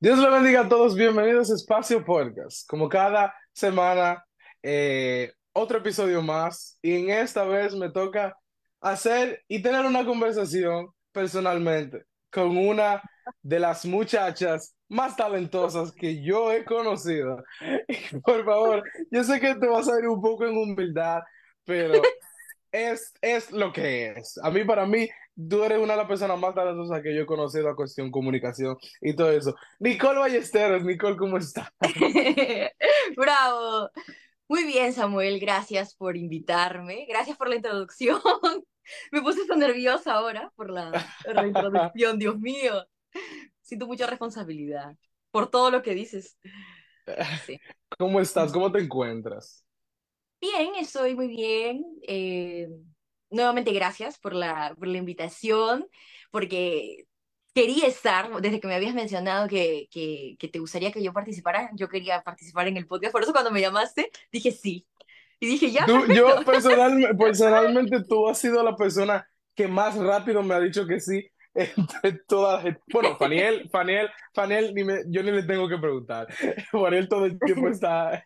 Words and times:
Dios 0.00 0.20
le 0.20 0.30
bendiga 0.30 0.60
a 0.60 0.68
todos, 0.68 0.94
bienvenidos 0.94 1.50
a 1.50 1.54
Espacio 1.54 2.04
Podcast. 2.04 2.68
Como 2.68 2.88
cada 2.88 3.34
semana, 3.52 4.24
eh, 4.62 5.32
otro 5.52 5.78
episodio 5.78 6.22
más 6.22 6.78
y 6.80 6.94
en 6.94 7.10
esta 7.10 7.42
vez 7.42 7.74
me 7.74 7.90
toca 7.90 8.38
hacer 8.80 9.42
y 9.48 9.60
tener 9.60 9.84
una 9.84 10.04
conversación 10.06 10.86
personalmente 11.10 12.04
con 12.30 12.56
una 12.56 13.02
de 13.42 13.58
las 13.58 13.84
muchachas 13.84 14.72
más 14.88 15.16
talentosas 15.16 15.90
que 15.90 16.22
yo 16.22 16.52
he 16.52 16.64
conocido. 16.64 17.42
Y 17.88 18.20
por 18.20 18.44
favor, 18.44 18.84
yo 19.10 19.24
sé 19.24 19.40
que 19.40 19.56
te 19.56 19.66
vas 19.66 19.88
a 19.88 19.98
ir 19.98 20.06
un 20.06 20.22
poco 20.22 20.46
en 20.46 20.56
humildad, 20.56 21.22
pero 21.64 22.00
es, 22.70 23.12
es 23.20 23.50
lo 23.50 23.72
que 23.72 24.12
es. 24.12 24.38
A 24.44 24.50
mí, 24.52 24.62
para 24.62 24.86
mí, 24.86 25.08
tú 25.48 25.62
eres 25.62 25.78
una 25.78 25.92
de 25.92 25.98
las 25.98 26.08
personas 26.08 26.38
más 26.38 26.54
talentosas 26.54 27.02
que 27.02 27.14
yo 27.14 27.22
he 27.22 27.26
conocido 27.26 27.68
a 27.68 27.76
cuestión 27.76 28.10
comunicación 28.10 28.76
y 29.00 29.14
todo 29.14 29.30
eso. 29.30 29.54
Nicole 29.78 30.18
Ballesteros, 30.18 30.84
Nicole, 30.84 31.16
¿cómo 31.16 31.38
estás? 31.38 31.68
Bravo. 33.16 33.90
Muy 34.48 34.64
bien, 34.64 34.92
Samuel, 34.92 35.38
gracias 35.38 35.94
por 35.94 36.16
invitarme. 36.16 37.06
Gracias 37.08 37.36
por 37.36 37.48
la 37.48 37.56
introducción. 37.56 38.20
Me 39.12 39.20
puse 39.20 39.46
tan 39.46 39.58
nerviosa 39.58 40.14
ahora 40.14 40.50
por 40.56 40.70
la, 40.70 40.90
introducción, 41.46 42.18
Dios 42.18 42.38
mío. 42.38 42.86
Siento 43.60 43.86
mucha 43.86 44.06
responsabilidad 44.06 44.96
por 45.30 45.50
todo 45.50 45.70
lo 45.70 45.82
que 45.82 45.94
dices. 45.94 46.38
Sí. 47.44 47.60
¿Cómo 47.98 48.20
estás? 48.20 48.50
¿Cómo 48.50 48.72
te 48.72 48.80
encuentras? 48.80 49.62
Bien, 50.40 50.74
estoy 50.76 51.14
muy 51.14 51.28
bien. 51.28 51.84
Eh, 52.06 52.68
nuevamente 53.30 53.72
gracias 53.72 54.18
por 54.18 54.34
la, 54.34 54.74
por 54.78 54.88
la 54.88 54.98
invitación, 54.98 55.86
porque 56.30 57.06
quería 57.54 57.86
estar, 57.86 58.30
desde 58.40 58.60
que 58.60 58.68
me 58.68 58.74
habías 58.74 58.94
mencionado 58.94 59.48
que, 59.48 59.88
que, 59.90 60.36
que 60.38 60.48
te 60.48 60.58
gustaría 60.58 60.92
que 60.92 61.02
yo 61.02 61.12
participara, 61.12 61.70
yo 61.74 61.88
quería 61.88 62.22
participar 62.22 62.68
en 62.68 62.76
el 62.76 62.86
podcast, 62.86 63.12
por 63.12 63.22
eso 63.22 63.32
cuando 63.32 63.50
me 63.50 63.60
llamaste 63.60 64.10
dije 64.32 64.52
sí. 64.52 64.86
Y 65.40 65.46
dije, 65.46 65.70
ya, 65.70 65.86
Tú, 65.86 66.04
yo 66.12 66.44
personal, 66.44 67.14
personalmente, 67.18 68.02
tú 68.04 68.28
has 68.28 68.38
sido 68.38 68.62
la 68.64 68.74
persona 68.76 69.24
que 69.54 69.68
más 69.68 69.96
rápido 69.96 70.42
me 70.42 70.54
ha 70.54 70.60
dicho 70.60 70.84
que 70.86 70.98
sí 71.00 71.28
entre 71.54 72.12
toda 72.26 72.56
la 72.56 72.62
gente. 72.62 72.80
Bueno, 72.92 73.16
Faniel, 73.16 73.68
Faniel, 73.70 74.08
Faniel, 74.34 74.74
ni 74.74 74.84
me- 74.84 75.02
yo 75.08 75.22
ni 75.22 75.30
le 75.30 75.42
tengo 75.44 75.68
que 75.68 75.78
preguntar. 75.78 76.26
Faniel 76.72 77.08
todo 77.08 77.26
el 77.26 77.38
tiempo 77.38 77.68
está 77.68 78.20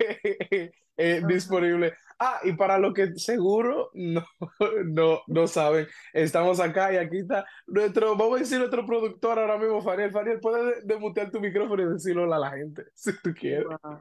eh, 0.96 1.18
Ajá. 1.18 1.26
disponible. 1.26 1.94
Ah, 2.24 2.38
y 2.44 2.52
para 2.52 2.78
lo 2.78 2.92
que 2.94 3.16
seguro 3.16 3.90
no, 3.94 4.24
no, 4.84 5.22
no 5.26 5.46
saben, 5.48 5.88
estamos 6.12 6.60
acá 6.60 6.92
y 6.92 6.96
aquí 6.98 7.18
está 7.18 7.44
nuestro, 7.66 8.14
vamos 8.16 8.36
a 8.36 8.38
decir 8.40 8.58
nuestro 8.58 8.86
productor 8.86 9.40
ahora 9.40 9.58
mismo, 9.58 9.82
Faniel. 9.82 10.12
Faniel, 10.12 10.38
puedes 10.40 10.86
desmutear 10.86 11.32
tu 11.32 11.40
micrófono 11.40 11.82
y 11.82 11.92
decirlo 11.94 12.32
a 12.32 12.38
la 12.38 12.50
gente, 12.52 12.84
si 12.94 13.10
tú 13.22 13.34
quieres, 13.34 13.66
Wow. 13.82 13.98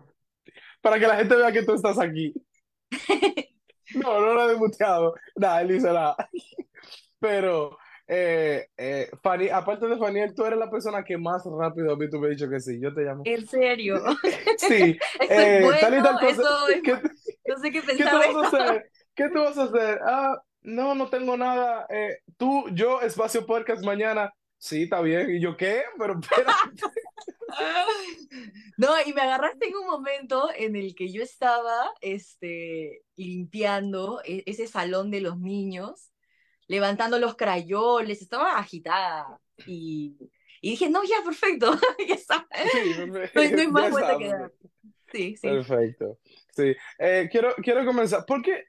para 0.82 1.00
que 1.00 1.08
la 1.08 1.16
gente 1.16 1.36
vea 1.36 1.52
que 1.52 1.64
tú 1.64 1.74
estás 1.74 1.98
aquí. 2.00 2.32
No, 3.96 4.22
no 4.22 4.34
lo 4.34 4.46
he 4.46 4.50
desmuteado. 4.52 5.16
Nada, 5.36 5.62
él 5.64 5.82
nada. 5.84 6.16
Pero, 7.20 7.78
eh, 8.08 8.68
eh, 8.78 9.10
Fani- 9.22 9.50
aparte 9.52 9.86
de 9.88 9.98
Faniel, 9.98 10.34
tú 10.34 10.46
eres 10.46 10.58
la 10.60 10.70
persona 10.72 11.04
que 11.04 11.18
más 11.18 11.44
rápido 11.46 11.94
a 11.94 11.98
mí 11.98 12.10
tú 12.10 12.20
me 12.20 12.28
has 12.30 12.38
dicho 12.38 12.50
que 12.50 12.60
sí. 12.62 12.80
Yo 12.82 12.94
te 12.94 13.02
llamo. 13.02 13.24
En 13.26 13.46
serio. 13.48 14.02
Sí, 14.58 14.98
Eso 15.20 15.24
es 15.24 15.30
eh, 15.30 15.78
tal 15.82 15.94
y 16.00 16.02
tal 16.02 16.14
bueno, 16.14 16.20
cosa. 16.20 16.32
eso 16.42 16.68
es... 16.70 16.82
¿Qué, 16.84 16.94
ma- 16.94 17.02
No 17.46 17.58
sé 17.58 17.72
qué 17.72 17.82
qué 17.82 17.88
pensar 17.88 18.20
de 18.22 18.34
vas 18.34 18.54
a 18.54 18.58
hacer? 18.64 18.92
¿Qué 19.16 19.30
tú 19.30 19.40
vas 19.40 19.58
a 19.58 19.64
hacer? 19.64 20.00
Ah, 20.06 20.42
no, 20.62 20.96
no 20.96 21.10
tengo 21.10 21.36
nada. 21.38 21.86
Eh, 21.90 22.20
tú, 22.38 22.66
yo, 22.74 23.02
espacio 23.02 23.46
podcast 23.46 23.84
mañana. 23.84 24.34
Sí, 24.58 24.84
está 24.84 25.02
bien. 25.02 25.36
¿Y 25.36 25.42
yo 25.42 25.58
qué? 25.58 25.84
Pero. 25.98 26.20
No, 28.78 28.90
y 29.06 29.14
me 29.14 29.22
agarraste 29.22 29.68
en 29.68 29.76
un 29.76 29.86
momento 29.86 30.50
en 30.56 30.76
el 30.76 30.96
que 30.96 31.12
yo 31.12 31.22
estaba 31.22 31.92
este, 32.02 33.04
limpiando 33.16 34.22
e- 34.24 34.44
ese 34.46 34.68
salón 34.68 35.12
de 35.12 35.22
los 35.22 35.38
niños, 35.38 36.12
levantando 36.68 37.20
los 37.20 37.36
crayoles, 37.36 38.22
estaba 38.22 38.58
agitada. 38.58 39.40
Y, 39.68 40.16
y 40.62 40.72
dije, 40.72 40.90
no, 40.90 41.04
ya, 41.04 41.18
perfecto, 41.24 41.72
ya 42.08 42.16
está. 42.16 42.48
Sí, 42.72 42.94
No 42.98 43.08
no 43.08 43.62
hay 43.62 43.68
más 43.68 43.92
vuelta 43.92 44.18
que 44.18 44.28
dar. 44.28 44.52
Sí, 45.12 45.36
sí. 45.36 45.48
Perfecto. 45.48 46.18
Sí. 46.52 46.76
Eh, 47.00 47.30
quiero, 47.32 47.54
quiero 47.56 47.86
comenzar. 47.86 48.26
Porque 48.28 48.66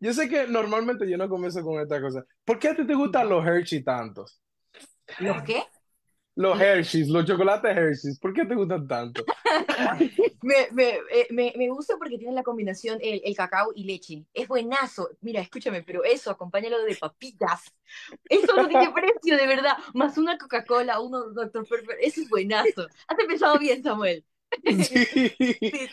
yo 0.00 0.12
sé 0.12 0.28
que 0.28 0.46
normalmente 0.46 1.08
yo 1.08 1.16
no 1.16 1.28
comienzo 1.28 1.62
con 1.62 1.80
esta 1.80 2.00
cosa. 2.00 2.24
¿Por 2.44 2.58
qué 2.58 2.68
a 2.68 2.76
ti 2.76 2.86
te 2.86 2.94
gustan 2.94 3.28
los 3.28 3.44
Hershey 3.46 3.82
tantos? 3.84 4.40
¿Los 5.18 5.42
qué? 5.42 5.62
Los 6.34 6.58
Lo- 6.58 6.64
Hershey's, 6.64 7.08
los 7.08 7.26
chocolates 7.26 7.76
Hershey's. 7.76 8.18
¿Por 8.18 8.32
qué 8.32 8.46
te 8.46 8.54
gustan 8.54 8.88
tanto? 8.88 9.24
Me, 10.42 10.66
me, 10.72 10.88
eh, 11.12 11.28
me, 11.30 11.52
me 11.56 11.68
gusta 11.68 11.94
porque 11.98 12.18
tiene 12.18 12.34
la 12.34 12.42
combinación 12.42 12.98
el, 13.00 13.20
el 13.24 13.36
cacao 13.36 13.70
y 13.76 13.84
leche. 13.84 14.24
Es 14.34 14.48
buenazo. 14.48 15.10
Mira, 15.20 15.40
escúchame, 15.40 15.82
pero 15.84 16.02
eso, 16.02 16.30
acompáñalo 16.32 16.82
de 16.82 16.96
papitas. 16.96 17.62
Eso 18.28 18.56
no 18.56 18.66
tiene 18.66 18.90
precio, 18.90 19.36
de 19.36 19.46
verdad. 19.46 19.76
Más 19.94 20.18
una 20.18 20.38
Coca-Cola, 20.38 20.98
uno 21.00 21.30
Dr. 21.30 21.64
Pepper. 21.68 21.96
Eso 22.00 22.22
es 22.22 22.28
buenazo. 22.28 22.88
Has 23.06 23.18
empezado 23.20 23.58
bien, 23.58 23.82
Samuel. 23.84 24.24
Sí, 24.84 25.06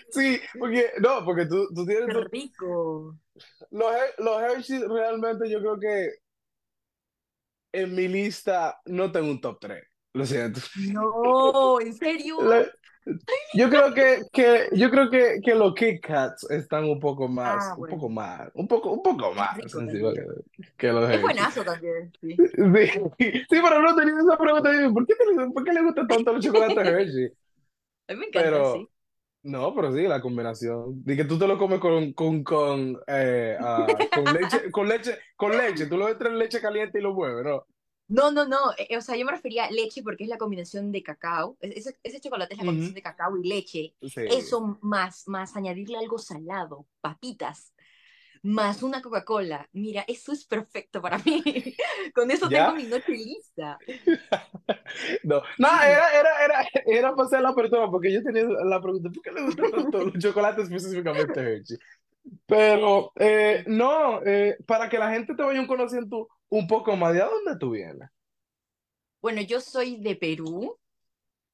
Sí, 0.10 0.40
porque 0.58 0.92
no, 1.00 1.24
porque 1.26 1.46
tú, 1.46 1.68
tú 1.74 1.86
tienes 1.86 2.10
qué 2.10 2.14
rico. 2.14 3.18
los, 3.72 3.92
los 4.20 4.42
Hershey's 4.42 4.88
realmente 4.88 5.50
yo 5.50 5.60
creo 5.60 5.80
que 5.80 6.10
en 7.72 7.96
mi 7.96 8.08
lista 8.08 8.80
no 8.86 9.12
tengo 9.12 9.30
un 9.32 9.42
top 9.42 9.60
3. 9.60 9.84
Lo 10.14 10.26
siento. 10.26 10.60
No, 10.74 11.80
¿en 11.82 11.94
serio? 11.94 12.38
La- 12.38 12.66
Yo 13.54 13.70
creo 13.70 13.94
que, 13.94 14.24
que 14.34 14.70
yo 14.74 14.90
creo 14.92 15.10
que, 15.10 15.40
que 15.44 15.56
los 15.56 15.74
Kit 15.76 16.02
Kats 16.02 16.50
están 16.52 16.86
un 16.86 17.00
poco 17.00 17.28
más, 17.28 17.72
Ah, 17.72 17.76
un 17.76 17.80
bueno. 17.80 17.98
poco 17.98 18.10
más, 18.10 18.50
un 18.56 18.68
poco, 18.68 18.92
un 18.92 19.04
poco 19.04 19.34
más 19.34 19.58
rico 19.62 20.14
que, 20.14 20.22
que 20.78 20.88
los 20.94 21.10
Es 21.10 21.22
buenazo 21.22 21.64
también, 21.64 22.14
sí. 22.22 22.44
Sí, 23.18 23.32
sí, 23.32 23.46
pero 23.50 23.82
no 23.82 23.96
tenía 23.96 24.16
esa 24.20 24.38
pregunta. 24.38 24.72
¿Por 24.94 25.06
qué, 25.08 25.16
te- 25.16 25.52
por 25.54 25.64
qué 25.64 25.74
le 25.74 25.84
gustan 25.84 26.08
tanto 26.08 26.34
los 26.34 26.44
chocolates 26.46 26.86
Hershey? 26.86 27.32
A 28.10 28.14
mí 28.14 28.20
me 28.20 28.26
encanta, 28.28 28.50
Pero, 28.50 28.74
sí. 28.74 28.90
no, 29.44 29.74
pero 29.76 29.94
sí, 29.94 30.04
la 30.04 30.22
combinación. 30.22 31.04
De 31.04 31.16
que 31.16 31.26
tú 31.26 31.40
te 31.40 31.48
lo 31.48 31.58
comes 31.58 31.80
con, 31.80 32.14
con, 32.14 32.44
con, 32.44 32.98
eh, 33.08 33.58
ah, 33.62 34.08
con 34.12 34.34
leche, 34.34 34.72
con 34.72 34.88
leche, 34.90 35.18
con 35.36 35.58
leche. 35.58 35.88
Tú 35.88 35.98
lo 35.98 36.10
entras 36.10 36.32
en 36.34 36.40
leche 36.40 36.62
caliente 36.62 37.00
y 37.00 37.02
lo 37.02 37.14
mueves, 37.14 37.46
¿no? 37.46 37.66
No, 38.08 38.32
no, 38.32 38.46
no. 38.48 38.58
eh, 38.78 38.98
o 38.98 39.02
sea, 39.02 39.16
yo 39.16 39.26
me 39.26 39.32
refería 39.32 39.66
a 39.66 39.72
leche 39.72 40.02
porque 40.02 40.24
es 40.24 40.30
la 40.30 40.38
combinación 40.40 40.92
de 40.92 41.04
cacao. 41.04 41.58
Es- 41.62 41.78
Ese, 41.88 42.00
ese 42.04 42.20
chocolate 42.20 42.54
es 42.56 42.60
la 42.60 42.66
combinación 42.66 42.96
de 42.96 43.02
cacao 43.04 43.38
y 43.38 43.48
leche. 43.48 43.96
Sí. 44.02 44.22
Eso 44.28 44.80
más, 44.82 45.28
más 45.28 45.56
añadirle 45.56 45.98
algo 46.00 46.18
salado, 46.18 46.88
papitas, 47.02 47.74
más 48.44 48.84
una 48.84 49.02
Coca-Cola. 49.02 49.68
Mira, 49.74 50.04
eso 50.08 50.32
es 50.32 50.46
perfecto 50.46 51.02
para 51.02 51.18
mí. 51.20 51.44
Con 52.16 52.32
eso 52.32 52.52
tengo 52.52 52.74
mi 52.74 52.88
noche 52.88 53.14
lista. 53.14 53.82
No, 55.24 55.42
no, 55.58 55.68
era, 55.84 56.12
era, 56.20 56.46
era, 56.46 56.70
era 56.86 57.16
para 57.16 57.26
hacer 57.28 57.42
la 57.42 57.50
apertura, 57.50 57.90
porque 57.90 58.12
yo 58.14 58.24
tenía 58.24 58.44
la 58.44 58.82
pregunta, 58.82 59.10
¿por 59.10 59.22
qué 59.24 59.32
le 59.32 59.44
gustan 59.44 59.70
tanto 59.70 60.04
los 60.04 60.18
chocolates 60.18 60.66
específicamente 60.66 61.40
Hershey? 61.40 61.78
Pero, 62.48 63.14
eh, 63.18 63.64
no, 63.68 64.22
eh, 64.26 64.58
para 64.68 64.90
que 64.90 65.00
la 65.00 65.12
gente 65.12 65.36
te 65.36 65.44
vaya 65.44 65.66
conociendo 65.68 66.30
un 66.50 66.68
poco 66.68 66.96
más, 66.98 67.14
¿de 67.14 67.20
dónde 67.22 67.58
tú 67.60 67.72
vienes? 67.72 68.10
Bueno, 69.22 69.42
yo 69.42 69.60
soy 69.62 69.98
de 69.98 70.16
Perú. 70.16 70.78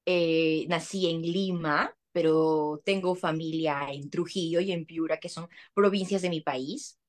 eh, 0.06 0.66
nací 0.70 1.10
en 1.10 1.22
Lima, 1.24 1.96
pero 2.16 2.82
tengo 2.86 3.16
familia 3.16 3.90
en 3.92 4.10
Trujillo 4.10 4.62
y 4.62 4.72
en 4.74 4.88
Piura, 4.88 5.20
que 5.20 5.30
son 5.30 5.50
provincias 5.76 6.24
de 6.24 6.32
mi 6.32 6.42
país. 6.42 7.00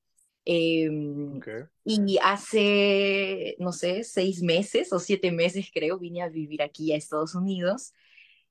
Eh, 0.45 0.89
Okay. 1.35 1.67
y 1.85 2.17
hace, 2.21 3.55
no 3.59 3.71
sé, 3.71 4.03
seis 4.03 4.41
meses 4.43 4.91
o 4.93 4.99
siete 4.99 5.31
meses 5.31 5.69
creo, 5.73 5.97
vine 5.99 6.21
a 6.21 6.29
vivir 6.29 6.61
aquí 6.61 6.91
a 6.93 6.97
Estados 6.97 7.33
Unidos. 7.35 7.93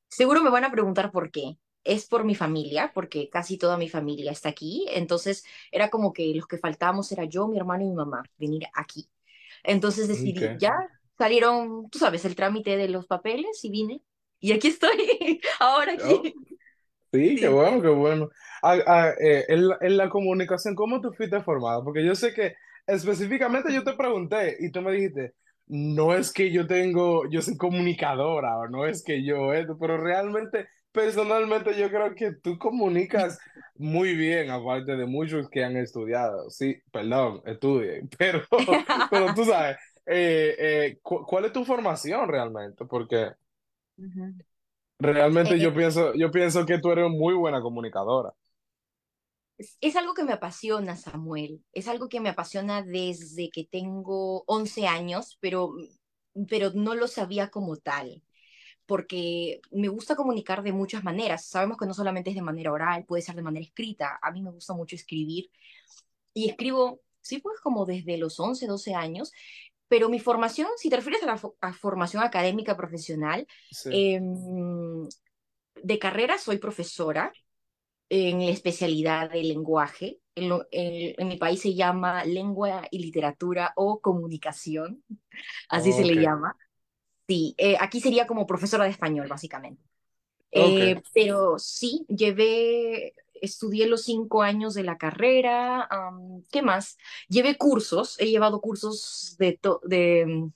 Seguro 0.09 0.43
me 0.43 0.51
van 0.51 0.65
a 0.65 0.71
preguntar 0.73 1.13
por 1.13 1.31
qué. 1.31 1.59
Es 1.85 2.07
por 2.07 2.25
mi 2.25 2.35
familia, 2.35 2.93
porque 2.95 3.29
casi 3.31 3.59
toda 3.59 3.77
mi 3.79 3.89
familia 3.89 4.33
está 4.33 4.49
aquí. 4.51 4.87
Entonces 4.91 5.45
era 5.73 5.91
como 5.91 6.13
que 6.13 6.35
los 6.35 6.47
que 6.49 6.59
faltábamos 6.59 7.13
era 7.13 7.25
yo, 7.25 7.49
mi 7.49 7.59
hermano 7.59 7.85
y 7.85 7.89
mi 7.89 7.95
mamá, 7.95 8.25
venir 8.39 8.65
aquí. 8.75 9.09
Entonces 9.65 10.09
decidí, 10.09 10.53
Okay. 10.53 10.59
ya 10.59 10.73
salieron, 11.19 11.91
tú 11.91 11.99
sabes, 11.99 12.25
el 12.25 12.37
trámite 12.37 12.77
de 12.77 12.89
los 12.89 13.07
papeles 13.07 13.65
y 13.65 13.71
vine. 13.71 14.03
Y 14.41 14.53
aquí 14.53 14.69
estoy, 14.69 15.41
ahora 15.61 15.93
Oh, 15.99 16.23
aquí. 16.23 16.41
sí, 17.13 17.39
qué 17.41 17.49
Sí, 17.49 17.51
bueno, 17.51 17.81
sí. 17.81 17.83
qué 17.83 17.89
bueno. 17.89 18.31
Ah, 18.63 18.79
ah, 18.87 19.11
eh, 19.21 19.47
en, 19.49 19.69
la, 19.69 19.79
en 19.81 19.97
la 19.97 20.09
comunicación, 20.11 20.75
¿cómo 20.75 21.01
tú 21.01 21.13
fuiste 21.13 21.43
formada? 21.43 21.83
Porque 21.85 22.05
yo 22.05 22.15
sé 22.15 22.35
que 22.35 22.55
específicamente 22.87 23.73
yo 23.75 23.85
te 23.85 23.95
pregunté 23.95 24.57
y 24.61 24.71
tú 24.73 24.83
me 24.83 24.93
dijiste, 24.93 25.35
no 25.69 26.15
es 26.15 26.33
que 26.33 26.53
yo 26.53 26.67
tengo, 26.67 27.29
yo 27.31 27.43
soy 27.43 27.57
comunicadora 27.57 28.59
o 28.59 28.69
no 28.69 28.87
es 28.87 29.05
que 29.05 29.25
yo 29.25 29.55
esto, 29.55 29.79
pero 29.79 29.99
realmente, 29.99 30.69
personalmente 30.93 31.79
yo 31.79 31.91
creo 31.91 32.15
que 32.15 32.33
tú 32.43 32.59
comunicas 32.59 33.39
muy 33.77 34.15
bien, 34.17 34.51
aparte 34.51 34.97
de 34.97 35.07
muchos 35.07 35.49
que 35.51 35.65
han 35.65 35.77
estudiado. 35.77 36.51
Sí, 36.51 36.77
perdón, 36.93 37.43
estudien, 37.47 38.09
pero, 38.19 38.43
pero 39.11 39.35
tú 39.35 39.45
sabes, 39.47 39.79
eh, 40.07 40.57
eh, 40.59 40.99
cu- 41.03 41.25
¿cuál 41.27 41.47
es 41.47 41.53
tu 41.53 41.65
formación 41.65 42.29
realmente? 42.29 42.85
Porque... 42.87 43.33
Ujú. 43.99 44.35
Realmente 44.99 45.59
Eh, 45.59 45.61
yo 45.61 45.73
pienso, 45.75 46.13
yo 46.15 46.31
pienso 46.31 46.67
que 46.67 46.79
tú 46.79 46.91
eres 46.93 47.09
muy 47.11 47.35
buena 47.35 47.61
comunicadora. 47.63 48.35
es, 49.59 49.77
es 49.81 49.97
algo 49.97 50.15
que 50.15 50.25
me 50.25 50.33
apasiona, 50.33 50.97
Samuel. 50.97 51.65
Es 51.73 51.89
algo 51.89 52.09
que 52.09 52.21
me 52.21 52.29
apasiona 52.31 52.83
desde 52.83 53.51
que 53.51 53.65
tengo 53.65 54.45
11 54.47 54.87
años, 54.87 55.39
pero, 55.41 55.73
pero 56.49 56.71
no 56.75 56.95
lo 56.95 57.09
sabía 57.09 57.51
como 57.51 57.77
tal. 57.77 58.23
porque 58.87 59.61
me 59.73 59.89
gusta 59.89 60.17
comunicar 60.17 60.63
de 60.65 60.73
muchas 60.73 61.05
maneras. 61.05 61.47
Sabemos 61.47 61.79
que 61.79 61.87
no 61.87 61.95
solamente 61.95 62.31
es 62.31 62.37
de 62.37 62.43
manera 62.43 62.73
oral, 62.73 63.05
puede 63.07 63.23
ser 63.23 63.37
de 63.37 63.43
manera 63.43 63.65
escrita. 63.67 64.19
A 64.23 64.33
mí 64.33 64.43
me 64.43 64.51
gusta 64.53 64.75
mucho 64.75 64.97
escribir 64.97 65.51
y 66.35 66.49
escribo, 66.51 67.01
sí, 67.21 67.39
pues 67.39 67.61
como 67.61 67.87
desde 67.87 68.19
los 68.19 68.39
11 68.41 68.67
12 68.67 68.95
años, 68.95 69.33
pero 69.89 70.09
mi 70.09 70.21
formación, 70.21 70.69
si 70.77 70.91
te 70.91 70.97
refieres 70.97 71.23
a 71.23 71.27
la 71.27 71.37
fo- 71.39 71.57
a 71.61 71.73
formación 71.73 72.23
académica 72.23 72.77
profesional, 72.77 73.47
Sí. 73.71 73.91
eh, 73.91 74.21
de 75.83 75.99
carrera 75.99 76.39
soy 76.39 76.59
profesora 76.59 77.33
en 78.11 78.41
la 78.45 78.53
especialidad 78.53 79.31
de 79.31 79.45
lenguaje. 79.45 80.21
En, 80.35 80.51
lo- 80.51 80.67
en- 80.73 81.15
en 81.19 81.29
mi 81.29 81.39
país 81.39 81.61
se 81.63 81.75
llama 81.75 82.25
lengua 82.25 82.87
y 82.91 83.01
literatura 83.01 83.73
o 83.77 84.01
comunicación, 84.01 85.05
así 85.71 85.93
se 85.93 86.05
Ok, 86.05 86.17
le 86.17 86.19
llama. 86.19 86.57
Sí, 87.29 87.55
eh, 87.59 87.77
aquí 87.81 88.01
sería 88.01 88.27
como 88.27 88.47
profesora 88.47 88.85
de 88.85 88.91
español, 88.91 89.29
básicamente. 89.29 89.83
ok. 90.55 90.81
Eh, 90.81 91.03
pero 91.15 91.59
sí, 91.59 92.07
llevé, 92.09 93.15
estudié 93.43 93.87
los 93.87 94.03
cinco 94.05 94.43
años 94.43 94.75
de 94.75 94.83
la 94.85 94.99
carrera. 94.99 95.89
¿qué 96.51 96.63
más? 96.63 96.97
Llevé 97.29 97.57
cursos, 97.57 98.17
he 98.21 98.27
llevado 98.31 98.61
cursos 98.61 99.37
de, 99.39 99.55
to- 99.59 99.81
de, 99.85 100.51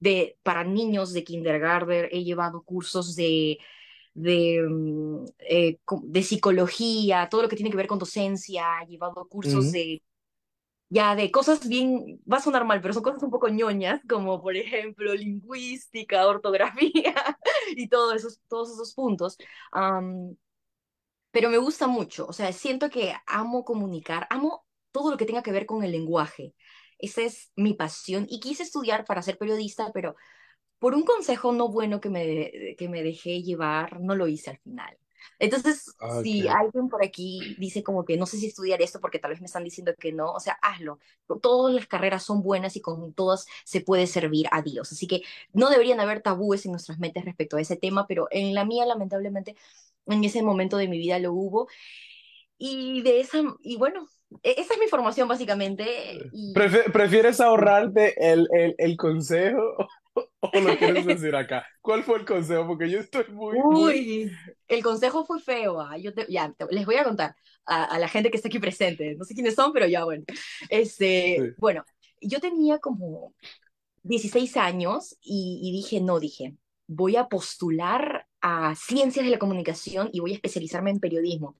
de, 0.00 0.38
para 0.42 0.64
niños 0.64 1.12
de 1.12 1.24
kindergarten, 1.24 2.08
he 2.12 2.24
llevado 2.24 2.62
cursos 2.62 3.16
de, 3.16 3.58
de, 4.14 4.62
mm, 4.68 5.24
eh, 5.40 5.78
de 6.04 6.22
psicología, 6.22 7.28
todo 7.30 7.42
lo 7.42 7.48
que 7.48 7.56
tiene 7.56 7.70
que 7.70 7.76
ver 7.78 7.86
con 7.88 7.98
docencia, 7.98 8.64
he 8.82 8.88
llevado 8.88 9.28
cursos 9.28 9.70
de 9.72 10.02
ya 10.88 11.14
de 11.16 11.30
cosas 11.30 11.68
bien, 11.68 12.20
va 12.30 12.38
a 12.38 12.40
sonar 12.42 12.64
mal, 12.64 12.80
pero 12.80 12.94
son 12.94 13.02
cosas 13.04 13.22
un 13.22 13.30
poco 13.30 13.48
ñoñas, 13.48 14.00
como 14.08 14.42
por 14.42 14.56
ejemplo 14.56 15.14
lingüística, 15.14 16.26
ortografía 16.26 17.14
y 17.76 17.88
todos 17.88 18.14
esos, 18.16 18.40
todos 18.48 18.70
esos 18.72 18.94
puntos. 18.94 19.38
Pero 21.30 21.50
me 21.50 21.58
gusta 21.58 21.86
mucho, 21.86 22.26
o 22.26 22.32
sea, 22.32 22.52
siento 22.52 22.90
que 22.90 23.14
amo 23.26 23.64
comunicar, 23.64 24.26
amo 24.30 24.66
todo 24.92 25.10
lo 25.10 25.16
que 25.16 25.26
tenga 25.26 25.42
que 25.42 25.52
ver 25.52 25.66
con 25.66 25.84
el 25.84 25.92
lenguaje. 25.92 26.54
Esa 26.98 27.22
es 27.22 27.52
mi 27.56 27.74
pasión 27.74 28.26
y 28.28 28.40
quise 28.40 28.62
estudiar 28.64 29.04
para 29.06 29.22
ser 29.22 29.38
periodista, 29.38 29.90
pero 29.94 30.16
por 30.78 30.94
un 30.94 31.02
consejo 31.04 31.52
no 31.52 31.68
bueno 31.68 32.00
que 32.00 32.08
me, 32.10 32.74
que 32.78 32.88
me 32.88 33.02
dejé 33.02 33.42
llevar, 33.42 34.00
no 34.00 34.14
lo 34.14 34.26
hice 34.28 34.50
al 34.50 34.58
final. 34.58 34.96
Entonces, 35.38 35.96
Ok. 36.00 36.38
si 36.38 36.48
alguien 36.48 36.88
por 36.88 37.04
aquí 37.04 37.54
dice 37.58 37.82
como 37.82 38.04
que 38.04 38.16
no 38.16 38.26
sé 38.26 38.38
si 38.38 38.46
estudiar 38.46 38.80
esto 38.82 39.00
porque 39.00 39.18
tal 39.18 39.30
vez 39.32 39.40
me 39.40 39.46
están 39.46 39.64
diciendo 39.64 39.94
que 39.98 40.12
no, 40.12 40.32
o 40.32 40.40
sea, 40.40 40.54
hazlo. 40.62 40.98
Todas 41.42 41.74
las 41.74 41.86
carreras 41.86 42.22
son 42.24 42.42
buenas 42.42 42.76
y 42.76 42.80
con 42.80 43.12
todas 43.14 43.46
se 43.64 43.80
puede 43.82 44.06
servir 44.06 44.46
a 44.52 44.62
Dios. 44.62 44.92
Así 44.92 45.06
que 45.06 45.22
no 45.52 45.68
deberían 45.70 46.00
haber 46.00 46.22
tabúes 46.22 46.64
en 46.66 46.72
nuestras 46.72 46.98
mentes 46.98 47.24
respecto 47.24 47.56
a 47.56 47.60
ese 47.60 47.76
tema, 47.76 48.06
pero 48.06 48.28
en 48.30 48.54
la 48.54 48.64
mía, 48.64 48.86
lamentablemente, 48.86 49.56
en 50.12 50.24
ese 50.24 50.42
momento 50.42 50.76
de 50.76 50.88
mi 50.88 50.98
vida 50.98 51.18
lo 51.18 51.32
hubo. 51.32 51.68
Y 52.58 53.02
de 53.02 53.20
esa, 53.20 53.38
y 53.62 53.76
bueno, 53.76 54.06
e- 54.42 54.54
esa 54.58 54.74
es 54.74 54.80
mi 54.80 54.86
formación 54.86 55.28
básicamente. 55.28 56.18
Y 56.32 56.52
Prefi- 56.54 56.92
¿Prefieres 56.92 57.40
ahorrarte 57.40 58.14
el, 58.32 58.46
el, 58.52 58.74
el 58.78 58.96
consejo 58.96 59.62
o 60.40 60.60
lo 60.60 60.76
quieres 60.76 61.06
decir 61.06 61.34
acá? 61.34 61.66
¿Cuál 61.80 62.02
fue 62.04 62.18
el 62.18 62.24
consejo? 62.26 62.66
Porque 62.66 62.90
yo 62.90 62.98
estoy 63.00 63.24
muy, 63.32 63.58
muy... 63.58 63.82
Uy, 63.84 64.32
el 64.68 64.82
consejo 64.82 65.24
fue 65.24 65.40
feo. 65.40 65.80
ah, 65.80 65.96
Yo 65.96 66.12
te- 66.12 66.26
ya, 66.28 66.52
te- 66.52 66.66
les 66.70 66.84
voy 66.84 66.96
a 66.96 67.04
contar 67.04 67.34
a, 67.64 67.84
a 67.84 67.98
la 67.98 68.08
gente 68.08 68.30
que 68.30 68.36
está 68.36 68.48
aquí 68.48 68.58
presente. 68.58 69.14
No 69.16 69.24
sé 69.24 69.34
quiénes 69.34 69.54
son, 69.54 69.72
pero 69.72 69.86
ya 69.86 70.04
bueno. 70.04 70.24
Este, 70.68 71.36
Sí. 71.38 71.54
bueno, 71.58 71.84
yo 72.20 72.40
tenía 72.40 72.78
como 72.78 73.34
16 74.02 74.56
años 74.56 75.16
y, 75.22 75.60
y 75.62 75.72
dije, 75.72 76.00
no, 76.00 76.20
dije, 76.20 76.56
voy 76.86 77.16
a 77.16 77.28
postular 77.28 78.26
a 78.42 78.74
ciencias 78.76 79.24
de 79.24 79.30
la 79.32 79.38
comunicación 79.38 80.10
y 80.12 80.20
voy 80.20 80.32
a 80.32 80.34
especializarme 80.36 80.90
en 80.90 81.00
periodismo. 81.00 81.56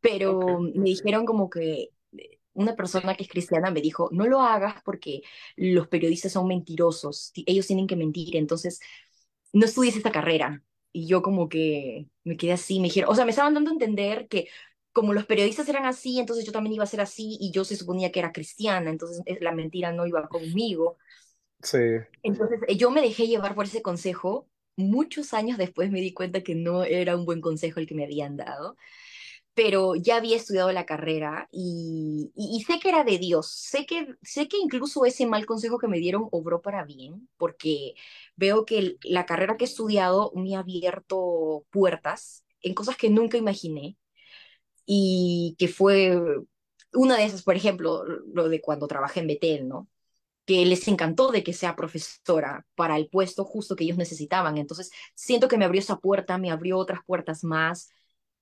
Pero 0.00 0.60
me 0.60 0.84
dijeron 0.90 1.24
como 1.26 1.50
que 1.50 1.90
eh, 2.18 2.40
una 2.54 2.76
persona 2.76 3.14
que 3.16 3.24
es 3.24 3.28
cristiana 3.30 3.70
me 3.70 3.80
dijo, 3.80 4.08
no 4.12 4.26
lo 4.26 4.40
hagas 4.42 4.82
porque 4.84 5.22
los 5.56 5.88
periodistas 5.88 6.32
son 6.32 6.48
mentirosos, 6.48 7.32
ti- 7.32 7.44
ellos 7.46 7.66
tienen 7.66 7.86
que 7.86 7.96
mentir, 7.96 8.36
entonces 8.36 8.80
no 9.52 9.64
estudies 9.66 9.96
esta 9.96 10.12
carrera. 10.12 10.62
Y 10.92 11.06
yo 11.06 11.22
como 11.22 11.48
que 11.48 12.08
me 12.24 12.36
quedé 12.36 12.52
así, 12.52 12.78
me 12.80 12.88
dijeron, 12.88 13.10
o 13.10 13.14
sea, 13.14 13.24
me 13.24 13.30
estaban 13.30 13.54
dando 13.54 13.70
a 13.70 13.72
entender 13.74 14.28
que 14.28 14.48
como 14.92 15.14
los 15.14 15.24
periodistas 15.26 15.68
eran 15.68 15.86
así, 15.86 16.18
entonces 16.20 16.44
yo 16.44 16.52
también 16.52 16.74
iba 16.74 16.84
a 16.84 16.86
ser 16.86 17.00
así 17.00 17.38
y 17.40 17.50
yo 17.52 17.64
se 17.64 17.76
suponía 17.76 18.12
que 18.12 18.20
era 18.20 18.32
cristiana, 18.32 18.90
entonces 18.90 19.22
eh, 19.26 19.38
la 19.40 19.52
mentira 19.52 19.92
no 19.92 20.06
iba 20.06 20.28
conmigo. 20.28 20.98
Sí. 21.62 21.78
Entonces 22.22 22.60
eh, 22.68 22.76
yo 22.76 22.90
me 22.90 23.00
dejé 23.02 23.26
llevar 23.26 23.54
por 23.54 23.66
ese 23.66 23.82
consejo. 23.82 24.48
Muchos 24.82 25.34
años 25.34 25.58
después 25.58 25.90
me 25.90 26.00
di 26.00 26.12
cuenta 26.12 26.42
que 26.42 26.54
no 26.54 26.84
era 26.84 27.16
un 27.16 27.24
buen 27.24 27.40
consejo 27.40 27.80
el 27.80 27.86
que 27.86 27.94
me 27.94 28.04
habían 28.04 28.36
dado 28.36 28.76
pero 29.54 29.94
ya 29.96 30.16
había 30.16 30.36
estudiado 30.36 30.72
la 30.72 30.86
carrera 30.86 31.48
y, 31.52 32.32
sé 32.66 32.78
que 32.80 32.88
era 32.88 33.04
de 33.04 33.18
Dios. 33.18 33.50
Sé 33.50 33.86
que, 33.86 34.14
sé 34.22 34.48
que 34.48 34.56
incluso 34.58 35.04
ese 35.04 35.26
mal 35.26 35.46
consejo 35.46 35.78
que 35.78 35.88
me 35.88 35.98
dieron 35.98 36.28
obró 36.30 36.62
para 36.62 36.84
bien, 36.84 37.28
porque 37.36 37.94
veo 38.36 38.64
que 38.64 38.96
la 39.02 39.26
carrera 39.26 39.56
que 39.56 39.64
he 39.64 39.68
estudiado 39.68 40.32
me 40.34 40.56
ha 40.56 40.60
abierto 40.60 41.64
puertas 41.70 42.44
en 42.62 42.74
cosas 42.74 42.96
que 42.96 43.10
nunca 43.10 43.36
imaginé 43.36 43.96
y 44.86 45.56
que 45.58 45.68
fue 45.68 46.18
una 46.94 47.16
de 47.16 47.24
esas, 47.24 47.42
por 47.42 47.56
ejemplo, 47.56 48.04
lo 48.04 48.48
de 48.48 48.60
cuando 48.60 48.88
trabajé 48.88 49.20
en 49.20 49.28
Betel, 49.28 49.68
¿no? 49.68 49.88
Que 50.44 50.64
les 50.66 50.88
encantó 50.88 51.30
de 51.30 51.42
que 51.42 51.52
sea 51.52 51.76
profesora 51.76 52.66
para 52.74 52.96
el 52.96 53.08
puesto 53.08 53.44
justo 53.44 53.76
que 53.76 53.84
ellos 53.84 53.98
necesitaban. 53.98 54.58
Entonces, 54.58 54.90
siento 55.14 55.48
que 55.48 55.56
me 55.56 55.64
abrió 55.64 55.80
esa 55.80 55.98
puerta, 55.98 56.38
me 56.38 56.50
abrió 56.50 56.78
otras 56.78 57.00
puertas 57.06 57.44
más 57.44 57.90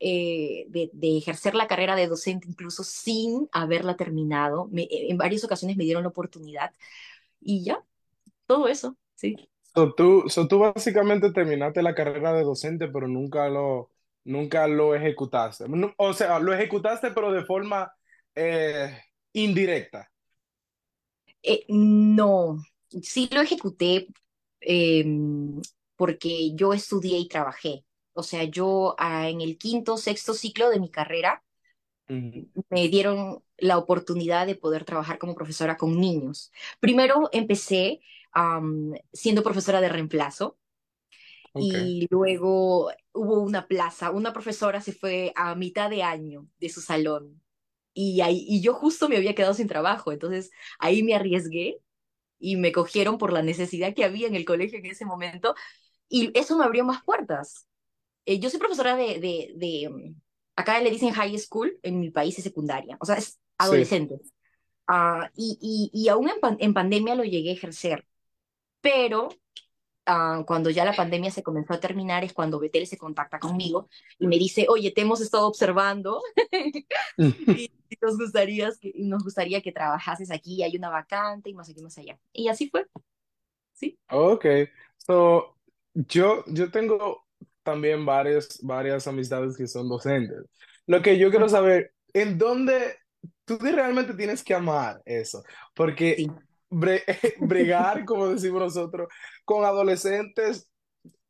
eh, 0.00 0.66
de, 0.68 1.18
ejercer 1.18 1.54
la 1.54 1.66
carrera 1.66 1.94
de 1.94 2.06
docente 2.06 2.48
incluso 2.48 2.84
sin 2.84 3.48
haberla 3.52 3.96
terminado. 3.96 4.68
Me, 4.70 4.88
en 4.90 5.18
varias 5.18 5.44
ocasiones 5.44 5.76
me 5.76 5.84
dieron 5.84 6.02
la 6.04 6.08
oportunidad 6.08 6.72
y 7.40 7.64
ya, 7.64 7.84
todo 8.46 8.68
eso, 8.68 8.96
sí. 9.14 9.36
Tú, 9.96 10.24
tú 10.48 10.58
básicamente 10.58 11.32
terminaste 11.32 11.82
la 11.82 11.94
carrera 11.94 12.32
de 12.32 12.42
docente, 12.42 12.88
pero 12.88 13.06
nunca 13.08 13.48
lo, 13.48 13.90
nunca 14.24 14.66
lo 14.66 14.94
ejecutaste. 14.94 15.66
O 15.96 16.12
sea, 16.14 16.38
lo 16.38 16.52
ejecutaste, 16.52 17.12
pero 17.12 17.32
de 17.32 17.44
forma 17.44 17.92
eh, 18.34 18.98
indirecta. 19.32 20.09
Eh, 21.42 21.64
no, 21.68 22.62
sí 23.02 23.28
lo 23.32 23.40
ejecuté 23.40 24.08
eh, 24.60 25.04
porque 25.96 26.54
yo 26.54 26.72
estudié 26.72 27.18
y 27.18 27.28
trabajé. 27.28 27.84
O 28.12 28.22
sea, 28.22 28.44
yo 28.44 28.94
ah, 28.98 29.28
en 29.28 29.40
el 29.40 29.58
quinto, 29.58 29.96
sexto 29.96 30.34
ciclo 30.34 30.70
de 30.70 30.80
mi 30.80 30.90
carrera 30.90 31.42
me 32.68 32.88
dieron 32.88 33.42
la 33.58 33.78
oportunidad 33.78 34.46
de 34.46 34.56
poder 34.56 34.84
trabajar 34.84 35.18
como 35.18 35.34
profesora 35.34 35.76
con 35.76 36.00
niños. 36.00 36.52
Primero 36.80 37.28
empecé 37.32 38.00
am, 38.32 38.92
siendo 39.12 39.42
profesora 39.42 39.80
de 39.80 39.88
reemplazo 39.88 40.58
y 41.54 42.06
luego 42.10 42.90
hubo 43.12 43.40
una 43.40 43.66
plaza, 43.66 44.10
una 44.10 44.32
profesora 44.32 44.80
se 44.80 44.92
fue 44.92 45.32
a 45.36 45.54
mitad 45.54 45.90
de 45.90 46.02
año 46.02 46.48
de 46.58 46.68
su 46.68 46.80
salón 46.80 47.40
y, 48.16 48.20
ahí, 48.22 48.44
y 48.48 48.60
yo 48.62 48.74
justo 48.74 49.08
me 49.08 49.16
había 49.16 49.34
quedado 49.34 49.54
sin 49.54 49.68
trabajo, 49.68 50.12
entonces 50.12 50.50
ahí 50.78 51.02
me 51.02 51.14
arriesgué 51.14 51.78
y 52.38 52.56
me 52.56 52.72
cogieron 52.72 53.18
por 53.18 53.32
la 53.32 53.42
necesidad 53.42 53.94
que 53.94 54.04
había 54.04 54.28
en 54.28 54.34
el 54.36 54.44
colegio 54.44 54.78
en 54.78 54.86
ese 54.86 55.04
momento 55.06 55.54
y 56.08 56.32
eso 56.38 56.58
me 56.58 56.64
abrió 56.64 56.84
más 56.84 57.04
puertas. 57.04 57.66
Eh, 58.26 58.40
yo 58.40 58.50
soy 58.50 58.60
profesora 58.60 58.96
de, 58.96 59.20
de, 59.20 59.52
de, 59.56 59.88
mm, 59.90 60.20
acá 60.56 60.80
le 60.80 60.90
dicen 60.90 61.12
high 61.12 61.38
school, 61.38 61.78
en 61.82 62.00
mi 62.00 62.10
país 62.10 62.38
es 62.38 62.44
secundaria, 62.44 62.96
o 63.00 63.06
sea, 63.06 63.16
es 63.16 63.40
Sí. 63.58 63.94
adolescente. 63.98 64.20
Ah, 64.88 65.30
y, 65.36 65.58
y, 65.62 65.90
y 66.04 66.08
aún 66.08 66.28
en, 66.28 66.40
pan- 66.40 66.56
en 66.60 66.74
pandemia 66.74 67.14
lo 67.14 67.24
llegué 67.24 67.50
a 67.50 67.52
ejercer, 67.54 68.06
pero 68.80 69.28
ah, 70.10 70.44
cuando 70.46 70.70
ya 70.70 70.84
la 70.84 70.94
pandemia 70.94 71.30
se 71.30 71.42
comenzó 71.42 71.74
a 71.74 71.80
terminar 71.80 72.24
es 72.24 72.32
cuando 72.32 72.58
Betel 72.58 72.86
se 72.86 72.98
contacta 72.98 73.38
conmigo 73.38 73.88
y 74.18 74.26
me 74.26 74.38
dice, 74.38 74.66
oye, 74.68 74.90
te 74.90 75.02
hemos 75.02 75.20
estado 75.20 75.46
observando 75.46 76.20
y 77.18 77.70
y 77.90 77.98
nos 78.00 78.16
gustaría 78.16 78.70
que, 78.80 78.92
nos 78.96 79.24
gustaría 79.24 79.60
que 79.60 79.72
trabajases 79.72 80.30
aquí, 80.30 80.62
hay 80.62 80.76
una 80.76 80.90
vacante 80.90 81.50
y 81.50 81.54
más 81.54 81.68
aquí, 81.68 81.82
más 81.82 81.98
allá. 81.98 82.18
Y 82.32 82.48
así 82.48 82.70
fue, 82.70 82.86
sí. 83.72 83.98
Ok. 84.10 84.46
So, 84.96 85.56
yo, 85.94 86.44
yo 86.46 86.70
tengo 86.70 87.26
también 87.64 88.06
varias, 88.06 88.60
varias 88.62 89.08
amistades 89.08 89.56
que 89.56 89.66
son 89.66 89.88
docentes. 89.88 90.44
Lo 90.86 91.02
que 91.02 91.18
yo 91.18 91.30
quiero 91.30 91.48
saber, 91.48 91.92
¿en 92.12 92.38
dónde 92.38 92.96
tú 93.44 93.58
realmente 93.58 94.14
tienes 94.14 94.44
que 94.44 94.54
amar 94.54 95.02
eso? 95.04 95.42
Porque 95.74 96.14
sí. 96.16 96.30
Bre- 96.70 97.04
bregar, 97.40 98.04
como 98.04 98.28
decimos 98.28 98.60
nosotros, 98.62 99.08
con 99.44 99.64
adolescentes, 99.64 100.70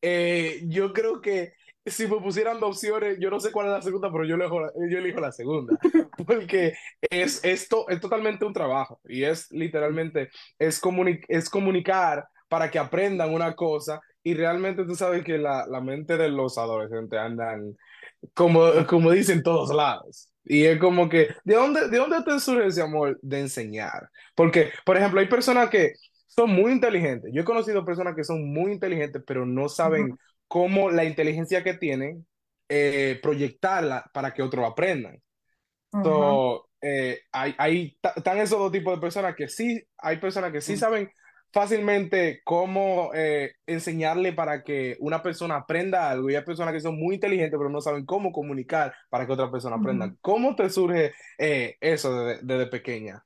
eh, 0.03 0.63
yo 0.69 0.93
creo 0.93 1.21
que 1.21 1.53
si 1.87 2.07
me 2.07 2.21
pusieran 2.21 2.61
dos 2.61 2.77
opciones, 2.77 3.19
yo 3.21 3.31
no 3.31 3.41
sé 3.41 3.51
cuál 3.53 3.67
es 3.67 3.73
la 3.73 3.83
segunda, 3.83 4.13
pero 4.13 4.25
yo 4.25 4.37
elijo 4.37 4.61
la, 4.61 4.71
yo 4.91 4.99
elijo 4.99 5.21
la 5.21 5.33
segunda, 5.33 5.77
porque 6.27 6.75
es, 7.01 7.43
esto 7.45 7.89
es 7.89 8.01
totalmente 8.01 8.45
un 8.45 8.53
trabajo 8.53 9.01
y 9.05 9.25
es 9.25 9.51
literalmente, 9.51 10.31
es, 10.59 10.79
comuni 10.81 11.21
es 11.29 11.49
comunicar 11.51 12.29
para 12.49 12.71
que 12.71 12.79
aprendan 12.79 13.33
una 13.33 13.55
cosa 13.55 14.01
y 14.23 14.35
realmente 14.35 14.85
tú 14.85 14.95
sabes 14.95 15.25
que 15.25 15.39
la, 15.39 15.67
la 15.67 15.81
mente 15.81 16.17
de 16.19 16.29
los 16.29 16.59
adolescentes 16.59 17.19
andan, 17.19 17.77
como, 18.35 18.65
como 18.89 19.13
dicen, 19.13 19.43
todos 19.43 19.75
lados. 19.75 20.30
Y 20.45 20.65
es 20.65 20.79
como 20.79 21.09
que, 21.09 21.29
¿de 21.45 21.55
dónde, 21.55 21.89
¿de 21.89 21.99
dónde 21.99 22.23
te 22.23 22.41
surge 22.41 22.67
ese 22.67 22.83
amor 22.83 23.19
de 23.23 23.41
enseñar? 23.41 24.09
Porque, 24.35 24.71
por 24.85 24.97
ejemplo, 24.97 25.21
hay 25.21 25.29
personas 25.29 25.69
que 25.69 25.93
son 26.27 26.51
muy 26.51 26.73
inteligentes. 26.73 27.31
Yo 27.35 27.43
he 27.43 27.45
conocido 27.45 27.85
personas 27.85 28.15
que 28.15 28.25
son 28.25 28.53
muy 28.53 28.73
inteligentes, 28.73 29.23
pero 29.27 29.45
no 29.45 29.69
saben 29.69 30.17
cómo 30.49 30.91
la 30.91 31.05
inteligencia 31.05 31.63
que 31.63 31.75
tienen, 31.75 32.27
eh, 32.69 33.19
proyectarla 33.23 34.11
para 34.13 34.33
que 34.33 34.43
otros 34.43 34.65
aprendan. 34.65 35.21
So, 35.93 36.69
eh, 36.81 37.21
hay, 37.33 37.55
hay 37.59 37.99
están 38.17 38.39
esos 38.39 38.59
dos 38.59 38.73
tipos 38.73 38.95
de 38.95 39.01
personas 39.01 39.35
que 39.35 39.49
sí, 39.49 39.83
hay 39.99 40.19
personas 40.19 40.53
que 40.53 40.61
sí 40.61 40.77
saben 40.77 41.11
fácilmente 41.53 42.41
cómo 42.45 43.11
eh, 43.15 43.53
enseñarle 43.67 44.33
para 44.33 44.63
que 44.63 44.97
una 45.01 45.23
persona 45.23 45.57
aprenda 45.57 46.11
algo 46.11 46.31
y 46.31 46.35
hay 46.37 46.45
personas 46.45 46.73
que 46.73 46.81
son 46.81 46.99
muy 46.99 47.15
inteligentes 47.15 47.59
pero 47.59 47.71
no 47.71 47.81
saben 47.81 48.07
cómo 48.07 48.33
comunicar 48.33 48.95
para 49.09 49.27
que 49.27 49.33
otra 49.33 49.51
persona 49.51 49.77
aprenda. 49.77 50.15
¿Cómo 50.21 50.55
te 50.55 50.71
surge 50.71 51.13
eso 51.39 52.25
desde, 52.25 52.67
pequeña? 52.67 53.25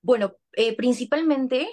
bueno, 0.00 0.36
principalmente 0.76 1.68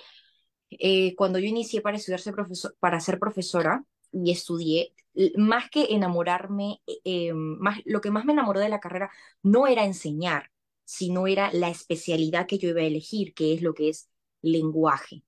eh, 0.79 1.15
cuando 1.15 1.39
yo 1.39 1.47
inicié 1.47 1.81
para 1.81 1.97
estudiar 1.97 2.19
ser 2.19 2.33
profesor, 2.33 2.75
para 2.79 2.99
ser 2.99 3.19
profesora 3.19 3.83
y 4.11 4.31
estudié, 4.31 4.93
más 5.37 5.69
que 5.69 5.87
enamorarme, 5.91 6.81
eh, 7.03 7.33
más, 7.33 7.79
lo 7.85 8.01
que 8.01 8.11
más 8.11 8.25
me 8.25 8.33
enamoró 8.33 8.59
de 8.59 8.69
la 8.69 8.79
carrera 8.79 9.09
no 9.43 9.67
era 9.67 9.85
enseñar, 9.85 10.51
sino 10.85 11.27
era 11.27 11.51
la 11.51 11.69
especialidad 11.69 12.47
que 12.47 12.57
yo 12.57 12.69
iba 12.69 12.81
a 12.81 12.85
elegir, 12.85 13.33
que 13.33 13.53
es 13.53 13.61
lo 13.61 13.73
que 13.73 13.89
es 13.89 14.09
lenguaje. 14.41 15.23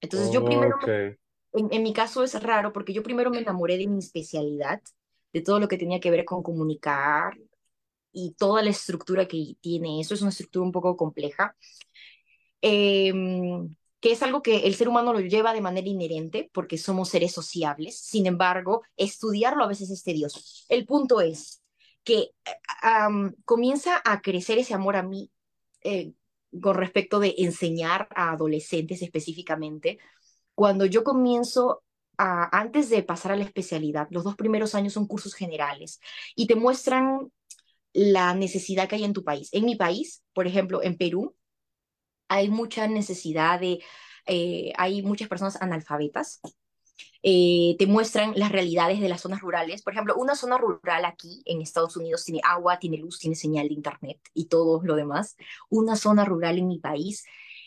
Entonces 0.00 0.30
yo 0.30 0.44
primero, 0.44 0.76
en, 1.52 1.68
en 1.72 1.82
mi 1.82 1.92
caso 1.92 2.24
es 2.24 2.40
raro 2.42 2.72
porque 2.72 2.92
yo 2.92 3.02
primero 3.02 3.30
me 3.30 3.40
enamoré 3.40 3.76
de 3.76 3.86
mi 3.88 3.98
especialidad, 3.98 4.80
de 5.32 5.42
todo 5.42 5.60
lo 5.60 5.68
que 5.68 5.76
tenía 5.78 6.00
que 6.00 6.10
ver 6.10 6.24
con 6.24 6.42
comunicar 6.42 7.36
y 8.12 8.34
toda 8.38 8.62
la 8.62 8.70
estructura 8.70 9.28
que 9.28 9.56
tiene 9.60 10.00
eso, 10.00 10.14
es 10.14 10.22
una 10.22 10.30
estructura 10.30 10.64
un 10.64 10.72
poco 10.72 10.96
compleja. 10.96 11.56
Eh, 12.62 13.12
que 14.00 14.12
es 14.12 14.22
algo 14.22 14.42
que 14.42 14.66
el 14.66 14.74
ser 14.74 14.88
humano 14.88 15.12
lo 15.12 15.20
lleva 15.20 15.52
de 15.52 15.60
manera 15.60 15.86
inherente 15.86 16.50
porque 16.52 16.78
somos 16.78 17.10
seres 17.10 17.32
sociables. 17.32 17.98
Sin 17.98 18.26
embargo, 18.26 18.82
estudiarlo 18.96 19.62
a 19.64 19.68
veces 19.68 19.90
es 19.90 20.02
tedioso. 20.02 20.40
El 20.68 20.86
punto 20.86 21.20
es 21.20 21.59
que 22.04 22.30
comienza 23.44 24.00
a 24.04 24.20
crecer 24.20 24.58
ese 24.58 24.74
amor 24.74 24.96
a 24.96 25.02
mí 25.02 25.30
eh, 25.82 26.12
con 26.60 26.76
respecto 26.76 27.20
de 27.20 27.34
enseñar 27.38 28.08
a 28.14 28.32
adolescentes 28.32 29.02
específicamente. 29.02 29.98
Cuando 30.54 30.86
yo 30.86 31.04
comienzo 31.04 31.82
antes 32.16 32.90
de 32.90 33.02
pasar 33.02 33.32
a 33.32 33.36
la 33.36 33.44
especialidad, 33.44 34.08
los 34.10 34.24
dos 34.24 34.36
primeros 34.36 34.74
años 34.74 34.92
son 34.92 35.06
cursos 35.06 35.34
generales 35.34 36.00
y 36.36 36.46
te 36.46 36.54
muestran 36.54 37.32
la 37.92 38.34
necesidad 38.34 38.88
que 38.88 38.96
hay 38.96 39.04
en 39.04 39.14
tu 39.14 39.24
país. 39.24 39.48
En 39.52 39.64
mi 39.64 39.76
país, 39.76 40.22
por 40.34 40.46
ejemplo, 40.46 40.82
en 40.82 40.96
Perú, 40.96 41.34
hay 42.28 42.48
mucha 42.48 42.86
necesidad 42.86 43.58
de, 43.60 43.80
eh, 44.26 44.72
hay 44.76 45.02
muchas 45.02 45.28
personas 45.28 45.60
analfabetas. 45.60 46.40
Eh, 47.22 47.76
te 47.78 47.86
muestran 47.86 48.32
las 48.36 48.50
realidades 48.50 49.00
de 49.00 49.08
las 49.08 49.20
zonas 49.20 49.40
rurales. 49.40 49.82
Por 49.82 49.92
ejemplo, 49.92 50.14
una 50.16 50.34
zona 50.34 50.58
rural 50.58 51.04
aquí 51.04 51.42
en 51.44 51.60
Estados 51.60 51.96
Unidos 51.96 52.24
tiene 52.24 52.40
agua, 52.44 52.78
tiene 52.78 52.96
luz, 52.96 53.18
tiene 53.18 53.36
señal 53.36 53.68
de 53.68 53.74
internet 53.74 54.18
y 54.34 54.46
todo 54.46 54.80
lo 54.82 54.96
demás. 54.96 55.36
Una 55.68 55.96
zona 55.96 56.24
rural 56.24 56.58
en 56.58 56.68
mi 56.68 56.78
país 56.78 57.24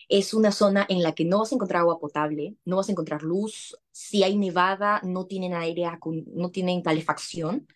es 0.10 0.34
una 0.34 0.52
zona 0.52 0.86
en 0.90 1.02
la 1.04 1.14
que 1.14 1.26
no 1.26 1.40
vas 1.40 1.52
a 1.52 1.56
encontrar 1.56 1.82
agua 1.82 2.00
potable, 2.00 2.56
no 2.66 2.78
vas 2.78 2.90
a 2.90 2.92
encontrar 2.92 3.24
luz. 3.24 3.78
Si 3.92 4.24
hay 4.24 4.36
nevada, 4.38 5.02
no 5.04 5.26
tienen 5.28 5.54
aire, 5.54 5.86
no 6.28 6.52
tienen 6.52 6.82
calefacción. 6.82 7.68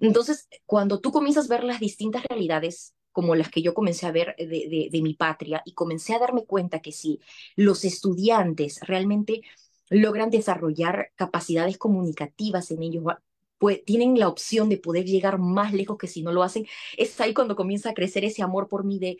Entonces, 0.00 0.48
cuando 0.66 1.00
tú 1.00 1.12
comienzas 1.12 1.46
a 1.46 1.54
ver 1.54 1.64
las 1.64 1.80
distintas 1.80 2.24
realidades 2.24 2.94
como 3.12 3.36
las 3.36 3.48
que 3.48 3.62
yo 3.62 3.74
comencé 3.74 4.06
a 4.06 4.12
ver 4.12 4.34
de, 4.36 5.00
mi 5.00 5.14
patria 5.14 5.62
y 5.64 5.72
comencé 5.72 6.14
a 6.14 6.18
darme 6.18 6.44
cuenta 6.46 6.80
que 6.80 6.90
si 6.90 7.20
los 7.54 7.84
estudiantes 7.84 8.80
realmente 8.82 9.42
logran 9.94 10.30
desarrollar 10.30 11.10
capacidades 11.16 11.78
comunicativas 11.78 12.70
en 12.70 12.82
ellos, 12.82 13.04
pues 13.58 13.84
tienen 13.84 14.18
la 14.18 14.28
opción 14.28 14.68
de 14.68 14.78
poder 14.78 15.04
llegar 15.04 15.38
más 15.38 15.72
lejos 15.72 15.96
que 15.98 16.08
si 16.08 16.22
no 16.22 16.32
lo 16.32 16.42
hacen, 16.42 16.66
es 16.96 17.20
ahí 17.20 17.34
cuando 17.34 17.56
comienza 17.56 17.90
a 17.90 17.94
crecer 17.94 18.24
ese 18.24 18.42
amor 18.42 18.68
por 18.68 18.84
mí 18.84 18.98
de 18.98 19.18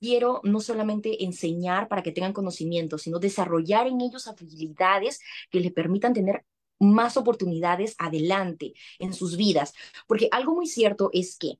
quiero 0.00 0.40
no 0.44 0.60
solamente 0.60 1.24
enseñar 1.24 1.88
para 1.88 2.02
que 2.02 2.12
tengan 2.12 2.32
conocimiento, 2.32 2.98
sino 2.98 3.18
desarrollar 3.18 3.86
en 3.86 4.00
ellos 4.00 4.28
habilidades 4.28 5.20
que 5.50 5.60
les 5.60 5.72
permitan 5.72 6.12
tener 6.14 6.44
más 6.78 7.16
oportunidades 7.16 7.96
adelante 7.98 8.74
en 8.98 9.12
sus 9.12 9.36
vidas. 9.36 9.74
Porque 10.06 10.28
algo 10.30 10.54
muy 10.54 10.66
cierto 10.66 11.10
es 11.12 11.36
que 11.36 11.58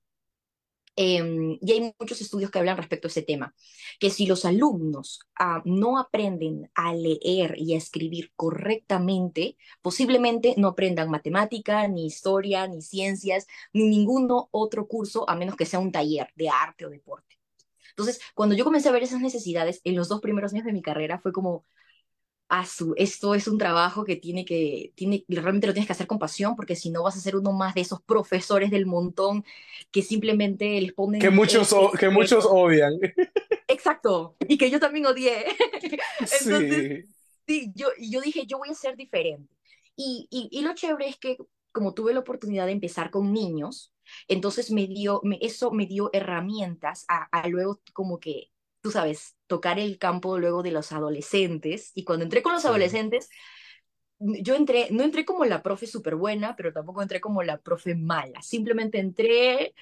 Em, 1.01 1.59
y 1.61 1.73
hay 1.73 1.95
muchos 1.97 2.21
estudios 2.21 2.51
que 2.51 2.59
hablan 2.59 2.77
respecto 2.77 3.07
a 3.07 3.11
ese 3.11 3.23
tema, 3.23 3.55
que 4.01 4.11
si 4.11 4.27
los 4.27 4.45
alumnos 4.45 5.21
ah, 5.39 5.63
no 5.65 5.97
aprenden 5.97 6.73
a 6.75 6.93
leer 6.93 7.55
y 7.57 7.75
a 7.75 7.77
escribir 7.77 8.33
correctamente, 8.35 9.57
posiblemente 9.81 10.55
no 10.57 10.67
aprendan 10.67 11.09
matemática, 11.09 11.87
ni 11.87 12.05
historia, 12.07 12.67
ni 12.67 12.83
ciencias, 12.83 13.47
ni 13.73 13.89
ningún 13.89 14.29
otro 14.51 14.89
curso, 14.89 15.31
a 15.31 15.37
menos 15.37 15.55
que 15.55 15.67
sea 15.67 15.79
un 15.79 15.93
taller 15.93 16.33
de 16.35 16.49
arte 16.49 16.87
o 16.87 16.91
deporte. 16.91 17.39
Entonces, 17.91 18.21
cuando 18.35 18.57
yo 18.57 18.65
comencé 18.65 18.89
a 18.89 18.93
ver 18.93 19.05
esas 19.05 19.21
necesidades 19.21 19.81
en 19.85 19.95
los 19.95 20.09
dos 20.09 20.21
primeros 20.21 20.53
años 20.53 20.65
de 20.65 20.73
mi 20.73 20.83
carrera, 20.83 21.21
fue 21.21 21.31
como, 21.31 21.65
su, 22.67 22.95
esto 22.97 23.35
es 23.35 23.47
un 23.47 23.59
trabajo 23.59 24.05
que 24.05 24.17
tiene 24.17 24.45
que, 24.45 24.93
tiene, 24.95 25.25
realmente 25.29 25.67
lo 25.67 25.75
tienes 25.75 25.87
que 25.87 25.93
hacer 25.93 26.07
con 26.07 26.19
pasión, 26.19 26.57
porque 26.57 26.77
si 26.77 26.91
no 26.91 27.03
vas 27.03 27.17
a 27.17 27.21
ser 27.21 27.37
uno 27.37 27.53
más 27.53 27.75
de 27.75 27.83
esos 27.83 28.01
profesores 28.03 28.71
del 28.71 28.87
montón 28.87 29.45
que 29.91 30.03
simplemente 30.03 30.81
les 30.81 30.93
ponen... 30.93 31.21
Que 31.21 31.31
muchos, 31.31 31.75
que 31.99 32.09
muchos 32.09 32.47
odian. 32.47 32.95
Exacto, 33.69 34.37
y 34.49 34.57
que 34.57 34.71
yo 34.71 34.81
también 34.81 35.07
odié. 35.07 35.45
Entonces, 36.21 37.07
sí, 37.47 37.73
yo, 37.75 37.89
yo 38.01 38.21
dije, 38.23 38.47
yo 38.47 38.59
voy 38.59 38.71
a 38.71 38.75
ser 38.75 38.97
diferente. 38.97 39.55
Y, 39.95 40.27
y, 40.31 40.49
y, 40.51 40.63
lo 40.63 40.75
chévere 40.75 41.09
es 41.09 41.17
que 41.17 41.37
como 41.73 41.93
tuve 41.93 42.15
la 42.15 42.21
oportunidad 42.21 42.67
de 42.67 42.73
empezar 42.73 43.11
con 43.11 43.33
niños, 43.33 43.93
entonces 44.27 44.71
me 44.71 44.87
dio, 44.87 45.21
me, 45.23 45.39
eso 45.43 45.71
me 45.71 45.87
dio 45.87 46.09
herramientas 46.13 47.05
a, 47.09 47.25
a 47.25 47.49
luego 47.49 47.81
como 47.93 48.19
que 48.19 48.51
tú 48.89 48.93
sabes, 48.93 49.37
tocar 49.47 49.79
el 49.79 49.99
campo 49.99 50.39
luego 50.39 50.63
de 50.63 50.71
los 50.71 50.93
adolescentes. 50.93 51.93
Y 51.95 52.05
cuando 52.05 52.25
entré 52.25 52.43
con 52.43 52.55
los 52.55 52.65
adolescentes, 52.65 53.29
yo 54.19 54.55
entré, 54.55 54.89
no 54.91 55.03
entré 55.05 55.27
como 55.27 55.45
la 55.45 55.63
profe 55.63 55.87
súper 55.87 56.15
buena, 56.15 56.57
pero 56.57 56.73
tampoco 56.73 57.03
entré 57.03 57.21
como 57.21 57.43
la 57.43 57.59
profe 57.59 57.95
mala. 57.95 58.41
Simplemente 58.41 58.99
entré 58.99 59.75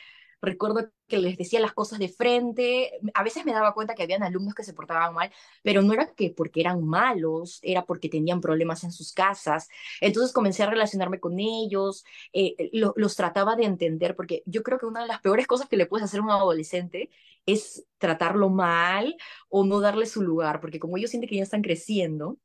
Recuerdo 0.42 0.90
que 1.08 1.18
les 1.18 1.36
decía 1.36 1.60
las 1.60 1.72
cosas 1.72 1.98
de 1.98 2.08
frente. 2.08 2.92
A 3.14 3.22
veces 3.24 3.44
me 3.44 3.52
daba 3.52 3.74
cuenta 3.74 3.94
que 3.94 4.02
habían 4.02 4.22
alumnos 4.22 4.54
que 4.54 4.62
se 4.64 4.74
portaban 4.74 5.14
mal, 5.14 5.32
pero 5.62 5.82
no 5.82 5.92
era 5.92 6.14
que 6.14 6.30
porque 6.30 6.60
eran 6.60 6.84
malos, 6.84 7.58
era 7.62 7.84
porque 7.84 8.08
tenían 8.08 8.40
problemas 8.40 8.84
en 8.84 8.92
sus 8.92 9.12
casas. 9.12 9.68
Entonces 10.00 10.32
comencé 10.32 10.62
a 10.62 10.70
relacionarme 10.70 11.20
con 11.20 11.40
ellos, 11.40 12.04
eh, 12.32 12.54
los 12.72 13.16
trataba 13.16 13.56
de 13.56 13.64
entender, 13.64 14.14
porque 14.14 14.42
yo 14.46 14.62
creo 14.62 14.78
que 14.78 14.86
una 14.86 15.02
de 15.02 15.08
las 15.08 15.20
peores 15.20 15.46
cosas 15.46 15.68
que 15.68 15.76
le 15.76 15.86
puedes 15.86 16.04
hacer 16.04 16.20
a 16.20 16.22
un 16.24 16.30
adolescente 16.30 17.10
es 17.46 17.86
tratarlo 17.98 18.48
mal 18.50 19.16
o 19.48 19.64
no 19.64 19.80
darle 19.80 20.06
su 20.06 20.22
lugar, 20.22 20.60
porque 20.60 20.78
como 20.78 20.96
ellos 20.96 21.10
sienten 21.10 21.28
que 21.30 21.36
ya 21.36 21.42
están 21.42 21.62
creciendo, 21.62 22.38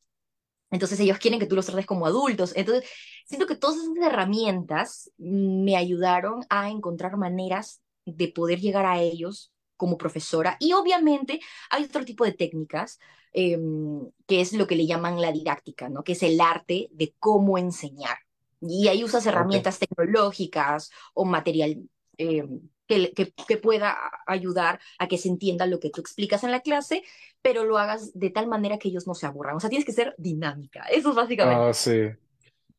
entonces 0.71 0.99
ellos 1.01 1.17
quieren 1.19 1.39
que 1.39 1.45
tú 1.45 1.55
los 1.55 1.65
trates 1.65 1.85
como 1.85 2.05
adultos. 2.07 2.53
Entonces, 2.55 2.89
siento 3.25 3.45
que 3.45 3.55
todas 3.55 3.77
esas 3.77 3.97
herramientas 3.97 5.11
me 5.17 5.75
ayudaron 5.75 6.45
a 6.49 6.69
encontrar 6.69 7.17
maneras 7.17 7.81
de 8.05 8.29
poder 8.29 8.59
llegar 8.59 8.85
a 8.85 9.01
ellos 9.01 9.51
como 9.75 9.97
profesora. 9.97 10.57
Y 10.59 10.73
obviamente 10.73 11.41
hay 11.69 11.83
otro 11.83 12.05
tipo 12.05 12.23
de 12.23 12.33
técnicas, 12.33 12.99
em, 13.33 14.09
que 14.27 14.41
es 14.41 14.53
lo 14.53 14.65
que 14.67 14.75
le 14.75 14.87
llaman 14.87 15.21
la 15.21 15.31
didáctica, 15.31 15.89
¿no? 15.89 16.03
Que 16.03 16.13
es 16.13 16.23
el 16.23 16.39
arte 16.39 16.87
de 16.91 17.15
cómo 17.19 17.57
enseñar. 17.57 18.17
Y 18.61 18.87
ahí 18.87 19.03
usas 19.03 19.25
herramientas 19.25 19.79
tecnológicas 19.79 20.91
o 21.13 21.25
material 21.25 21.77
em, 22.17 22.69
que, 23.13 23.33
que, 23.47 23.57
pueda 23.57 23.97
ayudar 24.27 24.79
a 24.99 25.07
que 25.07 25.17
se 25.17 25.29
entienda 25.29 25.65
lo 25.65 25.79
que 25.79 25.89
tú 25.89 26.01
explicas 26.01 26.43
en 26.43 26.51
la 26.51 26.61
clase, 26.61 27.03
pero 27.41 27.63
lo 27.63 27.77
hagas 27.77 28.17
de 28.17 28.29
tal 28.29 28.47
manera 28.47 28.77
que 28.77 28.89
ellos 28.89 29.07
no 29.07 29.15
se 29.15 29.25
aburran. 29.25 29.55
O 29.55 29.59
sea, 29.59 29.69
tienes 29.69 29.85
que 29.85 29.93
ser 29.93 30.13
dinámica. 30.17 30.83
Eso 30.91 31.09
es 31.11 31.15
básicamente. 31.15 31.63
Ah, 31.63 31.73
sí. 31.73 32.09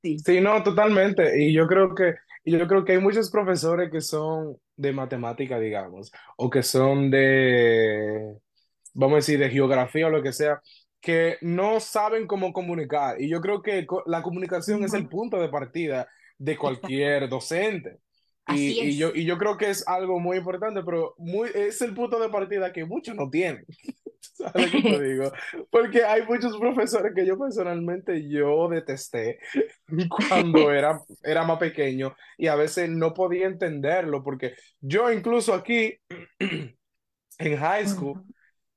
Sí. 0.03 0.19
Sí, 0.19 0.41
no, 0.41 0.63
totalmente. 0.63 1.43
Y 1.43 1.53
yo 1.53 1.67
creo 1.67 1.95
que, 1.95 2.17
yo 2.45 2.67
creo 2.67 2.85
que 2.85 2.93
hay 2.93 2.99
muchos 2.99 3.31
profesores 3.31 3.91
que 3.91 4.01
son 4.01 4.59
de 4.77 4.93
matemática, 4.93 5.59
digamos, 5.59 6.13
o 6.37 6.51
que 6.51 6.63
son 6.63 7.11
de, 7.11 8.37
vamos 8.95 9.15
a 9.15 9.17
decir, 9.17 9.39
de 9.39 9.51
geografía 9.51 10.09
o 10.09 10.11
lo 10.11 10.23
que 10.23 10.33
sea, 10.33 10.61
que 11.01 11.39
no 11.41 11.81
saben 11.81 12.27
cómo 12.27 12.53
comunicar. 12.53 13.21
Y 13.21 13.29
yo 13.29 13.41
creo 13.41 13.63
que 13.63 13.87
la 14.07 14.23
comunicación 14.23 14.85
es 14.85 14.93
el 14.95 15.09
punto 15.09 15.41
de 15.41 15.49
partida 15.49 16.09
de 16.39 16.57
cualquier 16.57 17.29
docente. 17.29 17.99
Así 18.45 18.75
Y, 18.81 18.89
y 18.91 18.99
yo, 18.99 19.13
y 19.15 19.25
yo 19.25 19.39
creo 19.39 19.57
que 19.57 19.71
es 19.71 19.87
algo 19.89 20.19
muy 20.21 20.39
importante, 20.39 20.83
pero 20.85 21.15
muy, 21.19 21.51
es 21.55 21.81
el 21.81 21.95
punto 21.95 22.19
de 22.21 22.29
partida 22.29 22.73
que 22.73 22.85
muchos 22.85 23.15
no 23.15 23.31
tienen. 23.31 23.65
¿Sabes 24.21 24.73
qué 24.73 24.83
te 24.83 25.01
digo? 25.03 25.33
Porque 25.71 26.05
hay 26.05 26.23
muchos 26.27 26.59
profesores 26.59 27.13
que 27.15 27.27
yo 27.27 27.39
personalmente 27.39 28.29
yo 28.29 28.69
detesté 28.69 29.39
cuando 30.09 30.71
era, 30.73 31.01
era 31.23 31.45
más 31.45 31.59
pequeño 31.59 32.15
y 32.39 32.49
a 32.49 32.57
veces 32.57 32.89
no 32.91 33.15
podía 33.15 33.47
entenderlo 33.47 34.23
porque 34.25 34.55
yo 34.81 35.13
incluso 35.13 35.55
aquí 35.55 35.99
en 37.39 37.57
high 37.59 37.87
school 37.87 38.15
Ujú, 38.15 38.25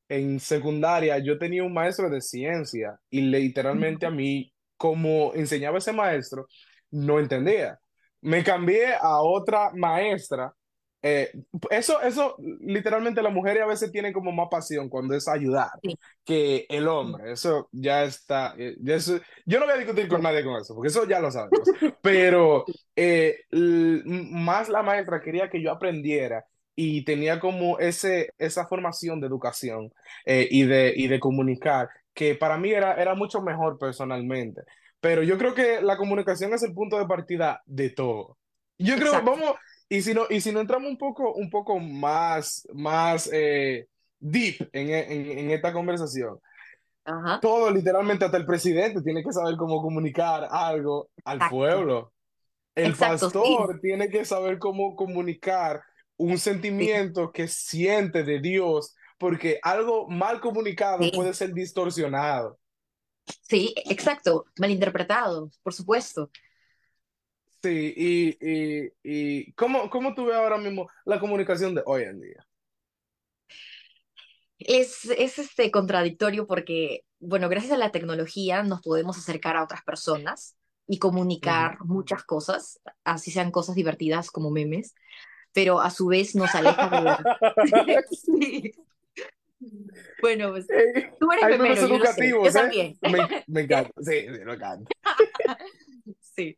en 0.10 0.39
secundaria 0.39 1.17
yo 1.19 1.38
tenía 1.39 1.63
un 1.63 1.74
maestro 1.74 2.10
de 2.10 2.22
ciencia 2.22 3.00
y 3.10 3.22
literalmente 3.22 4.05
a 4.05 4.12
ujú, 4.12 4.12
mí, 4.12 4.53
como 4.77 5.34
enseñaba 5.36 5.79
ese 5.79 5.93
maestro, 5.93 6.48
no 6.91 7.19
entendía. 7.19 7.79
Me 8.25 8.44
cambié 8.44 8.94
a 8.96 9.22
otra 9.22 9.72
maestra. 9.74 10.53
Eh, 11.01 11.32
eso, 11.70 12.01
eso, 12.01 12.36
literalmente 12.62 13.22
las 13.22 13.34
mujeres 13.34 13.62
a 13.63 13.67
veces 13.67 13.91
tienen 13.91 14.12
como 14.13 14.32
más 14.32 14.48
pasión 14.50 14.89
cuando 14.89 15.13
es 15.15 15.27
ayudar 15.27 15.70
Sí, 15.84 15.96
que 16.25 16.65
el 16.70 16.88
hombre. 16.88 17.32
Eso 17.32 17.70
ya 17.72 18.03
está. 18.03 18.55
eh, 18.58 18.75
ya 18.82 18.96
eso- 18.96 19.20
yo 19.46 19.60
no 19.60 19.65
voy 19.65 19.75
a 19.75 19.77
discutir 19.77 20.08
con 20.08 20.24
nadie 20.24 20.44
con 20.44 20.60
eso, 20.60 20.74
porque 20.74 20.88
eso 20.89 21.05
ya 21.08 21.20
lo 21.20 21.29
sabemos. 21.32 21.72
Pero 22.01 22.65
eh, 22.96 23.41
más 23.51 24.70
la 24.70 24.84
maestra 24.84 25.22
quería 25.22 25.50
que 25.50 25.62
yo 25.62 25.72
aprendiera 25.72 26.46
y 26.75 27.05
tenía 27.05 27.39
como 27.39 27.79
ese, 27.79 28.34
esa 28.38 28.67
formación 28.67 29.22
de 29.22 29.27
educación 29.27 29.91
eh, 30.25 30.48
y 30.50 30.63
de, 30.65 30.94
y 30.96 31.08
de 31.08 31.20
comunicar, 31.20 31.89
que 32.13 32.36
para 32.36 32.58
mí 32.58 32.72
era, 32.72 32.96
era 32.96 33.15
mucho 33.15 33.41
mejor 33.41 33.77
personalmente. 33.77 34.62
Pero 35.05 35.21
yo 35.24 35.38
creo 35.38 35.53
que 35.53 35.81
la 35.81 35.97
comunicación 35.97 36.53
es 36.53 36.63
el 36.63 36.74
punto 36.74 36.97
de 36.97 37.05
partida 37.05 37.62
de 37.65 37.91
todo. 37.91 38.39
Yo 38.79 38.97
creo, 38.97 39.12
Exacto. 39.12 39.24
vamos, 39.24 39.55
y 39.88 40.01
si 40.01 40.13
no, 40.15 40.24
y 40.29 40.41
si 40.41 40.51
no 40.51 40.62
entramos 40.62 40.89
un 40.89 40.97
poco, 40.97 41.33
un 41.33 41.50
poco 41.51 41.79
más, 41.79 42.67
más 42.74 43.29
eh, 43.31 43.88
deep 44.19 44.67
en, 44.74 44.89
en, 44.89 45.39
en 45.39 45.51
esta 45.51 45.71
conversación, 45.74 46.39
Ajá. 47.05 47.39
todo, 47.39 47.69
literalmente, 47.71 48.25
hasta 48.25 48.38
el 48.38 48.45
presidente 48.45 49.01
tiene 49.01 49.24
que 49.24 49.31
saber 49.31 49.55
cómo 49.57 49.81
comunicar 49.81 50.47
algo 50.51 51.09
al 51.24 51.38
Exacto. 51.38 51.47
pueblo. 51.47 52.13
El 52.75 52.91
Exacto, 52.91 53.29
sí. 53.29 53.38
pastor 53.38 53.79
tiene 53.81 54.09
que 54.09 54.25
saber 54.25 54.59
cómo 54.59 54.95
comunicar 54.95 55.83
un 56.17 56.39
Sí, 56.77 56.89
sentimiento 56.89 57.31
que 57.31 57.47
siente 57.47 58.24
de 58.24 58.39
Dios, 58.41 58.95
porque 59.19 59.59
algo 59.63 60.07
mal 60.09 60.41
comunicado 60.41 61.12
sí, 61.12 61.12
puede 61.12 61.33
ser 61.33 61.53
distorsionado. 61.53 62.59
Sí, 63.41 63.74
exacto. 63.86 64.46
Malinterpretado, 64.58 65.51
por 65.63 65.74
supuesto. 65.74 66.32
Sí, 67.63 67.94
y, 67.98 68.38
y, 68.39 68.91
y 69.03 69.53
¿cómo, 69.53 69.89
cómo 69.89 70.13
tú 70.13 70.25
ves 70.25 70.36
ahora 70.36 70.58
mismo 70.58 70.88
la 71.05 71.20
comunicación 71.20 71.74
de 71.74 71.82
hoy 71.86 72.03
en 72.03 72.22
día? 72.22 72.48
Es, 74.60 75.05
es 75.05 75.38
este 75.39 75.70
contradictorio 75.72 76.48
porque, 76.48 77.01
bueno, 77.20 77.50
gracias 77.50 77.74
a 77.74 77.77
la 77.77 77.91
tecnología 77.91 78.63
nos 78.63 78.82
podemos 78.82 79.17
acercar 79.17 79.58
a 79.58 79.63
otras 79.63 79.84
personas 79.84 80.55
y 80.88 81.00
comunicar 81.00 81.77
muchas 81.82 82.24
cosas, 82.24 82.79
así 83.03 83.32
sean 83.32 83.51
cosas 83.51 83.75
divertidas 83.75 84.32
como 84.32 84.51
memes, 84.51 84.96
pero 85.53 85.82
a 85.82 85.89
su 85.91 86.08
vez 86.08 86.36
nos 86.36 86.55
aleja 86.55 86.89
de 86.89 87.01
la... 87.01 87.25
Sí. 88.12 88.74
Bueno, 90.21 90.51
pues 90.51 90.69
Eh, 90.69 91.12
tú 91.19 91.31
eres 91.31 91.45
Hay 91.45 91.57
memero, 91.57 91.75
yo 91.75 91.81
sé, 91.81 91.88
yo 91.88 91.95
educativos, 91.95 92.55
¿eh? 92.55 92.59
también. 92.59 92.98
Me, 93.01 93.44
me 93.48 93.61
encanta, 93.61 93.91
sí, 94.01 94.25
me 94.29 94.53
encanta. 94.53 94.89
Sí, 96.20 96.57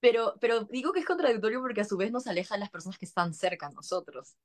pero, 0.00 0.34
pero 0.40 0.64
digo 0.64 0.92
que 0.92 1.00
es 1.00 1.06
contradictorio 1.06 1.60
porque 1.60 1.82
a 1.82 1.84
su 1.84 1.96
vez 1.96 2.10
nos 2.10 2.26
aleja 2.26 2.54
de 2.54 2.60
las 2.60 2.70
personas 2.70 2.98
que 2.98 3.04
están 3.06 3.34
cerca 3.34 3.66
a 3.66 3.70
nosotros. 3.70 4.36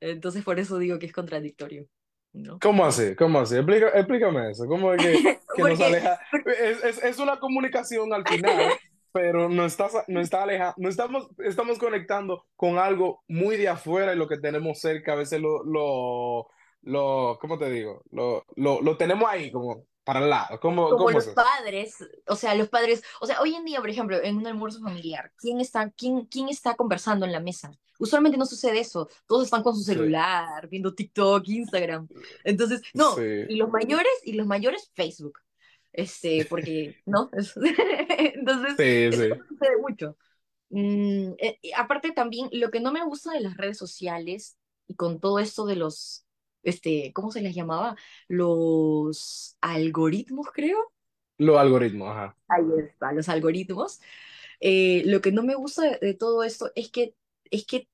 Entonces 0.00 0.44
por 0.44 0.58
eso 0.58 0.78
digo 0.78 0.98
que 0.98 1.06
es 1.06 1.12
contradictorio, 1.12 1.86
¿no? 2.32 2.58
¿Cómo 2.60 2.84
así? 2.86 3.14
¿Cómo 3.14 3.40
así? 3.40 3.56
Explica- 3.56 3.90
explícame 3.94 4.50
eso. 4.50 4.66
¿Cómo 4.66 4.92
es 4.94 5.02
que, 5.02 5.12
que 5.54 5.64
nos 5.64 5.78
Porque, 5.78 5.84
aleja? 5.84 6.20
Es, 6.46 6.84
es, 6.84 7.04
es 7.04 7.18
una 7.18 7.38
comunicación 7.38 8.12
al 8.12 8.26
final, 8.26 8.72
pero 9.12 9.48
no 9.48 9.64
está, 9.64 9.88
no 10.08 10.20
está 10.20 10.42
aleja, 10.42 10.74
no 10.76 10.88
estamos, 10.88 11.28
estamos 11.38 11.78
conectando 11.78 12.46
con 12.56 12.78
algo 12.78 13.22
muy 13.28 13.56
de 13.56 13.68
afuera 13.68 14.12
y 14.12 14.16
lo 14.16 14.28
que 14.28 14.38
tenemos 14.38 14.80
cerca, 14.80 15.12
a 15.12 15.16
veces 15.16 15.40
lo, 15.40 15.62
lo, 15.64 16.48
lo 16.82 17.38
¿cómo 17.40 17.58
te 17.58 17.70
digo? 17.70 18.02
Lo, 18.10 18.44
lo, 18.56 18.80
lo 18.82 18.96
tenemos 18.96 19.28
ahí, 19.30 19.50
como 19.52 19.86
para 20.04 20.20
el 20.20 20.30
lado. 20.30 20.58
¿Cómo, 20.60 20.96
como 20.96 20.96
cómo 20.96 21.18
los 21.18 21.28
es 21.28 21.28
padres, 21.28 21.96
o 22.26 22.34
sea, 22.36 22.54
los 22.54 22.68
padres, 22.68 23.02
o 23.20 23.26
sea, 23.26 23.40
hoy 23.42 23.54
en 23.54 23.64
día, 23.64 23.80
por 23.80 23.90
ejemplo, 23.90 24.22
en 24.22 24.36
un 24.36 24.46
almuerzo 24.46 24.80
familiar, 24.80 25.32
¿quién 25.36 25.60
está, 25.60 25.90
quién, 25.90 26.24
quién 26.26 26.48
está 26.48 26.76
conversando 26.76 27.26
en 27.26 27.32
la 27.32 27.40
mesa? 27.40 27.70
Usualmente 27.98 28.38
no 28.38 28.46
sucede 28.46 28.80
eso, 28.80 29.08
todos 29.26 29.44
están 29.44 29.62
con 29.62 29.74
su 29.76 29.82
Sí, 29.90 30.00
celular, 30.02 30.68
viendo 30.68 30.94
TikTok, 30.94 31.46
Instagram. 31.48 32.08
Entonces, 32.44 32.80
no, 32.94 33.22
sí, 33.22 33.22
y 33.46 33.56
los 33.56 33.70
mayores, 33.70 34.08
y 34.24 34.32
los 34.34 34.46
mayores, 34.46 34.90
Facebook. 34.94 35.40
Este, 35.92 36.46
porque, 36.46 36.96
¿no? 37.06 37.28
Es- 37.32 37.54
Entonces, 38.08 38.78
sí, 38.78 39.12
eso 39.12 39.24
sí. 39.24 39.44
sucede 39.48 39.76
mucho. 39.80 40.16
Mm, 40.70 41.32
eh, 41.38 41.58
aparte 41.76 42.12
también, 42.12 42.48
lo 42.52 42.70
que 42.70 42.80
no 42.80 42.92
me 42.92 43.04
gusta 43.04 43.32
de 43.32 43.40
las 43.40 43.56
redes 43.56 43.78
sociales 43.78 44.58
y 44.88 44.96
con 44.96 45.20
todo 45.20 45.38
esto 45.40 45.66
de 45.66 45.76
los, 45.76 46.26
este, 46.68 47.12
¿cómo 47.14 47.30
se 47.32 47.40
les 47.42 47.54
llamaba? 47.54 47.96
Los 48.28 49.56
algoritmos, 49.60 50.48
creo. 50.52 50.78
Los 51.38 51.58
algoritmos, 51.58 52.10
ajá. 52.10 52.36
Ahí 52.48 52.64
está, 52.78 53.12
los 53.12 53.28
algoritmos. 53.28 54.00
Eh, 54.60 55.02
lo 55.06 55.20
que 55.20 55.32
no 55.32 55.42
me 55.42 55.54
gusta 55.54 55.82
de, 55.82 55.98
de 56.00 56.14
todo 56.14 56.42
esto 56.44 56.72
es 56.74 56.90
que, 56.90 57.14
es 57.50 57.66
que 57.66 57.88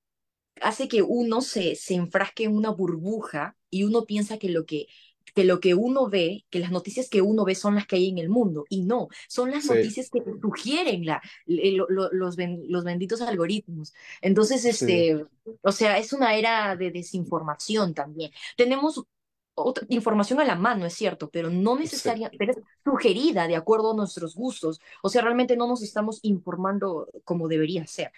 hace 0.63 0.89
que 0.89 1.03
uno 1.03 1.43
se, 1.43 1.77
se 1.77 1.95
enfrasque 1.95 2.45
en 2.45 2.57
una 2.57 2.71
burbuja 2.71 3.57
y 3.71 3.85
uno 3.85 4.05
piensa 4.07 4.39
que 4.39 4.51
lo 4.51 4.67
que, 4.67 4.87
que 5.35 5.45
lo 5.45 5.61
que 5.61 5.75
uno 5.75 6.09
ve, 6.09 6.45
que 6.51 6.59
las 6.61 6.71
noticias 6.71 7.09
que 7.09 7.23
uno 7.23 7.45
ve 7.45 7.55
son 7.55 7.75
las 7.75 7.87
que 7.87 7.97
hay 7.97 8.09
en 8.09 8.19
el 8.19 8.29
mundo. 8.29 8.65
Y 8.69 8.83
no, 8.85 9.09
son 9.29 9.51
las 9.51 9.65
Sí, 9.65 9.65
noticias 9.65 10.11
que 10.11 10.21
te 10.21 10.33
sugieren 10.41 11.05
la, 11.07 11.21
lo- 11.47 11.87
lo- 11.89 12.11
los, 12.13 12.37
ben- 12.37 12.63
los 12.69 12.85
benditos 12.85 13.21
algoritmos. 13.21 13.93
Entonces, 14.23 14.65
sí, 14.69 14.87
este, 14.87 15.25
o 15.63 15.73
sea, 15.73 15.99
es 15.99 16.13
una 16.13 16.35
era 16.37 16.77
de 16.77 16.91
desinformación 16.91 17.95
también. 17.95 18.31
Tenemos 18.57 19.05
otra 19.57 19.87
información 19.89 20.41
a 20.41 20.45
la 20.45 20.57
mano, 20.57 20.85
es 20.87 20.95
cierto, 20.95 21.31
pero 21.31 21.49
no 21.51 21.77
sí. 21.85 22.11
necesaria, 22.19 22.33
pero 22.37 22.53
es 22.53 22.59
sugerida 22.85 23.47
de 23.49 23.57
acuerdo 23.57 23.93
a 23.93 23.97
nuestros 23.97 24.35
gustos. 24.35 24.81
O 25.03 25.09
sea, 25.09 25.23
realmente 25.23 25.57
no 25.57 25.67
nos 25.69 25.83
estamos 25.83 26.19
informando 26.23 27.09
como 27.25 27.49
debería 27.49 27.87
ser. 27.87 28.13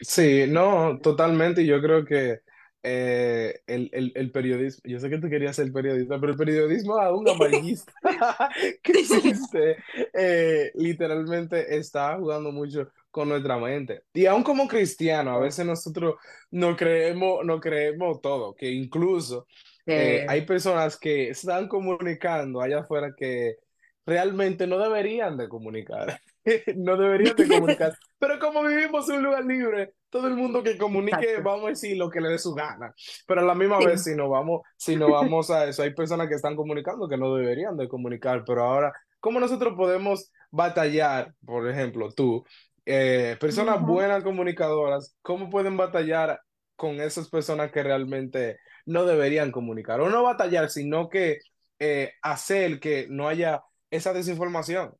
Sí, 0.00 0.46
no, 0.48 0.98
totalmente. 1.00 1.64
Yo 1.64 1.80
creo 1.80 2.04
que 2.04 2.40
eh, 2.82 3.60
el, 3.66 3.90
el, 3.92 4.12
el 4.14 4.30
periodismo, 4.32 4.82
yo 4.84 4.98
sé 4.98 5.08
que 5.08 5.18
tú 5.18 5.28
querías 5.28 5.54
ser 5.54 5.72
periodista, 5.72 6.18
pero 6.18 6.32
el 6.32 6.38
periodismo 6.38 6.98
aún 6.98 7.28
amarillista 7.28 7.92
que 8.82 8.92
existe, 8.92 9.76
eh, 10.12 10.72
literalmente 10.74 11.76
está 11.76 12.16
jugando 12.16 12.50
mucho 12.50 12.90
con 13.10 13.28
nuestra 13.28 13.58
mente. 13.58 14.02
Y 14.12 14.26
aún 14.26 14.42
como 14.42 14.66
cristiano, 14.66 15.32
a 15.32 15.38
veces 15.38 15.64
nosotros 15.64 16.16
no 16.50 16.76
creemos, 16.76 17.44
no 17.44 17.60
creemos 17.60 18.20
todo, 18.20 18.54
que 18.54 18.70
incluso 18.70 19.46
eh, 19.86 20.24
hay 20.28 20.42
personas 20.42 20.96
que 20.98 21.30
están 21.30 21.68
comunicando 21.68 22.60
allá 22.60 22.80
afuera 22.80 23.14
que 23.16 23.58
realmente 24.06 24.66
no 24.66 24.78
deberían 24.78 25.36
de 25.36 25.48
comunicar, 25.48 26.20
no 26.76 26.96
deberían 26.96 27.36
de 27.36 27.48
comunicar. 27.48 27.96
Pero 28.18 28.38
como 28.38 28.62
vivimos 28.64 29.08
en 29.08 29.16
un 29.16 29.22
lugar 29.24 29.44
libre, 29.44 29.94
todo 30.10 30.26
el 30.26 30.34
mundo 30.34 30.62
que 30.62 30.76
comunique, 30.76 31.16
exacto. 31.16 31.42
vamos 31.42 31.66
a 31.66 31.68
decir 31.70 31.96
lo 31.96 32.10
que 32.10 32.20
le 32.20 32.28
dé 32.28 32.38
su 32.38 32.54
gana. 32.54 32.94
Pero 33.26 33.40
a 33.40 33.44
la 33.44 33.54
misma 33.54 33.78
vez, 33.78 34.04
si 34.04 34.14
no 34.14 34.28
vamos, 34.28 34.62
si 34.76 34.96
no 34.96 35.10
vamos 35.10 35.50
a 35.50 35.66
eso, 35.66 35.82
hay 35.82 35.94
personas 35.94 36.28
que 36.28 36.34
están 36.34 36.56
comunicando 36.56 37.08
que 37.08 37.16
no 37.16 37.34
deberían 37.34 37.76
de 37.76 37.88
comunicar. 37.88 38.44
Pero 38.44 38.64
ahora, 38.64 38.92
¿cómo 39.20 39.40
nosotros 39.40 39.74
podemos 39.76 40.30
batallar, 40.50 41.34
por 41.44 41.68
ejemplo, 41.68 42.10
tú, 42.12 42.44
eh, 42.84 43.36
personas 43.40 43.80
buenas 43.80 44.22
comunicadoras, 44.22 45.16
cómo 45.22 45.48
pueden 45.48 45.76
batallar 45.76 46.40
con 46.76 47.00
esas 47.00 47.28
personas 47.28 47.70
que 47.70 47.82
realmente 47.82 48.58
no 48.86 49.04
deberían 49.04 49.52
comunicar? 49.52 50.00
O 50.00 50.10
no 50.10 50.22
batallar, 50.22 50.68
sino 50.68 51.08
que 51.08 51.38
eh, 51.78 52.12
hacer 52.22 52.78
que 52.78 53.06
no 53.08 53.28
haya 53.28 53.62
esa 53.90 54.12
desinformación. 54.12 54.94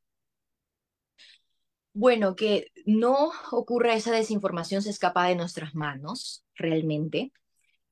Bueno, 1.95 2.37
que 2.37 2.73
no 2.87 3.31
ocurra 3.51 3.95
esa 3.95 4.13
desinformación 4.13 4.83
se 4.83 4.91
escapa 4.91 5.27
de 5.29 5.37
nuestras 5.37 5.75
manos, 5.75 6.43
realmente. 6.55 7.33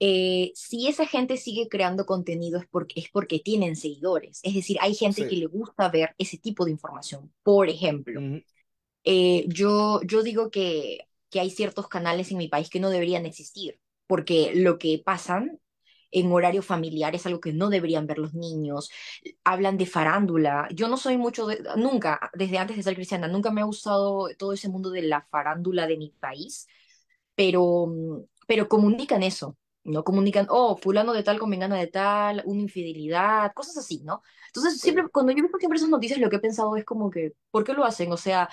Eh, 0.01 0.53
si 0.55 0.89
esa 0.89 1.07
gente 1.07 1.37
sigue 1.39 1.69
creando 1.69 2.07
contenido 2.07 2.61
es 2.61 2.67
porque, 2.71 3.01
es 3.01 3.11
porque 3.11 3.41
tienen 3.41 3.77
seguidores. 3.77 4.41
Es 4.45 4.55
decir, 4.55 4.79
hay 4.81 4.95
gente 4.95 5.27
que 5.27 5.37
Sí. 5.37 5.41
le 5.41 5.47
gusta 5.47 5.89
ver 5.91 6.15
ese 6.19 6.39
tipo 6.39 6.65
de 6.67 6.73
información. 6.73 7.33
Por 7.43 7.69
ejemplo, 7.71 8.21
Ujú. 8.21 8.43
eh, 9.05 9.45
yo, 9.49 10.01
yo 10.05 10.23
digo 10.23 10.51
que, 10.51 11.09
que 11.31 11.41
hay 11.41 11.51
ciertos 11.51 11.89
canales 11.89 12.31
en 12.33 12.39
mi 12.39 12.49
país 12.49 12.71
que 12.71 12.81
no 12.81 12.91
deberían 12.91 13.27
existir, 13.27 13.81
porque 14.07 14.53
lo 14.55 14.79
que 14.79 15.03
pasan 15.05 15.61
en 16.11 16.33
horario 16.33 16.63
familiar, 16.63 17.15
es 17.15 17.27
algo 17.27 17.41
que 17.41 17.53
no 17.53 17.71
deberían 17.71 18.07
ver 18.07 18.19
los 18.19 18.35
niños. 18.35 18.91
Hablan 19.45 19.77
de 19.79 19.87
farándula. 19.87 20.69
Yo 20.73 20.89
no 20.89 20.97
soy 20.97 21.17
mucho 21.19 21.47
de, 21.47 21.63
nunca, 21.77 22.31
desde 22.35 22.59
antes 22.59 22.77
de 22.77 22.83
ser 22.83 22.95
cristiana, 22.95 23.29
nunca 23.29 23.51
me 23.51 23.61
ha 23.61 23.65
gustado 23.65 24.29
todo 24.39 24.53
ese 24.53 24.69
mundo 24.69 24.91
de 24.91 25.03
la 25.03 25.23
farándula 25.23 25.87
de 25.87 25.97
mi 25.97 26.11
país, 26.21 26.67
pero, 27.35 27.93
pero 28.47 28.69
comunican 28.69 29.23
eso. 29.23 29.57
¿no? 29.85 30.05
Comunican, 30.05 30.47
oh, 30.51 30.77
fulano 30.77 31.13
de 31.13 31.23
tal 31.23 31.39
con 31.39 31.51
vengana 31.51 31.77
de 31.77 31.87
tal, 31.87 32.43
una 32.45 32.61
infidelidad, 32.61 33.53
cosas 33.55 33.79
así, 33.79 34.03
¿no? 34.05 34.23
Entonces, 34.49 34.81
siempre, 34.81 35.09
cuando 35.09 35.33
yo 35.33 35.43
veo 35.43 35.59
siempre 35.59 35.79
esas 35.79 35.89
noticias, 35.89 36.21
lo 36.21 36.29
que 36.29 36.37
he 36.37 36.41
pensado 36.41 36.77
es 36.77 36.85
como 36.85 37.11
que, 37.11 37.33
¿por 37.51 37.65
qué 37.65 37.73
lo 37.73 37.85
hacen? 37.85 38.13
O 38.13 38.17
sea, 38.17 38.49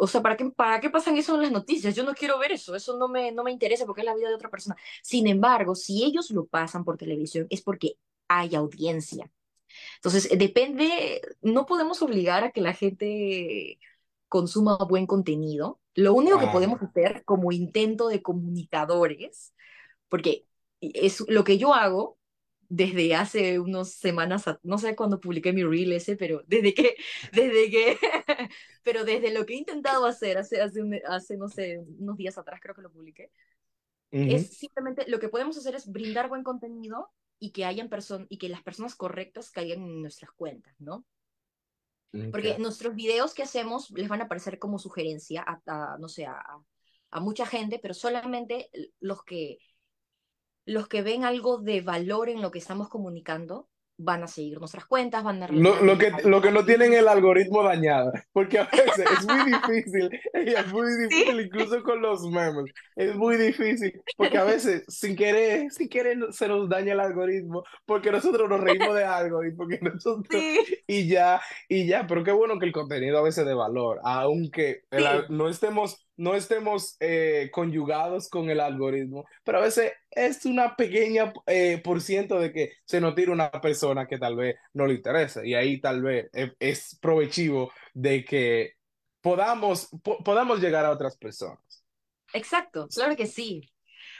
o 0.00 0.06
sea, 0.06 0.22
¿para 0.22 0.36
qué, 0.36 0.46
¿para 0.46 0.80
qué 0.80 0.88
pasan 0.88 1.16
eso 1.18 1.34
en 1.34 1.42
las 1.42 1.52
noticias? 1.52 1.94
Yo 1.94 2.04
no 2.04 2.14
quiero 2.14 2.38
ver 2.38 2.52
eso, 2.52 2.74
eso 2.74 2.96
no 2.96 3.06
me, 3.06 3.32
no 3.32 3.44
me 3.44 3.52
interesa 3.52 3.84
porque 3.84 4.00
es 4.00 4.06
la 4.06 4.14
vida 4.14 4.28
de 4.28 4.34
otra 4.34 4.50
persona. 4.50 4.76
Sin 5.02 5.26
embargo, 5.26 5.74
si 5.74 6.04
ellos 6.04 6.30
lo 6.30 6.46
pasan 6.46 6.84
por 6.84 6.96
televisión 6.96 7.46
es 7.50 7.60
porque 7.60 7.96
hay 8.26 8.54
audiencia. 8.54 9.30
Entonces, 9.96 10.30
depende, 10.38 11.20
no 11.42 11.66
podemos 11.66 12.00
obligar 12.00 12.44
a 12.44 12.50
que 12.50 12.62
la 12.62 12.72
gente 12.72 13.78
consuma 14.28 14.78
buen 14.78 15.06
contenido. 15.06 15.80
Lo 15.94 16.14
único 16.14 16.38
que 16.38 16.46
podemos 16.46 16.80
hacer 16.80 17.22
como 17.26 17.52
intento 17.52 18.08
de 18.08 18.22
comunicadores, 18.22 19.54
porque 20.08 20.46
es 20.80 21.20
lo 21.28 21.44
que 21.44 21.58
yo 21.58 21.74
hago, 21.74 22.16
desde 22.70 23.16
hace 23.16 23.58
unas 23.58 23.90
semanas, 23.90 24.44
no 24.62 24.78
sé 24.78 24.94
cuándo 24.94 25.18
publiqué 25.20 25.52
mi 25.52 25.64
reel 25.64 25.92
ese, 25.92 26.16
pero 26.16 26.44
desde 26.46 26.72
que, 26.72 26.94
desde 27.32 27.68
que, 27.68 27.98
pero 28.84 29.04
desde 29.04 29.34
lo 29.34 29.44
que 29.44 29.54
he 29.54 29.56
intentado 29.56 30.06
hacer 30.06 30.38
hace, 30.38 30.62
hace, 30.62 30.80
hace 31.06 31.36
no 31.36 31.48
sé, 31.48 31.80
unos 31.98 32.16
días 32.16 32.38
atrás 32.38 32.60
creo 32.62 32.74
que 32.74 32.82
lo 32.82 32.92
publiqué, 32.92 33.32
es 34.12 34.56
simplemente 34.56 35.04
lo 35.08 35.20
que 35.20 35.28
podemos 35.28 35.56
hacer 35.56 35.74
es 35.74 35.90
brindar 35.90 36.28
buen 36.28 36.42
contenido 36.42 37.10
y 37.38 37.52
que 37.52 37.64
hayan 37.64 37.88
personas 37.88 38.26
y 38.28 38.38
que 38.38 38.48
las 38.48 38.62
personas 38.62 38.94
correctas 38.94 39.50
caigan 39.50 39.82
en 39.82 40.02
nuestras 40.02 40.30
cuentas, 40.32 40.74
¿no? 40.78 41.04
Porque 42.32 42.56
nuestros 42.58 42.94
videos 42.96 43.34
que 43.34 43.44
hacemos 43.44 43.90
les 43.92 44.08
van 44.08 44.20
a 44.20 44.24
aparecer 44.24 44.58
como 44.58 44.80
sugerencia 44.80 45.44
a, 45.46 45.96
no 46.00 46.08
sé, 46.08 46.26
a, 46.26 46.42
a 47.10 47.20
mucha 47.20 47.46
gente, 47.46 47.78
pero 47.80 47.94
solamente 47.94 48.68
los 48.98 49.22
que 49.24 49.58
los 50.64 50.88
que 50.88 51.02
ven 51.02 51.24
algo 51.24 51.58
de 51.58 51.80
valor 51.80 52.28
en 52.28 52.42
lo 52.42 52.50
que 52.50 52.58
estamos 52.58 52.88
comunicando 52.88 53.68
van 54.02 54.22
a 54.22 54.26
seguir 54.26 54.58
nuestras 54.58 54.86
cuentas, 54.86 55.22
van 55.22 55.42
a... 55.42 55.48
Lo, 55.48 55.82
lo, 55.82 55.98
que, 55.98 56.10
lo 56.24 56.40
que 56.40 56.50
no 56.50 56.64
tienen 56.64 56.94
el 56.94 57.06
algoritmo 57.06 57.62
dañado, 57.62 58.12
porque 58.32 58.58
a 58.58 58.64
veces 58.64 59.04
es 59.18 59.26
muy 59.26 59.52
difícil, 59.52 60.10
es 60.32 60.72
muy 60.72 60.88
difícil 61.02 61.40
incluso 61.40 61.82
con 61.82 62.00
los 62.00 62.22
memes, 62.22 62.72
es 62.96 63.14
muy 63.14 63.36
difícil, 63.36 64.00
porque 64.16 64.38
a 64.38 64.44
veces 64.44 64.84
sin 64.88 65.14
querer, 65.16 65.70
sin 65.70 65.88
querer 65.88 66.18
se 66.30 66.48
nos 66.48 66.68
daña 66.68 66.94
el 66.94 67.00
algoritmo, 67.00 67.62
porque 67.84 68.10
nosotros 68.10 68.48
nos 68.48 68.60
reímos 68.60 68.94
de 68.94 69.04
algo 69.04 69.44
y 69.44 69.54
porque 69.54 69.78
nosotros, 69.82 70.42
y 70.86 71.06
ya, 71.06 71.40
y 71.68 71.86
ya, 71.86 72.06
pero 72.06 72.24
qué 72.24 72.32
bueno 72.32 72.58
que 72.58 72.66
el 72.66 72.72
contenido 72.72 73.18
a 73.18 73.22
veces 73.22 73.44
de 73.44 73.54
valor, 73.54 74.00
aunque 74.02 74.84
no 75.28 75.48
estemos 75.48 76.06
no 76.20 76.34
estemos 76.34 76.96
eh, 77.00 77.48
conyugados 77.50 78.28
con 78.28 78.50
el 78.50 78.60
algoritmo, 78.60 79.24
pero 79.42 79.58
a 79.58 79.62
veces 79.62 79.92
es 80.10 80.44
una 80.44 80.76
pequeña 80.76 81.32
eh, 81.46 81.80
por 81.82 82.02
ciento 82.02 82.38
de 82.38 82.52
que 82.52 82.72
se 82.84 83.00
nos 83.00 83.14
tira 83.14 83.32
una 83.32 83.50
persona 83.50 84.06
que 84.06 84.18
tal 84.18 84.36
vez 84.36 84.56
no 84.74 84.86
le 84.86 84.94
interesa 84.94 85.44
y 85.46 85.54
ahí 85.54 85.80
tal 85.80 86.02
vez 86.02 86.28
es, 86.34 86.52
es 86.60 86.98
provechivo 87.00 87.72
de 87.94 88.22
que 88.22 88.74
podamos, 89.22 89.88
podamos 90.22 90.60
llegar 90.60 90.84
a 90.84 90.90
otras 90.90 91.16
personas. 91.16 91.58
Exacto, 92.34 92.86
claro 92.88 93.16
que 93.16 93.26
sí. 93.26 93.72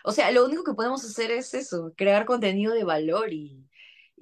O 0.03 0.13
sea, 0.13 0.31
lo 0.31 0.47
único 0.47 0.65
que 0.65 0.73
podemos 0.73 1.05
hacer 1.05 1.31
es 1.31 1.53
eso, 1.53 1.93
crear 1.99 2.25
contenido 2.25 2.73
de 2.73 2.85
valor 2.85 3.31
y, 3.31 3.69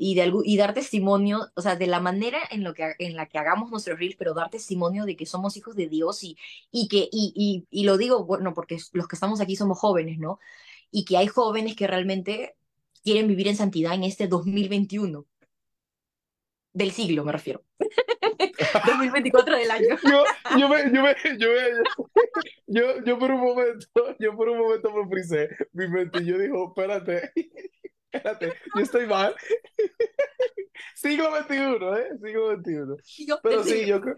y, 0.00 0.14
de 0.14 0.32
y 0.44 0.56
dar 0.56 0.74
testimonio, 0.74 1.48
o 1.54 1.60
sea, 1.60 1.74
de 1.74 1.88
la 1.88 1.98
manera 1.98 2.38
en, 2.50 2.62
lo 2.62 2.72
que, 2.72 2.94
en 3.00 3.16
la 3.16 3.26
que 3.26 3.36
hagamos 3.38 3.70
nuestro 3.70 3.96
reel, 3.96 4.14
pero 4.16 4.32
dar 4.32 4.48
testimonio 4.48 5.04
de 5.04 5.16
que 5.16 5.26
somos 5.26 5.56
hijos 5.56 5.74
de 5.74 5.88
Dios 5.88 6.22
y, 6.22 6.38
y 6.70 6.86
que, 6.86 7.08
y, 7.10 7.66
y, 7.68 7.84
lo 7.84 7.98
digo, 7.98 8.24
bueno, 8.24 8.54
porque 8.54 8.78
los 8.92 9.08
que 9.08 9.16
estamos 9.16 9.40
aquí 9.40 9.56
somos 9.56 9.78
jóvenes, 9.78 10.18
¿no? 10.18 10.38
Y 10.92 11.04
que 11.04 11.16
hay 11.16 11.26
jóvenes 11.26 11.74
que 11.74 11.88
realmente 11.88 12.56
quieren 13.02 13.26
vivir 13.26 13.48
en 13.48 13.56
santidad 13.56 13.94
en 13.94 14.04
este 14.04 14.28
2021. 14.28 15.26
Del 16.72 16.92
siglo, 16.92 17.24
me 17.24 17.32
refiero. 17.32 17.64
2024 18.86 19.56
del 19.56 19.70
año. 19.70 19.96
Yo, 20.04 20.24
yo, 20.58 20.68
me, 20.68 20.92
yo, 20.92 21.02
me, 21.02 21.14
yo, 21.38 21.48
yo, 22.66 23.04
yo, 23.04 23.18
por 23.18 23.30
un 23.30 23.40
momento, 23.40 24.16
yo 24.18 24.36
por 24.36 24.48
un 24.48 24.58
momento 24.58 24.92
me 24.92 25.08
frisé 25.08 25.48
mi 25.72 25.88
mente 25.88 26.22
y 26.22 26.26
yo 26.26 26.38
digo, 26.38 26.68
espérate, 26.68 27.32
Espérate, 28.12 28.52
yo 28.74 28.82
estoy 28.82 29.06
mal. 29.06 29.34
Siglo 30.94 31.30
XXI, 31.36 31.54
¿eh? 31.54 32.18
Siglo 32.22 32.56
XXI. 32.56 33.36
Pero 33.42 33.64
sí, 33.64 33.86
yo 33.86 34.00
creo, 34.00 34.14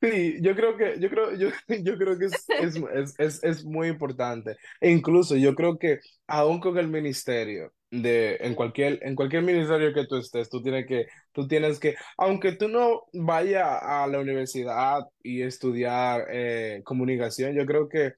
sí, 0.00 0.38
yo 0.40 0.54
creo 0.54 0.76
que, 0.76 1.00
yo 1.00 1.10
creo, 1.10 1.36
yo, 1.36 1.48
yo 1.82 1.96
creo 1.98 2.18
que 2.18 2.26
es, 2.26 2.46
es, 2.60 3.14
es, 3.18 3.44
es, 3.44 3.64
muy 3.64 3.88
importante. 3.88 4.56
E 4.80 4.90
incluso 4.90 5.36
yo 5.36 5.54
creo 5.54 5.78
que 5.78 6.00
aún 6.26 6.60
con 6.60 6.78
el 6.78 6.88
ministerio, 6.88 7.72
de, 7.90 8.36
en, 8.40 8.54
cualquier, 8.54 8.98
en 9.02 9.14
cualquier 9.14 9.42
ministerio 9.42 9.92
que 9.92 10.06
tú 10.06 10.16
estés, 10.16 10.48
tú 10.50 10.62
tienes 10.62 10.86
que, 10.86 11.06
tú 11.32 11.46
tienes 11.46 11.78
que, 11.78 11.94
aunque 12.18 12.52
tú 12.52 12.68
no 12.68 13.04
vayas 13.12 13.82
a 13.82 14.06
la 14.06 14.18
universidad 14.18 15.02
y 15.22 15.42
estudiar 15.42 16.26
eh, 16.30 16.82
comunicación, 16.84 17.54
yo 17.54 17.64
creo 17.66 17.88
que 17.88 18.14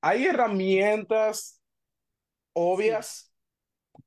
hay 0.00 0.26
herramientas 0.26 1.60
obvias 2.52 3.27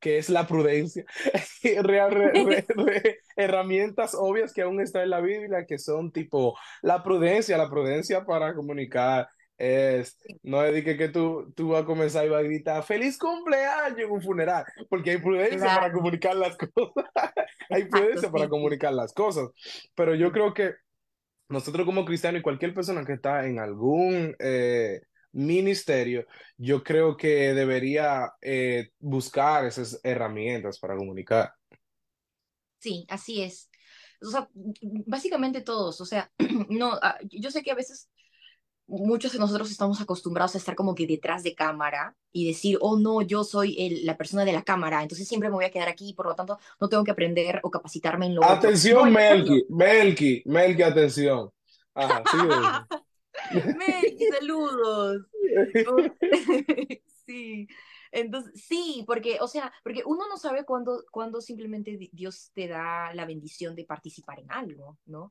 que 0.02 0.18
es 0.18 0.30
la 0.30 0.48
prudencia, 0.48 1.06
herramientas 3.36 4.16
obvias 4.18 4.52
que 4.52 4.64
aún 4.64 4.82
están 4.82 5.04
en 5.04 5.12
la 5.12 5.22
Biblia, 5.22 5.66
que 5.66 5.78
son 5.78 6.12
tipo 6.12 6.58
la 6.82 7.04
prudencia, 7.04 7.58
la 7.58 7.70
prudencia 7.70 8.26
para 8.26 8.54
comunicar. 8.54 9.30
Es, 9.58 10.18
no 10.42 10.64
es 10.64 10.84
que, 10.84 10.98
que 10.98 11.10
tú, 11.10 11.54
tú 11.56 11.70
vas 11.70 11.84
a 11.84 11.86
comenzar 11.86 12.26
y 12.26 12.30
vas 12.30 12.40
a 12.40 12.44
gritar 12.44 12.84
feliz 12.84 13.16
cumpleaños 13.20 14.00
en 14.00 14.10
un 14.10 14.20
funeral, 14.20 14.66
porque 14.90 15.12
hay 15.12 15.18
prudencia 15.20 15.60
para 15.60 15.92
comunicar 15.92 16.36
las 16.36 16.58
cosas. 16.74 17.06
hay 17.70 17.86
prudencia 17.86 18.32
para 18.32 18.50
comunicar 18.50 18.92
las 18.92 19.14
cosas. 19.14 19.50
Pero 19.94 20.16
yo 20.16 20.32
creo 20.32 20.56
que 20.56 20.74
nosotros 21.48 21.86
como 21.86 22.06
cristianos 22.06 22.40
y 22.40 22.44
cualquier 22.44 22.74
persona 22.74 23.06
que 23.06 23.14
está 23.14 23.46
en 23.46 23.60
algún 23.60 24.36
eh, 24.40 25.02
ministerio, 25.34 26.26
yo 26.58 26.84
creo 26.84 27.16
que 27.16 27.54
debería 27.54 28.34
eh, 28.42 28.92
buscar 29.00 29.66
esas 29.66 30.00
herramientas 30.04 30.80
para 30.80 30.96
comunicar. 30.96 31.54
Sí, 32.80 33.06
así 33.10 33.42
es. 33.42 33.70
O 34.22 34.30
sea, 34.30 34.50
básicamente 35.06 35.62
todos, 35.62 36.00
o 36.02 36.06
sea, 36.06 36.32
no, 36.70 36.92
ah, 37.02 37.18
yo 37.24 37.52
sé 37.52 37.64
que 37.64 37.72
a 37.72 37.76
veces 37.76 38.10
muchos 38.88 39.32
de 39.32 39.40
nosotros 39.40 39.72
estamos 39.72 40.02
acostumbrados 40.02 40.56
a 40.56 40.58
estar 40.58 40.76
como 40.76 40.94
que 40.94 41.08
detrás 41.08 41.44
de 41.44 41.56
cámara 41.56 42.16
y 42.32 42.48
decir, 42.48 42.78
oh 42.82 42.98
no, 42.98 43.22
yo 43.22 43.44
soy 43.44 43.76
el, 43.80 44.06
la 44.06 44.18
persona 44.18 44.46
de 44.46 44.52
la 44.52 44.64
cámara, 44.64 45.02
entonces 45.02 45.28
siempre 45.28 45.50
me 45.50 45.56
voy 45.56 45.66
a 45.66 45.72
quedar 45.72 45.88
aquí, 45.88 46.14
por 46.14 46.26
lo 46.26 46.36
tanto 46.36 46.60
no 46.80 46.90
tengo 46.90 47.04
que 47.04 47.12
aprender 47.12 47.60
o 47.64 47.72
capacitarme 47.72 48.26
en 48.26 48.36
lo 48.36 48.44
Atención, 48.44 49.12
Melky, 49.12 49.66
Melky, 49.70 50.44
Melky, 50.46 50.82
atención. 50.84 51.50
Ajá, 51.94 52.24
sí, 52.30 52.38
Melky, 53.78 54.26
saludos. 54.40 55.26
sí. 57.26 57.68
Entonces, 58.12 58.62
sí, 58.62 59.04
porque, 59.08 59.38
o 59.40 59.48
sea, 59.48 59.72
porque 59.84 60.04
uno 60.06 60.28
no 60.28 60.38
sabe 60.38 60.66
cuándo, 60.66 61.04
cuándo 61.12 61.40
simplemente 61.40 61.98
Dios 62.12 62.52
te 62.54 62.68
da 62.68 63.14
la 63.14 63.26
bendición 63.26 63.76
de 63.76 63.86
participar 63.86 64.40
en 64.40 64.52
algo, 64.52 64.98
¿no? 65.06 65.30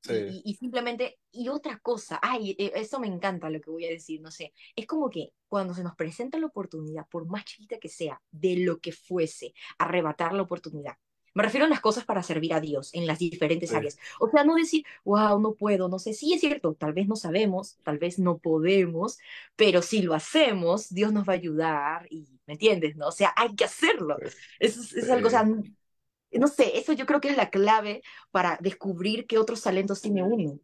Sí. 0.00 0.42
Y, 0.44 0.54
simplemente, 0.54 1.20
y 1.30 1.48
otra 1.48 1.78
cosa, 1.78 2.18
ay, 2.22 2.56
e, 2.58 2.72
eso 2.74 2.98
me 2.98 3.06
encanta 3.06 3.50
lo 3.50 3.60
que 3.60 3.70
voy 3.70 3.84
a 3.84 3.90
decir, 3.90 4.20
no 4.20 4.32
sé, 4.32 4.52
es 4.74 4.86
como 4.86 5.08
que 5.10 5.32
cuando 5.46 5.74
se 5.74 5.84
nos 5.84 5.94
presenta 5.94 6.38
la 6.38 6.46
oportunidad, 6.46 7.06
por 7.08 7.26
más 7.26 7.44
chiquita 7.44 7.78
que 7.78 7.88
sea, 7.88 8.20
de 8.30 8.56
lo 8.56 8.80
que 8.80 8.90
fuese, 8.90 9.54
arrebatar 9.78 10.32
la 10.32 10.42
oportunidad, 10.42 10.96
me 11.34 11.42
refiero 11.42 11.66
a 11.66 11.68
las 11.68 11.80
cosas 11.80 12.04
para 12.04 12.22
servir 12.22 12.52
a 12.54 12.60
Dios 12.60 12.90
en 12.94 13.06
las 13.06 13.18
diferentes 13.18 13.72
áreas. 13.72 13.98
O 14.20 14.28
sea, 14.28 14.44
no 14.44 14.54
decir, 14.54 14.84
wow, 15.04 15.40
no 15.40 15.54
puedo, 15.54 15.88
no 15.88 15.98
sé. 15.98 16.12
Sí, 16.12 16.34
es 16.34 16.40
cierto, 16.40 16.74
tal 16.74 16.92
vez 16.92 17.08
no 17.08 17.16
sabemos, 17.16 17.78
tal 17.82 17.98
vez 17.98 18.18
no 18.18 18.38
podemos, 18.38 19.18
pero 19.56 19.82
si 19.82 20.02
lo 20.02 20.14
hacemos, 20.14 20.92
Dios 20.92 21.12
nos 21.12 21.28
va 21.28 21.32
a 21.32 21.36
ayudar 21.36 22.06
y, 22.10 22.28
¿me 22.46 22.54
entiendes? 22.54 22.96
¿No? 22.96 23.08
O 23.08 23.12
sea, 23.12 23.32
hay 23.36 23.54
que 23.54 23.64
hacerlo. 23.64 24.16
Eso 24.58 24.80
es, 24.80 25.10
algo, 25.10 25.28
o 25.28 25.30
sea, 25.30 25.44
no 25.44 26.48
sé, 26.48 26.78
eso 26.78 26.92
yo 26.92 27.06
creo 27.06 27.20
que 27.20 27.30
es 27.30 27.36
la 27.36 27.50
clave 27.50 28.02
para 28.30 28.58
descubrir 28.60 29.26
qué 29.26 29.38
otros 29.38 29.62
talentos 29.62 30.00
tiene 30.00 30.22
uno. 30.22 30.58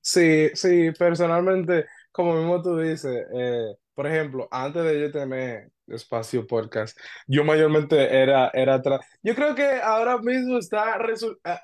Sí, 0.00 0.48
sí, 0.54 0.90
personalmente, 0.98 1.86
como 2.10 2.34
mismo 2.34 2.62
tú 2.62 2.78
dices, 2.78 3.26
eh, 3.34 3.74
por 3.94 4.06
ejemplo, 4.06 4.48
antes 4.50 4.82
de 4.82 5.00
yo 5.00 5.12
tener 5.12 5.70
espacio 5.94 6.46
podcast, 6.46 6.98
yo 7.26 7.44
mayormente 7.44 7.96
era, 8.22 8.50
era 8.54 8.74
atrás. 8.74 9.00
Yo 9.22 9.34
creo 9.34 9.54
que 9.54 9.64
ahora 9.82 10.18
mismo 10.18 10.58
está, 10.58 10.96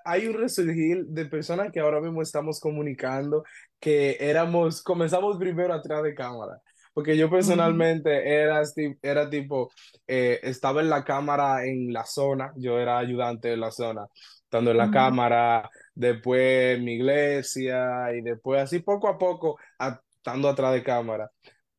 hay 0.05 0.27
un 0.27 0.35
resurgir 0.35 1.05
de 1.07 1.27
personas 1.27 1.71
que 1.73 1.81
ahora 1.81 2.01
mismo 2.01 2.23
estamos 2.23 2.61
comunicando 2.61 3.45
que 3.81 4.17
éramos, 4.21 4.83
comenzamos 4.83 5.37
primero 5.39 5.75
atrás 5.75 6.03
de 6.03 6.15
cámara. 6.15 6.61
porque 6.95 7.15
yo 7.17 7.29
personalmente 7.29 8.27
era, 8.41 8.63
esti- 8.63 8.99
era 9.03 9.29
tipo, 9.29 9.71
eh, 10.07 10.41
estaba 10.43 10.81
en 10.81 10.89
la 10.89 11.05
cámara 11.05 11.65
en 11.67 11.93
la 11.93 12.05
zona, 12.07 12.53
yo 12.57 12.79
era 12.79 12.97
ayudante 12.99 13.53
en 13.53 13.61
la 13.61 13.71
zona, 13.71 14.07
estando 14.45 14.71
en 14.71 14.79
la 14.79 14.91
ujú, 14.91 14.91
cámara, 14.91 15.69
después 15.95 16.77
en 16.79 16.85
mi 16.85 16.95
iglesia 16.95 18.15
y 18.15 18.23
después 18.23 18.63
así 18.63 18.79
poco 18.81 19.09
a 19.09 19.19
poco, 19.19 19.59
a- 19.79 20.01
estando 20.17 20.49
atrás 20.49 20.73
de 20.73 20.83
cámara. 20.83 21.31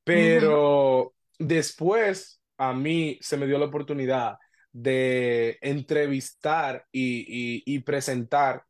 Pero 0.03 1.13
después 1.39 2.37
a 2.58 2.74
mí 2.74 3.17
se 3.22 3.38
me 3.38 3.48
dio 3.48 3.58
la 3.58 3.65
oportunidad 3.65 4.38
de 4.72 5.58
entrevistar 5.62 6.86
y, 6.91 7.20
y- 7.28 7.63
y 7.65 7.80
presentar 7.80 8.63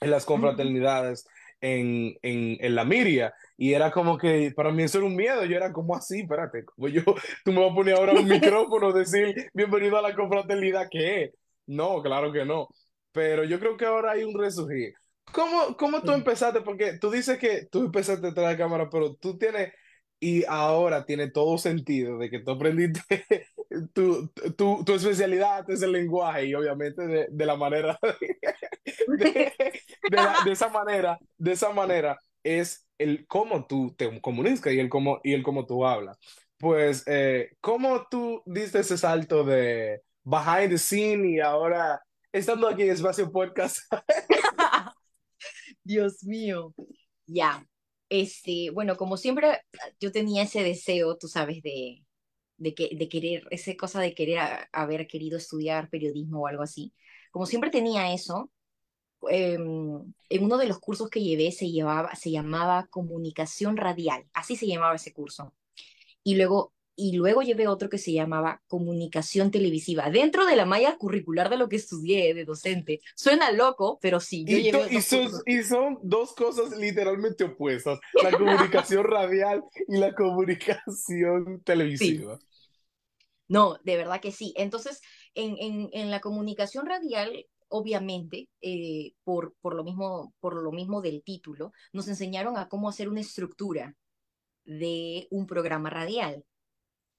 en 0.00 0.10
las 0.10 0.24
confraternidades 0.24 1.26
en, 1.60 2.14
en, 2.22 2.56
en 2.60 2.74
la 2.74 2.84
Miria. 2.84 3.34
Y 3.56 3.72
era 3.74 3.90
como 3.90 4.18
que 4.18 4.52
para 4.54 4.72
mí 4.72 4.82
eso 4.82 4.98
era 4.98 5.06
un 5.06 5.16
miedo. 5.16 5.44
Yo 5.44 5.56
era 5.56 5.72
como 5.72 5.94
así, 5.96 6.20
espérate, 6.20 6.64
como 6.64 6.88
yo, 6.88 7.02
tú 7.44 7.52
me 7.52 7.60
vas 7.62 7.72
a 7.72 7.74
poner 7.74 7.94
ahora 7.94 8.14
un 8.14 8.26
micrófono, 8.28 8.92
decir 8.94 9.34
bienvenido 9.54 9.96
a 9.98 10.02
la 10.02 10.14
confraternidad, 10.14 10.88
¿qué 10.90 11.24
es? 11.24 11.30
No, 11.66 12.02
claro 12.02 12.32
que 12.32 12.44
no. 12.44 12.68
Pero 13.12 13.44
yo 13.44 13.58
creo 13.60 13.76
que 13.76 13.84
ahora 13.86 14.12
hay 14.12 14.24
un 14.24 14.38
resurgir. 14.38 14.94
¿Cómo, 15.32 15.76
cómo 15.76 16.02
tú 16.02 16.12
empezaste? 16.12 16.60
Porque 16.62 16.98
tú 16.98 17.10
dices 17.10 17.38
que 17.38 17.66
tú 17.70 17.80
empezaste 17.84 18.26
detrás 18.26 18.50
de 18.50 18.56
cámara, 18.58 18.88
pero 18.90 19.14
tú 19.16 19.38
tienes, 19.38 19.72
y 20.22 20.44
ahora 20.48 21.04
tiene 21.04 21.30
todo 21.30 21.58
sentido 21.58 22.18
de 22.18 22.30
que 22.30 22.40
tú 22.40 22.52
aprendiste, 22.52 23.02
tu, 23.94 24.28
tu, 24.56 24.84
tu 24.84 24.94
especialidad 24.94 25.68
es 25.70 25.82
el 25.82 25.92
lenguaje 25.92 26.46
y 26.46 26.54
obviamente 26.54 27.06
de, 27.06 27.26
de 27.30 27.46
la 27.46 27.56
manera 27.56 27.98
de, 29.06 29.52
de, 30.08 30.16
la- 30.16 30.36
de 30.44 30.52
esa 30.52 30.68
manera, 30.68 31.18
de 31.38 31.52
esa 31.52 31.70
manera 31.72 32.18
es 32.42 32.86
el 32.98 33.26
cómo 33.26 33.66
tú 33.66 33.94
te 33.96 34.20
comunicas 34.20 34.72
y 34.72 34.78
el 34.80 34.88
cómo, 34.88 35.20
y 35.24 35.32
el 35.34 35.42
cómo 35.42 35.66
tú 35.66 35.86
hablas. 35.86 36.18
Pues, 36.58 37.02
eh, 37.06 37.50
¿cómo 37.60 38.06
tú 38.10 38.42
diste 38.46 38.80
ese 38.80 38.96
salto 38.98 39.44
de 39.44 40.02
behind 40.24 40.70
the 40.70 40.78
scene 40.78 41.28
y 41.30 41.40
ahora 41.40 42.00
estando 42.32 42.68
aquí 42.68 42.82
en 42.82 42.90
Espacio 42.90 43.30
Podcast? 43.32 43.78
Dios 45.84 46.22
mío. 46.24 46.74
Ya. 47.26 47.64
Este, 48.12 48.68
bueno, 48.68 48.96
como 48.98 49.16
siempre, 49.16 49.62
yo 49.98 50.12
tenía 50.12 50.42
ese 50.42 50.62
deseo, 50.62 51.16
tú 51.16 51.28
sabes, 51.28 51.62
de, 51.62 52.04
de, 52.58 52.74
que, 52.74 52.90
de 52.94 53.08
querer, 53.08 53.44
esa 53.50 53.74
cosa 53.74 54.00
de 54.00 54.14
querer 54.14 54.38
haber 54.70 55.06
querido 55.06 55.38
estudiar 55.38 55.88
periodismo 55.88 56.42
o 56.42 56.46
algo 56.46 56.62
así. 56.62 56.92
Como 57.30 57.46
siempre 57.46 57.70
tenía 57.70 58.12
eso, 58.12 58.50
em, 59.30 60.14
en 60.28 60.44
uno 60.44 60.58
de 60.58 60.66
los 60.66 60.78
cursos 60.78 61.08
que 61.08 61.22
llevé 61.22 61.52
se 61.52 61.70
llevaba, 61.70 62.14
se 62.14 62.30
llamaba 62.30 62.86
comunicación 62.88 63.78
radial, 63.78 64.26
así 64.34 64.56
se 64.56 64.66
llamaba 64.66 64.96
ese 64.96 65.14
curso. 65.14 65.54
Y 66.22 66.36
luego, 66.36 66.74
y 66.96 67.16
luego 67.16 67.42
llevé 67.42 67.68
otro 67.68 67.88
que 67.88 67.98
se 67.98 68.12
llamaba 68.12 68.62
comunicación 68.68 69.50
televisiva, 69.50 70.10
dentro 70.10 70.46
de 70.46 70.56
la 70.56 70.66
malla 70.66 70.96
curricular 70.98 71.50
de 71.50 71.56
lo 71.58 71.68
que 71.68 71.76
estudié 71.76 72.34
de 72.34 72.44
docente. 72.44 73.00
Suena 73.16 73.50
loco, 73.52 73.98
pero 74.02 74.20
sí, 74.20 74.46
yo 74.48 74.56
Y, 74.56 74.58
llevé 74.58 74.88
y, 74.90 75.00
son, 75.02 75.30
y 75.46 75.62
son 75.62 75.98
dos 76.02 76.34
cosas 76.34 76.76
literalmente 76.76 77.44
opuestas, 77.44 78.00
la 78.20 78.34
comunicación 78.36 79.04
radial 79.04 79.62
y 79.88 79.98
la 79.98 80.14
comunicación 80.14 81.62
Sí. 81.92 82.26
televisiva. 82.26 82.40
No, 83.48 83.78
de 83.84 83.96
verdad 83.96 84.20
que 84.20 84.32
sí. 84.32 84.54
Entonces, 84.56 85.00
en, 85.34 85.56
en, 85.58 85.90
en 85.92 86.10
la 86.10 86.20
comunicación 86.20 86.86
radial, 86.86 87.46
obviamente, 87.68 88.48
eh, 88.60 89.14
por, 89.24 89.54
por 89.60 89.74
lo 89.74 89.84
mismo, 89.84 90.34
por 90.40 90.54
lo 90.62 90.72
mismo 90.72 91.02
del 91.02 91.22
título, 91.22 91.72
nos 91.92 92.08
enseñaron 92.08 92.56
a 92.56 92.68
cómo 92.68 92.88
hacer 92.88 93.08
una 93.08 93.20
estructura 93.20 93.96
de 94.64 95.28
un 95.30 95.46
programa 95.46 95.90
radial 95.90 96.44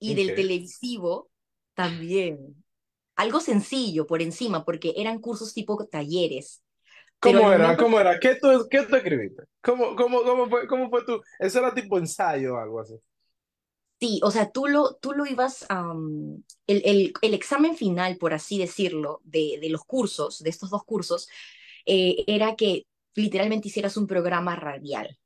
y 0.07 0.15
del 0.15 0.33
televisivo 0.35 1.31
también. 1.75 2.63
Algo 3.15 3.39
sencillo 3.41 4.07
por 4.07 4.21
encima, 4.21 4.65
porque 4.65 4.93
eran 4.97 5.19
cursos 5.19 5.53
tipo 5.53 5.87
talleres, 5.87 6.63
pero 7.21 7.41
¿Cómo 7.41 7.51
era? 7.51 7.77
momento, 7.77 7.77
¿Cómo 7.77 7.99
era? 7.99 8.19
¿Qué 8.19 8.35
tú, 8.35 8.67
qué 8.69 8.83
tú 8.83 8.95
escribiste? 8.97 9.43
¿Cómo, 9.61 9.95
cómo, 9.95 10.23
cómo 10.23 10.49
fue, 10.49 10.67
cómo 10.67 10.89
fue 10.89 11.05
tu? 11.05 11.21
Eso 11.39 11.59
era 11.59 11.73
tipo 11.73 11.97
ensayo 11.97 12.55
o 12.55 12.57
algo 12.57 12.81
así. 12.81 12.95
sí, 13.99 14.19
o 14.23 14.31
sea, 14.31 14.51
tú 14.51 14.67
lo, 14.67 14.95
tú 14.95 15.13
lo 15.13 15.25
ibas, 15.25 15.65
el, 16.67 16.81
el, 16.85 17.13
el 17.21 17.33
examen 17.33 17.75
final, 17.75 18.17
por 18.17 18.33
así 18.33 18.57
decirlo, 18.57 19.21
de, 19.23 19.57
de 19.61 19.69
los 19.69 19.83
cursos, 19.85 20.39
de 20.43 20.49
estos 20.49 20.69
dos 20.69 20.83
cursos, 20.83 21.27
eh, 21.85 22.23
era 22.27 22.55
que 22.55 22.85
literalmente 23.15 23.67
hicieras 23.69 23.97
un 23.97 24.07
programa 24.07 24.55
radial 24.55 25.17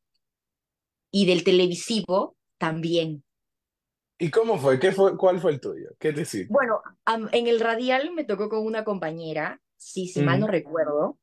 y 1.11 1.25
del 1.25 1.43
televisivo 1.43 2.35
también. 2.57 3.23
¿Y 4.19 4.29
cómo 4.31 4.57
fue? 4.59 4.79
¿Qué 4.79 4.91
fue? 4.91 5.17
¿Cuál 5.17 5.39
fue 5.39 5.51
el 5.51 5.59
tuyo? 5.61 5.89
¿Qué 5.99 6.13
te 6.13 6.21
hiciste? 6.21 6.55
Bueno, 6.55 6.81
am- 7.05 7.29
en 7.31 7.47
el 7.47 7.59
radial 7.59 8.11
me 8.13 8.23
tocó 8.25 8.49
con 8.49 8.65
una 8.65 8.83
compañera, 8.83 9.61
sí, 9.77 10.07
si 10.07 10.21
mal 10.23 10.39
no 10.41 10.47
recuerdo, 10.47 11.17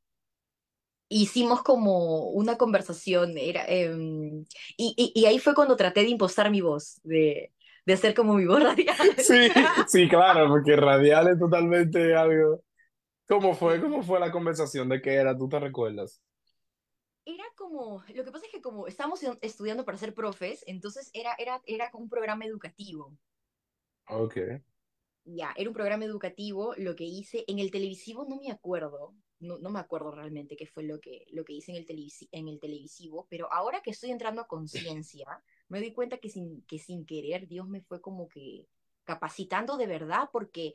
hicimos 1.08 1.62
como 1.62 2.28
una 2.30 2.56
conversación, 2.56 3.36
era, 3.38 3.64
em, 3.66 4.44
y, 4.76 4.94
y, 4.96 5.12
y 5.14 5.26
ahí 5.26 5.38
fue 5.38 5.54
cuando 5.54 5.76
traté 5.76 6.00
de 6.02 6.08
impostar 6.08 6.50
mi 6.50 6.60
voz, 6.60 7.00
de, 7.04 7.52
de 7.86 7.92
hacer 7.92 8.14
como 8.14 8.34
mi 8.34 8.46
voz 8.46 8.62
radial. 8.62 8.96
Sí, 9.16 9.48
sí, 9.86 10.08
claro, 10.08 10.48
porque 10.48 10.76
radial 10.76 11.28
es 11.28 11.38
totalmente 11.38 12.14
algo. 12.14 12.62
¿Cómo 13.28 13.54
fue? 13.54 13.80
¿Cómo 13.80 14.02
fue 14.02 14.20
la 14.20 14.32
conversación? 14.32 14.88
¿De 14.88 15.02
qué 15.02 15.14
era? 15.14 15.36
¿Tú 15.38 15.48
te 15.48 15.60
recuerdas? 15.60 16.22
Era 17.26 17.44
como, 17.56 18.02
lo 18.14 18.24
que 18.24 18.32
pasa 18.32 18.46
es 18.46 18.52
que 18.52 18.62
como 18.62 18.86
estábamos 18.86 19.20
estudiando 19.42 19.84
para 19.84 19.98
ser 19.98 20.14
profes, 20.14 20.64
entonces 20.66 21.10
era, 21.12 21.34
era, 21.38 21.60
era 21.66 21.90
como 21.90 22.04
un 22.04 22.10
programa 22.10 22.46
educativo. 22.46 23.14
Ok. 24.08 24.62
Ya, 25.26 25.54
era 25.56 25.70
un 25.70 25.74
programa 25.74 26.04
educativo, 26.04 26.74
lo 26.76 26.94
que 26.96 27.04
hice 27.04 27.44
en 27.48 27.58
el 27.58 27.70
televisivo 27.70 28.26
no 28.28 28.36
me 28.36 28.50
acuerdo, 28.50 29.14
no, 29.40 29.58
no 29.58 29.70
me 29.70 29.78
acuerdo 29.80 30.10
realmente 30.10 30.54
qué 30.56 30.66
fue 30.66 30.82
lo 30.84 31.00
que, 31.00 31.24
lo 31.32 31.44
que 31.44 31.54
hice 31.54 31.72
en 31.72 31.78
el, 31.78 31.86
televisi- 31.86 32.28
en 32.30 32.46
el 32.48 32.60
televisivo, 32.60 33.26
pero 33.30 33.50
ahora 33.50 33.80
que 33.82 33.90
estoy 33.90 34.10
entrando 34.10 34.42
a 34.42 34.46
conciencia, 34.48 35.42
me 35.68 35.78
doy 35.80 35.92
cuenta 35.94 36.18
que 36.18 36.28
sin, 36.28 36.62
que 36.66 36.78
sin 36.78 37.06
querer 37.06 37.48
Dios 37.48 37.66
me 37.68 37.80
fue 37.82 38.02
como 38.02 38.28
que 38.28 38.68
capacitando 39.04 39.76
de 39.78 39.86
verdad, 39.86 40.28
porque, 40.30 40.74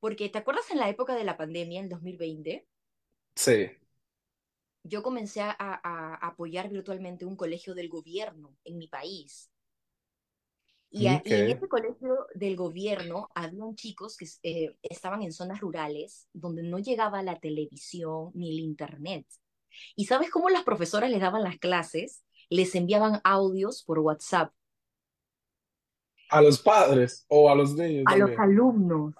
porque 0.00 0.28
¿te 0.30 0.38
acuerdas 0.38 0.70
en 0.70 0.78
la 0.78 0.88
época 0.90 1.14
de 1.16 1.24
la 1.24 1.36
pandemia, 1.38 1.80
en 1.80 1.88
2020? 1.90 2.68
Sí. 3.36 3.70
Yo 4.84 5.02
comencé 5.02 5.40
a, 5.40 5.54
apoyar 6.22 6.68
virtualmente 6.68 7.24
un 7.24 7.36
colegio 7.36 7.74
del 7.74 7.88
gobierno 7.88 8.54
en 8.64 8.78
mi 8.78 8.86
país. 8.86 9.50
Y, 10.90 11.06
a- 11.08 11.16
Ok. 11.16 11.26
y 11.26 11.34
en 11.34 11.50
ese 11.50 11.68
colegio 11.68 12.26
del 12.34 12.54
gobierno 12.54 13.28
habían 13.34 13.74
chicos 13.74 14.16
que 14.16 14.26
eh, 14.42 14.76
estaban 14.82 15.22
en 15.22 15.32
zonas 15.32 15.60
rurales 15.60 16.28
donde 16.32 16.62
no 16.62 16.78
llegaba 16.78 17.22
la 17.22 17.40
televisión 17.40 18.30
ni 18.34 18.50
el 18.50 18.60
internet. 18.60 19.26
¿Y 19.96 20.04
sabes 20.04 20.30
cómo 20.30 20.50
las 20.50 20.62
profesoras 20.62 21.10
les 21.10 21.20
daban 21.20 21.42
las 21.42 21.58
clases? 21.58 22.22
Les 22.50 22.74
enviaban 22.74 23.20
audios 23.24 23.82
por 23.82 23.98
WhatsApp 23.98 24.52
¿A 26.30 26.42
los 26.42 26.60
padres 26.60 27.24
o 27.28 27.50
a 27.50 27.54
los 27.54 27.74
niños 27.74 28.04
a 28.06 28.16
los 28.16 28.30
alumnos 28.38 29.14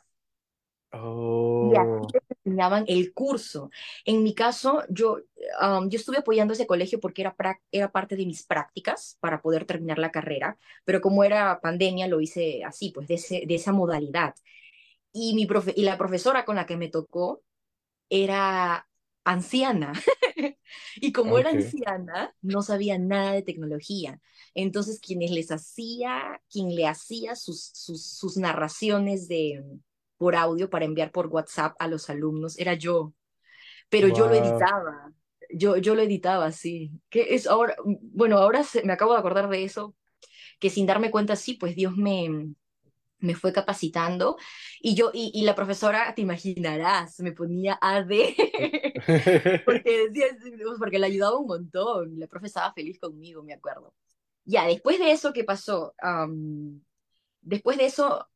y 0.93 1.77
así 1.77 2.19
Enseñaban 2.45 2.85
el 2.89 3.13
curso. 3.15 3.71
En 4.05 4.23
mi 4.23 4.35
caso, 4.35 4.83
yo, 4.89 5.19
um, 5.63 5.89
yo 5.89 5.99
estuve 5.99 6.19
apoyando 6.19 6.53
ese 6.53 6.67
colegio 6.67 7.01
porque 7.01 7.23
era, 7.23 7.35
era 7.73 7.91
parte 7.91 8.17
de 8.17 8.27
mis 8.27 8.45
prácticas 8.45 9.17
para 9.21 9.41
poder 9.41 9.65
terminar 9.65 9.99
la 9.99 10.11
carrera, 10.11 10.59
pero 10.85 11.01
como 11.01 11.25
era 11.25 11.61
pandemia, 11.61 12.07
lo 12.07 12.21
hice 12.21 12.63
así, 12.65 12.91
pues 12.91 13.09
de, 13.09 13.15
ese, 13.15 13.45
de 13.47 13.55
esa 13.55 13.73
modalidad. 13.73 14.35
Y, 15.13 15.35
mi 15.35 15.47
profe 15.47 15.73
y 15.77 15.85
la 15.85 15.97
profesora 15.99 16.45
con 16.45 16.57
la 16.57 16.67
que 16.67 16.77
me 16.77 16.89
tocó 16.89 17.43
era 18.11 18.89
anciana. 19.25 19.93
Y 20.97 21.13
como 21.13 21.39
era 21.39 21.51
ok. 21.51 21.57
anciana, 21.57 22.35
no 22.43 22.63
sabía 22.63 22.99
nada 22.99 23.33
de 23.33 23.43
tecnología. 23.43 24.21
Entonces, 24.55 24.99
quienes 25.01 25.31
les 25.31 25.51
hacía, 25.53 26.41
quien 26.51 26.75
le 26.75 26.87
hacía 26.89 27.37
sus, 27.37 27.71
sus, 27.75 28.05
sus 28.05 28.37
narraciones 28.37 29.29
de, 29.29 29.63
por 30.25 30.37
audio 30.37 30.71
para 30.71 30.87
enviar 30.87 31.13
por 31.13 31.27
WhatsApp 31.27 31.77
a 31.79 31.87
los 31.87 32.09
alumnos 32.09 32.59
era 32.59 32.73
yo, 32.73 33.13
pero 33.91 34.09
yo 34.09 34.27
lo 34.29 34.35
editaba. 34.35 35.13
Yo, 35.51 35.77
yo 35.79 35.95
lo 35.95 36.03
editaba, 36.03 36.53
sí. 36.53 36.93
Que 37.11 37.35
es 37.35 37.47
ahora, 37.47 37.77
bueno, 37.85 38.39
ahora 38.39 38.65
se- 38.65 38.85
me 38.85 38.93
acabo 38.95 39.13
de 39.15 39.19
acordar 39.21 39.49
de 39.51 39.65
eso, 39.65 39.95
que 40.61 40.71
sin 40.71 40.87
darme 40.87 41.11
cuenta, 41.11 41.37
sí, 41.37 41.55
pues 41.55 41.77
Dios 41.77 41.97
me, 41.97 42.55
me 43.19 43.35
fue 43.35 43.53
capacitando 43.53 44.37
y 44.81 44.95
yo, 44.95 45.11
y, 45.15 45.31
y 45.35 45.45
la 45.45 45.55
profesora, 45.55 46.15
te 46.15 46.23
imaginarás, 46.23 47.21
me 47.21 47.33
ponía 47.33 47.79
AD, 47.81 48.37
porque 49.65 50.09
decía, 50.11 50.27
porque 50.79 50.99
le 50.99 51.07
ayudaba 51.07 51.39
un 51.39 51.47
montón, 51.47 52.19
la 52.19 52.27
profe 52.27 52.47
estaba 52.49 52.73
feliz 52.75 52.99
conmigo, 53.01 53.43
me 53.43 53.55
acuerdo. 53.55 53.95
Ya, 54.45 54.67
después 54.67 54.99
de 54.99 55.13
eso, 55.13 55.33
¿qué 55.33 55.45
pasó? 55.45 55.95
Después 57.43 57.77
de 57.79 57.87
eso, 57.87 58.27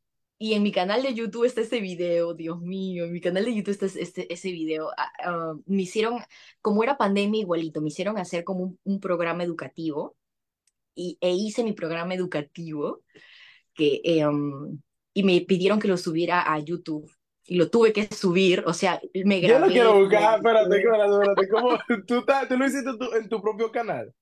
y 0.41 0.53
en 0.53 0.63
mi 0.63 0.71
canal 0.71 1.03
de 1.03 1.13
YouTube 1.13 1.43
está 1.43 1.61
ese 1.61 1.81
video, 1.81 2.33
Dios 2.33 2.61
mío, 2.61 3.03
en 3.03 3.11
mi 3.11 3.19
canal 3.19 3.43
de 3.43 3.53
YouTube 3.53 3.73
está 3.73 3.85
ese, 3.87 4.01
este- 4.01 4.33
ese 4.33 4.51
video, 4.51 4.89
ah, 4.97 5.53
me 5.65 5.81
hicieron, 5.81 6.19
como 6.61 6.81
era 6.81 6.97
pandemia 6.97 7.41
igualito, 7.41 7.81
me 7.81 7.89
hicieron 7.89 8.17
hacer 8.17 8.45
como 8.45 8.63
un, 8.63 8.79
un 8.85 8.99
programa 9.01 9.43
educativo 9.43 10.15
y, 10.95 11.17
e 11.19 11.31
hice 11.31 11.63
mi 11.63 11.73
programa 11.73 12.13
educativo 12.15 13.01
que, 13.73 14.01
em, 14.03 14.79
y 15.13 15.23
me 15.23 15.41
pidieron 15.41 15.77
que 15.77 15.89
lo 15.89 15.97
subiera 15.97 16.51
a 16.51 16.57
YouTube 16.59 17.11
y 17.45 17.55
lo 17.55 17.69
tuve 17.69 17.91
que 17.91 18.07
subir, 18.07 18.63
o 18.65 18.73
sea, 18.73 19.01
me 19.25 19.41
grabé. 19.41 19.59
Yo 19.59 19.65
lo 19.65 19.71
quiero 19.71 19.99
buscar, 19.99 20.37
espérate, 20.37 20.77
espérate, 20.77 21.13
espérate. 21.13 21.47
¿Cómo? 21.49 21.77
¿Tú, 22.07 22.25
¿Tú, 22.47 22.57
lo 22.57 22.65
hiciste 22.65 22.91
en 23.17 23.27
tu 23.27 23.41
propio 23.41 23.71
canal? 23.71 24.13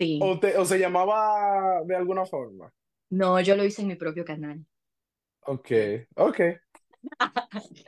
Sí. 0.00 0.18
¿O, 0.20 0.40
te, 0.40 0.56
¿O 0.56 0.64
se 0.64 0.78
llamaba 0.78 1.82
de 1.84 1.94
alguna 1.94 2.26
forma? 2.26 2.72
No, 3.10 3.40
yo 3.40 3.54
lo 3.54 3.64
hice 3.64 3.82
en 3.82 3.88
mi 3.88 3.96
propio 3.96 4.24
canal. 4.24 4.64
Ok, 5.42 5.70
ok. 6.16 6.40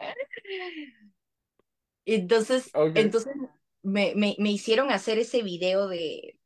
entonces, 2.04 2.70
entonces 2.94 3.34
me, 3.82 4.14
me, 4.14 4.36
me 4.38 4.50
hicieron 4.50 4.90
hacer 4.90 5.18
ese 5.18 5.42
video 5.42 5.88
de, 5.88 6.40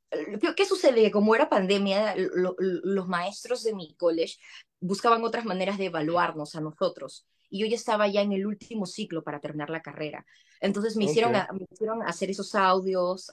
¿Qué 0.56 0.64
sucede? 0.66 1.10
Como 1.10 1.34
era 1.34 1.48
pandemia, 1.48 2.14
los 2.16 3.08
maestros 3.08 3.62
de 3.62 3.74
mi 3.74 3.94
college 3.94 4.36
buscaban 4.80 5.24
otras 5.24 5.44
maneras 5.44 5.78
de 5.78 5.86
evaluarnos 5.86 6.54
a 6.54 6.60
nosotros 6.60 7.26
y 7.50 7.60
yo 7.60 7.66
ya 7.66 7.76
estaba 7.76 8.08
ya 8.08 8.22
en 8.22 8.32
el 8.32 8.46
último 8.46 8.86
ciclo 8.86 9.22
para 9.22 9.40
terminar 9.40 9.70
la 9.70 9.82
carrera. 9.82 10.26
Entonces 10.60 10.96
me, 10.96 11.04
hicieron, 11.04 11.32
me 11.32 11.66
hicieron 11.70 12.02
hacer 12.02 12.30
esos 12.30 12.54
audios, 12.54 13.30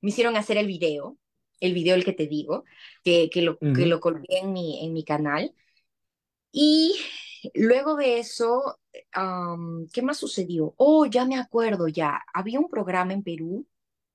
me 0.00 0.10
hicieron 0.10 0.36
hacer 0.36 0.58
el 0.58 0.66
video, 0.66 1.16
el 1.60 1.72
video 1.72 1.94
el 1.94 2.04
que 2.04 2.12
te 2.12 2.26
digo, 2.26 2.64
que, 3.02 3.30
que 3.30 3.42
lo, 3.42 3.58
que 3.58 3.86
lo 3.86 4.00
coloqué 4.00 4.38
en 4.38 4.52
mi, 4.52 4.84
en 4.84 4.92
mi 4.92 5.04
canal. 5.04 5.54
Y 6.52 6.96
luego 7.54 7.96
de 7.96 8.18
eso, 8.18 8.78
¿qué 9.92 10.02
más 10.02 10.18
sucedió? 10.18 10.74
Oh, 10.76 11.06
ya 11.06 11.24
me 11.24 11.38
acuerdo, 11.38 11.88
ya. 11.88 12.22
Había 12.32 12.60
un 12.60 12.68
programa 12.68 13.12
en 13.12 13.22
Perú 13.22 13.66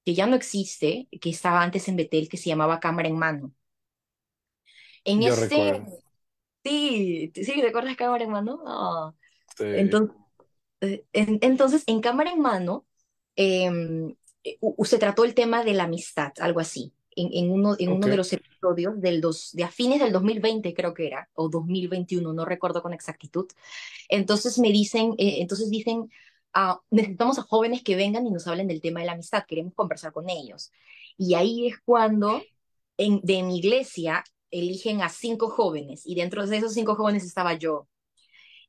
que 0.05 0.15
ya 0.15 0.25
no 0.27 0.35
existe, 0.35 1.07
que 1.21 1.29
estaba 1.29 1.61
antes 1.61 1.87
en 1.87 1.95
Betel, 1.95 2.27
que 2.29 2.37
se 2.37 2.49
llamaba 2.49 2.79
Cámara 2.79 3.07
en 3.07 3.17
Mano. 3.17 3.53
En 5.03 5.21
Yo 5.21 5.29
este, 5.29 5.55
recuerdo. 5.55 5.99
Sí, 6.63 7.31
sí, 7.35 7.61
¿recuerdas 7.61 7.95
cámara 7.95 8.23
en 8.23 8.31
mano? 8.31 8.61
Ah, 8.65 9.13
entonces, 9.57 10.15
eh, 10.81 11.05
en, 11.13 11.39
entonces, 11.41 11.83
en 11.87 12.01
cámara 12.01 12.31
en 12.31 12.39
mano 12.39 12.85
em, 13.35 14.15
eh, 14.43 14.59
se 14.83 14.99
trató 14.99 15.25
el 15.25 15.33
tema 15.33 15.63
de 15.63 15.73
la 15.73 15.85
amistad, 15.85 16.33
algo 16.39 16.59
así, 16.59 16.93
en, 17.15 17.29
en 17.33 17.51
uno, 17.51 17.75
en 17.77 17.91
uno 17.91 18.07
de 18.07 18.17
los 18.17 18.31
episodios 18.33 18.99
del 19.01 19.21
dos, 19.21 19.51
de 19.53 19.63
a 19.63 19.69
fines 19.71 19.99
del 19.99 20.11
2020 20.11 20.73
creo 20.73 20.93
que 20.93 21.07
era, 21.07 21.29
o 21.33 21.49
2021, 21.49 22.33
no 22.33 22.45
recuerdo 22.45 22.81
con 22.81 22.93
exactitud. 22.93 23.47
Entonces 24.09 24.57
me 24.59 24.71
dicen, 24.71 25.13
eh, 25.17 25.37
entonces 25.39 25.69
dicen, 25.69 26.09
ah, 26.53 26.79
necesitamos 26.89 27.39
a 27.39 27.43
jóvenes 27.43 27.83
que 27.83 27.95
vengan 27.95 28.25
y 28.25 28.31
nos 28.31 28.47
hablen 28.47 28.67
del 28.67 28.81
tema 28.81 29.01
de 29.01 29.07
la 29.07 29.13
amistad, 29.13 29.45
queremos 29.47 29.73
conversar 29.73 30.13
con 30.13 30.29
ellos. 30.29 30.71
Y 31.17 31.35
ahí 31.35 31.67
es 31.67 31.79
cuando 31.83 32.41
en, 32.97 33.21
de 33.23 33.43
mi 33.43 33.57
iglesia 33.57 34.23
eligen 34.51 35.01
a 35.01 35.09
cinco 35.09 35.49
jóvenes 35.49 36.05
y 36.05 36.15
dentro 36.15 36.45
de 36.45 36.57
esos 36.57 36.73
cinco 36.73 36.95
jóvenes 36.95 37.23
estaba 37.23 37.53
yo. 37.55 37.87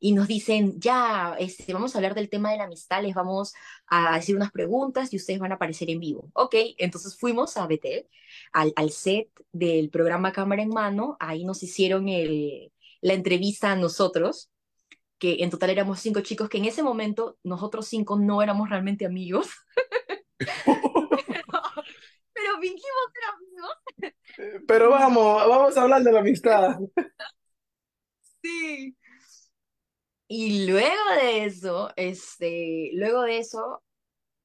Y 0.04 0.12
nos 0.14 0.26
dicen, 0.26 0.80
ya, 0.80 1.36
este, 1.38 1.72
vamos 1.72 1.94
a 1.94 1.98
hablar 1.98 2.16
del 2.16 2.28
tema 2.28 2.50
de 2.50 2.56
la 2.56 2.64
amistad, 2.64 3.04
les 3.04 3.14
vamos 3.14 3.54
a 3.86 4.16
decir 4.16 4.34
unas 4.34 4.50
preguntas 4.50 5.12
y 5.12 5.16
ustedes 5.16 5.38
van 5.38 5.52
a 5.52 5.54
aparecer 5.54 5.90
en 5.90 6.00
vivo. 6.00 6.28
Ok, 6.34 6.56
entonces 6.76 7.16
fuimos 7.16 7.56
a 7.56 7.68
Betel, 7.68 8.08
al, 8.52 8.72
al 8.74 8.90
set 8.90 9.28
del 9.52 9.90
programa 9.90 10.32
Cámara 10.32 10.60
en 10.60 10.70
Mano, 10.70 11.16
ahí 11.20 11.44
nos 11.44 11.62
hicieron 11.62 12.08
el, 12.08 12.72
la 13.00 13.12
entrevista 13.14 13.70
a 13.70 13.76
nosotros, 13.76 14.50
que 15.20 15.44
en 15.44 15.50
total 15.50 15.70
éramos 15.70 16.00
cinco 16.00 16.20
chicos, 16.20 16.48
que 16.48 16.58
en 16.58 16.64
ese 16.64 16.82
momento 16.82 17.38
nosotros 17.44 17.86
cinco 17.86 18.18
no 18.18 18.42
éramos 18.42 18.70
realmente 18.70 19.06
amigos. 19.06 19.50
pero 22.32 22.58
fingimos 22.60 23.04
ser 23.12 23.22
amigos. 23.36 24.64
Pero 24.66 24.90
vamos, 24.90 25.48
vamos 25.48 25.76
a 25.76 25.82
hablar 25.82 26.02
de 26.02 26.10
la 26.10 26.18
amistad. 26.18 26.76
Sí. 28.42 28.96
Y 30.34 30.66
luego 30.66 31.10
de 31.20 31.44
eso, 31.44 31.90
este, 31.94 32.88
luego 32.94 33.20
de 33.20 33.36
eso, 33.36 33.82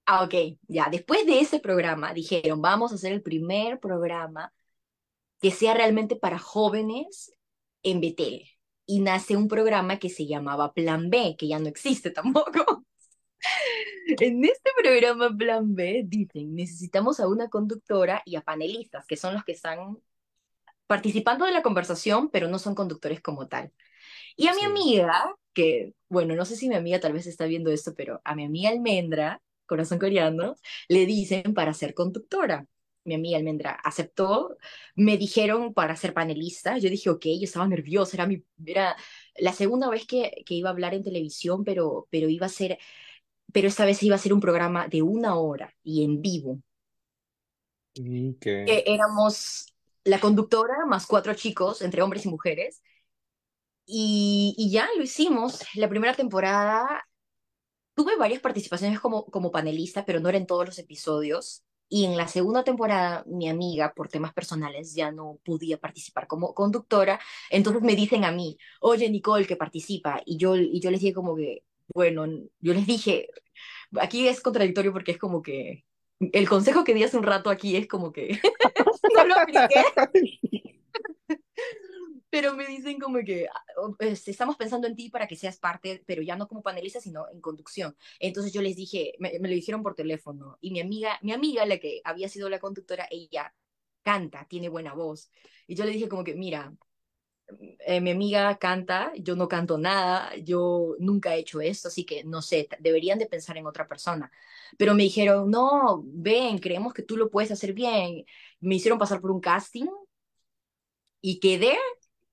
ah, 0.06 0.26
ok, 0.26 0.60
ya, 0.68 0.90
después 0.92 1.26
de 1.26 1.40
ese 1.40 1.62
programa 1.62 2.14
dijeron, 2.14 2.62
vamos 2.62 2.92
a 2.92 2.96
hacer 2.96 3.14
el 3.14 3.22
primer 3.22 3.80
programa 3.80 4.54
que 5.40 5.50
sea 5.50 5.74
realmente 5.74 6.18
para 6.18 6.40
jóvenes 6.40 7.32
en 7.84 8.02
Betel. 8.02 8.44
Y 8.86 9.00
nace 9.00 9.38
un 9.38 9.48
programa 9.48 9.98
que 9.98 10.10
se 10.10 10.28
llamaba 10.28 10.74
Plan 10.74 11.10
B, 11.10 11.38
que 11.40 11.48
ya 11.48 11.58
no 11.60 11.70
existe 11.70 12.12
tampoco. 12.12 12.86
En 14.08 14.44
este 14.44 14.72
programa 14.78 15.30
Plan 15.38 15.74
B 15.74 16.04
dicen, 16.06 16.54
necesitamos 16.54 17.22
a 17.22 17.30
una 17.30 17.48
conductora 17.48 18.22
y 18.26 18.36
a 18.36 18.42
panelistas, 18.42 19.06
que 19.06 19.16
son 19.16 19.36
los 19.36 19.46
que 19.46 19.54
están 19.54 19.98
participando 20.86 21.46
de 21.46 21.54
la 21.54 21.64
conversación, 21.64 22.30
pero 22.30 22.50
no 22.50 22.60
son 22.60 22.76
conductores 22.76 23.22
como 23.22 23.48
tal. 23.48 23.72
Y 24.38 24.48
a 24.48 24.54
mi 24.56 24.64
amiga, 24.64 25.36
que, 25.54 25.94
bueno, 26.10 26.36
no 26.36 26.46
sé 26.46 26.56
si 26.56 26.70
mi 26.70 26.76
amiga 26.76 27.00
tal 27.00 27.14
vez 27.14 27.28
está 27.28 27.46
viendo 27.46 27.72
esto, 27.72 27.94
pero 27.96 28.22
a 28.24 28.36
mi 28.36 28.46
amiga 28.46 28.70
Almendra, 28.70 29.42
corazón 29.66 30.00
coreano, 30.00 30.56
le 30.88 31.06
dicen 31.06 31.54
para 31.54 31.74
ser 31.74 31.94
conductora. 31.94 32.66
Mi 33.04 33.16
amiga 33.16 33.38
Almendra 33.38 33.72
aceptó, 33.84 34.58
me 34.96 35.18
dijeron 35.18 35.74
para 35.74 35.96
ser 35.96 36.14
panelista, 36.14 36.78
yo 36.78 36.90
dije, 36.90 37.10
ok, 37.10 37.26
yo 37.26 37.46
estaba 37.46 37.68
nerviosa, 37.68 38.18
era, 38.18 38.28
mi, 38.28 38.44
era 38.66 38.96
la 39.38 39.54
segunda 39.54 39.90
vez 39.90 40.06
que, 40.08 40.44
que 40.46 40.56
iba 40.56 40.70
a 40.70 40.74
hablar 40.74 40.94
en 40.94 41.04
televisión, 41.04 41.64
pero, 41.64 42.08
pero 42.12 42.30
iba 42.30 42.46
a 42.48 42.50
ser 42.50 42.80
pero 43.54 43.68
esta 43.68 43.86
vez 43.86 44.02
iba 44.04 44.16
a 44.16 44.20
ser 44.20 44.34
un 44.34 44.40
programa 44.40 44.88
de 44.88 45.02
una 45.02 45.36
hora 45.36 45.74
y 45.84 46.04
en 46.04 46.22
vivo. 46.22 46.62
Que 48.66 48.84
éramos 48.86 49.74
la 50.04 50.20
conductora 50.20 50.86
más 50.88 51.06
cuatro 51.08 51.34
chicos, 51.34 51.82
entre 51.82 52.02
hombres 52.02 52.26
y 52.26 52.30
mujeres. 52.30 52.82
Y, 53.88 54.54
y, 54.58 54.70
ya 54.70 54.88
lo 54.98 55.04
hicimos. 55.04 55.62
La 55.76 55.90
primera 55.90 56.14
temporada 56.14 57.08
tuve 57.96 58.16
varias 58.18 58.42
participaciones 58.42 59.00
como, 59.00 59.26
como 59.26 59.52
panelista, 59.52 60.06
pero 60.06 60.20
no 60.20 60.30
era 60.30 60.38
en 60.38 60.46
todos 60.46 60.66
los 60.68 60.78
episodios. 60.78 61.64
Y 61.90 62.06
en 62.06 62.18
la 62.18 62.28
segunda 62.28 62.64
temporada, 62.64 63.24
mi 63.28 63.50
amiga, 63.50 63.94
por 63.96 64.10
temas 64.10 64.34
personales, 64.34 64.94
ya 64.94 65.12
no 65.12 65.40
podía 65.46 65.80
participar 65.80 66.28
como 66.28 66.54
conductora. 66.54 67.20
Entonces 67.50 67.82
me 67.82 67.96
dicen 67.96 68.26
a 68.26 68.32
mí, 68.32 68.58
oye, 68.82 69.10
Nicole, 69.10 69.48
que 69.48 69.56
participa. 69.56 70.22
Y 70.26 70.38
yo, 70.38 70.56
y 70.58 70.82
yo 70.82 70.92
les 70.92 71.00
dije 71.00 71.14
como 71.14 71.36
que, 71.36 71.64
bueno, 71.88 72.28
yo 72.60 72.74
les 72.74 72.86
dije, 72.86 73.30
aquí 74.00 74.28
es 74.28 74.42
contradictorio 74.42 74.92
porque 74.92 75.14
es 75.14 75.18
como 75.18 75.42
que 75.42 75.86
el 76.20 76.50
consejo 76.50 76.84
que 76.84 76.94
di 76.94 77.04
hace 77.04 77.18
un 77.18 77.24
rato 77.24 77.50
aquí 77.50 77.76
es 77.76 77.88
como 77.88 78.12
que 78.12 78.40
no 79.16 79.26
lo 79.26 79.36
apliqué. 79.38 79.84
pero 82.30 82.56
me 82.56 82.68
dicen 82.68 83.00
como 83.00 83.20
que 83.24 83.48
ah, 83.48 83.64
estamos 84.02 84.58
pensando 84.58 84.88
en 84.88 84.96
ti 84.96 85.10
para 85.10 85.28
que 85.28 85.36
seas 85.36 85.58
parte, 85.58 86.04
pero 86.06 86.22
ya 86.22 86.36
no 86.36 86.48
como 86.48 86.62
panelista, 86.64 87.00
sino 87.02 87.30
en 87.30 87.42
conducción. 87.42 87.96
Entonces 88.20 88.54
yo 88.54 88.62
les 88.62 88.76
dije, 88.76 89.14
me, 89.20 89.40
me, 89.40 89.48
lo 89.50 89.56
dijeron 89.56 89.84
por 89.84 89.96
teléfono, 89.96 90.58
y 90.62 90.72
mi 90.72 90.82
amiga, 90.82 91.20
mi 91.22 91.34
amiga, 91.34 91.66
la 91.66 91.78
que 91.80 92.02
había 92.04 92.30
sido 92.30 92.50
la 92.50 92.60
conductora, 92.60 93.08
ella 93.12 93.54
canta, 94.04 94.46
tiene 94.50 94.70
buena 94.70 94.94
voz. 94.94 95.32
Y 95.68 95.76
yo 95.76 95.86
le 95.86 95.92
dije 95.92 96.10
como 96.10 96.24
que, 96.24 96.36
mira, 96.36 96.74
eh, 97.80 98.02
mi 98.02 98.12
amiga 98.12 98.58
canta, 98.58 99.14
yo 99.18 99.36
no 99.36 99.48
canto 99.48 99.78
nada, 99.78 100.36
yo 100.38 100.96
nunca 101.00 101.36
he 101.36 101.40
hecho 101.40 101.62
esto, 101.62 101.88
así 101.88 102.06
que 102.06 102.24
no 102.26 102.42
sé, 102.42 102.68
deberían 102.80 103.20
de 103.20 103.26
pensar 103.28 103.58
en 103.58 103.66
otra 103.66 103.88
persona. 103.88 104.30
Pero 104.78 104.94
me 104.94 105.04
dijeron, 105.04 105.50
no, 105.50 106.04
ven, 106.06 106.60
creemos 106.60 106.94
que 106.94 107.04
tú 107.04 107.16
lo 107.18 107.30
puedes 107.30 107.52
hacer 107.52 107.74
bien. 107.74 108.26
Me 108.60 108.76
hicieron 108.76 109.00
pasar 109.00 109.22
por 109.22 109.32
un 109.32 109.40
casting 109.40 109.88
y 111.22 111.40
quedé, 111.40 111.78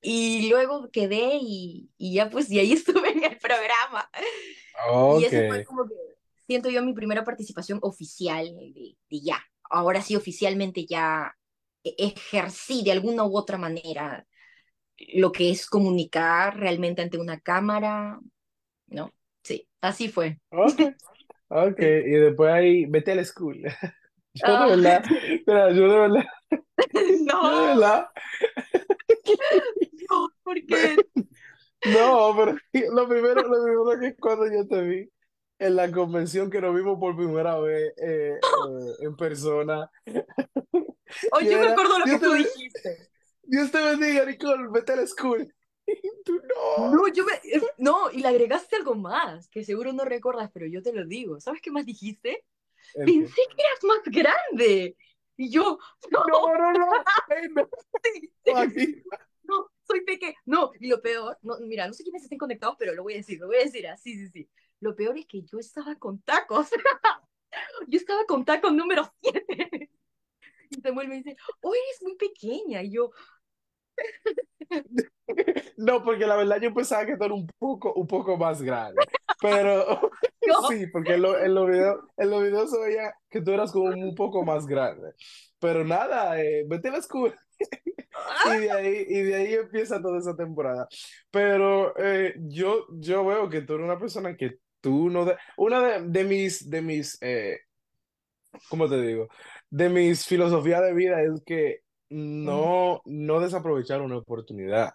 y 0.04 0.50
luego 0.50 0.90
quedé 0.90 1.38
y, 1.40 1.90
y 1.96 2.14
ya 2.14 2.28
pues, 2.28 2.50
y 2.50 2.58
ahí 2.58 2.72
estuve 2.74 3.10
en 3.10 3.24
el 3.24 3.38
programa. 3.38 4.10
Y 5.18 5.24
eso 5.24 5.46
fue 5.48 5.64
como 5.64 5.86
que 5.86 5.94
siento 6.46 6.68
yo 6.68 6.82
mi 6.82 6.92
primera 6.92 7.24
participación 7.24 7.78
oficial 7.82 8.54
de, 8.54 8.96
de 9.08 9.20
ya. 9.20 9.42
Ahora 9.70 10.02
sí, 10.02 10.14
oficialmente 10.14 10.84
ya 10.84 11.34
e-, 11.82 11.94
ejercí 11.98 12.82
de 12.84 12.92
alguna 12.92 13.24
u 13.24 13.36
otra 13.36 13.56
manera 13.56 14.26
lo 15.14 15.32
que 15.32 15.50
es 15.50 15.66
comunicar 15.66 16.58
realmente 16.58 17.02
ante 17.02 17.18
una 17.18 17.40
cámara, 17.40 18.20
¿no? 18.86 19.12
Sí, 19.42 19.68
así 19.80 20.08
fue. 20.08 20.38
Ok, 20.50 20.80
ok, 21.48 21.80
y 21.80 22.10
después 22.10 22.52
ahí, 22.52 22.84
vete 22.86 23.12
a 23.12 23.14
la 23.16 23.24
school. 23.24 23.62
Yo 24.34 24.46
de 24.46 24.52
ah. 24.52 24.66
verdad, 24.66 25.04
yo 25.76 25.88
de 25.88 25.98
verdad. 25.98 26.24
No. 27.20 27.60
De 27.60 27.66
verdad. 27.68 28.08
No, 30.44 30.52
¿por 30.52 30.66
qué? 30.66 30.96
No, 31.84 32.34
pero 32.34 32.56
lo 32.94 33.08
primero, 33.08 33.42
lo 33.42 33.62
primero 33.62 34.00
que 34.00 34.06
es 34.06 34.16
cuando 34.18 34.46
yo 34.46 34.66
te 34.66 34.80
vi 34.80 35.10
en 35.58 35.76
la 35.76 35.90
convención 35.92 36.50
que 36.50 36.60
nos 36.60 36.74
vimos 36.74 36.98
por 36.98 37.14
primera 37.14 37.58
vez 37.60 37.92
eh, 37.98 38.38
eh, 38.40 38.94
en 39.00 39.14
persona. 39.16 39.90
Oye, 41.32 41.50
yo 41.50 41.58
me 41.58 41.68
acuerdo 41.68 41.98
lo 41.98 42.04
que 42.06 42.18
tú 42.18 42.32
dijiste. 42.32 43.10
Dios 43.42 43.70
te 43.70 43.82
bendiga, 43.82 44.24
Nicole, 44.24 44.68
vete 44.70 44.92
a 44.92 44.96
la 44.96 45.06
school. 45.06 45.54
tú 46.24 46.40
no. 46.78 46.90
No, 46.90 47.08
yo 47.08 47.24
me, 47.24 47.34
eh, 47.34 47.60
no, 47.76 48.10
y 48.10 48.20
le 48.20 48.28
agregaste 48.28 48.76
algo 48.76 48.94
más, 48.94 49.48
que 49.48 49.62
seguro 49.62 49.92
no 49.92 50.06
recuerdas, 50.06 50.50
pero 50.54 50.66
yo 50.66 50.82
te 50.82 50.92
lo 50.92 51.04
digo. 51.04 51.38
¿Sabes 51.40 51.60
qué 51.60 51.70
más 51.70 51.84
dijiste? 51.84 52.44
Pensé 52.94 53.42
que 53.56 53.62
eras 53.62 53.84
más 53.84 54.00
grande. 54.06 54.96
Y 55.36 55.50
yo, 55.50 55.78
no, 56.10 56.24
No, 56.26 56.54
no, 56.54 56.72
no. 56.72 56.86
Ey, 57.28 57.48
no, 57.54 57.68
sí, 58.04 58.30
sí, 58.74 59.02
soy 59.86 60.02
pequeña. 60.04 60.34
No, 60.44 60.70
y 60.80 60.88
lo 60.88 61.00
peor, 61.00 61.38
no, 61.42 61.54
mira, 61.60 61.86
no 61.86 61.92
sé 61.94 62.02
quiénes 62.02 62.22
estén 62.22 62.38
conectados, 62.38 62.76
pero 62.78 62.94
lo 62.94 63.02
voy 63.02 63.14
a 63.14 63.16
decir, 63.18 63.38
lo 63.40 63.46
voy 63.46 63.56
a 63.56 63.64
decir 63.64 63.86
así, 63.88 64.14
sí, 64.14 64.28
sí. 64.28 64.48
Lo 64.80 64.94
peor 64.94 65.16
es 65.18 65.26
que 65.26 65.42
yo 65.42 65.58
estaba 65.58 65.94
con 65.96 66.20
tacos. 66.22 66.68
Yo 67.86 67.98
estaba 67.98 68.24
con 68.26 68.44
tacos 68.44 68.72
número 68.72 69.04
7. 69.22 69.88
Y 70.70 70.80
Samuel 70.80 71.06
me 71.08 71.16
dice, 71.18 71.36
oh, 71.60 71.72
eres 71.72 72.02
muy 72.02 72.16
pequeña. 72.16 72.82
Y 72.82 72.90
yo, 72.90 73.12
No, 75.76 76.02
porque 76.04 76.26
la 76.26 76.36
verdad 76.36 76.60
yo 76.60 76.72
pensaba 76.72 77.06
que 77.06 77.16
tú 77.16 77.24
eras 77.24 77.38
un 77.38 77.46
poco, 77.58 77.92
un 77.94 78.06
poco 78.06 78.36
más 78.36 78.62
grande. 78.62 79.02
Pero 79.40 79.84
no, 80.46 80.68
sí, 80.68 80.86
porque 80.88 81.14
en, 81.14 81.22
lo- 81.22 81.38
en 81.38 81.54
los 81.54 81.68
videos, 81.68 82.04
en 82.16 82.30
los 82.30 82.42
videos 82.42 82.70
se 82.70 82.78
veía 82.80 83.14
que 83.30 83.40
tú 83.40 83.52
eras 83.52 83.72
como 83.72 83.86
un 83.86 84.14
poco 84.14 84.44
más 84.44 84.66
grande. 84.66 85.12
Pero 85.58 85.84
nada, 85.84 86.40
eh, 86.42 86.64
vete 86.66 86.88
a 86.88 86.92
la 86.92 86.98
escuela. 86.98 87.36
Y 88.44 88.50
de 88.50 88.70
ahí, 88.70 89.04
y 89.08 89.22
de 89.22 89.34
ahí 89.36 89.54
empieza 89.54 90.00
toda 90.02 90.18
esa 90.18 90.36
temporada. 90.36 90.88
Pero 91.30 91.96
eh, 91.98 92.34
yo, 92.40 92.86
yo 92.90 93.24
veo 93.24 93.48
que 93.50 93.62
tú 93.62 93.74
eres 93.74 93.84
una 93.86 93.98
persona 93.98 94.36
que 94.36 94.58
tú 94.80 95.10
no... 95.10 95.24
de- 95.24 95.36
una 95.56 95.82
de, 95.82 96.08
de 96.08 96.24
mis, 96.24 96.68
de 96.70 96.82
mis 96.82 97.18
eh, 97.22 97.58
¿cómo 98.68 98.88
te 98.88 99.00
digo? 99.00 99.28
De 99.70 99.88
mis 99.88 100.26
filosofías 100.26 100.82
de 100.82 100.94
vida 100.94 101.22
es 101.22 101.42
que 101.44 101.80
no, 102.10 103.00
no 103.04 103.40
desaprovechar 103.40 104.00
una 104.02 104.18
oportunidad. 104.18 104.92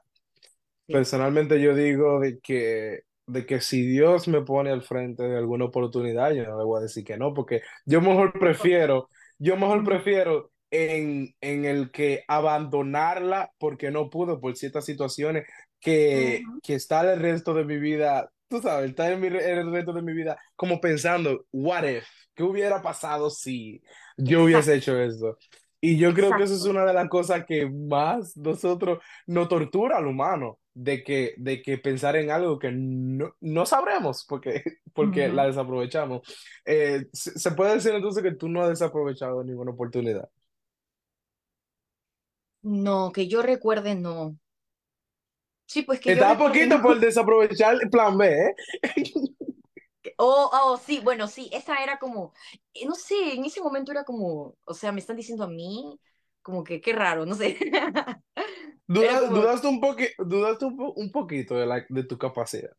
Personalmente 0.89 1.61
yo 1.61 1.76
digo 1.76 2.20
de 2.20 2.39
que, 2.39 3.01
de 3.28 3.45
que 3.45 3.61
si 3.61 3.86
Dios 3.86 4.28
me 4.28 4.41
pone 4.43 4.72
al 4.72 4.84
frente 4.84 5.24
de 5.24 5.38
alguna 5.38 5.65
oportunidad, 5.65 6.32
yo 6.34 6.45
no 6.45 6.57
le 6.57 6.65
voy 6.65 6.80
a 6.80 6.84
decir 6.84 7.03
que 7.05 7.17
no, 7.17 7.34
porque 7.34 7.61
yo 7.86 8.01
mejor 8.01 8.34
prefiero, 8.39 9.09
yo 9.39 9.57
mejor 9.57 9.84
prefiero 9.86 10.51
en, 10.72 11.36
en 11.41 11.65
el 11.65 11.91
que 11.91 12.24
abandonarla 12.28 13.51
porque 13.57 13.91
no 13.91 14.09
pude 14.09 14.38
por 14.38 14.55
ciertas 14.57 14.86
situaciones 14.86 15.45
que, 15.80 16.43
ujú, 16.43 16.59
que 16.61 16.76
estar 16.76 17.05
el 17.07 17.20
resto 17.20 17.53
de 17.53 17.65
mi 17.65 17.78
vida, 17.80 18.32
tú 18.47 18.61
sabes, 18.61 18.89
estar 18.91 19.11
en 19.11 19.20
mi 19.22 19.30
re- 19.30 19.51
el 19.59 19.72
resto 19.72 19.93
de 19.93 20.01
mi 20.01 20.13
vida 20.13 20.38
como 20.55 20.80
pensando, 20.82 21.45
what 21.51 21.84
if, 21.86 22.05
¿qué 22.36 22.43
hubiera 22.43 22.82
pasado 22.82 23.30
si 23.30 23.82
yo 24.17 24.43
hubiese 24.43 24.76
Exacto, 24.76 24.76
hecho 24.76 24.97
eso? 25.01 25.38
Y 25.82 25.97
yo 25.97 26.13
creo 26.13 26.36
que 26.36 26.43
eso 26.43 26.55
es 26.55 26.65
exacto. 26.65 26.65
una 26.65 26.86
de 26.86 26.93
las 26.93 27.07
cosas 27.09 27.45
que 27.45 27.70
más 27.70 28.36
nosotros 28.36 28.99
nos 29.28 29.47
tortura 29.47 29.97
al 29.97 30.07
humano, 30.07 30.59
de 30.74 31.03
que, 31.03 31.34
de 31.38 31.61
que 31.61 31.78
pensar 31.78 32.15
en 32.17 32.32
algo 32.32 32.59
que 32.59 32.72
no, 32.72 33.34
no 33.41 33.65
sabremos 33.65 34.26
porque, 34.28 34.61
porque 34.93 35.30
la 35.30 35.45
Ujú. 35.45 35.47
desaprovechamos. 35.47 36.22
Eh, 36.65 37.05
se, 37.13 37.38
se 37.39 37.51
puede 37.51 37.76
decir 37.76 37.93
entonces 37.93 38.24
que 38.24 38.36
tú 38.36 38.49
no 38.49 38.61
has 38.63 38.70
desaprovechado 38.70 39.43
ninguna 39.43 39.72
oportunidad. 39.72 40.30
No, 42.76 43.11
que 43.11 43.28
yo 43.28 43.41
recuerde, 43.41 43.95
no. 43.95 44.38
Sí, 45.67 45.84
pues 45.84 45.99
que 46.01 46.11
yo 46.13 46.24
Está 46.24 46.32
a 46.32 46.38
recuerde, 46.38 46.67
poquito 46.67 46.82
no. 46.82 46.82
por 46.82 46.99
desaprovechar 46.99 47.76
el 47.82 47.89
plan 47.89 48.17
B, 48.17 48.28
¿eh? 48.28 48.55
Oh, 50.17 50.49
oh, 50.53 50.78
sí, 50.78 50.99
bueno, 51.03 51.28
sí, 51.28 51.49
esa 51.53 51.82
era 51.84 51.97
como, 51.99 52.34
eh, 52.74 52.86
no 52.86 52.95
sé, 52.95 53.34
en 53.36 53.45
ese 53.45 53.61
momento 53.61 53.91
era 53.91 54.03
como, 54.03 54.57
o 54.65 54.74
sea, 54.74 54.91
me 54.91 54.99
están 54.99 55.15
diciendo 55.17 55.43
a 55.45 55.47
mí, 55.47 55.99
como 56.41 56.63
que 56.63 56.82
qué 56.82 56.93
raro, 56.93 57.26
no 57.26 57.36
sé. 57.36 57.57
Duda- 58.95 59.22
como, 59.28 59.36
dudaste 59.36 59.67
un 59.67 59.80
poqui- 59.82 60.13
dudaste 60.32 60.65
un, 60.65 60.76
po- 60.78 60.93
un 60.97 61.11
poquito 61.11 61.55
de, 61.55 61.65
la, 61.65 61.86
de 61.89 62.03
tu 62.03 62.17
capacidad. 62.17 62.72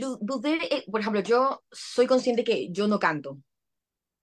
lu- 0.00 0.18
dudé, 0.20 0.54
eh, 0.74 0.84
por 0.90 1.00
ejemplo, 1.00 1.20
yo 1.22 1.62
soy 1.70 2.06
consciente 2.06 2.44
que 2.44 2.70
yo 2.72 2.88
no 2.88 2.98
canto. 2.98 3.38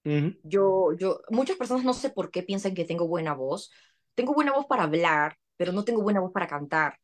Ujú. 0.06 0.34
Yo, 0.44 0.94
yo, 0.98 1.22
muchas 1.30 1.58
personas 1.58 1.84
no 1.84 1.94
sé 1.94 2.10
por 2.10 2.32
qué 2.32 2.44
piensan 2.44 2.74
que 2.74 2.86
tengo 2.86 3.08
buena 3.08 3.34
voz. 3.34 3.72
Tengo 4.18 4.36
buena 4.36 4.54
voz 4.54 4.68
para 4.68 4.84
hablar, 4.86 5.38
pero 5.58 5.74
no 5.74 5.86
tengo 5.86 6.04
buena 6.04 6.22
voz 6.22 6.34
para 6.34 6.48
cantar. 6.50 7.00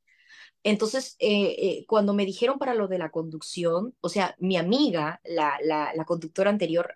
Entonces, 0.64 1.16
eh, 1.20 1.56
eh, 1.60 1.86
cuando 1.88 2.14
me 2.14 2.26
dijeron 2.26 2.60
para 2.60 2.74
lo 2.76 2.88
de 2.88 2.98
la 3.00 3.12
conducción, 3.12 3.96
o 4.02 4.10
sea, 4.10 4.36
mi 4.40 4.58
amiga, 4.58 5.20
la, 5.26 5.58
la, 5.64 5.94
la 5.96 6.06
conductora 6.06 6.50
anterior, 6.50 6.94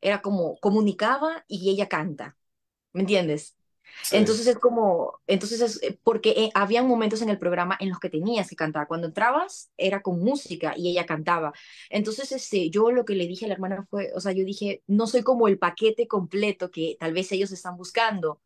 era 0.00 0.22
como 0.22 0.56
comunicaba 0.60 1.44
y 1.48 1.70
ella 1.70 1.88
canta, 1.88 2.36
¿me 2.92 3.02
entiendes? 3.02 3.56
Sí, 4.02 4.18
Entonces 4.18 4.46
es 4.46 4.58
como, 4.58 5.20
entonces 5.26 5.60
es 5.60 5.82
eh, 5.82 5.98
porque 6.02 6.30
eh, 6.30 6.50
habían 6.54 6.86
momentos 6.88 7.22
en 7.22 7.28
el 7.30 7.38
programa 7.38 7.76
en 7.80 7.90
los 7.90 8.00
que 8.00 8.10
tenías 8.10 8.48
que 8.50 8.56
cantar. 8.56 8.88
Cuando 8.88 9.06
entrabas 9.08 9.70
era 9.76 10.02
con 10.02 10.20
música 10.20 10.74
y 10.76 10.90
ella 10.90 11.06
cantaba. 11.06 11.52
Entonces 11.90 12.32
este, 12.32 12.70
yo 12.70 12.90
lo 12.92 13.04
que 13.04 13.14
le 13.14 13.26
dije 13.28 13.44
a 13.46 13.48
la 13.48 13.54
hermana 13.54 13.86
fue, 13.90 14.10
o 14.14 14.20
sea, 14.20 14.32
yo 14.32 14.44
dije, 14.44 14.82
no 14.88 15.06
soy 15.06 15.22
como 15.22 15.48
el 15.48 15.58
paquete 15.58 16.08
completo 16.08 16.70
que 16.70 16.96
tal 17.00 17.12
vez 17.14 17.30
ellos 17.32 17.52
están 17.52 17.76
buscando. 17.76 18.40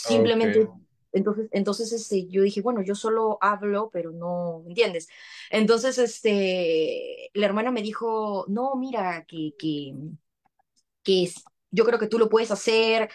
Simplemente, 0.00 0.72
entonces, 1.12 1.48
entonces 1.52 1.92
este, 1.92 2.26
yo 2.28 2.42
dije, 2.42 2.62
bueno, 2.62 2.82
yo 2.82 2.94
solo 2.94 3.38
hablo, 3.40 3.90
pero 3.92 4.12
no, 4.12 4.62
¿me 4.64 4.70
entiendes? 4.70 5.08
Entonces 5.50 5.98
este, 5.98 7.30
la 7.34 7.46
hermana 7.46 7.70
me 7.70 7.82
dijo, 7.82 8.46
no, 8.48 8.74
mira, 8.76 9.24
que, 9.26 9.54
que, 9.58 9.94
que 11.02 11.24
es, 11.24 11.34
yo 11.70 11.84
creo 11.84 11.98
que 11.98 12.06
tú 12.06 12.18
lo 12.18 12.28
puedes 12.28 12.50
hacer 12.50 13.10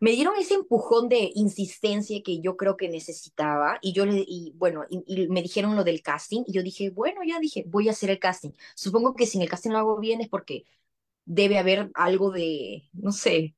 me 0.00 0.12
dieron 0.12 0.34
ese 0.38 0.54
empujón 0.54 1.08
de 1.08 1.30
insistencia 1.34 2.22
que 2.24 2.40
yo 2.40 2.56
creo 2.56 2.76
que 2.76 2.88
necesitaba 2.88 3.78
y 3.82 3.94
yo 3.94 4.06
le, 4.06 4.24
y 4.28 4.52
bueno, 4.56 4.84
y, 4.90 5.04
y 5.06 5.28
me 5.28 5.42
dijeron 5.42 5.76
lo 5.76 5.84
del 5.84 6.02
casting 6.02 6.44
y 6.46 6.52
yo 6.52 6.62
dije, 6.62 6.90
bueno, 6.90 7.22
ya 7.26 7.40
dije, 7.40 7.64
voy 7.68 7.88
a 7.88 7.92
hacer 7.92 8.10
el 8.10 8.18
casting. 8.20 8.50
Supongo 8.76 9.14
que 9.14 9.26
si 9.26 9.38
en 9.38 9.42
el 9.44 9.50
casting 9.50 9.70
lo 9.70 9.78
hago 9.78 9.98
bien 10.00 10.20
es 10.20 10.28
porque 10.28 10.64
debe 11.24 11.58
haber 11.58 11.90
algo 11.94 12.30
de, 12.32 12.88
no 12.94 13.12
sé, 13.12 13.56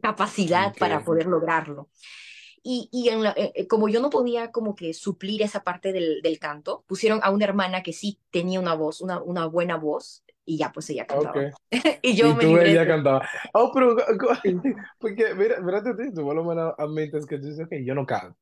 capacidad 0.00 0.76
ok. 0.76 0.78
para 0.78 1.04
poder 1.04 1.26
lograrlo. 1.26 1.88
Y, 2.62 2.88
y 2.92 3.08
en 3.10 3.22
la- 3.22 3.32
eh, 3.36 3.52
eh, 3.56 3.66
como 3.68 3.88
yo 3.88 4.00
no 4.00 4.10
podía 4.10 4.52
como 4.52 4.74
que 4.74 4.94
suplir 4.94 5.42
esa 5.42 5.64
parte 5.64 5.92
del, 5.92 6.22
del 6.22 6.38
canto, 6.38 6.84
pusieron 6.86 7.20
a 7.22 7.30
una 7.30 7.44
hermana 7.46 7.82
que 7.82 7.92
sí 7.92 8.20
tenía 8.30 8.60
una 8.60 8.74
voz, 8.74 9.00
una, 9.00 9.22
una 9.22 9.46
buena 9.46 9.76
voz, 9.76 10.24
y 10.44 10.58
ya 10.58 10.72
pues 10.72 10.90
ella 10.90 11.06
cantaba. 11.06 11.46
Y 12.02 12.16
yo 12.16 12.34
Y 12.34 12.34
me 12.34 12.44
tú 12.44 12.46
libré 12.46 12.72
ella 12.72 12.86
cantaba. 12.86 13.28
Oh, 13.54 13.72
pero 13.74 13.96
porque 14.98 15.34
mira, 15.34 15.60
mírate 15.60 15.90
a 15.90 15.96
ti, 15.96 16.12
tú 16.14 16.22
por 16.24 16.36
lo 16.36 16.44
menos 16.44 16.74
admites 16.78 17.26
que 17.26 17.38
tú 17.38 17.46
dices, 17.46 17.66
ok, 17.66 17.72
yo 17.84 17.94
no 17.94 18.06
canto. 18.06 18.38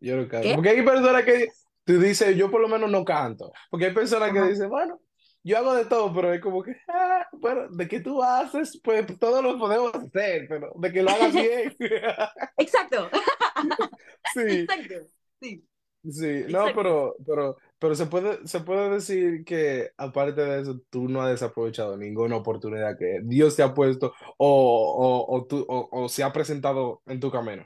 Yo 0.00 0.16
no 0.16 0.28
canto. 0.28 0.52
¿Qué? 0.52 0.54
Porque 0.54 0.70
hay 0.70 0.82
personas 0.84 1.24
que 1.24 1.48
tú 1.84 2.00
dices, 2.00 2.36
yo 2.36 2.50
por 2.50 2.60
lo 2.60 2.68
menos 2.68 2.90
no 2.90 3.04
canto. 3.04 3.52
Porque 3.70 3.86
hay 3.86 3.94
personas 3.94 4.32
que 4.32 4.40
Ajá. 4.40 4.48
dicen, 4.48 4.68
bueno, 4.70 5.00
yo 5.44 5.58
hago 5.58 5.74
de 5.74 5.84
todo, 5.86 6.12
pero 6.14 6.32
es 6.32 6.40
como 6.40 6.62
que, 6.62 6.76
ah, 6.88 7.26
bueno, 7.32 7.68
de 7.70 7.88
que 7.88 8.00
tú 8.00 8.22
haces, 8.22 8.80
pues 8.82 9.06
todo 9.18 9.42
lo 9.42 9.58
podemos 9.58 9.94
hacer, 9.94 10.46
pero 10.48 10.72
de 10.76 10.92
que 10.92 11.02
lo 11.02 11.10
hagas 11.10 11.32
bien. 11.32 11.76
Exacto, 12.58 13.08
Sí, 14.34 14.40
exacto. 14.40 14.94
Sí, 15.40 15.66
sí, 16.10 16.44
no, 16.48 16.72
pero, 16.74 17.14
pero, 17.26 17.56
pero 17.78 17.94
se 17.94 18.06
puede, 18.06 18.46
se 18.46 18.60
puede 18.60 18.90
decir 18.90 19.44
que 19.44 19.90
aparte 19.96 20.40
de 20.40 20.60
eso, 20.62 20.80
tú 20.90 21.08
no 21.08 21.20
has 21.22 21.30
desaprovechado 21.32 21.96
ninguna 21.96 22.36
oportunidad 22.36 22.96
que 22.98 23.20
Dios 23.24 23.56
te 23.56 23.62
ha 23.62 23.74
puesto 23.74 24.12
o, 24.38 25.26
o, 25.28 25.36
o, 25.36 25.46
tú, 25.46 25.64
o, 25.68 25.88
o 26.04 26.08
se 26.08 26.22
ha 26.22 26.32
presentado 26.32 27.02
en 27.06 27.20
tu 27.20 27.30
camino. 27.30 27.64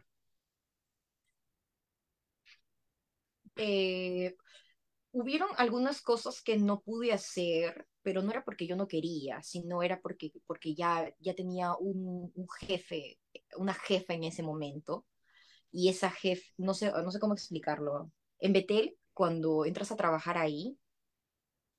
Eh, 3.57 4.37
hubieron 5.23 5.49
algunas 5.59 6.03
cosas 6.03 6.43
que 6.43 6.57
no 6.59 6.81
pude 6.83 7.12
hacer, 7.12 7.87
pero 8.03 8.23
no 8.23 8.31
era 8.31 8.45
porque 8.45 8.67
yo 8.67 8.77
no 8.77 8.89
quería, 8.89 9.43
sino 9.43 9.83
era 9.83 10.01
porque, 10.01 10.33
porque 10.47 10.75
ya, 10.75 11.12
ya 11.21 11.35
tenía 11.35 11.75
un, 11.77 12.33
un 12.35 12.49
jefe, 12.61 13.19
una 13.57 13.75
jefa 13.75 14.14
en 14.14 14.25
ese 14.25 14.43
momento, 14.43 15.07
y 15.73 15.89
esa 15.91 16.11
jefe, 16.11 16.45
no 16.59 16.75
sé, 16.75 16.93
no 16.93 17.11
sé 17.12 17.21
cómo 17.21 17.35
explicarlo. 17.35 18.12
En 18.41 18.53
Betel, 18.55 18.97
cuando 19.14 19.64
entras 19.67 19.93
a 19.93 19.97
trabajar 19.97 20.39
ahí, 20.39 20.79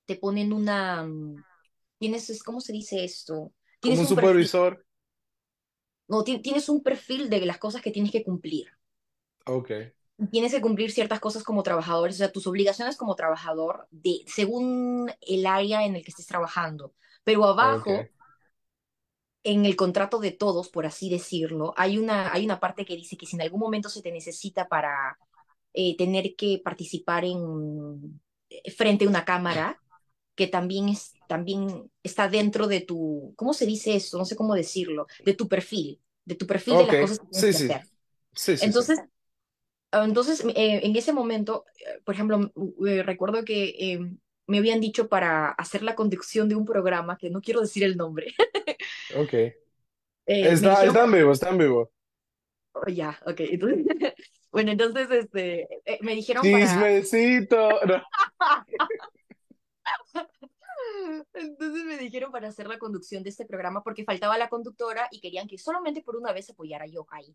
te 0.06 0.16
ponen 0.16 0.54
una, 0.54 1.04
mm, 1.04 1.44
tienes, 2.00 2.30
es- 2.30 2.44
¿cómo 2.44 2.62
se 2.62 2.74
dice 2.74 3.04
esto? 3.04 3.54
Como 3.84 4.02
Tienes 4.02 4.04
un 4.04 4.06
un 4.06 4.14
perfil, 4.14 4.52
supervisor. 4.54 4.86
no, 6.10 6.24
ti- 6.26 6.40
tienes 6.42 6.68
un 6.70 6.84
perfil 6.84 7.30
de 7.30 7.46
las 7.46 7.58
cosas 7.60 7.82
que 7.82 7.92
tienes 7.92 8.12
que 8.12 8.24
cumplir. 8.24 8.68
Ok, 9.46 9.72
tienes 10.32 10.54
que 10.54 10.62
cumplir 10.62 10.92
ciertas 10.92 11.20
cosas 11.20 11.44
como 11.44 11.64
trabajador, 11.64 12.10
o 12.10 12.14
sea, 12.14 12.32
tus 12.32 12.48
obligaciones 12.48 12.98
como 12.98 13.16
trabajador 13.16 13.88
de, 13.92 14.24
según 14.28 15.12
el 15.22 15.46
área 15.46 15.86
en 15.86 15.96
el 15.96 16.04
que 16.04 16.12
estés 16.12 16.28
trabajando. 16.28 16.94
Pero 17.24 17.46
abajo, 17.46 18.10
en 19.44 19.66
el 19.66 19.76
contrato 19.76 20.20
de 20.20 20.32
todos, 20.32 20.70
por 20.70 20.86
así 20.86 21.10
decirlo, 21.10 21.74
hay 21.78 21.98
una, 21.98 22.34
hay 22.34 22.44
una 22.46 22.60
parte 22.60 22.86
que 22.86 22.96
dice 22.96 23.18
que 23.18 23.26
si 23.26 23.36
en 23.36 23.44
algún 23.44 23.60
momento 23.60 23.90
se 23.90 24.02
te 24.02 24.12
necesita 24.12 24.68
para 24.68 25.18
eh, 25.74 25.96
tener 25.96 26.36
que 26.36 26.62
participar 26.64 27.24
en, 27.24 28.22
eh, 28.50 28.72
frente 28.72 29.06
a 29.06 29.10
una 29.10 29.24
cámara, 29.26 29.82
que 30.36 30.48
también, 30.48 30.90
es, 30.90 31.14
también 31.28 31.90
está 32.04 32.28
dentro 32.30 32.68
de 32.68 32.82
tu, 32.82 33.34
¿cómo 33.38 33.54
se 33.54 33.66
dice 33.66 33.96
esto? 33.96 34.18
No 34.18 34.26
sé 34.26 34.36
cómo 34.36 34.54
decirlo, 34.54 35.08
de 35.26 35.34
tu 35.34 35.48
perfil, 35.48 36.02
de 36.26 36.36
tu 36.36 36.46
perfil 36.46 36.78
de 36.78 36.84
ok, 36.84 36.88
las 36.88 36.98
cosas 36.98 37.20
que 37.20 37.28
tienes 37.28 37.48
sí, 37.48 37.54
que 37.54 37.58
sí, 37.58 37.68
hacer. 37.74 37.88
sí. 38.34 38.66
Entonces, 38.66 39.00
Entonces, 39.92 40.44
eh, 40.56 40.82
en 40.84 40.96
ese 40.96 41.14
momento, 41.14 41.66
eh, 41.80 42.02
por 42.04 42.16
ejemplo, 42.16 42.52
eh, 42.86 43.04
recuerdo 43.04 43.46
que 43.46 43.76
eh, 43.80 44.00
me 44.46 44.58
habían 44.58 44.82
dicho 44.82 45.08
para 45.08 45.52
hacer 45.52 45.84
la 45.84 45.96
conducción 45.96 46.50
de 46.50 46.56
un 46.56 46.66
programa, 46.66 47.18
que 47.18 47.30
no 47.30 47.42
quiero 47.42 47.62
decir 47.62 47.84
el 47.84 47.98
nombre, 47.98 48.34
Ok, 49.16 49.34
Está, 50.26 50.72
dijeron 50.72 50.88
está 50.88 51.04
en 51.06 51.12
vivo, 51.12 51.32
está 51.32 51.50
en 51.50 51.58
vivo. 51.58 51.92
Oh, 52.74 52.90
ya, 52.90 53.18
ok. 53.26 53.40
Entonces, 53.40 53.86
bueno, 54.52 54.72
entonces 54.72 55.10
este, 55.10 55.70
me 56.02 56.16
dijeron 56.16 56.44
para, 56.44 56.66
Chismecito. 56.66 57.70
No. 57.86 58.04
entonces 61.34 61.86
me 61.86 61.98
dijeron 61.98 62.32
para 62.32 62.50
hacer 62.50 62.68
la 62.68 62.78
conducción 62.78 63.24
de 63.24 63.30
este 63.30 63.46
programa 63.46 63.84
porque 63.84 64.04
faltaba 64.04 64.38
la 64.38 64.50
conductora 64.50 65.08
y 65.12 65.22
querían 65.22 65.48
que 65.48 65.58
solamente 65.58 66.04
por 66.04 66.18
una 66.18 66.34
vez 66.34 66.50
apoyara 66.50 66.86
yo 66.88 67.08
ahí. 67.10 67.34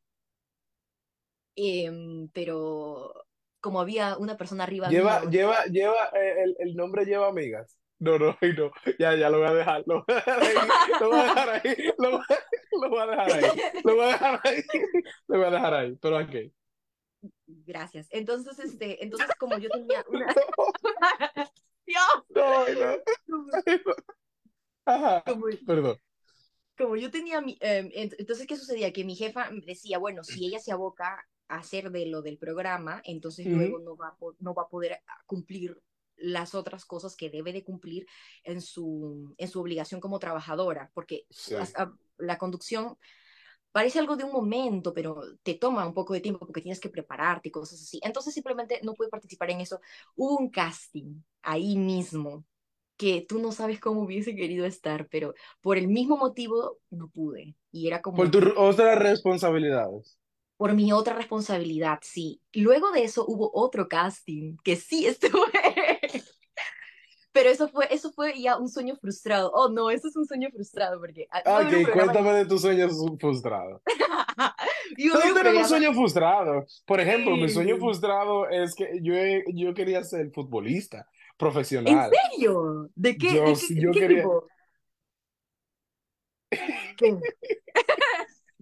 Em, 1.54 2.28
pero 2.32 3.12
como 3.60 3.80
había 3.80 4.16
una 4.16 4.36
persona 4.36 4.64
arriba 4.64 4.88
Lleva, 4.88 5.20
mío, 5.20 5.30
lleva, 5.30 5.64
lleva, 5.66 6.10
eh, 6.14 6.42
el, 6.44 6.56
el 6.58 6.74
nombre 6.74 7.04
lleva 7.04 7.28
amigas. 7.28 7.78
No, 7.98 8.18
no, 8.18 8.36
no. 8.58 8.70
Ya, 8.98 9.14
ya 9.14 9.30
lo 9.30 9.38
voy 9.38 9.46
a 9.48 9.54
dejar. 9.54 9.84
Lo 9.86 10.04
voy 10.04 10.16
a 10.16 10.16
dejar 10.16 10.40
ahí. 10.42 10.54
Lo 11.00 11.08
voy 11.10 11.20
a 11.20 11.22
dejar 11.24 11.48
ahí. 11.50 11.76
Lo 11.98 12.10
voy 12.10 12.20
a, 12.20 12.38
lo 12.80 12.88
voy 12.90 12.98
a 13.00 13.06
dejar 13.06 13.30
ahí. 13.32 13.52
Lo 13.84 13.94
voy 13.94 14.04
a 14.04 14.06
dejar 14.08 14.40
ahí. 14.44 14.62
Lo 15.28 15.36
voy 15.38 15.46
a 15.46 15.50
dejar 15.50 15.74
ahí. 15.74 15.96
Pero 16.00 16.18
ok. 16.18 16.34
gracias. 17.46 18.08
Entonces, 18.10 18.58
este, 18.58 19.02
entonces 19.04 19.28
como 19.38 19.58
yo 19.58 19.68
tenía 19.70 20.04
una, 20.08 20.26
Dios, 21.86 22.04
No, 22.30 22.64
no. 22.68 22.96
Ajá. 24.84 25.22
como 25.26 25.46
Perdón. 25.66 25.96
como 26.76 26.96
yo 26.96 27.10
tenía 27.10 27.40
mi, 27.40 27.56
eh, 27.60 27.88
ent- 27.94 28.16
entonces, 28.18 28.46
¿qué 28.46 28.56
sucedía? 28.56 28.92
Que 28.92 29.04
mi 29.04 29.14
jefa 29.14 29.48
decía, 29.64 29.98
bueno, 29.98 30.24
si 30.24 30.46
ella 30.46 30.58
se 30.58 30.72
aboca 30.72 31.24
hacer 31.56 31.90
de 31.90 32.06
lo 32.06 32.22
del 32.22 32.38
programa, 32.38 33.02
entonces 33.04 33.48
luego 33.48 33.78
no 33.80 33.96
va 33.96 34.16
no 34.40 34.54
va 34.54 34.62
a 34.64 34.68
poder 34.68 34.94
ah, 35.06 35.22
cumplir 35.26 35.80
las 36.16 36.54
otras 36.54 36.84
cosas 36.84 37.16
que 37.16 37.30
debe 37.30 37.52
de 37.52 37.64
cumplir 37.64 38.06
en 38.44 38.60
su, 38.60 39.34
en 39.38 39.48
su 39.48 39.60
obligación 39.60 40.00
como 40.00 40.18
trabajadora, 40.20 40.90
porque 40.94 41.26
Sí. 41.30 41.56
as- 41.56 41.74
a- 41.76 41.92
la 42.18 42.38
conducción 42.38 42.96
parece 43.72 43.98
algo 43.98 44.16
de 44.16 44.24
un 44.24 44.32
momento, 44.32 44.92
pero 44.92 45.22
te 45.42 45.54
toma 45.54 45.86
un 45.86 45.94
poco 45.94 46.12
de 46.14 46.20
tiempo 46.20 46.40
porque 46.46 46.60
tienes 46.60 46.80
que 46.80 46.90
prepararte 46.90 47.48
y 47.48 47.52
cosas 47.52 47.80
así. 47.82 48.00
Entonces 48.02 48.34
simplemente 48.34 48.80
no 48.82 48.94
pude 48.94 49.08
participar 49.08 49.50
en 49.50 49.60
eso. 49.60 49.80
Hubo 50.16 50.36
un 50.38 50.50
casting 50.50 51.22
ahí 51.42 51.76
mismo 51.76 52.44
que 52.96 53.22
tú 53.28 53.40
no 53.40 53.52
sabes 53.52 53.80
cómo 53.80 54.02
hubiese 54.02 54.36
querido 54.36 54.66
estar, 54.66 55.08
pero 55.08 55.34
por 55.60 55.78
el 55.78 55.88
mismo 55.88 56.16
motivo 56.18 56.80
no 56.90 57.08
pude. 57.08 57.56
Y 57.72 57.88
era 57.88 58.02
Por 58.14 58.30
como 58.30 58.30
tus 58.30 58.44
otras 58.56 58.98
responsabilidades. 58.98 60.18
Por 60.62 60.74
mi 60.74 60.92
otra 60.92 61.16
responsabilidad, 61.16 61.98
sí. 62.02 62.40
Luego 62.52 62.92
de 62.92 63.02
eso 63.02 63.24
hubo 63.26 63.50
otro 63.52 63.88
casting 63.88 64.56
que 64.62 64.76
sí 64.76 65.06
estuve. 65.08 65.50
Pero 67.32 67.50
eso 67.50 67.66
fue, 67.66 67.88
eso 67.90 68.12
fue 68.12 68.40
ya 68.40 68.56
un 68.58 68.68
sueño 68.68 68.94
frustrado. 68.94 69.50
Oh, 69.52 69.70
no, 69.70 69.90
eso 69.90 70.06
es 70.06 70.14
un 70.14 70.24
sueño 70.24 70.50
frustrado 70.52 71.00
porque 71.00 71.26
ah, 71.32 71.64
Ok, 71.66 71.92
cuéntame 71.92 72.32
de 72.34 72.46
tus 72.46 72.62
sueños 72.62 72.92
frustrados. 73.18 73.82
Todos 75.12 75.24
un 75.24 75.34
tenemos 75.34 75.68
sueños 75.68 75.96
frustrados. 75.96 76.84
Por 76.86 77.00
ejemplo, 77.00 77.36
mi 77.36 77.48
sueño 77.48 77.74
Sí. 77.74 77.80
frustrado 77.80 78.48
es 78.48 78.76
que 78.76 79.00
yo, 79.02 79.14
yo 79.52 79.74
quería 79.74 80.04
ser 80.04 80.30
futbolista 80.30 80.98
¿En 80.98 81.38
profesional. 81.38 82.12
serio? 82.30 82.88
¿De 82.94 83.16
qué, 83.18 83.34
Yo, 83.34 83.44
de 83.46 83.54
qué, 83.54 83.80
yo 83.80 83.90
qué 83.90 83.98
quería... 83.98 84.22
tipo? 84.22 84.46
¿Qué? 86.98 87.18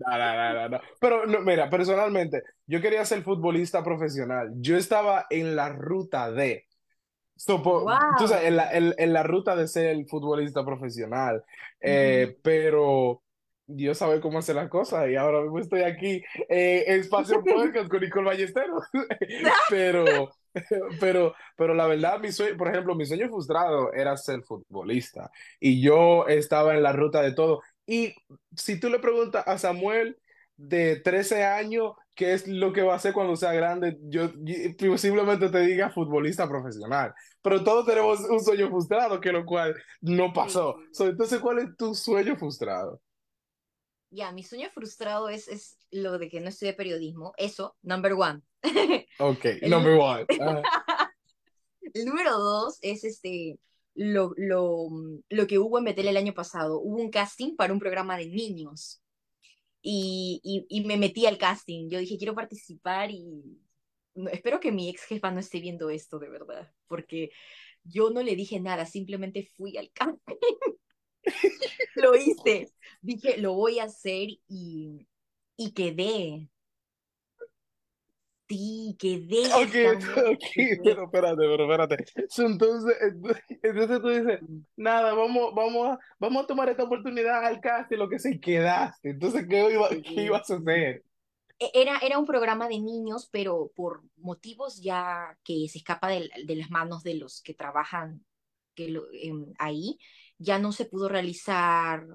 No, 0.07 0.19
no, 0.19 0.35
no, 0.35 0.55
no, 0.55 0.69
no. 0.71 0.81
Pero 1.01 1.27
no, 1.27 1.41
mira, 1.41 1.69
personalmente, 1.69 2.43
yo 2.67 2.81
quería 2.81 3.05
ser 3.05 3.23
futbolista 3.23 3.85
profesional. 3.85 4.51
Yo 4.57 4.77
estaba 4.77 5.27
en 5.31 5.55
la 5.57 5.69
ruta 5.71 6.31
de, 6.33 6.67
so, 7.37 7.63
po- 7.63 7.87
tú 8.19 8.29
sabes, 8.29 8.47
en 8.47 8.57
Wow. 8.57 8.65
la, 8.65 8.73
en, 8.73 8.95
en 8.99 9.13
la 9.13 9.23
ruta 9.23 9.57
de 9.57 9.69
ser 9.69 9.87
el 9.89 10.07
futbolista 10.09 10.65
profesional. 10.65 11.45
Eh, 11.81 12.37
pero 12.43 13.23
Dios 13.67 13.99
sabe 13.99 14.21
cómo 14.21 14.39
hacer 14.39 14.57
las 14.57 14.69
cosas 14.69 15.09
y 15.09 15.17
ahora 15.17 15.43
mismo 15.43 15.59
estoy 15.61 15.83
aquí 15.83 16.25
eh, 16.49 16.85
en 16.89 17.01
Espacio 17.01 17.43
Podcast 17.45 17.89
con 17.89 18.01
Nicole 18.01 18.27
Ballesteros. 18.27 18.85
Pero, 19.71 20.05
pero, 20.99 21.33
pero 21.57 21.75
la 21.75 21.87
verdad, 21.87 22.19
mi 22.19 22.33
sueño, 22.33 22.57
por 22.57 22.67
ejemplo, 22.69 22.97
mi 22.97 23.07
sueño 23.07 23.29
frustrado 23.29 23.93
era 23.93 24.17
ser 24.17 24.43
futbolista 24.43 25.31
y 25.61 25.81
yo 25.81 26.27
estaba 26.27 26.75
en 26.75 26.83
la 26.83 26.93
ruta 26.93 27.23
de 27.23 27.31
todo. 27.33 27.63
Y 27.91 28.15
si 28.57 28.79
tú 28.79 28.89
le 28.89 29.01
preguntas 29.01 29.43
a 29.49 29.59
Samuel 29.59 30.17
de 30.57 31.01
13 31.01 31.43
años 31.43 31.95
qué 32.15 32.35
es 32.35 32.47
lo 32.47 32.73
que 32.73 32.83
va 32.83 32.93
a 32.93 32.97
hacer 32.97 33.13
cuando 33.13 33.35
sea 33.35 33.53
grande, 33.53 33.99
yo, 34.03 34.31
yo 34.37 34.91
posiblemente 34.93 35.49
te 35.49 35.59
diga 35.59 35.91
futbolista 35.91 36.49
profesional. 36.49 37.13
Pero 37.43 37.65
todos 37.65 37.85
tenemos 37.85 38.21
un 38.21 38.39
sueño 38.39 38.69
frustrado, 38.69 39.21
que 39.21 39.33
lo 39.33 39.45
cual 39.45 39.75
no 40.03 40.33
pasó. 40.33 40.77
Sí. 40.79 40.89
So, 40.93 41.07
entonces, 41.09 41.41
¿cuál 41.41 41.59
es 41.59 41.77
tu 41.77 41.93
sueño 41.93 42.37
frustrado? 42.37 43.03
Ya, 44.11 44.31
mi 44.31 44.45
sueño 44.45 44.69
frustrado 44.73 45.29
es, 45.29 45.49
es 45.49 45.77
lo 45.91 46.17
de 46.21 46.29
que 46.29 46.41
no 46.41 46.51
estudié 46.51 46.75
periodismo. 46.75 47.33
Eso, 47.39 47.77
number 47.83 48.13
one. 48.13 48.41
Ok, 49.19 49.47
number 49.63 49.99
one. 49.99 50.27
Ajá. 50.41 50.63
el 51.93 52.05
número 52.05 52.39
dos 52.39 52.79
es 52.83 53.03
este, 53.03 53.59
lo, 53.95 54.33
lo, 54.37 54.89
lo 55.29 55.47
que 55.47 55.59
hubo 55.59 55.79
en 55.79 55.85
Betel 55.85 56.09
el 56.09 56.17
año 56.17 56.35
pasado. 56.35 56.81
Hubo 56.81 56.97
un 56.97 57.11
casting 57.11 57.57
para 57.57 57.73
un 57.73 57.81
programa 57.81 58.17
de 58.17 58.27
niños 58.27 59.03
y, 59.83 60.67
y, 60.69 60.85
me 60.85 60.97
metí 60.97 61.27
al 61.27 61.39
casting. 61.39 61.89
Yo 61.89 61.99
dije, 61.99 62.19
quiero 62.19 62.35
participar 62.35 63.11
y 63.11 63.59
espero 64.33 64.61
que 64.61 64.73
mi 64.73 64.89
ex 64.89 65.05
jefa 65.05 65.31
no 65.31 65.41
esté 65.41 65.61
viendo 65.61 65.91
esto 65.91 66.19
de 66.19 66.29
verdad, 66.29 66.73
porque 66.87 67.31
yo 67.85 68.11
no 68.11 68.23
le 68.23 68.37
dije 68.37 68.61
nada, 68.61 68.85
simplemente 68.87 69.49
fui 69.57 69.77
al 69.77 69.91
casting, 69.93 70.37
lo 71.95 72.15
hice, 72.15 72.73
dije, 73.01 73.39
lo 73.39 73.55
voy 73.55 73.79
a 73.79 73.85
hacer 73.85 74.29
y, 74.49 75.07
y 75.57 75.73
quedé. 75.73 76.49
Sí, 78.51 78.97
quedé, 78.99 79.51
Ok, 79.53 79.75
Samuel, 79.81 80.27
ok, 80.33 80.47
quedé. 80.55 80.79
pero 80.83 81.05
espérate, 81.05 81.37
pero 81.39 81.65
espérate. 81.65 82.05
Entonces, 82.39 82.97
entonces, 83.63 84.01
tú 84.01 84.09
dices, 84.09 84.41
nada, 84.77 85.15
vamos, 85.15 85.53
vamos, 85.55 85.89
a, 85.89 85.99
vamos 86.19 86.45
a 86.45 86.47
tomar 86.47 86.69
esta 86.69 86.85
oportunidad 86.85 87.45
al 87.45 87.61
cast 87.61 87.91
y 87.93 87.97
lo 87.97 88.09
que 88.09 88.19
se 88.19 88.39
quedaste. 88.39 89.11
Entonces, 89.11 89.47
¿qué 89.49 89.71
iba, 89.73 89.89
qué 90.15 90.23
ibas 90.23 90.51
a 90.51 90.57
hacer? 90.57 91.05
E- 91.59 91.71
Era, 91.75 91.99
era 92.03 92.19
un 92.19 92.27
programa 92.27 92.69
de 92.69 92.81
niños, 92.81 93.29
pero 93.31 93.71
por 93.77 94.03
motivos 94.17 94.81
ya 94.83 95.37
que 95.45 95.69
se 95.69 95.79
escapa 95.79 96.09
de, 96.09 96.31
de 96.47 96.57
las 96.57 96.71
manos 96.71 97.03
de 97.03 97.15
los 97.15 97.43
que 97.43 97.55
trabajan 97.55 98.25
que 98.75 98.89
lo- 98.89 99.07
em, 99.13 99.53
ahí, 99.59 99.99
ya 100.39 100.59
no 100.59 100.73
se 100.73 100.87
pudo 100.87 101.09
realizar 101.09 102.07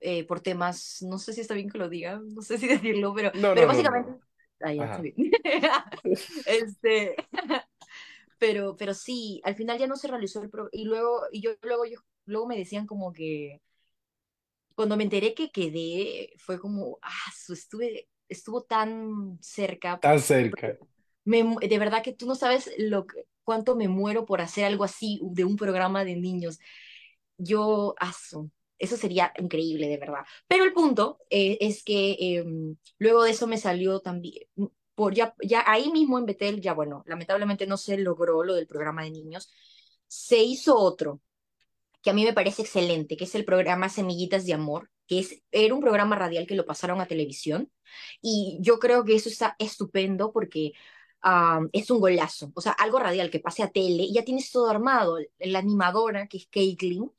eh, 0.00 0.24
por 0.26 0.40
temas, 0.40 0.98
no 1.02 1.18
sé 1.18 1.32
si 1.34 1.40
está 1.42 1.54
bien 1.54 1.70
que 1.70 1.78
lo 1.78 1.88
diga, 1.88 2.20
no 2.24 2.42
sé 2.42 2.58
si 2.58 2.68
decirlo, 2.68 3.14
pero, 3.14 3.32
No, 3.32 3.54
pero 3.54 3.66
no, 3.68 3.68
básicamente, 3.68 4.12
no. 4.12 4.22
Bien. 4.70 5.14
Este, 6.46 7.16
pero, 8.38 8.76
pero 8.76 8.94
sí, 8.94 9.40
al 9.44 9.54
final 9.54 9.78
ya 9.78 9.86
no 9.86 9.96
se 9.96 10.08
realizó 10.08 10.42
el 10.42 10.50
pro 10.50 10.68
y 10.72 10.84
luego, 10.84 11.22
y 11.32 11.40
yo 11.42 11.52
luego, 11.62 11.84
yo, 11.86 11.98
luego 12.26 12.46
me 12.46 12.58
decían 12.58 12.86
como 12.86 13.12
que 13.12 13.60
cuando 14.74 14.96
me 14.96 15.04
enteré 15.04 15.34
que 15.34 15.50
quedé, 15.50 16.32
fue 16.38 16.58
como, 16.58 16.98
ah, 17.02 17.10
estuve, 17.48 18.08
estuvo 18.28 18.62
tan 18.62 19.38
cerca, 19.40 20.00
Tan 20.00 20.18
cerca. 20.18 20.76
me 21.24 21.44
de 21.68 21.78
verdad 21.78 22.02
que 22.02 22.12
tú 22.12 22.26
no 22.26 22.34
sabes 22.34 22.70
lo 22.78 23.06
cuánto 23.44 23.76
me 23.76 23.88
muero 23.88 24.24
por 24.26 24.40
hacer 24.40 24.64
algo 24.64 24.84
así 24.84 25.20
de 25.24 25.44
un 25.44 25.56
programa 25.56 26.04
de 26.04 26.16
niños. 26.16 26.58
Yo, 27.36 27.94
aso, 27.98 28.50
eso 28.82 28.96
sería 28.96 29.32
increíble, 29.38 29.88
de 29.88 29.96
verdad. 29.96 30.24
Pero 30.48 30.64
el 30.64 30.72
punto 30.72 31.20
eh, 31.30 31.56
es 31.60 31.84
que 31.84 32.12
eh, 32.20 32.44
luego 32.98 33.22
de 33.22 33.30
eso 33.30 33.46
me 33.46 33.56
salió 33.56 34.00
también, 34.00 34.44
por 34.94 35.14
ya, 35.14 35.34
ya 35.42 35.64
ahí 35.66 35.90
mismo 35.92 36.18
en 36.18 36.26
Betel, 36.26 36.60
ya 36.60 36.74
bueno, 36.74 37.04
lamentablemente 37.06 37.66
no 37.66 37.76
se 37.76 37.96
logró 37.96 38.42
lo 38.44 38.54
del 38.54 38.66
programa 38.66 39.04
de 39.04 39.10
niños, 39.10 39.50
se 40.08 40.42
hizo 40.42 40.76
otro 40.76 41.20
que 42.02 42.10
a 42.10 42.12
mí 42.12 42.24
me 42.24 42.32
parece 42.32 42.62
excelente, 42.62 43.16
que 43.16 43.24
es 43.24 43.34
el 43.36 43.44
programa 43.44 43.88
Semillitas 43.88 44.44
de 44.46 44.54
Amor, 44.54 44.90
que 45.06 45.20
es, 45.20 45.42
era 45.52 45.74
un 45.74 45.80
programa 45.80 46.16
radial 46.16 46.46
que 46.46 46.56
lo 46.56 46.66
pasaron 46.66 47.00
a 47.00 47.06
televisión, 47.06 47.70
y 48.20 48.58
yo 48.60 48.78
creo 48.78 49.04
que 49.04 49.14
eso 49.14 49.28
está 49.28 49.54
estupendo 49.58 50.32
porque 50.32 50.72
um, 51.24 51.68
es 51.72 51.90
un 51.90 52.00
golazo, 52.00 52.52
o 52.54 52.60
sea, 52.60 52.72
algo 52.72 52.98
radial 52.98 53.30
que 53.30 53.40
pase 53.40 53.62
a 53.62 53.70
tele, 53.70 54.08
ya 54.12 54.24
tienes 54.24 54.50
todo 54.50 54.68
armado, 54.68 55.18
la 55.38 55.60
animadora, 55.60 56.26
que 56.26 56.38
es 56.38 56.48
Caitlin, 56.48 57.12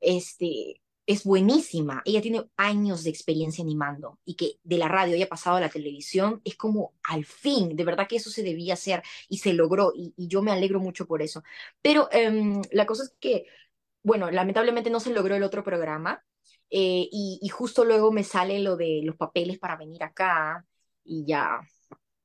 este, 0.00 0.81
es 1.06 1.24
buenísima, 1.24 2.02
ella 2.04 2.22
tiene 2.22 2.44
años 2.56 3.04
de 3.04 3.10
experiencia 3.10 3.62
animando, 3.62 4.18
y 4.24 4.34
que 4.34 4.52
de 4.62 4.78
la 4.78 4.88
radio 4.88 5.14
haya 5.14 5.28
pasado 5.28 5.56
a 5.56 5.60
la 5.60 5.68
televisión, 5.68 6.40
es 6.44 6.56
como 6.56 6.94
al 7.02 7.24
fin, 7.24 7.74
de 7.76 7.84
verdad 7.84 8.06
que 8.08 8.16
eso 8.16 8.30
se 8.30 8.42
debía 8.42 8.74
hacer, 8.74 9.02
y 9.28 9.38
se 9.38 9.52
logró, 9.52 9.92
y, 9.94 10.14
y 10.16 10.28
yo 10.28 10.42
me 10.42 10.52
alegro 10.52 10.80
mucho 10.80 11.06
por 11.06 11.22
eso. 11.22 11.42
Pero 11.82 12.08
um, 12.28 12.62
la 12.70 12.86
cosa 12.86 13.04
es 13.04 13.14
que 13.20 13.46
bueno, 14.02 14.30
lamentablemente 14.30 14.90
no 14.90 15.00
se 15.00 15.12
logró 15.12 15.36
el 15.36 15.42
otro 15.42 15.62
programa 15.62 16.24
eh, 16.70 17.08
y, 17.10 17.38
y, 17.40 17.48
justo 17.48 17.84
luego 17.84 18.10
me 18.12 18.24
sale 18.24 18.58
lo 18.60 18.76
de 18.76 19.00
los 19.04 19.16
papeles 19.16 19.58
para 19.58 19.76
venir 19.76 20.02
acá 20.02 20.64
y 21.04 21.24
ya, 21.26 21.60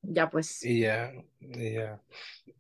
ya 0.01 0.29
pues. 0.29 0.63
Y 0.63 0.81
ya, 0.81 1.11
y 1.39 1.73
ya. 1.73 2.01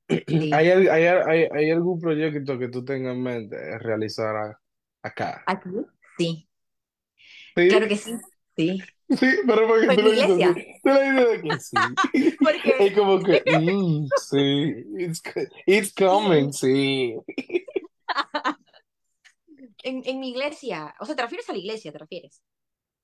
Sí. 0.09 0.25
¿Hay, 0.53 0.69
hay, 0.69 0.87
hay, 0.87 1.47
hay 1.51 1.71
algún 1.71 1.99
proyecto 1.99 2.59
que 2.59 2.67
tú 2.67 2.83
tengas 2.83 3.15
en 3.15 3.23
mente 3.23 3.79
realizar 3.79 4.57
acá? 5.01 5.43
¿Aquí? 5.47 5.69
Sí, 6.17 6.47
¿Sí? 7.55 7.69
claro 7.69 7.87
que 7.87 7.97
sí. 7.97 8.13
Sí. 8.55 8.81
Sí, 9.09 9.25
pero 9.47 9.67
porque 9.67 9.87
tú 9.95 10.01
en 10.01 10.03
mi 10.03 10.11
lo 10.11 10.11
dices. 10.11 10.37
Tú 10.83 10.89
lo 10.89 10.99
dices 11.01 11.29
de 11.29 11.41
que 11.41 11.59
sí. 11.59 11.99
Porque 12.39 12.73
Es 12.79 12.93
como 12.95 13.23
que, 13.23 13.43
mm, 13.47 14.07
sí, 14.15 14.85
it's, 14.99 15.21
it's 15.65 15.93
coming, 15.93 16.51
sí, 16.51 16.53
sí. 16.53 17.15
en, 19.83 20.01
en 20.05 20.19
mi 20.19 20.29
iglesia. 20.29 20.93
O 20.99 21.05
sea, 21.05 21.15
¿te 21.15 21.21
refieres 21.23 21.49
a 21.49 21.53
la 21.53 21.59
iglesia? 21.59 21.91
¿Te 21.91 21.99
refieres? 21.99 22.41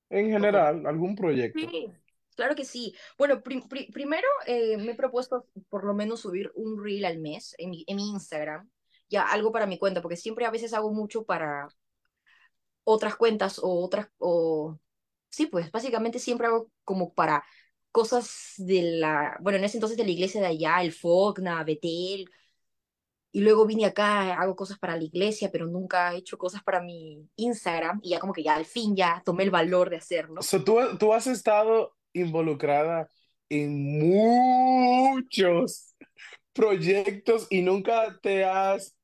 En 0.09 0.29
general, 0.29 0.85
algún 0.87 1.13
proyecto. 1.15 1.67
Sí, 1.69 1.87
claro 2.35 2.55
que 2.55 2.65
sí. 2.65 2.95
Bueno, 3.17 3.41
pri- 3.43 3.61
pri- 3.67 3.91
primero 3.91 4.27
eh, 4.47 4.77
me 4.77 4.91
he 4.91 4.95
propuesto 4.95 5.47
por 5.69 5.83
lo 5.83 5.93
menos 5.93 6.21
subir 6.21 6.51
un 6.55 6.83
reel 6.83 7.05
al 7.05 7.19
mes 7.19 7.55
en 7.57 7.69
mi, 7.71 7.83
en 7.87 7.95
mi 7.97 8.09
Instagram. 8.09 8.69
Ya, 9.09 9.23
algo 9.23 9.51
para 9.51 9.67
mi 9.67 9.77
cuenta, 9.77 10.01
porque 10.01 10.17
siempre 10.17 10.45
a 10.45 10.51
veces 10.51 10.73
hago 10.73 10.91
mucho 10.91 11.23
para 11.25 11.67
otras 12.83 13.15
cuentas 13.15 13.59
o 13.59 13.83
otras, 13.83 14.07
o 14.17 14.77
sí, 15.29 15.47
pues 15.47 15.71
básicamente 15.71 16.19
siempre 16.19 16.47
hago 16.47 16.69
como 16.83 17.13
para 17.13 17.43
cosas 17.91 18.53
de 18.57 18.97
la, 18.99 19.37
bueno, 19.41 19.59
en 19.59 19.65
ese 19.65 19.77
entonces 19.77 19.97
de 19.97 20.03
la 20.03 20.11
iglesia 20.11 20.41
de 20.41 20.47
allá, 20.47 20.81
el 20.81 20.91
Fogna, 20.91 21.63
Betel, 21.63 22.29
y 23.31 23.41
luego 23.41 23.65
vine 23.65 23.85
acá, 23.85 24.33
hago 24.35 24.55
cosas 24.55 24.77
para 24.77 24.95
la 24.95 25.03
iglesia, 25.03 25.49
pero 25.51 25.65
nunca 25.65 26.13
he 26.13 26.17
hecho 26.17 26.37
cosas 26.37 26.63
para 26.63 26.81
mi 26.81 27.27
Instagram, 27.35 27.99
y 28.03 28.11
ya 28.11 28.19
como 28.19 28.33
que 28.33 28.43
ya 28.43 28.55
al 28.55 28.65
fin 28.65 28.95
ya 28.95 29.21
tomé 29.25 29.43
el 29.43 29.51
valor 29.51 29.89
de 29.89 29.97
hacerlo. 29.97 30.41
So, 30.41 30.63
tú, 30.63 30.77
tú 30.99 31.13
has 31.13 31.27
estado 31.27 31.95
involucrada 32.13 33.07
en 33.49 33.99
muchos 35.13 35.95
proyectos 36.53 37.47
y 37.49 37.61
nunca 37.61 38.19
te 38.21 38.45
has 38.45 38.95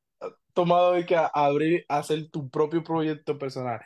tomado 0.60 0.94
de 0.94 1.06
que 1.06 1.16
a- 1.16 1.28
abrir, 1.34 1.86
hacer 1.90 2.30
tu 2.32 2.50
propio 2.50 2.84
proyecto 2.84 3.38
personal. 3.38 3.82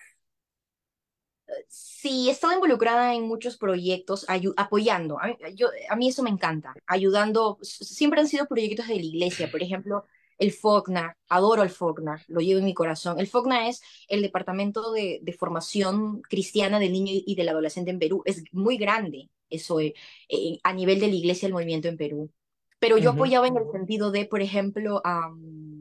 Sí, 1.67 2.27
he 2.29 2.31
estado 2.31 2.53
involucrada 2.53 3.13
en 3.15 3.23
muchos 3.27 3.57
proyectos, 3.57 4.25
apoyando. 4.57 5.19
A 5.19 5.27
mí, 5.27 5.37
yo, 5.55 5.67
a 5.89 5.95
mí 5.95 6.07
eso 6.09 6.23
me 6.23 6.29
encanta, 6.29 6.73
ayudando. 6.87 7.57
Siempre 7.61 8.21
han 8.21 8.27
sido 8.27 8.47
proyectos 8.47 8.87
de 8.87 8.95
la 8.95 9.01
iglesia, 9.01 9.51
por 9.51 9.61
ejemplo, 9.61 10.05
el 10.37 10.51
FOCNA, 10.51 11.17
adoro 11.29 11.63
el 11.63 11.69
FOCNA, 11.69 12.23
lo 12.27 12.39
llevo 12.41 12.59
en 12.59 12.65
mi 12.65 12.73
corazón. 12.73 13.19
El 13.19 13.27
FOCNA 13.27 13.67
es 13.69 13.81
el 14.07 14.21
Departamento 14.21 14.91
de, 14.91 15.19
de 15.21 15.33
Formación 15.33 16.21
Cristiana 16.23 16.79
del 16.79 16.91
Niño 16.93 17.11
y 17.25 17.35
del 17.35 17.49
Adolescente 17.49 17.91
en 17.91 17.99
Perú. 17.99 18.23
Es 18.25 18.43
muy 18.51 18.77
grande 18.77 19.29
eso 19.49 19.79
eh, 19.79 19.93
eh, 20.29 20.59
a 20.63 20.73
nivel 20.73 20.99
de 20.99 21.07
la 21.07 21.15
iglesia 21.15 21.47
del 21.47 21.53
movimiento 21.53 21.87
en 21.87 21.97
Perú. 21.97 22.31
Pero 22.79 22.97
yo 22.97 23.11
apoyaba 23.11 23.47
en 23.47 23.57
el 23.57 23.71
sentido 23.71 24.11
de, 24.11 24.25
por 24.25 24.41
ejemplo, 24.41 25.01
am, 25.05 25.72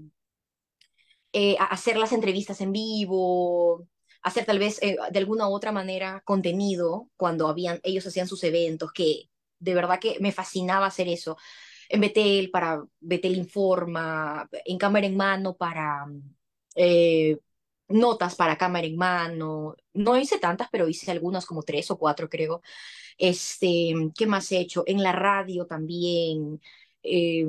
eh, 1.33 1.57
hacer 1.70 1.97
las 1.97 2.12
entrevistas 2.12 2.61
en 2.61 2.72
vivo, 2.72 3.87
hacer 4.22 4.45
tal 4.45 4.59
vez 4.59 4.83
eh, 4.83 4.97
de 5.11 5.18
alguna 5.18 5.49
u 5.49 5.55
otra 5.55 5.72
manera 5.72 6.22
contenido 6.24 7.11
cuando 7.16 7.49
habían, 7.49 7.80
ellos 7.83 8.07
hacían 8.07 8.28
sus 8.28 8.45
eventos, 8.45 8.93
que 8.93 9.30
de 9.59 9.74
verdad 9.74 10.01
que 10.01 10.18
me 10.20 10.33
fascinaba 10.33 10.87
hacer 10.87 11.09
eso. 11.09 11.37
En 11.89 12.01
Betel, 12.01 12.51
para 12.51 12.85
Betel 13.01 13.37
Informa, 13.37 14.49
en 14.64 14.78
cámara 14.78 15.07
en 15.07 15.16
mano, 15.16 15.57
para 15.57 16.07
eh, 16.76 17.39
notas 17.89 18.35
para 18.37 18.57
cámara 18.59 18.87
en 18.87 18.97
mano. 18.97 19.76
No 19.95 20.16
hice 20.18 20.39
tantas, 20.39 20.68
pero 20.70 20.89
hice 20.89 21.11
algunas, 21.11 21.47
como 21.47 21.62
tres 21.62 21.91
o 21.91 21.99
cuatro, 21.99 22.28
creo. 22.28 22.62
Este, 23.18 23.95
¿qué 24.16 24.26
más 24.26 24.51
he 24.53 24.61
hecho? 24.61 24.85
En 24.87 25.03
la 25.03 25.12
radio 25.12 25.66
también. 25.66 26.61
eh, 27.03 27.47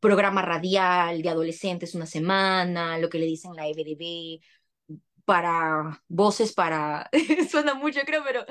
programa 0.00 0.42
radial 0.42 1.22
de 1.22 1.28
adolescentes 1.28 1.94
una 1.94 2.06
semana, 2.06 2.98
lo 2.98 3.08
que 3.08 3.18
le 3.18 3.26
dicen 3.26 3.54
la 3.54 3.68
EBDB, 3.68 4.40
para 5.24 6.02
voces 6.08 6.52
para, 6.52 7.10
suena 7.50 7.74
mucho 7.74 8.00
creo, 8.04 8.22
pero 8.24 8.44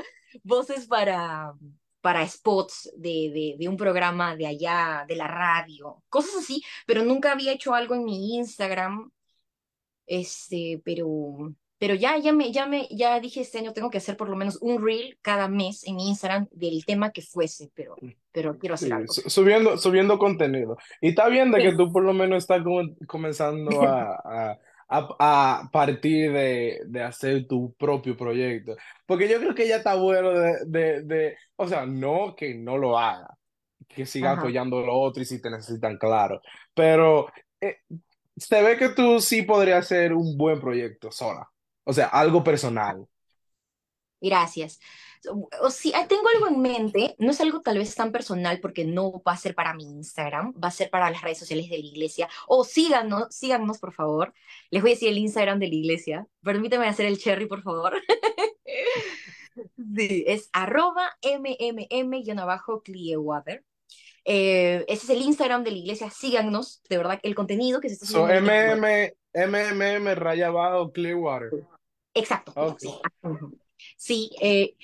voces 0.43 0.88
para, 0.88 1.53
para 2.01 2.27
spots 2.27 2.91
de, 2.97 3.31
de, 3.34 3.55
de 3.59 3.69
un 3.69 3.77
programa 3.77 4.36
de 4.36 4.47
allá, 4.47 5.05
de 5.07 5.15
la 5.15 5.27
radio, 5.27 6.03
cosas 6.09 6.36
así, 6.43 6.63
pero 6.86 7.03
nunca 7.03 7.31
había 7.31 7.53
hecho 7.53 7.73
algo 7.73 7.95
en 7.95 8.05
mi 8.05 8.36
Instagram, 8.38 9.11
este, 10.05 10.81
pero, 10.84 11.53
pero 11.84 11.95
ya, 11.95 12.17
ya 12.17 12.31
me, 12.31 12.49
ya 12.53 12.65
me, 12.65 12.88
ya 12.91 13.19
dije 13.19 13.41
este 13.41 13.57
año 13.57 13.73
tengo 13.73 13.89
que 13.89 13.97
hacer 13.97 14.15
por 14.15 14.29
lo 14.29 14.38
menos 14.38 14.57
un 14.61 14.81
reel 14.81 15.17
cada 15.21 15.49
mes 15.49 15.84
en 15.86 15.99
Instagram 15.99 16.47
del 16.51 16.86
tema 16.86 17.11
que 17.11 17.21
fuese, 17.21 17.69
pero, 17.75 17.95
pero 18.31 18.57
quiero 18.57 18.75
hacer 18.75 18.88
Sí, 18.88 18.93
algo. 18.93 19.11
su- 19.11 19.29
subiendo, 19.29 19.77
subiendo 19.77 20.17
contenido. 20.17 20.77
Y 21.01 21.09
está 21.09 21.27
bien 21.27 21.51
de 21.51 21.61
que 21.61 21.71
Sí. 21.71 21.77
tú 21.77 21.91
por 21.91 22.03
lo 22.05 22.13
menos 22.13 22.38
estás 22.38 22.61
comenzando 23.05 23.69
a, 23.84 24.15
a, 24.23 24.57
a- 24.88 25.59
a 25.59 25.69
partir 25.71 26.31
de, 26.31 26.79
de 26.86 27.03
hacer 27.03 27.47
tu 27.47 27.73
propio 27.73 28.15
proyecto. 28.15 28.75
Porque 29.05 29.27
yo 29.27 29.39
creo 29.39 29.53
que 29.53 29.67
ya 29.67 29.75
está 29.77 29.95
bueno 29.95 30.31
de, 30.31 30.53
de, 30.65 31.01
de- 31.03 31.38
o 31.57 31.67
sea, 31.67 31.86
no 31.86 32.34
que 32.38 32.55
no 32.55 32.77
lo 32.77 32.97
haga, 32.97 33.27
que 33.89 34.05
siga 34.05 34.31
Ajá. 34.31 34.41
apoyando 34.41 34.79
lo 34.86 34.97
otro 34.97 35.21
y 35.21 35.25
si 35.25 35.41
te 35.41 35.49
necesitan, 35.49 35.97
claro. 35.97 36.41
Pero 36.73 37.27
eh, 37.59 37.77
se 38.38 38.61
ve 38.63 38.77
que 38.77 38.89
tú 38.89 39.19
sí 39.19 39.41
podrías 39.43 39.79
hacer 39.86 40.13
un 40.13 40.38
buen 40.38 40.59
proyecto 40.61 41.11
sola. 41.11 41.49
O 41.86 41.93
sea, 41.93 42.07
algo 42.07 42.43
personal. 42.43 43.07
Gracias. 44.21 44.79
O 45.61 45.69
sí, 45.69 45.91
ah, 45.95 46.05
tengo 46.07 46.27
algo 46.34 46.47
en 46.47 46.61
mente, 46.61 47.15
no 47.17 47.31
es 47.31 47.39
algo 47.39 47.61
tal 47.61 47.77
vez 47.77 47.95
tan 47.95 48.11
personal 48.11 48.59
porque 48.59 48.84
no 48.86 49.21
va 49.25 49.31
a 49.34 49.38
ser 49.38 49.55
para 49.55 49.73
mi 49.73 49.84
Instagram, 49.84 50.53
va 50.61 50.67
a 50.67 50.71
ser 50.71 50.89
para 50.89 51.09
las 51.09 51.21
redes 51.21 51.39
sociales 51.39 51.69
de 51.69 51.77
la 51.77 51.86
iglesia. 51.86 52.27
O 52.47 52.65
síganos, 52.65 53.34
síganos 53.34 53.79
por 53.79 53.93
favor. 53.93 54.34
Les 54.69 54.81
voy 54.81 54.91
a 54.91 54.95
decir 54.95 55.09
el 55.09 55.17
Instagram 55.17 55.59
de 55.59 55.67
la 55.67 55.75
iglesia. 55.75 56.27
Permíteme 56.41 56.88
hacer 56.88 57.05
el 57.05 57.17
cherry, 57.17 57.47
por 57.47 57.63
favor. 57.63 57.93
Sí, 59.95 60.23
es 60.25 60.49
arroba 60.51 61.15
mmm-clearwater. 61.21 63.63
Eh, 64.25 64.84
ese 64.88 65.03
es 65.03 65.09
el 65.11 65.21
Instagram 65.21 65.63
de 65.63 65.69
la 65.71 65.77
iglesia, 65.77 66.09
síganos, 66.09 66.81
de 66.89 66.97
verdad, 66.97 67.19
el 67.21 67.36
contenido 67.36 67.79
que 67.79 67.89
se 67.89 67.93
está 67.95 68.07
So, 68.07 68.13
subiendo 68.13 68.51
ahorita 68.51 68.73
es 68.73 68.79
bueno. 68.79 68.88
MM, 68.88 69.13
MMM 69.34 70.15
raya 70.15 70.51
Clearwater. 70.93 71.49
Exacto, 72.14 72.55
Ok. 72.55 72.84
sí. 73.97 74.32
Eh, 74.41 74.76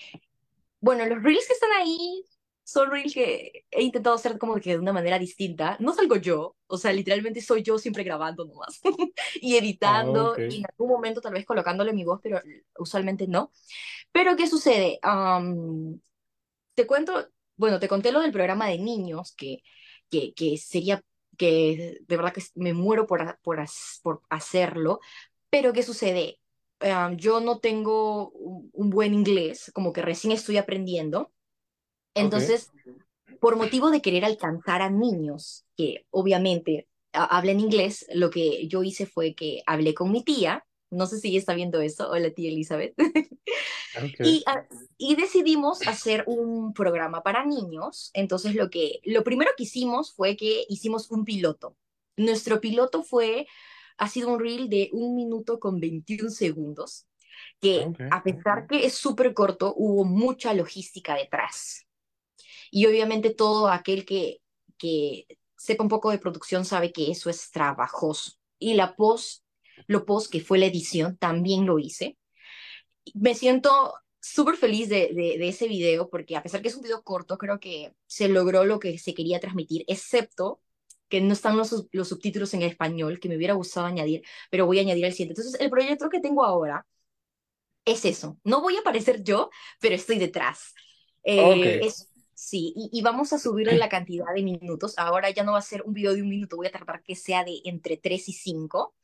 Bueno, 0.81 1.05
los 1.05 1.23
reels 1.23 1.47
que 1.47 1.53
están 1.53 1.71
ahí 1.73 2.23
son 2.63 2.91
reels 2.91 3.13
que 3.13 3.65
he 3.71 3.83
intentado 3.83 4.15
hacer 4.15 4.37
como 4.39 4.55
que 4.59 4.71
de 4.71 4.79
una 4.79 4.93
manera 4.93 5.19
distinta. 5.19 5.77
No 5.79 5.93
salgo 5.93 6.15
yo, 6.17 6.57
o 6.67 6.77
sea, 6.77 6.93
literalmente 6.93 7.41
soy 7.41 7.63
yo 7.63 7.77
siempre 7.79 8.03
grabando 8.03 8.45
nomás 8.45 8.79
y 9.41 9.57
editando 9.57 10.37
ok. 10.37 10.39
y 10.45 10.59
en 10.59 10.65
algún 10.69 10.89
momento 10.89 11.21
tal 11.21 11.33
vez 11.33 11.45
colocándole 11.45 11.93
mi 11.93 12.05
voz, 12.05 12.19
pero 12.23 12.41
usualmente 12.77 13.27
no. 13.27 13.51
Pero 14.13 14.35
¿qué 14.37 14.47
sucede? 14.47 14.99
Am, 15.03 16.01
te 16.75 16.87
cuento, 16.87 17.29
bueno, 17.57 17.79
te 17.79 17.87
conté 17.87 18.11
lo 18.11 18.21
del 18.21 18.31
programa 18.31 18.67
de 18.67 18.79
niños, 18.79 19.33
que, 19.35 19.63
que, 20.09 20.33
que 20.33 20.57
sería, 20.57 21.03
que 21.37 21.99
de 22.07 22.17
verdad 22.17 22.33
que 22.33 22.43
me 22.55 22.73
muero 22.73 23.05
por, 23.07 23.39
por, 23.41 23.59
por 24.03 24.21
hacerlo, 24.29 24.99
pero 25.49 25.73
¿qué 25.73 25.83
sucede? 25.83 26.39
Am, 26.81 27.17
yo 27.17 27.39
no 27.41 27.59
tengo 27.59 28.29
un, 28.31 28.89
buen 28.89 29.13
inglés, 29.13 29.71
como 29.73 29.91
que 29.93 30.01
recién 30.01 30.31
estoy 30.31 30.57
aprendiendo, 30.57 31.31
entonces, 32.15 32.71
por 33.39 33.55
motivo 33.57 33.91
de 33.91 34.01
querer 34.01 34.25
alcanzar 34.25 34.81
a 34.81 34.89
niños 34.89 35.65
que 35.77 36.05
obviamente 36.11 36.87
ha- 37.13 37.37
hablan 37.37 37.59
inglés, 37.59 38.05
lo 38.13 38.29
que 38.29 38.67
yo 38.67 38.83
hice 38.83 39.05
fue 39.05 39.35
que 39.35 39.61
hablé 39.65 39.93
con 39.93 40.11
mi 40.11 40.23
tía, 40.23 40.65
no 40.91 41.05
sé 41.05 41.19
si 41.19 41.29
ella 41.29 41.39
está 41.39 41.53
viendo 41.53 41.81
eso, 41.81 42.09
hola 42.09 42.31
tía 42.31 42.49
Elizabeth, 42.49 42.93
Ok. 43.95 44.19
y, 44.23 44.43
ah, 44.47 44.65
y 44.97 45.15
decidimos 45.15 45.87
hacer 45.87 46.23
un 46.27 46.73
programa 46.73 47.23
para 47.23 47.45
niños. 47.45 48.11
Entonces, 48.13 48.55
lo 48.55 48.69
que, 48.69 48.99
lo 49.05 49.23
primero 49.23 49.51
que 49.57 49.63
hicimos 49.63 50.13
fue 50.13 50.35
que 50.35 50.65
hicimos 50.69 51.09
un 51.11 51.25
piloto. 51.25 51.77
Nuestro 52.17 52.59
piloto 52.59 53.03
fue, 53.03 53.47
ha 53.99 54.09
sido 54.09 54.29
un 54.33 54.39
reel 54.39 54.69
de 54.69 54.89
un 54.93 55.15
minuto 55.15 55.59
con 55.59 55.79
21 55.79 56.31
segundos, 56.31 57.07
que 57.61 57.91
Ok. 57.91 57.99
a 58.09 58.23
pesar 58.23 58.67
que 58.67 58.85
es 58.85 58.95
súper 58.95 59.33
corto, 59.33 59.73
hubo 59.77 60.05
mucha 60.05 60.53
logística 60.53 61.15
detrás. 61.15 61.87
Y 62.71 62.85
obviamente 62.87 63.31
todo 63.33 63.69
aquel 63.69 64.05
que, 64.05 64.41
que 64.77 65.27
sepa 65.57 65.83
un 65.83 65.89
poco 65.89 66.11
de 66.11 66.19
producción 66.19 66.65
sabe 66.65 66.91
que 66.91 67.11
eso 67.11 67.29
es 67.29 67.51
trabajoso. 67.51 68.33
Y 68.59 68.75
la 68.75 68.95
post, 68.95 69.43
lo 69.87 70.05
post 70.05 70.31
que 70.31 70.41
fue 70.41 70.59
la 70.59 70.67
edición, 70.67 71.17
también 71.17 71.65
lo 71.65 71.79
hice 71.79 72.17
me 73.13 73.35
siento 73.35 73.93
súper 74.21 74.55
feliz 74.55 74.89
de, 74.89 75.11
de, 75.13 75.37
de 75.37 75.47
ese 75.49 75.67
video 75.67 76.09
porque 76.09 76.35
a 76.35 76.43
pesar 76.43 76.61
que 76.61 76.67
es 76.69 76.75
un 76.75 76.83
video 76.83 77.03
corto, 77.03 77.37
creo 77.37 77.59
que 77.59 77.93
se 78.07 78.29
logró 78.29 78.65
lo 78.65 78.79
que 78.79 78.97
se 78.97 79.13
quería 79.13 79.39
transmitir, 79.39 79.83
excepto 79.87 80.61
que 81.09 81.21
no 81.21 81.33
están 81.33 81.57
los, 81.57 81.87
los 81.91 82.07
subtítulos 82.09 82.53
en 82.53 82.61
español, 82.61 83.19
que 83.19 83.29
me 83.29 83.37
hubiera 83.37 83.53
gustado 83.55 83.87
añadir, 83.87 84.23
pero 84.49 84.65
voy 84.65 84.79
a 84.79 84.81
añadir 84.81 85.05
el 85.05 85.13
siguiente. 85.13 85.41
Entonces, 85.41 85.61
el 85.61 85.69
proyecto 85.69 86.09
que 86.09 86.19
tengo 86.19 86.45
ahora 86.45 86.85
es 87.85 88.05
eso. 88.05 88.37
No 88.43 88.61
voy 88.61 88.77
a 88.77 88.81
aparecer 88.81 89.23
yo, 89.23 89.49
pero 89.79 89.95
estoy 89.95 90.19
detrás. 90.19 90.73
Eh, 91.23 91.79
es, 91.83 92.09
sí, 92.33 92.73
y, 92.75 92.89
y 92.93 93.01
vamos 93.01 93.33
a 93.33 93.39
subirle 93.39 93.77
la 93.77 93.89
cantidad 93.89 94.27
de 94.33 94.43
minutos. 94.43 94.97
Ahora 94.97 95.29
ya 95.31 95.43
no 95.43 95.53
va 95.53 95.59
a 95.59 95.61
ser 95.61 95.83
un 95.83 95.93
video 95.93 96.13
de 96.13 96.21
un 96.21 96.29
minuto, 96.29 96.57
voy 96.57 96.67
a 96.67 96.71
tratar 96.71 97.03
que 97.03 97.15
sea 97.15 97.43
de 97.43 97.61
entre 97.65 97.97
3 97.97 98.29
y 98.29 98.33
5. 98.33 98.95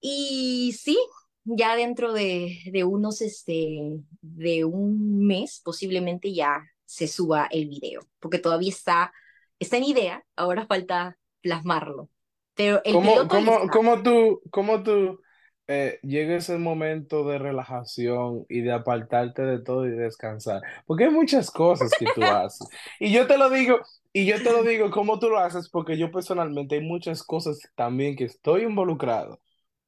Y 0.00 0.74
sí, 0.78 0.98
ya 1.44 1.76
dentro 1.76 2.12
de, 2.12 2.58
de 2.72 2.84
unos, 2.84 3.20
este, 3.20 4.00
de 4.20 4.64
un 4.64 5.26
mes, 5.26 5.60
posiblemente 5.64 6.32
ya 6.32 6.62
se 6.84 7.08
suba 7.08 7.48
el 7.50 7.68
video, 7.68 8.02
porque 8.20 8.38
todavía 8.38 8.70
está, 8.70 9.12
está 9.58 9.76
en 9.76 9.84
idea, 9.84 10.24
ahora 10.36 10.66
falta 10.66 11.18
plasmarlo. 11.42 12.08
Pero 12.54 12.82
el 12.84 12.94
¿Cómo, 12.94 13.12
piloto 13.12 13.28
cómo, 13.28 13.52
está. 13.52 13.70
cómo 13.70 14.02
tú, 14.02 14.42
cómo 14.50 14.82
tú 14.82 15.20
eh, 15.66 15.98
llega 16.02 16.36
ese 16.36 16.56
momento 16.58 17.24
de 17.28 17.38
relajación 17.38 18.46
y 18.48 18.62
de 18.62 18.72
apartarte 18.72 19.42
de 19.42 19.60
todo 19.60 19.86
y 19.86 19.90
descansar? 19.90 20.62
Porque 20.86 21.04
hay 21.04 21.10
muchas 21.10 21.50
cosas 21.50 21.94
que 21.96 22.08
tú 22.08 22.22
haces. 22.30 22.66
Y 22.98 23.12
yo 23.12 23.26
te 23.26 23.38
lo 23.38 23.50
digo, 23.50 23.78
y 24.12 24.26
yo 24.26 24.42
te 24.42 24.50
lo 24.52 24.62
digo 24.62 24.90
cómo 24.90 25.18
tú 25.18 25.28
lo 25.28 25.38
haces, 25.38 25.68
porque 25.68 25.98
yo 25.98 26.10
personalmente 26.10 26.76
hay 26.76 26.80
muchas 26.82 27.22
cosas 27.22 27.60
también 27.74 28.16
que 28.16 28.24
estoy 28.24 28.62
involucrado. 28.62 29.40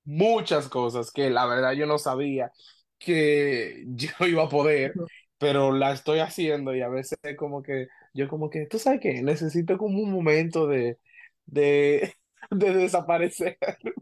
Muchas 0.05 0.69
cosas 0.69 1.11
que 1.13 1.31
la 1.31 1.47
verdad 1.47 1.73
yo 1.73 1.87
no 1.87 1.99
sabía 1.99 2.53
que 2.99 3.85
yo 3.89 4.11
iba 4.27 4.45
a 4.45 4.49
poder, 4.49 5.01
pero 5.39 5.73
la 5.73 5.93
estoy 5.93 6.19
haciendo 6.21 6.75
y 6.75 6.83
a 6.83 6.89
veces 6.89 7.19
como 7.39 7.63
que 7.63 7.89
yo 8.13 8.29
como 8.29 8.51
que, 8.51 8.67
¿tú 8.67 8.79
sabes 8.79 9.01
qué? 9.01 9.23
Necesito 9.23 9.79
como 9.79 10.01
un 10.01 10.13
momento 10.13 10.67
de, 10.67 10.99
de, 11.47 12.15
de 12.51 12.75
desaparecer. 12.75 13.59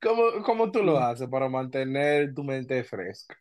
¿Cómo, 0.00 0.22
cómo 0.44 0.70
tú 0.70 0.82
lo 0.82 0.98
haces 0.98 1.28
para 1.28 1.48
mantener 1.48 2.34
tu 2.34 2.44
mente 2.44 2.84
fresca? 2.84 3.36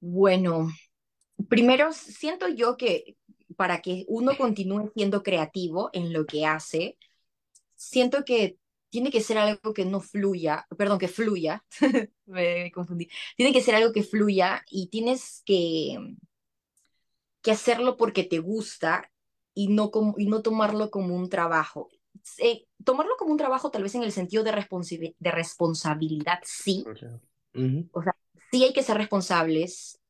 Bueno, 0.00 0.68
primero 1.48 1.92
siento 1.92 2.48
yo 2.48 2.76
que 2.76 3.16
para 3.56 3.80
que 3.80 4.04
uno 4.08 4.36
continúe 4.36 4.90
siendo 4.94 5.22
creativo 5.22 5.90
en 5.92 6.12
lo 6.12 6.26
que 6.26 6.46
hace, 6.46 6.98
siento 7.74 8.24
que 8.24 8.58
tiene 8.90 9.10
que 9.10 9.20
ser 9.20 9.38
algo 9.38 9.72
que 9.74 9.84
no 9.84 10.00
fluya, 10.00 10.66
perdón, 10.76 10.98
que 10.98 11.08
fluya, 11.08 11.64
me 12.26 12.70
confundí, 12.72 13.08
tiene 13.36 13.52
que 13.52 13.62
ser 13.62 13.74
algo 13.76 13.92
que 13.92 14.02
fluya 14.02 14.64
y 14.68 14.88
tienes 14.88 15.42
que, 15.44 15.98
que 17.42 17.52
hacerlo 17.52 17.96
porque 17.96 18.24
te 18.24 18.38
gusta 18.38 19.10
y 19.54 19.68
no, 19.68 19.90
como, 19.90 20.14
y 20.18 20.26
no 20.28 20.42
tomarlo 20.42 20.90
como 20.90 21.14
un 21.16 21.28
trabajo. 21.28 21.88
Eh, 22.38 22.66
tomarlo 22.84 23.16
como 23.18 23.32
un 23.32 23.38
trabajo 23.38 23.70
tal 23.70 23.82
vez 23.82 23.94
en 23.94 24.02
el 24.02 24.12
sentido 24.12 24.44
de, 24.44 24.52
responsi- 24.52 25.14
de 25.18 25.30
responsabilidad, 25.30 26.40
sí, 26.44 26.90
Okay. 26.90 27.20
O 27.92 28.02
sea, 28.02 28.14
sí 28.50 28.64
hay 28.64 28.72
que 28.72 28.82
ser 28.82 28.96
responsables, 28.96 30.00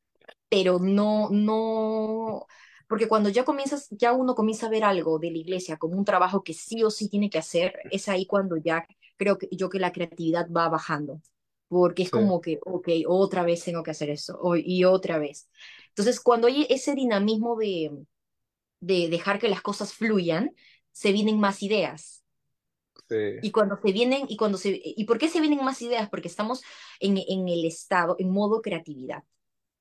pero 0.49 0.79
no, 0.79 1.29
no, 1.31 2.47
porque 2.87 3.07
cuando 3.07 3.29
ya 3.29 3.45
comienzas, 3.45 3.87
ya 3.91 4.13
uno 4.13 4.35
comienza 4.35 4.67
a 4.67 4.69
ver 4.69 4.83
algo 4.83 5.19
de 5.19 5.31
la 5.31 5.37
iglesia 5.39 5.77
como 5.77 5.97
un 5.97 6.05
trabajo 6.05 6.43
que 6.43 6.53
sí 6.53 6.83
o 6.83 6.91
sí 6.91 7.09
tiene 7.09 7.29
que 7.29 7.39
hacer, 7.39 7.75
es 7.89 8.09
ahí 8.09 8.25
cuando 8.25 8.57
ya 8.57 8.87
creo 9.17 9.37
que 9.37 9.49
yo 9.51 9.69
que 9.69 9.79
la 9.79 9.91
creatividad 9.93 10.49
va 10.51 10.69
bajando, 10.69 11.21
porque 11.69 12.03
es 12.03 12.11
Sí, 12.11 12.11
como 12.11 12.41
que, 12.41 12.59
ok, 12.65 12.89
otra 13.07 13.43
vez 13.43 13.63
tengo 13.63 13.83
que 13.83 13.91
hacer 13.91 14.09
eso, 14.09 14.39
y 14.57 14.83
otra 14.85 15.19
vez. 15.19 15.49
Entonces, 15.91 16.19
cuando 16.21 16.47
hay 16.47 16.67
ese 16.69 16.95
dinamismo 16.95 17.55
de, 17.57 17.91
de 18.81 19.09
dejar 19.09 19.39
que 19.39 19.49
las 19.49 19.61
cosas 19.61 19.93
fluyan, 19.93 20.55
se 20.91 21.11
vienen 21.13 21.39
más 21.39 21.63
ideas. 21.63 22.23
sí, 23.09 23.41
Y 23.43 23.51
cuando 23.51 23.79
se 23.83 23.91
vienen, 23.91 24.25
y 24.29 24.37
cuando 24.37 24.57
se, 24.57 24.79
¿y 24.83 25.05
por 25.05 25.17
qué 25.17 25.27
se 25.27 25.39
vienen 25.41 25.63
más 25.63 25.81
ideas? 25.81 26.09
Porque 26.09 26.27
estamos 26.27 26.61
en, 26.99 27.17
en 27.17 27.47
el 27.49 27.65
estado, 27.65 28.15
en 28.19 28.29
modo 28.31 28.61
creatividad. 28.61 29.23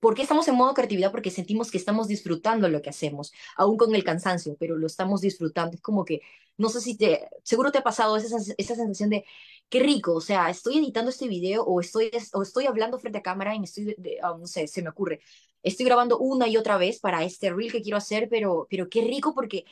¿Por 0.00 0.14
qué 0.14 0.22
estamos 0.22 0.48
en 0.48 0.56
modo 0.56 0.74
creatividad? 0.74 1.12
Porque 1.12 1.30
sentimos 1.30 1.70
que 1.70 1.78
estamos 1.78 2.08
disfrutando 2.08 2.68
lo 2.68 2.82
que 2.82 2.90
hacemos, 2.90 3.32
aún 3.56 3.78
con 3.78 3.94
el 3.94 4.04
cansancio, 4.04 4.56
pero 4.60 4.76
lo 4.78 4.86
estamos 4.86 5.22
disfrutando. 5.22 5.74
Es 5.76 5.82
como 5.82 6.04
que, 6.06 6.20
no 6.58 6.68
sé 6.70 6.80
si 6.82 6.96
te, 6.98 7.28
seguro 7.44 7.72
te 7.72 7.78
ha 7.78 7.82
pasado 7.84 8.16
esa, 8.18 8.36
esa 8.58 8.74
sensación 8.76 9.10
de, 9.10 9.24
qué 9.70 9.80
rico, 9.80 10.14
o 10.14 10.20
sea, 10.22 10.50
estoy 10.50 10.78
editando 10.78 11.10
este 11.10 11.28
video 11.28 11.64
o 11.64 11.80
estoy, 11.80 12.10
o 12.34 12.42
estoy 12.42 12.66
hablando 12.66 12.98
frente 13.00 13.18
a 13.18 13.22
cámara 13.22 13.54
y 13.54 13.60
me 13.60 13.66
estoy, 13.66 13.94
de- 13.98 14.18
ah, 14.22 14.36
no 14.38 14.46
sé, 14.46 14.66
se 14.68 14.82
me 14.82 14.90
ocurre, 14.90 15.20
estoy 15.62 15.86
grabando 15.86 16.18
una 16.18 16.48
y 16.48 16.56
otra 16.56 16.78
vez 16.78 17.00
para 17.00 17.24
este 17.24 17.50
reel 17.52 17.72
que 17.72 17.82
quiero 17.82 17.98
hacer, 17.98 18.28
pero, 18.30 18.66
pero 18.70 18.88
qué 18.88 19.02
rico 19.02 19.34
porque, 19.34 19.64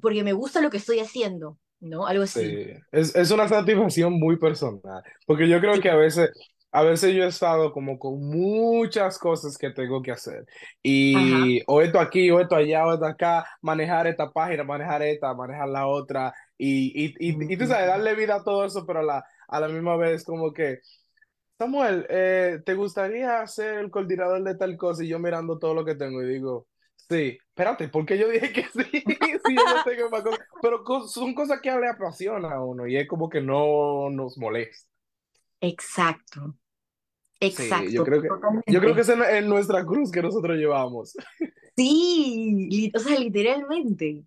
porque 0.00 0.24
me 0.24 0.32
gusta 0.32 0.60
lo 0.60 0.70
que 0.70 0.76
estoy 0.78 1.00
haciendo, 1.00 1.58
¿no? 1.80 2.06
Algo 2.06 2.24
así. 2.24 2.40
sí. 2.50 2.66
Es, 2.92 3.14
es 3.14 3.30
una 3.30 3.48
satisfacción 3.48 4.12
muy 4.14 4.38
personal, 4.38 5.02
porque 5.26 5.48
yo 5.48 5.60
creo 5.60 5.80
que 5.80 5.90
a 5.90 5.96
veces, 5.96 6.30
a 6.70 6.82
veces 6.82 7.14
yo 7.14 7.24
he 7.24 7.28
estado 7.28 7.72
como 7.72 7.98
con 7.98 8.20
muchas 8.28 9.18
cosas 9.18 9.58
que 9.58 9.70
tengo 9.70 10.02
que 10.02 10.12
hacer. 10.12 10.46
Ajá. 11.12 11.52
Y 11.52 11.62
o 11.66 11.82
esto 11.82 12.00
aquí, 12.00 12.30
o 12.30 12.40
esto 12.40 12.56
allá, 12.56 12.86
o 12.86 12.94
esto 12.94 13.06
acá, 13.06 13.46
manejar 13.60 14.06
esta 14.06 14.30
página, 14.30 14.64
manejar 14.64 15.02
esta, 15.02 15.34
manejar 15.34 15.68
la 15.68 15.86
otra. 15.86 16.34
Y, 16.58 17.06
y, 17.06 17.14
y, 17.18 17.52
y 17.54 17.56
tú 17.56 17.66
sabes, 17.66 17.86
darle 17.86 18.14
vida 18.14 18.36
a 18.36 18.44
todo 18.44 18.64
eso, 18.64 18.86
pero 18.86 19.00
a 19.00 19.02
la, 19.02 19.24
a 19.48 19.60
la 19.60 19.68
misma 19.68 19.96
vez 19.96 20.24
como 20.24 20.52
que... 20.52 20.78
Samuel, 21.62 22.06
eh, 22.10 22.60
¿te 22.64 22.74
gustaría 22.74 23.46
ser 23.46 23.78
el 23.78 23.90
coordinador 23.90 24.42
de 24.42 24.56
tal 24.56 24.76
cosa? 24.76 25.04
Y 25.04 25.08
yo 25.08 25.18
mirando 25.20 25.58
todo 25.58 25.74
lo 25.74 25.84
que 25.84 25.94
tengo 25.94 26.20
y 26.22 26.26
digo, 26.34 26.66
sí, 27.08 27.38
espérate, 27.48 27.88
¿por 27.88 28.04
qué 28.04 28.18
yo 28.18 28.28
dije 28.28 28.52
que 28.52 28.64
sí? 28.64 28.82
Si 29.44 29.56
yo 29.58 29.68
no 29.68 29.80
tengo 29.82 30.10
más 30.10 30.22
cosas. 30.22 30.44
Pero 30.60 30.82
co- 30.84 31.06
son 31.08 31.34
cosas 31.34 31.60
que 31.60 31.70
le 31.70 31.88
apasiona 31.88 32.52
a 32.52 32.64
uno 32.64 32.86
y 32.86 32.96
es 32.96 33.06
como 33.08 33.28
que 33.28 33.40
no 33.40 34.10
nos 34.10 34.36
molesta. 34.38 34.88
Exacto, 35.60 36.54
Sí, 37.48 37.92
yo 37.92 38.02
exacto, 38.02 38.04
creo 38.04 38.22
que, 38.22 38.28
yo 38.68 38.80
creo 38.80 38.94
que 38.94 39.02
es 39.02 39.08
es 39.08 39.44
nuestra 39.44 39.84
cruz 39.84 40.10
que 40.10 40.22
nosotros 40.22 40.56
llevamos. 40.56 41.14
Sí, 41.76 42.92
o 42.94 42.98
sea, 42.98 43.18
literalmente. 43.18 44.24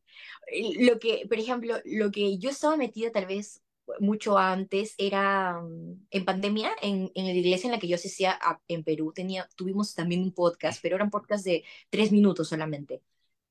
Lo 0.79 0.99
que, 0.99 1.25
por 1.29 1.37
ejemplo, 1.39 1.75
lo 1.85 2.11
que 2.11 2.37
yo 2.39 2.49
estaba 2.49 2.77
metida 2.77 3.11
tal 3.11 3.25
vez 3.27 3.61
mucho 3.99 4.37
antes 4.37 4.95
era 4.97 5.59
mm, 5.61 6.07
en 6.11 6.25
pandemia, 6.25 6.71
en, 6.81 7.11
en 7.15 7.25
la 7.25 7.31
iglesia 7.33 7.67
en 7.67 7.71
la 7.73 7.79
que 7.79 7.87
yo 7.87 7.95
asistía 7.95 8.31
a- 8.41 8.61
en 8.67 8.83
Perú, 8.83 9.11
tenía, 9.13 9.47
tuvimos 9.55 9.93
también 9.95 10.21
un 10.21 10.33
podcast, 10.33 10.81
pero 10.81 10.95
eran 10.95 11.09
podcast 11.11 11.45
de 11.45 11.63
tres 11.89 12.11
minutos 12.11 12.49
solamente, 12.49 13.01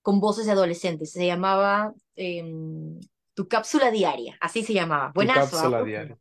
con 0.02 0.20
voces 0.20 0.46
de 0.46 0.52
adolescentes. 0.52 1.12
Se 1.12 1.26
llamaba 1.26 1.94
em, 2.16 3.00
Tu 3.34 3.48
cápsula 3.48 3.90
diaria, 3.90 4.36
así 4.40 4.62
se 4.64 4.74
llamaba. 4.74 5.12
Buenazo, 5.14 5.58
¿ah? 5.58 5.62
cápsula 5.62 5.82
diaria. 5.84 6.18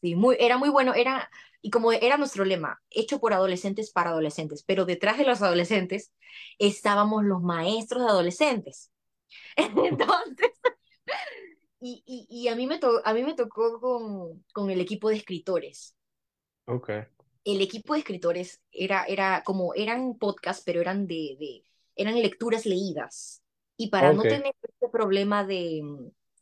Sí, 0.00 0.14
muy, 0.14 0.36
era 0.38 0.58
muy 0.58 0.68
bueno, 0.68 0.94
era, 0.94 1.28
y 1.60 1.70
como 1.70 1.92
era 1.92 2.16
nuestro 2.16 2.44
lema, 2.44 2.80
hecho 2.90 3.18
por 3.20 3.32
adolescentes 3.32 3.90
para 3.90 4.10
adolescentes, 4.10 4.62
pero 4.64 4.84
detrás 4.84 5.18
de 5.18 5.24
los 5.24 5.42
adolescentes 5.42 6.12
estábamos 6.58 7.24
los 7.24 7.42
maestros 7.42 8.04
de 8.04 8.08
adolescentes. 8.10 8.92
Entonces, 9.56 10.50
y, 11.80 12.02
y, 12.06 12.26
y 12.30 12.48
a 12.48 12.56
mí 12.56 12.66
me, 12.66 12.78
to- 12.78 13.00
a 13.04 13.14
mí 13.14 13.22
me 13.22 13.34
tocó 13.34 13.80
con, 13.80 14.44
con 14.52 14.70
el 14.70 14.80
equipo 14.80 15.08
de 15.10 15.16
escritores. 15.16 15.94
Ok, 16.66 16.90
El 17.44 17.60
equipo 17.62 17.94
de 17.94 18.00
escritores 18.00 18.60
era, 18.72 19.04
era 19.04 19.42
como, 19.44 19.74
eran 19.74 20.16
podcasts, 20.18 20.62
pero 20.64 20.80
eran 20.80 21.06
de, 21.06 21.36
de, 21.40 21.64
eran 21.96 22.20
lecturas 22.20 22.66
leídas. 22.66 23.42
Y 23.76 23.88
para 23.90 24.12
no 24.12 24.26
tener 24.26 24.54
este 24.62 24.88
problema 24.90 25.44
de, 25.46 25.82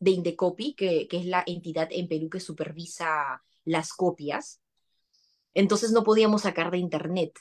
de 0.01 0.11
Indecopy, 0.11 0.75
que, 0.75 1.07
que 1.09 1.19
es 1.19 1.27
la 1.27 1.45
entidad 1.47 1.89
en 1.93 2.09
Perú 2.09 2.29
que 2.31 2.41
supervisa 2.41 3.43
las 3.65 3.93
copias, 3.93 4.61
entonces 5.55 5.93
no 5.93 6.05
podíamos 6.05 6.43
sacar 6.43 6.71
de 6.73 6.79
internet. 6.79 7.33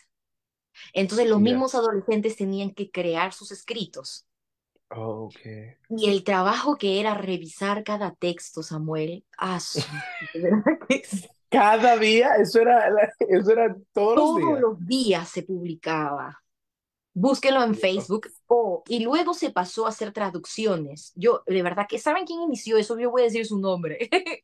Entonces 0.93 1.28
los 1.30 1.41
mismos 1.41 1.76
adolescentes 1.76 2.38
tenían 2.38 2.74
que 2.74 2.91
crear 2.91 3.34
sus 3.34 3.52
escritos. 3.52 4.26
Y 5.90 6.10
el 6.10 6.24
trabajo 6.24 6.78
que 6.78 7.00
era 7.00 7.14
revisar 7.16 7.84
cada 7.84 8.12
texto, 8.14 8.64
Samuel, 8.64 9.24
ah, 9.38 9.60
Cada 11.50 11.96
día, 11.98 12.36
eso 12.38 12.60
era, 12.60 12.90
eso 13.20 13.52
era 13.52 13.76
todos 13.94 14.16
los 14.18 14.34
todos 14.34 14.36
días. 14.36 14.60
los 14.60 14.86
días 14.86 15.30
se 15.30 15.44
publicaba. 15.44 16.44
Búsquenlo 17.18 17.63
en. 17.63 17.76
Facebook. 17.76 18.28
Oh, 18.47 18.84
y 18.89 18.99
luego 18.99 19.34
se 19.34 19.49
pasó 19.49 19.86
a 19.86 19.89
hacer 19.89 20.11
traducciones. 20.11 21.13
Yo, 21.16 21.43
de 21.47 21.63
verdad 21.63 21.88
que, 21.88 21.97
¿saben 21.97 22.26
quién 22.26 22.41
inició 22.41 22.78
eso? 22.78 22.99
Yo 22.99 23.09
voy 23.09 23.22
a 23.22 23.26
decir 23.26 23.45
su 23.45 23.57
nombre. 23.57 24.09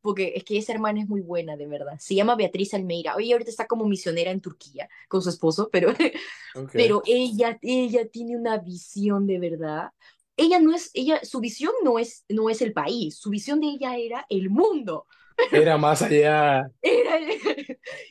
Porque 0.00 0.32
es 0.34 0.42
que 0.42 0.58
esa 0.58 0.72
hermana 0.72 1.00
es 1.00 1.08
muy 1.08 1.20
buena, 1.20 1.56
de 1.56 1.68
verdad. 1.68 1.94
Se 2.00 2.16
llama 2.16 2.34
Beatriz 2.34 2.74
Almeida. 2.74 3.14
Oye, 3.14 3.32
ahorita 3.32 3.50
está 3.50 3.68
como 3.68 3.86
misionera 3.86 4.32
en 4.32 4.40
Turquía 4.40 4.88
con 5.06 5.22
su 5.22 5.28
esposo, 5.28 5.68
pero, 5.70 5.92
pero 6.72 7.02
ella, 7.06 7.56
ella 7.62 8.08
tiene 8.08 8.36
una 8.36 8.58
visión 8.58 9.28
de 9.28 9.38
verdad. 9.38 9.92
Ella 10.36 10.58
no 10.58 10.74
es, 10.74 10.90
ella, 10.94 11.20
su 11.24 11.38
visión 11.38 11.72
no 11.84 12.00
es, 12.00 12.24
no 12.28 12.50
es 12.50 12.62
el 12.62 12.72
país, 12.72 13.16
su 13.16 13.30
visión 13.30 13.60
de 13.60 13.68
ella 13.68 13.96
era 13.96 14.26
el 14.28 14.50
mundo. 14.50 15.06
era 15.52 15.78
más 15.78 16.02
allá. 16.02 16.68
Era 16.82 17.20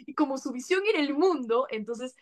y 0.05 0.13
como 0.13 0.37
su 0.37 0.53
visión 0.53 0.81
era 0.89 1.01
el 1.01 1.13
mundo, 1.13 1.67
entonces 1.69 2.15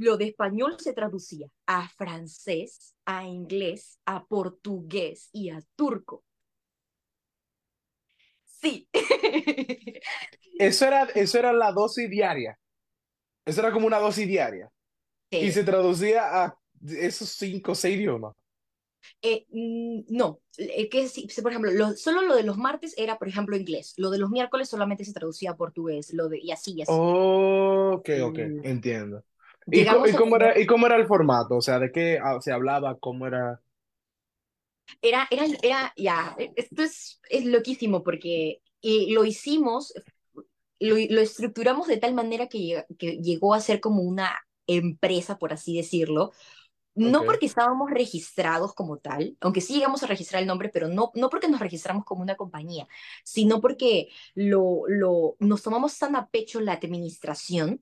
lo 0.00 0.16
de 0.16 0.26
español 0.28 0.76
se 0.80 0.92
traducía 0.94 1.48
a 1.66 1.88
francés, 1.90 2.94
a 3.06 3.24
inglés, 3.26 4.00
a 4.06 4.24
portugués 4.26 5.30
y 5.32 5.50
a 5.50 5.60
turco. 5.76 6.24
Sí. 8.44 8.88
Eso 10.58 10.86
era, 10.86 11.04
eso 11.14 11.38
era 11.38 11.52
la 11.52 11.72
dosis 11.72 12.08
diaria. 12.10 12.58
Eso 13.46 13.60
era 13.62 13.72
como 13.72 13.86
una 13.88 13.98
dosis 13.98 14.28
diaria. 14.28 14.70
Y 15.38 15.52
se 15.52 15.64
traducía 15.64 16.44
a 16.44 16.56
esos 16.86 17.30
cinco 17.30 17.72
o 17.72 17.76
seis 17.76 17.96
idiomas. 17.98 18.34
Eh, 19.22 19.46
mm, 19.50 20.02
no, 20.16 20.40
eh, 20.58 20.88
que 20.88 21.08
si, 21.08 21.26
por 21.42 21.50
ejemplo, 21.52 21.70
lo- 21.72 21.94
solo 21.96 22.22
lo 22.22 22.34
de 22.36 22.42
los 22.42 22.56
martes 22.58 22.94
era, 22.98 23.18
por 23.18 23.28
ejemplo, 23.28 23.56
inglés. 23.56 23.94
Lo 23.96 24.10
de 24.10 24.18
los 24.18 24.30
miércoles 24.30 24.68
solamente 24.68 25.04
se 25.04 25.12
traducía 25.12 25.52
a 25.52 25.56
portugués. 25.56 26.12
Lo 26.12 26.28
de, 26.28 26.38
y 26.40 26.50
así, 26.52 26.72
y 26.74 26.82
así. 26.82 27.06
Ok, 27.94 28.08
ok, 28.22 28.38
Mm, 28.38 28.62
entiendo. 28.62 29.24
¿Y, 29.70 29.80
y 29.80 30.12
cómo 30.14 30.36
era, 30.36 30.58
y 30.58 30.66
cómo 30.66 30.86
era 30.86 30.96
el 30.96 31.06
formato? 31.06 31.56
O 31.56 31.62
sea, 31.62 31.78
¿de 31.78 31.90
qué 31.92 32.18
ah, 32.22 32.38
se 32.40 32.52
hablaba? 32.52 32.98
¿Cómo 32.98 33.26
era? 33.26 33.60
Era, 35.02 35.28
era, 35.30 35.44
era, 35.62 35.92
ya, 35.96 36.34
e, 36.38 36.52
esto 36.56 36.82
es, 36.82 37.20
es 37.28 37.44
loquísimo 37.44 38.02
porque 38.02 38.62
eh, 38.82 39.06
lo 39.10 39.24
hicimos, 39.24 39.94
lo, 40.78 40.96
lo 40.96 41.20
estructuramos 41.20 41.86
de 41.88 41.98
tal 41.98 42.14
manera 42.14 42.48
que, 42.48 42.84
que 42.98 43.18
llegó 43.18 43.54
a 43.54 43.60
ser 43.60 43.80
como 43.80 44.02
una 44.02 44.38
empresa, 44.66 45.38
por 45.38 45.52
así 45.52 45.76
decirlo. 45.76 46.32
No 46.96 47.24
porque 47.24 47.46
estábamos 47.46 47.88
registrados 47.90 48.74
como 48.74 48.98
tal, 48.98 49.36
aunque 49.40 49.60
sí 49.60 49.74
llegamos 49.74 50.02
a 50.02 50.06
registrar 50.06 50.42
el 50.42 50.48
nombre, 50.48 50.68
pero 50.68 50.88
no, 50.88 51.12
no 51.14 51.30
porque 51.30 51.48
nos 51.48 51.60
registramos 51.60 52.04
como 52.04 52.20
una 52.20 52.36
compañía, 52.36 52.88
sino 53.24 53.60
porque 53.60 54.08
lo, 54.34 54.82
lo, 54.88 55.36
nos 55.38 55.62
tomamos 55.62 55.96
tan 55.98 56.16
a 56.16 56.28
pecho 56.28 56.60
la 56.60 56.72
administración 56.72 57.80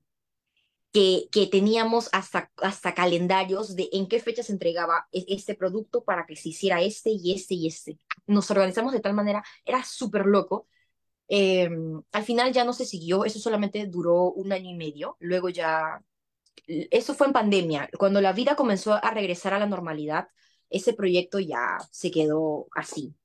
que, 0.91 1.29
teníamos 1.51 2.09
hasta, 2.11 2.51
hasta 2.57 2.93
calendarios 2.93 3.75
de 3.75 3.89
en 3.93 4.07
qué 4.07 4.19
fecha 4.19 4.43
se 4.43 4.51
entregaba 4.53 5.07
e- 5.11 5.25
este 5.29 5.55
producto 5.55 6.03
para 6.03 6.25
que 6.25 6.35
se 6.35 6.49
hiciera 6.49 6.81
este 6.81 7.11
y 7.11 7.33
este 7.33 7.55
y 7.55 7.67
este. 7.67 7.97
Nos 8.27 8.49
organizamos 8.51 8.93
de 8.93 8.99
tal 8.99 9.13
manera, 9.13 9.43
era 9.65 9.83
súper 9.83 10.25
loco. 10.25 10.67
Eh, 11.29 11.69
al 12.11 12.23
final 12.23 12.51
ya 12.53 12.63
no 12.65 12.73
se 12.73 12.85
siguió, 12.85 13.25
eso 13.25 13.39
solamente 13.39 13.85
duró 13.87 14.31
un 14.31 14.51
año 14.51 14.69
y 14.71 14.75
medio, 14.75 15.17
luego 15.19 15.49
ya, 15.49 16.01
eso 16.67 17.13
fue 17.15 17.27
en 17.27 17.33
pandemia, 17.33 17.89
cuando 17.99 18.21
la 18.21 18.33
vida 18.33 18.55
comenzó 18.55 18.93
a 18.93 19.11
regresar 19.11 19.53
a 19.53 19.59
la 19.59 19.67
normalidad, 19.67 20.27
ese 20.69 20.93
proyecto 20.93 21.39
ya 21.39 21.77
se 21.91 22.11
quedó 22.11 22.67
así. 22.73 23.15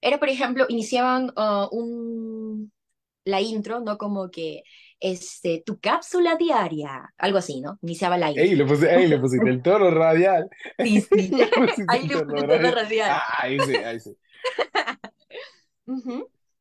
Era, 0.00 0.18
por 0.18 0.28
ejemplo, 0.28 0.66
iniciaban 0.68 1.32
ah, 1.36 1.68
un, 1.72 2.72
la 3.24 3.40
intro, 3.40 3.80
¿no? 3.80 3.98
Como 3.98 4.30
que, 4.30 4.62
este, 5.00 5.62
tu 5.66 5.80
cápsula 5.80 6.36
diaria, 6.36 7.12
algo 7.18 7.38
así, 7.38 7.60
¿no? 7.60 7.78
Iniciaba 7.82 8.18
la 8.18 8.30
Ey, 8.34 8.54
intro. 8.54 8.56
le 8.56 8.64
puse, 8.64 8.86
ey, 8.94 9.08
le 9.08 9.18
pusiste 9.20 9.48
el 9.50 9.62
tono 9.62 9.90
radial. 9.90 10.48
Sí, 10.82 11.00
sí, 11.00 11.36
ahí 11.86 12.02
el 12.02 12.08
le 12.08 12.18
puse 12.20 12.36
tono 12.36 12.46
radial. 12.46 12.74
radial. 12.74 13.10
Ah, 13.10 13.38
ahí 13.42 13.58
sí, 13.60 13.74
ahí 13.76 14.00
sí. 14.00 14.16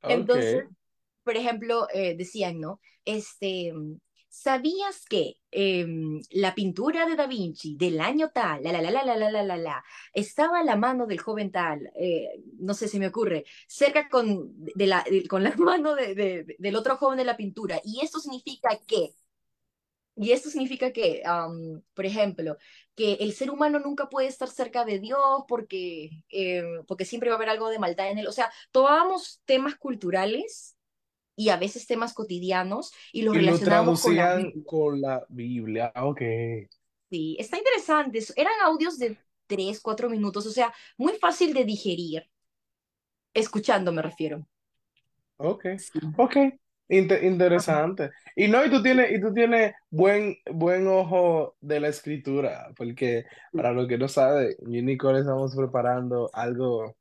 Entonces, 0.08 0.64
por 1.24 1.38
ejemplo, 1.38 1.88
eh, 1.94 2.16
decían, 2.18 2.60
¿no? 2.60 2.80
Este, 3.06 3.74
¿sabías 4.44 5.06
que 5.06 5.36
em, 5.52 6.20
la 6.32 6.56
pintura 6.56 7.06
de 7.06 7.16
Da 7.16 7.28
Vinci 7.28 7.76
del 7.78 8.00
año 8.02 8.30
tal, 8.34 8.64
la, 8.64 8.72
la, 8.72 8.82
la, 8.82 8.92
la, 8.92 9.04
la, 9.18 9.30
la, 9.32 9.44
la, 9.44 9.58
la, 9.58 9.84
estaba 10.14 10.60
a 10.60 10.64
la 10.64 10.76
mano 10.76 11.06
del 11.08 11.20
joven 11.20 11.52
tal, 11.52 11.92
eh, 11.96 12.30
no 12.60 12.74
sé, 12.74 12.88
se 12.88 13.00
me 13.00 13.08
ocurre, 13.08 13.46
cerca 13.68 14.10
con, 14.10 14.52
de 14.56 14.88
la, 14.88 15.04
con 15.30 15.44
la 15.44 15.52
mano 15.58 15.96
de, 15.96 16.16
de- 16.16 16.56
del 16.60 16.76
otro 16.76 16.98
joven 16.98 17.18
de 17.18 17.26
la 17.26 17.38
pintura? 17.38 17.80
Y 17.84 18.02
esto 18.04 18.20
significa 18.20 18.70
que 18.88 19.14
Y 20.16 20.32
esto 20.34 20.50
significa 20.50 20.92
que, 20.92 21.24
por 21.94 22.06
ejemplo, 22.06 22.58
que 22.96 23.14
el 23.16 23.32
ser 23.34 23.50
humano 23.52 23.80
nunca 23.80 24.10
puede 24.10 24.28
estar 24.28 24.50
cerca 24.50 24.84
de 24.84 25.00
Dios 25.00 25.20
porque, 25.48 26.10
eh, 26.30 26.64
porque 26.88 27.06
siempre 27.06 27.30
va 27.30 27.36
a 27.36 27.38
haber 27.38 27.50
algo 27.50 27.70
de 27.70 27.80
maldad 27.80 28.10
en 28.12 28.18
él. 28.20 28.28
O 28.28 28.34
sea, 28.34 28.52
tomábamos 28.72 29.42
temas 29.46 29.76
culturales 29.78 30.76
y 31.40 31.50
a 31.50 31.58
veces 31.58 31.88
temas 31.88 32.14
cotidianos 32.14 32.92
y 33.14 33.24
los 33.24 33.34
Y 33.34 33.40
lo 33.42 33.58
relacionábamos 33.58 34.02
con 34.02 34.16
la 34.18 34.28
Biblia. 34.28 34.64
con 34.66 35.02
la 35.02 35.26
Biblia. 35.30 35.92
Ok. 35.96 36.22
Sí, 37.10 37.36
está 37.40 37.58
interesante. 37.58 38.20
Eran 38.36 38.54
audios 38.64 38.98
de 39.00 39.18
tres, 39.48 39.80
cuatro 39.82 40.10
minutos, 40.10 40.46
o 40.46 40.52
sea, 40.52 40.74
muy 40.98 41.14
fácil 41.18 41.54
de 41.54 41.66
digerir, 41.66 42.30
escuchando 43.34 43.92
me 43.92 44.04
refiero. 44.04 44.46
Ok, 45.38 45.66
Sí. 45.76 46.00
ok, 46.18 46.36
Inte- 46.92 47.24
interesante. 47.26 48.10
Y 48.36 48.48
no, 48.48 48.66
y 48.66 48.70
tú 48.72 48.82
tienes, 48.82 49.12
y 49.12 49.22
tú 49.22 49.32
tienes 49.34 49.74
buen, 49.92 50.36
buen 50.52 50.88
ojo 50.88 51.56
de 51.62 51.80
la 51.80 51.88
escritura, 51.90 52.74
porque 52.76 53.26
para 53.54 53.72
los 53.72 53.88
que 53.88 53.98
no 54.00 54.08
saben, 54.08 54.56
yo 54.62 54.80
y 54.80 54.82
Nicole 54.82 55.20
estamos 55.20 55.56
preparando 55.56 56.30
algo, 56.34 56.96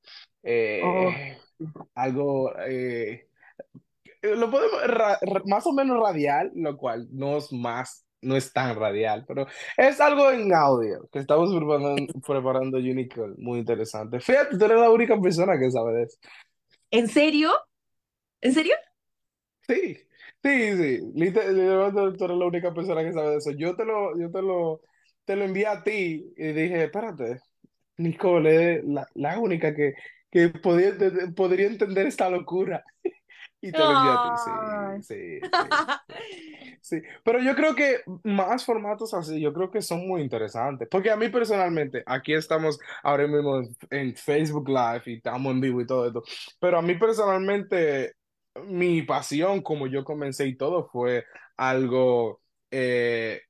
Oh, 0.80 1.12
eh, 1.12 1.38
algo, 1.94 2.52
eh, 2.66 3.28
lo 4.22 4.50
podemos, 4.50 4.82
ra- 4.86 5.18
más 5.46 5.66
o 5.66 5.72
menos 5.72 6.00
radial, 6.00 6.50
lo 6.54 6.76
cual 6.76 7.06
no 7.12 7.36
es 7.38 7.52
más, 7.52 8.06
no 8.22 8.36
es 8.36 8.52
tan 8.52 8.76
radial, 8.78 9.24
pero 9.26 9.46
es 9.76 10.00
algo 10.00 10.30
en 10.30 10.52
audio 10.54 11.08
que 11.12 11.20
estamos 11.20 11.54
preparando, 11.54 12.12
preparando 12.26 12.78
Nicole, 12.80 13.34
muy 13.38 13.60
interesante. 13.60 14.20
Fíjate, 14.20 14.58
tú 14.58 14.64
eres 14.64 14.78
la 14.80 14.90
única 14.90 15.18
persona 15.20 15.58
que 15.58 15.70
sabe 15.70 15.92
de 15.94 16.02
eso. 16.04 16.18
¿En 16.90 17.08
serio? 17.08 17.50
¿En 18.42 18.54
serio? 18.54 18.74
Sí, 19.66 19.96
sí, 20.42 20.76
sí. 20.76 21.00
Liter- 21.14 21.52
Literalmente 21.52 22.18
tú 22.18 22.24
eres 22.24 22.36
la 22.38 22.46
única 22.46 22.72
persona 22.74 23.02
que 23.04 23.12
sabe 23.12 23.30
de 23.30 23.36
eso. 23.38 23.50
Yo 23.52 23.76
te 23.76 23.84
lo, 23.84 24.18
yo 24.18 24.30
te 24.30 24.42
lo, 24.42 24.80
te 25.24 25.36
lo 25.36 25.44
envié 25.44 25.66
a 25.66 25.82
ti 25.82 26.32
y 26.36 26.46
dije, 26.52 26.84
espérate, 26.84 27.40
Nicole 27.98 28.76
es 28.78 28.84
la, 28.84 29.06
la 29.14 29.38
única 29.40 29.74
que, 29.74 29.94
que 30.30 30.50
podía, 30.50 30.92
podría 31.36 31.66
entender 31.68 32.06
esta 32.06 32.30
locura. 32.30 32.84
Y 33.60 33.74
te 33.74 33.84
lo 33.84 33.92
envié 33.92 34.10
a 34.12 34.18
ti, 34.22 34.28
sí, 34.36 35.02
sí, 35.02 35.40
sí, 36.80 37.02
pero 37.24 37.40
yo 37.40 37.56
creo 37.56 37.74
que 37.74 38.02
más 38.22 38.64
formatos 38.64 39.14
así, 39.14 39.40
yo 39.40 39.52
creo 39.52 39.70
que 39.70 39.82
son 39.82 40.06
muy 40.06 40.22
interesantes, 40.22 40.86
porque 40.90 41.10
a 41.10 41.16
mí 41.16 41.28
personalmente, 41.28 42.04
aquí 42.06 42.34
estamos 42.34 42.78
ahora 43.02 43.26
mismo 43.26 43.58
en, 43.58 43.76
en 43.90 44.14
Facebook 44.16 44.68
Live 44.68 45.02
y 45.06 45.16
estamos 45.16 45.52
en 45.52 45.60
vivo 45.60 45.80
y 45.80 45.86
todo 45.86 46.06
esto, 46.06 46.22
pero 46.60 46.78
a 46.78 46.82
mí 46.82 46.94
personalmente, 46.96 48.14
mi 48.66 49.02
pasión, 49.02 49.60
como 49.62 49.88
yo 49.88 50.04
comencé 50.04 50.46
y 50.46 50.56
todo, 50.56 50.88
fue 50.88 51.24
algo 51.56 52.40
eh, 52.70 53.42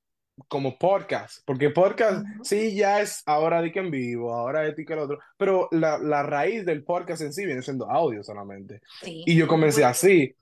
como 0.47 0.79
podcast, 0.79 1.43
porque 1.45 1.71
podcast 1.71 2.23
Ujú. 2.23 2.45
sí 2.45 2.75
ya 2.77 3.01
es 3.01 3.23
ahora 3.27 3.61
de 3.61 3.73
que 3.73 3.81
en 3.81 3.91
vivo, 3.91 4.33
ahora 4.33 4.61
de 4.63 4.75
que 4.75 4.93
el 4.93 4.99
otro, 5.01 5.19
pero 5.37 5.69
la, 5.73 5.99
la 5.99 6.23
raíz 6.23 6.65
del 6.65 6.85
podcast 6.85 7.23
en 7.23 7.33
sí 7.33 7.45
viene 7.45 7.63
siendo 7.63 7.91
audio 7.91 8.23
solamente. 8.23 8.81
Sí, 9.03 9.25
Y 9.27 9.35
yo 9.37 9.49
comencé 9.49 9.85
así. 9.85 10.35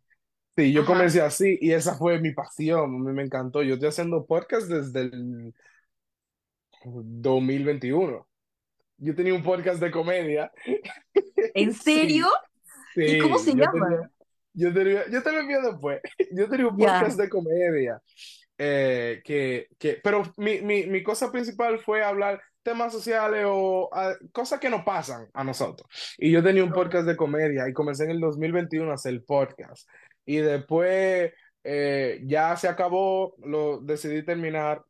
Sí, 0.56 0.72
yo 0.72 0.82
Ajá. 0.82 0.92
comencé 0.92 1.20
así 1.20 1.58
y 1.60 1.72
esa 1.72 1.94
fue 1.96 2.18
mi 2.20 2.32
pasión, 2.32 2.84
a 2.84 2.98
mí 2.98 3.12
me 3.12 3.22
encantó. 3.22 3.62
Yo 3.62 3.74
estoy 3.74 3.90
haciendo 3.90 4.24
podcast 4.26 4.68
desde 4.68 5.00
el 5.02 5.54
2021. 6.84 8.26
Yo 8.98 9.14
tenía 9.14 9.34
un 9.34 9.42
podcast 9.42 9.80
de 9.80 9.90
comedia. 9.90 10.50
¿En 11.54 11.72
serio? 11.74 12.26
Sí, 12.94 13.02
¿Y 13.04 13.18
cómo 13.18 13.38
se 13.38 13.50
yo 13.54 13.64
tenía, 13.70 13.70
llama? 13.72 14.10
yo 14.54 14.72
tenía, 14.72 15.10
yo 15.10 15.22
te 15.22 15.32
lo 15.32 15.40
envío 15.40 15.60
después. 15.62 16.00
Yo 16.32 16.48
tenía 16.48 16.68
un 16.68 16.76
podcast 16.76 17.18
de 17.18 17.28
comedia. 17.28 18.00
Eh, 18.58 19.20
que, 19.24 19.68
que, 19.78 20.00
pero 20.02 20.22
mi, 20.36 20.60
mi, 20.62 20.86
mi 20.86 21.02
cosa 21.02 21.30
principal 21.30 21.78
fue 21.80 22.02
hablar 22.04 22.40
temas 22.62 22.92
sociales 22.92 23.44
o 23.46 23.88
ah, 23.92 24.14
cosas 24.32 24.58
que 24.58 24.70
nos 24.70 24.82
pasan 24.84 25.28
a 25.34 25.44
nosotros. 25.44 25.88
Y 26.18 26.32
yo 26.32 26.42
tenía 26.42 26.64
un 26.64 26.72
podcast 26.72 27.06
de 27.06 27.16
comedia 27.16 27.68
y 27.68 27.72
comencé 27.72 28.04
en 28.04 28.10
el 28.12 28.20
2021 28.20 28.90
a 28.90 28.94
hacer 28.94 29.12
el 29.12 29.22
podcast. 29.24 29.88
Y 30.24 30.38
después 30.38 31.32
eh, 31.64 32.20
ya 32.24 32.56
se 32.56 32.68
acabó, 32.68 33.36
lo 33.44 33.78
decidí 33.80 34.24
terminar 34.24 34.82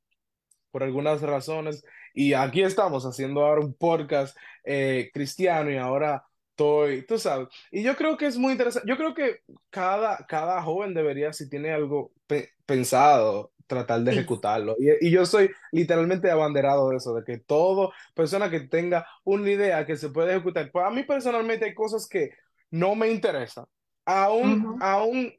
por 0.71 0.83
algunas 0.83 1.21
razones. 1.23 1.85
Y 2.15 2.33
aquí 2.33 2.63
estamos 2.63 3.05
haciendo 3.05 3.45
ahora 3.45 3.61
un 3.61 3.75
podcast 3.75 4.37
eh, 4.65 5.11
cristiano 5.13 5.71
y 5.71 5.77
ahora 5.77 6.25
estoy, 6.51 7.05
tú 7.07 7.19
sabes. 7.19 7.49
Y 7.71 7.83
yo 7.83 7.95
creo 7.97 8.17
que 8.17 8.27
es 8.27 8.39
muy 8.39 8.53
interesante. 8.53 8.89
Yo 8.89 8.97
creo 8.97 9.15
que 9.15 9.41
cada, 9.71 10.25
cada 10.27 10.63
joven 10.63 10.95
debería, 10.95 11.33
si 11.33 11.49
tiene 11.51 11.73
algo 11.73 12.13
pe- 12.27 12.51
pensado, 12.65 13.53
tratar 13.67 14.01
de 14.03 14.13
Sí. 14.13 14.19
ejecutarlo. 14.19 14.77
Y, 14.79 15.07
y 15.09 15.11
yo 15.11 15.27
soy 15.27 15.51
literalmente 15.73 16.31
abanderado 16.31 16.91
de 16.91 16.97
eso, 16.97 17.15
de 17.15 17.25
que 17.25 17.39
todo 17.39 17.93
persona 18.15 18.51
que 18.51 18.61
tenga 18.61 19.07
una 19.25 19.51
idea 19.51 19.87
que 19.87 19.97
se 19.97 20.11
puede 20.11 20.33
ejecutar. 20.33 20.71
Pues 20.73 20.85
a 20.87 20.91
mí 20.91 21.03
personalmente 21.05 21.65
hay 21.67 21.75
cosas 21.75 22.09
que 22.09 22.31
no 22.71 22.95
me 22.95 23.11
interesan. 23.11 23.67
Aún, 24.05 24.63
Ujú. 24.63 24.79
aún 24.81 25.33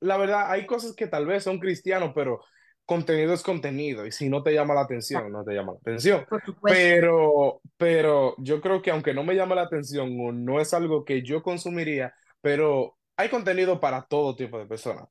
la 0.00 0.16
verdad, 0.16 0.50
hay 0.50 0.66
cosas 0.66 0.94
que 0.94 1.06
tal 1.06 1.26
vez 1.26 1.44
son 1.44 1.58
cristianos, 1.58 2.12
pero 2.14 2.40
contenido 2.84 3.32
es 3.34 3.42
contenido. 3.42 4.06
Y 4.06 4.12
si 4.12 4.28
no 4.28 4.42
te 4.42 4.52
llama 4.52 4.74
la 4.74 4.82
atención, 4.82 5.30
no 5.32 5.44
te 5.44 5.54
llama 5.54 5.72
la 5.72 5.78
atención. 5.78 6.26
Pero, 6.66 7.60
pero 7.76 8.34
yo 8.38 8.60
creo 8.60 8.82
que 8.82 8.90
aunque 8.90 9.14
no 9.14 9.24
me 9.24 9.34
llame 9.34 9.54
la 9.54 9.62
atención 9.62 10.16
o 10.20 10.32
no 10.32 10.60
es 10.60 10.74
algo 10.74 11.04
que 11.04 11.22
yo 11.22 11.42
consumiría, 11.42 12.14
pero 12.40 12.98
hay 13.16 13.28
contenido 13.28 13.80
para 13.80 14.02
todo 14.02 14.34
tipo 14.36 14.58
de 14.58 14.66
personas. 14.66 15.06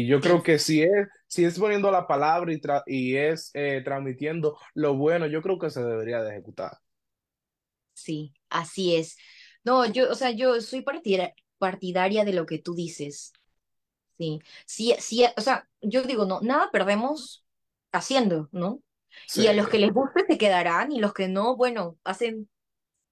Y 0.00 0.06
yo 0.06 0.20
creo 0.20 0.42
que 0.42 0.58
si 0.58 0.82
es, 0.82 1.08
si 1.26 1.44
es 1.44 1.58
poniendo 1.58 1.90
la 1.90 2.06
palabra 2.06 2.52
y, 2.52 2.60
tra- 2.60 2.82
y 2.86 3.16
es 3.16 3.50
eh, 3.54 3.82
transmitiendo 3.84 4.58
lo 4.74 4.96
bueno, 4.96 5.26
yo 5.26 5.42
creo 5.42 5.58
que 5.58 5.70
se 5.70 5.82
debería 5.84 6.22
de 6.22 6.32
ejecutar. 6.32 6.78
sí, 7.94 8.34
así 8.50 8.96
es. 8.96 9.16
No, 9.64 9.84
yo, 9.86 10.10
o 10.10 10.14
sea, 10.14 10.30
yo 10.30 10.60
soy 10.60 10.82
partida- 10.82 11.34
partidaria 11.58 12.24
de 12.24 12.32
lo 12.32 12.46
que 12.46 12.58
tú 12.58 12.74
dices. 12.74 13.32
Sí, 14.18 14.40
sí, 14.66 14.96
sí, 15.00 15.24
o 15.36 15.40
sea, 15.42 15.68
yo 15.82 16.02
digo, 16.04 16.26
no, 16.26 16.40
nada 16.42 16.70
perdemos 16.72 17.46
haciendo, 17.92 18.48
¿no? 18.52 18.82
Sí, 19.26 19.42
Y 19.42 19.48
a 19.48 19.54
los 19.54 19.68
que 19.68 19.78
les 19.78 19.92
guste 19.92 20.24
se 20.28 20.38
quedarán 20.38 20.92
y 20.92 21.00
los 21.00 21.14
que 21.14 21.28
no, 21.28 21.56
bueno, 21.56 21.98
hacen. 22.04 22.50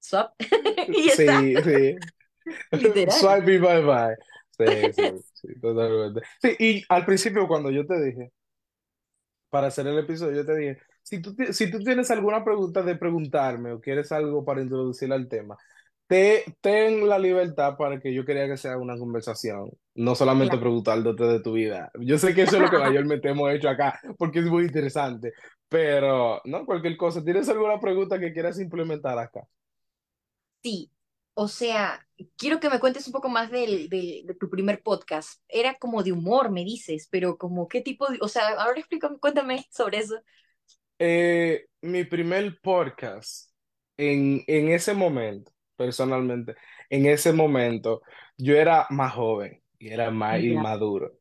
swap, 0.00 0.34
y 0.92 1.08
ya 1.08 1.14
está, 1.14 1.46
Sí, 1.46 1.60
sí. 1.62 1.98
literal. 2.72 3.20
Swipe 3.20 3.54
y 3.54 3.58
bye 3.58 3.82
bye. 3.82 4.16
Sí, 4.58 4.92
sí, 4.92 5.02
sí, 5.32 5.48
totalmente. 5.60 6.22
Sí, 6.40 6.56
y 6.58 6.84
al 6.88 7.04
principio 7.04 7.48
cuando 7.48 7.70
yo 7.70 7.84
te 7.86 8.00
dije, 8.04 8.32
para 9.50 9.68
hacer 9.68 9.86
el 9.86 9.98
episodio, 9.98 10.36
yo 10.36 10.46
te 10.46 10.56
dije, 10.56 10.78
si 11.02 11.20
tú, 11.22 11.34
si 11.52 11.70
tú 11.70 11.78
tienes 11.80 12.10
alguna 12.10 12.44
pregunta 12.44 12.82
de 12.82 12.96
preguntarme 12.96 13.72
o 13.72 13.80
quieres 13.80 14.10
algo 14.12 14.44
para 14.44 14.62
introducir 14.62 15.12
al 15.12 15.28
tema, 15.28 15.56
te, 16.06 16.44
ten 16.60 17.08
la 17.08 17.18
libertad 17.18 17.76
para 17.76 18.00
que 18.00 18.12
yo 18.14 18.24
quería 18.24 18.46
que 18.48 18.56
sea 18.56 18.76
una 18.78 18.98
conversación, 18.98 19.70
no 19.94 20.14
solamente 20.14 20.58
Claro. 20.58 20.60
preguntándote 20.60 21.24
de 21.24 21.40
tu 21.40 21.52
vida. 21.54 21.90
Yo 22.00 22.18
sé 22.18 22.34
que 22.34 22.42
eso 22.42 22.56
es 22.56 22.62
lo 22.62 22.70
que 22.70 22.78
mayormente 22.78 23.28
hemos 23.30 23.50
hecho 23.52 23.68
acá, 23.68 24.00
porque 24.18 24.40
es 24.40 24.46
muy 24.46 24.64
interesante, 24.64 25.32
pero 25.68 26.40
no, 26.44 26.66
cualquier 26.66 26.96
cosa. 26.96 27.22
¿Tienes 27.24 27.48
alguna 27.48 27.80
pregunta 27.80 28.18
que 28.20 28.32
quieras 28.32 28.58
implementar 28.60 29.18
acá? 29.18 29.42
Sí, 30.62 30.90
o 31.34 31.46
sea, 31.48 32.03
quiero 32.36 32.60
que 32.60 32.70
me 32.70 32.80
cuentes 32.80 33.06
un 33.06 33.12
poco 33.12 33.28
más 33.28 33.50
del, 33.50 33.88
del- 33.88 34.26
de 34.26 34.34
tu 34.34 34.50
primer 34.50 34.82
podcast. 34.82 35.40
Era 35.48 35.78
como 35.78 36.02
de 36.02 36.12
humor, 36.12 36.50
me 36.50 36.64
dices, 36.64 37.08
pero 37.10 37.38
como 37.38 37.68
qué 37.68 37.80
tipo 37.82 38.08
de, 38.08 38.18
o 38.20 38.28
sea, 38.28 38.48
ahora 38.60 38.78
explícame, 38.80 39.18
cuéntame 39.18 39.66
sobre 39.70 39.98
eso. 39.98 40.16
Eh, 40.98 41.66
mi 41.82 42.04
primer 42.04 42.60
podcast, 42.60 43.50
en, 43.96 44.42
en 44.46 44.68
ese 44.70 44.94
momento, 44.94 45.52
personalmente, 45.76 46.54
en 46.90 47.06
ese 47.06 47.32
momento, 47.32 48.02
yo 48.36 48.56
era 48.56 48.86
más 48.90 49.12
joven 49.14 49.62
y 49.78 49.88
era 49.90 50.10
más 50.10 50.40
Ya. 50.42 50.44
inmaduro. 50.44 51.18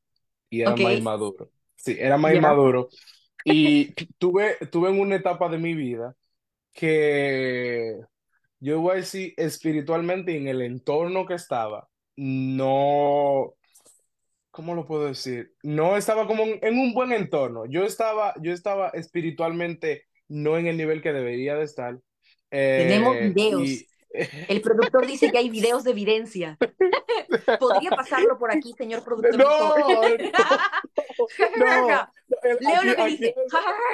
Y 0.49 0.61
era 0.61 0.75
Ok, 0.75 0.77
más 0.77 0.93
inmaduro. 0.95 1.51
Sí, 1.75 1.97
era 1.99 2.17
más 2.17 2.33
ya. 2.33 2.33
inmaduro. 2.33 2.89
Y 3.45 3.95
tuve, 4.19 4.57
tuve 4.71 4.89
en 4.91 4.99
una 5.01 5.15
etapa 5.17 5.49
de 5.49 5.57
mi 5.59 5.73
vida 5.75 6.15
que 6.73 7.99
yo 8.63 8.79
voy 8.79 8.93
a 8.93 8.95
decir 8.95 9.33
espiritualmente 9.35 10.31
y 10.31 10.37
en 10.37 10.47
el 10.47 10.61
entorno 10.61 11.25
que 11.25 11.33
estaba, 11.33 11.89
no. 12.15 13.55
¿Cómo 14.51 14.73
lo 14.73 14.85
puedo 14.85 15.07
decir? 15.07 15.53
No 15.63 15.97
estaba 15.97 16.27
como 16.27 16.43
en, 16.43 16.77
un 16.77 16.93
buen 16.93 17.11
entorno. 17.11 17.65
Yo 17.65 17.83
estaba, 17.83 18.33
yo 18.41 18.53
estaba 18.53 18.89
espiritualmente 18.89 20.05
no 20.29 20.57
en 20.57 20.67
el 20.67 20.77
nivel 20.77 21.01
que 21.01 21.11
debería 21.11 21.55
de 21.55 21.65
estar. 21.65 21.99
Tenemos 22.49 23.17
Eh, 23.17 23.25
y 23.25 23.33
videos. 23.33 23.85
El 24.47 24.61
productor 24.61 25.07
dice 25.07 25.31
que 25.31 25.39
hay 25.39 25.49
videos 25.49 25.83
de 25.83 25.91
evidencia. 25.91 26.57
¿Podría 27.59 27.89
pasarlo 27.89 28.37
por 28.37 28.51
aquí, 28.51 28.71
señor 28.77 29.03
productor, 29.03 29.35
no, 29.35 29.77
no, 29.77 30.01
no. 31.57 32.07
El- 32.43 32.57
Leo 32.61 32.75
Aquí, 32.77 32.87
lo 32.87 32.95
que 32.95 33.05
dice. 33.05 33.35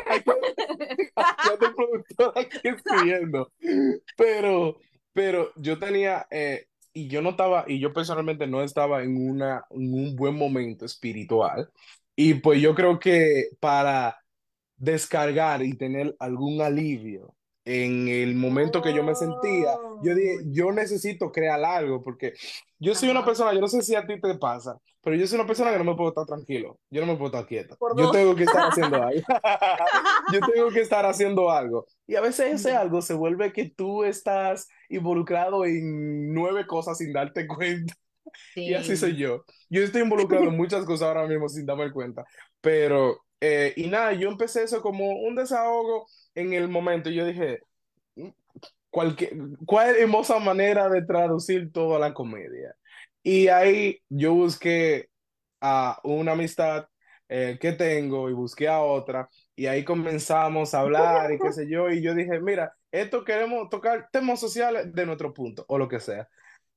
aquí, 0.05 0.31
aquí 0.31 0.31
anda 1.15 1.67
el 1.67 1.75
productor 1.75 2.33
aquí 2.35 2.57
escribiendo. 2.63 3.51
Pero, 4.15 4.77
pero 5.13 5.51
yo 5.55 5.79
tenía, 5.79 6.27
eh, 6.31 6.67
y 6.93 7.07
yo 7.07 7.21
no 7.21 7.31
estaba, 7.31 7.65
y 7.67 7.79
yo 7.79 7.93
personalmente 7.93 8.47
no 8.47 8.63
estaba 8.63 9.03
en 9.03 9.17
una, 9.29 9.65
en 9.71 9.93
un 9.93 10.15
buen 10.15 10.35
momento 10.35 10.85
espiritual. 10.85 11.69
Y 12.15 12.35
pues 12.35 12.61
yo 12.61 12.75
creo 12.75 12.99
que 12.99 13.49
para 13.59 14.17
descargar 14.77 15.63
y 15.63 15.77
tener 15.77 16.15
algún 16.19 16.61
alivio 16.61 17.35
en 17.69 18.07
el 18.07 18.35
momento 18.35 18.81
que 18.81 18.93
yo 18.93 19.03
me 19.03 19.15
sentía, 19.15 19.79
yo 19.99 20.13
Oh, 20.13 20.15
dije, 20.15 20.39
yo 20.47 20.71
necesito 20.71 21.31
crear 21.31 21.63
algo, 21.63 22.01
porque 22.03 22.33
yo 22.79 22.95
soy 22.95 23.09
una 23.09 23.25
persona, 23.25 23.53
yo 23.53 23.61
no 23.61 23.67
sé 23.67 23.81
si 23.81 23.95
a 23.95 24.05
ti 24.07 24.19
te 24.19 24.35
pasa, 24.37 24.79
pero 25.01 25.15
yo 25.15 25.27
soy 25.27 25.37
una 25.39 25.47
persona 25.47 25.71
que 25.71 25.77
no 25.79 25.83
me 25.85 25.95
puedo 25.95 26.09
estar 26.09 26.25
tranquilo, 26.25 26.79
yo 26.89 27.01
no 27.01 27.07
me 27.07 27.17
puedo 27.17 27.27
estar 27.27 27.45
quieto, 27.47 27.77
Por 27.77 27.95
yo 27.95 28.09
tengo 28.09 28.35
que 28.35 28.43
estar 28.43 28.65
haciendo 28.65 29.01
algo, 29.03 29.21
yo 30.27 30.39
tengo 30.43 30.71
que 30.71 30.81
estar 30.81 31.05
haciendo 31.05 31.51
algo, 31.51 31.85
y 32.07 32.15
a 32.15 32.21
veces 32.21 32.53
ese 32.53 32.75
algo 32.75 33.01
se 33.01 33.13
vuelve 33.13 33.53
que 33.53 33.69
tú 33.69 34.03
estás 34.03 34.67
involucrado 34.89 35.65
en 35.65 36.33
nueve 36.33 36.65
cosas 36.67 36.97
sin 36.97 37.13
darte 37.13 37.47
cuenta. 37.47 37.93
Y 38.63 38.73
así 38.75 38.95
soy 38.97 39.13
Sí. 39.13 39.17
yo. 39.17 39.45
Yo 39.69 39.83
estoy 39.83 40.01
involucrado 40.03 40.47
en 40.47 40.57
muchas 40.57 40.85
cosas 40.85 41.07
ahora 41.09 41.27
mismo 41.27 41.49
sin 41.49 41.65
darme 41.65 41.91
cuenta. 41.91 42.25
Pero, 42.61 43.25
eh, 43.41 43.73
y 43.77 43.87
nada, 43.87 44.13
yo 44.13 44.29
empecé 44.29 44.63
eso 44.63 44.81
como 44.81 45.05
un 45.21 45.35
desahogo 45.35 46.07
en 46.35 46.53
el 46.53 46.67
momento. 46.69 47.09
Yo 47.09 47.25
dije, 47.25 47.61
cualquier, 48.89 49.33
¿cuál 49.65 49.95
hermosa 49.95 50.39
manera 50.39 50.89
de 50.89 51.03
traducir 51.03 51.71
toda 51.71 51.99
la 51.99 52.13
comedia? 52.13 52.75
Y 53.23 53.47
ahí 53.49 54.01
yo 54.09 54.33
busqué 54.33 55.09
a 55.61 55.99
una 56.03 56.33
amistad 56.33 56.87
eh, 57.27 57.57
que 57.61 57.73
tengo 57.73 58.29
y 58.29 58.33
busqué 58.33 58.67
a 58.67 58.81
otra. 58.81 59.29
Y 59.55 59.67
ahí 59.67 59.83
comenzamos 59.83 60.73
a 60.73 60.81
hablar 60.81 61.31
y 61.31 61.39
qué 61.39 61.51
sé 61.51 61.69
yo. 61.69 61.89
Y 61.89 62.01
yo 62.01 62.15
dije, 62.15 62.39
mira, 62.39 62.73
esto 62.91 63.23
queremos 63.23 63.69
tocar 63.69 64.09
temas 64.11 64.39
sociales 64.39 64.93
de 64.93 65.05
nuestro 65.05 65.33
punto 65.33 65.65
o 65.67 65.77
lo 65.77 65.87
que 65.87 65.99
sea. 65.99 66.27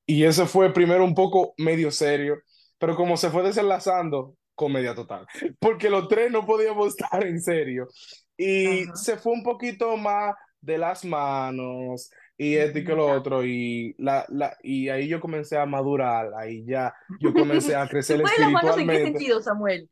Y 0.07 0.25
eso 0.25 0.47
fue 0.47 0.73
primero 0.73 1.05
un 1.05 1.15
poco 1.15 1.55
medio 1.59 1.91
serio, 1.91 2.43
pero 2.79 2.97
como 2.97 3.17
se 3.17 3.31
fue 3.31 3.43
desenlazando, 3.43 4.37
comedia 4.55 4.95
total, 4.95 5.27
porque 5.61 5.89
los 5.89 6.09
tres 6.09 6.31
no 6.31 6.45
podíamos 6.45 6.89
estar 6.97 7.25
en 7.25 7.41
serio. 7.41 7.89
Y 8.37 8.83
Ajá. 8.83 8.97
se 8.97 9.17
fue 9.17 9.33
un 9.33 9.43
poquito 9.43 9.97
más 9.97 10.35
de 10.61 10.79
las 10.79 11.05
manos 11.05 12.11
y 12.37 12.57
esto 12.57 12.79
y 12.79 12.85
que 12.85 12.95
lo 12.95 13.13
otro, 13.13 13.45
y, 13.45 13.95
la, 13.99 14.25
la, 14.29 14.57
y 14.63 14.89
ahí 14.89 15.07
yo 15.09 15.21
comencé 15.21 15.59
a 15.59 15.67
madurar, 15.67 16.31
ahí 16.37 16.65
ya 16.65 16.95
yo 17.21 17.33
comencé 17.35 17.75
a 17.77 17.87
¿Se 17.89 17.89
crecer 17.91 18.17
manos 18.23 18.79
en 18.79 18.89
qué 18.89 18.99
espiritualmente. 18.99 19.03
sentido, 19.03 19.41
Samuel? 19.41 19.89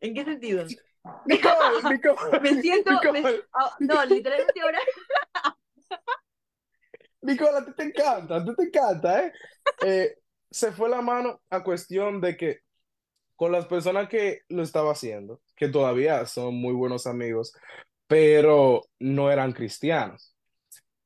¿En 0.00 0.14
qué 0.14 0.24
sentido? 0.24 0.64
Nicole, 1.26 1.82
Nicole, 1.94 2.40
Me 2.42 2.60
siento, 2.60 2.90
me- 3.12 3.18
Nicole, 3.20 3.42
ah, 3.54 3.76
no, 3.80 4.04
literalmente 4.04 4.60
ahora, 4.60 4.78
Nicole, 7.22 7.58
a 7.58 7.64
ti 7.64 7.72
te 7.76 7.82
encanta, 7.84 8.36
a 8.36 8.44
ti 8.44 8.54
te 8.54 8.62
encanta, 8.64 9.24
¿eh? 9.26 9.32
Eh, 9.82 10.18
se 10.50 10.72
fue 10.72 10.88
la 10.88 11.00
mano 11.02 11.40
a 11.50 11.62
cuestión 11.64 12.20
de 12.20 12.36
que 12.36 12.60
con 13.36 13.52
las 13.52 13.66
personas 13.66 14.08
que 14.08 14.42
lo 14.48 14.62
estaba 14.62 14.92
haciendo, 14.92 15.42
que 15.56 15.68
todavía 15.68 16.24
son 16.26 16.56
muy 16.56 16.72
buenos 16.74 17.06
amigos, 17.06 17.52
pero 18.06 18.82
no 18.98 19.30
eran 19.30 19.52
cristianos. 19.52 20.34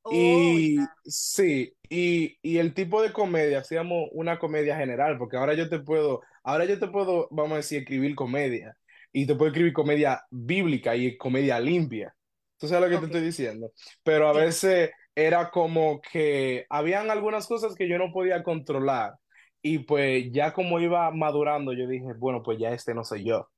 oh, 0.03 0.59
Y 0.59 0.91
sí, 1.05 1.73
y, 1.89 2.37
y 2.41 2.57
el 2.57 2.73
tipo 2.73 3.01
de 3.01 3.13
comedia, 3.13 3.59
hacíamos 3.59 4.09
una 4.13 4.39
comedia 4.39 4.75
general, 4.75 5.17
porque 5.17 5.37
ahora 5.37 5.53
yo 5.53 5.69
te 5.69 5.79
puedo, 5.79 6.21
ahora 6.43 6.65
yo 6.65 6.79
te 6.79 6.87
puedo, 6.87 7.27
vamos 7.31 7.53
a 7.53 7.57
decir, 7.57 7.79
escribir 7.79 8.15
comedia, 8.15 8.75
y 9.11 9.27
te 9.27 9.35
puedo 9.35 9.49
escribir 9.51 9.73
comedia 9.73 10.23
bíblica 10.31 10.95
y 10.95 11.17
comedia 11.17 11.59
limpia. 11.59 12.15
¿Tú 12.57 12.67
sabes 12.67 12.89
lo 12.89 12.89
que 12.95 12.99
te 12.99 13.05
estoy 13.05 13.21
diciendo? 13.21 13.71
Pero 14.03 14.27
a 14.27 14.33
sí. 14.33 14.41
veces 14.45 14.91
era 15.15 15.51
como 15.51 16.01
que 16.01 16.65
habían 16.69 17.09
algunas 17.11 17.47
cosas 17.47 17.75
que 17.75 17.87
yo 17.89 17.97
no 17.99 18.11
podía 18.11 18.43
controlar, 18.43 19.13
y 19.61 19.79
pues 19.79 20.25
ya 20.31 20.53
como 20.53 20.79
iba 20.79 21.11
madurando, 21.11 21.73
yo 21.73 21.87
dije, 21.87 22.05
bueno, 22.17 22.41
pues 22.43 22.57
ya 22.59 22.71
este 22.71 22.93
no 22.95 23.03
soy 23.03 23.25
yo. 23.25 23.49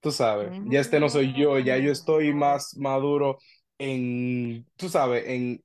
Tú 0.00 0.12
sabes, 0.12 0.54
ya 0.60 0.80
este 0.80 1.00
no 1.00 1.08
soy 1.08 1.34
yo, 1.34 1.58
ya 1.58 1.76
yo 1.78 1.90
Mm, 1.90 1.92
estoy 1.92 2.32
más 2.32 2.76
maduro 2.76 3.38
en, 3.78 4.66
tú 4.76 4.88
sabes, 4.88 5.24
en 5.26 5.62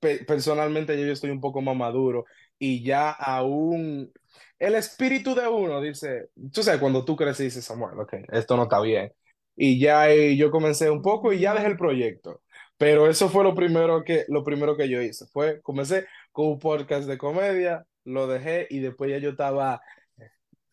pe- 0.00 0.24
personalmente 0.24 0.98
ya 0.98 1.06
yo 1.06 1.12
estoy 1.12 1.30
un 1.30 1.40
poco 1.40 1.60
más 1.62 1.76
maduro 1.76 2.24
y 2.58 2.84
ya 2.84 3.10
aún 3.10 4.12
el 4.58 4.74
espíritu 4.76 5.34
de 5.34 5.48
uno 5.48 5.80
dice, 5.80 6.28
tú 6.52 6.62
sabes, 6.62 6.80
cuando 6.80 7.04
tú 7.04 7.16
creces 7.16 7.44
dices, 7.46 7.64
Samuel, 7.64 7.98
ok, 8.00 8.14
esto 8.32 8.56
no 8.56 8.64
está 8.64 8.80
bien. 8.80 9.12
Y 9.56 9.78
ya 9.80 10.10
eh, 10.10 10.36
yo 10.36 10.50
comencé 10.50 10.90
un 10.90 11.02
poco 11.02 11.32
y 11.32 11.40
ya 11.40 11.54
dejé 11.54 11.66
el 11.68 11.76
proyecto. 11.76 12.42
Pero 12.76 13.08
eso 13.08 13.28
fue 13.28 13.44
lo 13.44 13.54
primero 13.54 14.02
que, 14.04 14.24
lo 14.28 14.42
primero 14.44 14.76
que 14.76 14.88
yo 14.88 15.00
hice. 15.00 15.26
Fue, 15.32 15.60
comencé 15.62 16.06
con 16.32 16.46
un 16.48 16.58
podcast 16.58 17.06
de 17.08 17.18
comedia, 17.18 17.86
lo 18.04 18.26
dejé 18.26 18.66
y 18.70 18.80
después 18.80 19.10
ya 19.10 19.18
yo 19.18 19.30
estaba 19.30 19.80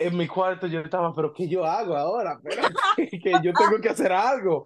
en 0.08 0.18
mi 0.18 0.28
cuarto 0.28 0.68
yo 0.68 0.82
estaba, 0.82 1.14
pero 1.14 1.34
¿qué 1.34 1.48
yo 1.48 1.66
hago 1.66 1.96
ahora? 1.96 2.40
Que 2.98 3.32
yo 3.44 3.54
tengo 3.54 3.80
que 3.82 3.90
hacer 3.90 4.12
algo. 4.12 4.66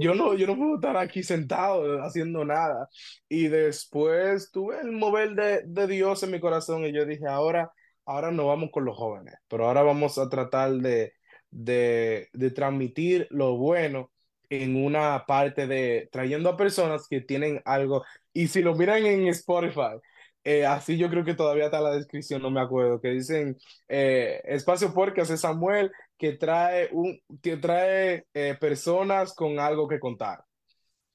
Yo 0.00 0.14
no, 0.14 0.34
yo 0.34 0.46
no 0.46 0.56
puedo 0.56 0.74
estar 0.76 0.96
aquí 0.96 1.22
sentado 1.22 2.02
haciendo 2.02 2.44
nada. 2.44 2.88
Y 3.28 3.48
después 3.48 4.50
tuve 4.50 4.80
el 4.80 4.92
mover 4.92 5.34
de, 5.34 5.62
de 5.66 5.86
Dios 5.86 6.22
en 6.22 6.32
mi 6.32 6.40
corazón 6.40 6.84
y 6.84 6.92
yo 6.92 7.04
dije, 7.06 7.26
ahora, 7.26 7.72
ahora 8.06 8.30
no 8.30 8.46
vamos 8.46 8.70
con 8.72 8.84
los 8.84 8.96
jóvenes, 8.96 9.34
pero 9.48 9.66
ahora 9.66 9.82
vamos 9.82 10.18
a 10.18 10.28
tratar 10.28 10.72
de, 10.72 11.14
de, 11.50 12.28
de 12.32 12.50
transmitir 12.50 13.26
lo 13.30 13.56
bueno 13.56 14.10
en 14.50 14.76
una 14.84 15.24
parte 15.26 15.66
de 15.66 16.08
trayendo 16.12 16.50
a 16.50 16.56
personas 16.56 17.06
que 17.08 17.20
tienen 17.20 17.62
algo. 17.64 18.04
Y 18.32 18.48
si 18.48 18.62
lo 18.62 18.74
miran 18.74 19.06
en 19.06 19.28
Spotify, 19.28 19.98
eh, 20.44 20.66
así 20.66 20.96
yo 20.98 21.08
creo 21.10 21.24
que 21.24 21.34
todavía 21.34 21.66
está 21.66 21.80
la 21.80 21.90
descripción, 21.92 22.42
no 22.42 22.50
me 22.50 22.60
acuerdo, 22.60 23.00
que 23.00 23.08
dicen 23.10 23.56
eh, 23.88 24.40
Espacio 24.44 24.92
Podcast 24.94 25.30
es 25.30 25.40
Samuel 25.40 25.90
que 26.18 26.32
trae, 26.34 26.88
un, 26.92 27.18
que 27.42 27.56
trae 27.56 28.26
eh, 28.34 28.56
personas 28.60 29.34
con 29.34 29.58
algo 29.60 29.88
que 29.88 30.00
contar. 30.00 30.44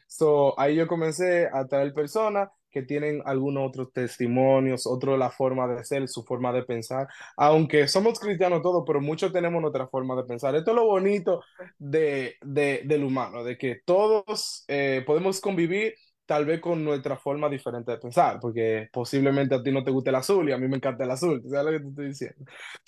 So, 0.07 0.57
ahí 0.59 0.75
yo 0.75 0.87
comencé 0.87 1.49
a 1.51 1.65
traer 1.67 1.93
personas 1.93 2.49
que 2.71 2.81
tienen 2.83 3.21
algunos 3.25 3.67
otros 3.69 3.91
testimonios, 3.93 4.85
otro 4.87 5.17
la 5.17 5.29
forma 5.31 5.67
de 5.67 5.83
ser, 5.83 6.07
su 6.07 6.23
forma 6.23 6.53
de 6.53 6.63
pensar, 6.63 7.07
aunque 7.35 7.87
somos 7.87 8.19
cristianos 8.19 8.61
todos, 8.61 8.83
pero 8.85 9.01
muchos 9.01 9.33
tenemos 9.33 9.61
nuestra 9.61 9.87
forma 9.87 10.15
de 10.15 10.23
pensar. 10.25 10.55
Esto 10.55 10.71
es 10.71 10.75
lo 10.77 10.85
bonito 10.85 11.41
de, 11.77 12.35
de- 12.41 12.81
del 12.85 13.03
humano, 13.03 13.43
de 13.43 13.57
que 13.57 13.81
todos 13.85 14.63
eh, 14.67 15.03
podemos 15.05 15.41
convivir 15.41 15.95
tal 16.27 16.45
vez 16.45 16.61
con 16.61 16.83
nuestra 16.85 17.17
forma 17.17 17.49
diferente 17.49 17.91
de 17.93 17.99
pensar, 17.99 18.39
porque 18.41 18.89
posiblemente 18.93 19.55
a 19.55 19.63
ti 19.63 19.71
no 19.71 19.83
te 19.83 19.91
guste 19.91 20.11
el 20.11 20.17
azul 20.17 20.49
y 20.49 20.53
a 20.53 20.59
mí 20.59 20.67
me 20.69 20.77
encanta 20.77 21.05
el 21.05 21.11
azul, 21.11 21.43
¿sabes 21.49 21.65
lo 21.65 21.71
que 21.73 21.79
te 21.85 21.89
estoy 21.89 22.07
diciendo? 22.09 22.45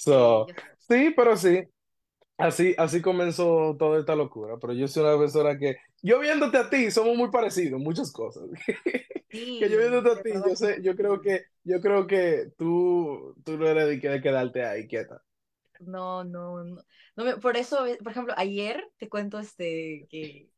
Sí, 0.08 0.26
So, 0.36 0.54
sí, 0.80 1.14
pero 1.18 1.38
sí, 1.38 1.64
así, 2.38 2.76
así 2.78 3.02
comenzó 3.02 3.76
toda 3.78 4.00
esta 4.00 4.16
locura, 4.16 4.56
pero 4.62 4.74
yo 4.74 4.88
soy 4.88 5.04
una 5.04 5.18
persona 5.20 5.58
que, 5.58 5.78
yo 6.02 6.20
viéndote 6.20 6.58
a 6.58 6.70
ti, 6.70 6.92
somos 6.92 7.16
muy 7.18 7.32
parecidos 7.32 7.80
muchas 7.82 8.12
cosas, 8.12 8.44
que 9.58 9.70
yo 9.70 9.78
sí, 9.78 9.80
viéndote 9.80 10.10
a 10.12 10.22
ti, 10.22 10.44
yo 10.44 10.56
sé, 10.56 10.82
yo 10.84 10.96
creo 10.96 11.22
sí. 11.22 11.22
que, 11.22 11.46
yo 11.64 11.82
creo 11.82 12.08
que 12.08 12.52
tú, 12.58 13.36
tú 13.46 13.58
no 13.58 13.68
eres 13.68 13.88
de, 13.88 14.00
que- 14.00 14.10
de 14.10 14.22
quedarte 14.22 14.66
ahí 14.66 14.88
quieta. 14.88 15.22
No, 15.80 16.24
no, 16.26 16.64
no. 16.64 16.84
No 17.16 17.24
me- 17.26 17.38
por 17.38 17.56
eso, 17.58 17.86
por 18.04 18.12
ejemplo, 18.12 18.34
ayer 18.38 18.84
te 18.98 19.08
cuento 19.10 19.40
este 19.40 20.08
que, 20.10 20.50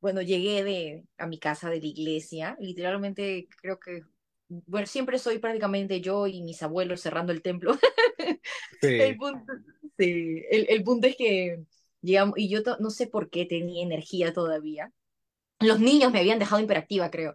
bueno, 0.00 0.22
llegué 0.22 0.64
de, 0.64 1.04
a 1.18 1.26
mi 1.26 1.38
casa 1.38 1.70
de 1.70 1.80
la 1.80 1.86
iglesia, 1.86 2.56
literalmente 2.60 3.48
creo 3.60 3.78
que, 3.80 4.02
bueno, 4.48 4.86
siempre 4.86 5.18
soy 5.18 5.38
prácticamente 5.38 6.00
yo 6.00 6.26
y 6.26 6.42
mis 6.42 6.62
abuelos 6.62 7.00
cerrando 7.00 7.32
el 7.32 7.42
templo. 7.42 7.76
El 8.98 9.16
Sí, 9.16 9.18
punto, 9.18 9.52
sí, 9.98 10.42
el, 10.50 10.66
el 10.68 10.84
punto 10.84 11.06
es 11.08 11.16
que 11.16 11.64
llegamos, 12.02 12.38
y 12.38 12.48
yo 12.48 12.60
no 12.80 12.90
sé 12.90 13.06
por 13.06 13.30
qué 13.30 13.46
tenía 13.46 13.82
energía 13.84 14.32
todavía. 14.32 14.92
Los 15.60 15.80
niños 15.80 16.12
me 16.12 16.20
habían 16.20 16.38
dejado 16.38 16.62
hiperactiva, 16.62 17.10
creo. 17.10 17.34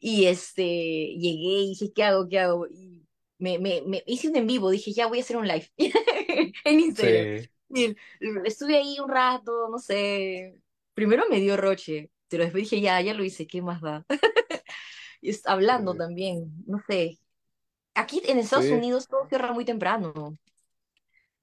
Y 0.00 0.26
este, 0.26 0.62
llegué 0.64 1.62
y 1.62 1.68
dije, 1.70 1.92
¿qué 1.94 2.04
hago? 2.04 2.28
¿Qué 2.28 2.38
hago? 2.40 2.66
Y 2.68 3.06
me, 3.38 3.58
me, 3.58 3.82
me 3.86 4.02
hice 4.06 4.28
un 4.28 4.36
en 4.36 4.46
vivo, 4.46 4.70
dije, 4.70 4.92
ya 4.92 5.06
voy 5.08 5.18
a 5.18 5.22
hacer 5.22 5.36
un 5.38 5.48
live 5.48 5.70
en 6.64 6.80
Instagram. 6.80 7.28
sí, 7.34 7.50
Y 7.70 7.84
el- 7.86 7.98
estuve 8.46 8.76
ahí 8.76 8.98
un 9.00 9.08
rato, 9.10 9.68
no 9.70 9.78
sé. 9.78 10.56
Primero 10.94 11.24
me 11.30 11.40
dio 11.40 11.56
roche, 11.56 12.10
pero 12.28 12.44
después 12.44 12.64
dije, 12.64 12.80
ya, 12.80 13.00
ya 13.00 13.14
lo 13.14 13.24
hice, 13.24 13.46
¿qué 13.46 13.62
más 13.62 13.80
da? 13.80 14.04
Y 15.24 15.30
hablando 15.44 15.92
sí, 15.92 15.98
también, 15.98 16.52
no 16.66 16.82
sé. 16.88 17.20
Aquí 17.94 18.20
en 18.26 18.38
Estados 18.38 18.64
sí. 18.64 18.72
Unidos 18.72 19.06
todo 19.06 19.28
cierra 19.28 19.52
muy 19.52 19.64
temprano, 19.64 20.36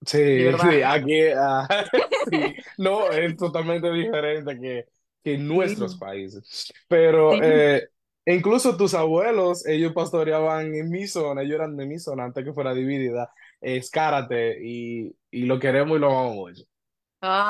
Sí, 0.05 0.17
sí, 0.61 0.81
aquí, 0.81 1.27
ah, 1.35 1.67
sí, 2.31 2.55
no, 2.77 3.09
es 3.11 3.35
totalmente 3.37 3.91
diferente 3.91 4.57
que, 4.59 4.85
que 5.23 5.33
en 5.33 5.47
nuestros 5.47 5.97
países. 5.97 6.71
Pero 6.87 7.33
eh, 7.41 7.89
incluso 8.25 8.77
tus 8.77 8.93
abuelos, 8.93 9.65
ellos 9.65 9.93
pastoreaban 9.93 10.73
en 10.73 10.89
mi 10.89 11.07
zona, 11.07 11.41
ellos 11.41 11.55
eran 11.55 11.75
de 11.75 11.85
mi 11.85 11.99
zona 11.99 12.25
antes 12.25 12.45
que 12.45 12.53
fuera 12.53 12.73
dividida, 12.73 13.31
es 13.59 13.89
Cárate, 13.89 14.57
y, 14.63 15.15
y 15.31 15.43
lo 15.43 15.59
queremos 15.59 15.97
y 15.97 16.01
lo 16.01 16.09
amamos 16.09 16.35
mucho. 16.35 16.63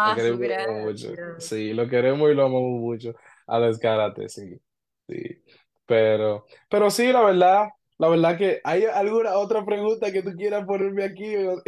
Lo 0.03 0.13
Ah, 0.13 0.15
queremos 0.15 0.39
lo 0.39 0.73
mucho. 0.73 1.07
gracias. 1.11 1.35
Sí, 1.37 1.73
lo 1.73 1.87
queremos 1.87 2.31
y 2.31 2.33
lo 2.35 2.45
amamos 2.45 2.79
mucho 2.81 3.13
a 3.47 3.59
Descárate, 3.59 4.29
sí, 4.29 4.59
sí. 5.07 5.43
Pero, 5.85 6.45
pero 6.69 6.89
sí, 6.91 7.11
la 7.11 7.21
verdad, 7.23 7.69
la 7.97 8.07
verdad 8.09 8.37
que 8.37 8.61
hay 8.63 8.85
alguna 8.85 9.37
otra 9.37 9.65
pregunta 9.65 10.11
que 10.11 10.21
tú 10.23 10.31
quieras 10.35 10.65
ponerme 10.65 11.03
aquí 11.03 11.25
en 11.35 11.61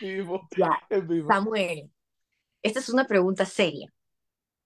vivo, 0.00 0.48
Ya, 0.56 0.78
en 0.90 1.08
vivo. 1.08 1.28
Samuel, 1.28 1.90
esta 2.62 2.80
es 2.80 2.88
una 2.88 3.06
pregunta 3.06 3.44
seria. 3.46 3.92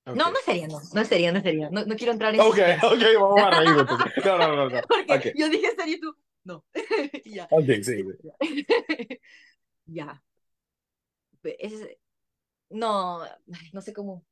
No, 0.07 0.31
no 0.31 0.39
es 0.39 0.45
seria, 0.45 0.69
no, 0.69 0.81
no 0.95 1.01
es 1.01 1.09
seria, 1.09 1.33
no 1.33 1.39
es 1.39 1.45
seria. 1.45 1.69
No, 1.71 1.85
no 1.85 1.97
quiero 1.97 2.13
entrar 2.13 2.35
en 2.35 2.41
Ok, 2.41 2.57
suspenso. 2.57 2.87
ok, 2.87 3.03
vamos 3.21 3.43
a 3.59 3.65
entonces. 3.65 4.25
No, 4.25 4.39
no, 4.39 4.57
no, 4.57 4.71
no. 4.71 4.81
Porque 4.89 5.33
yo 5.39 5.49
dije 5.49 5.71
serio 5.77 5.97
y 5.97 6.01
tú, 6.01 6.17
no. 6.45 6.65
Ya, 7.25 7.47
ok, 7.51 7.67
sí, 7.83 7.83
sí. 7.83 8.03
ya. 8.23 8.33
Ya. 9.87 10.23
Es- 11.59 11.97
no, 12.71 13.25
no 13.73 13.81
sé 13.83 13.93
cómo. 13.93 14.25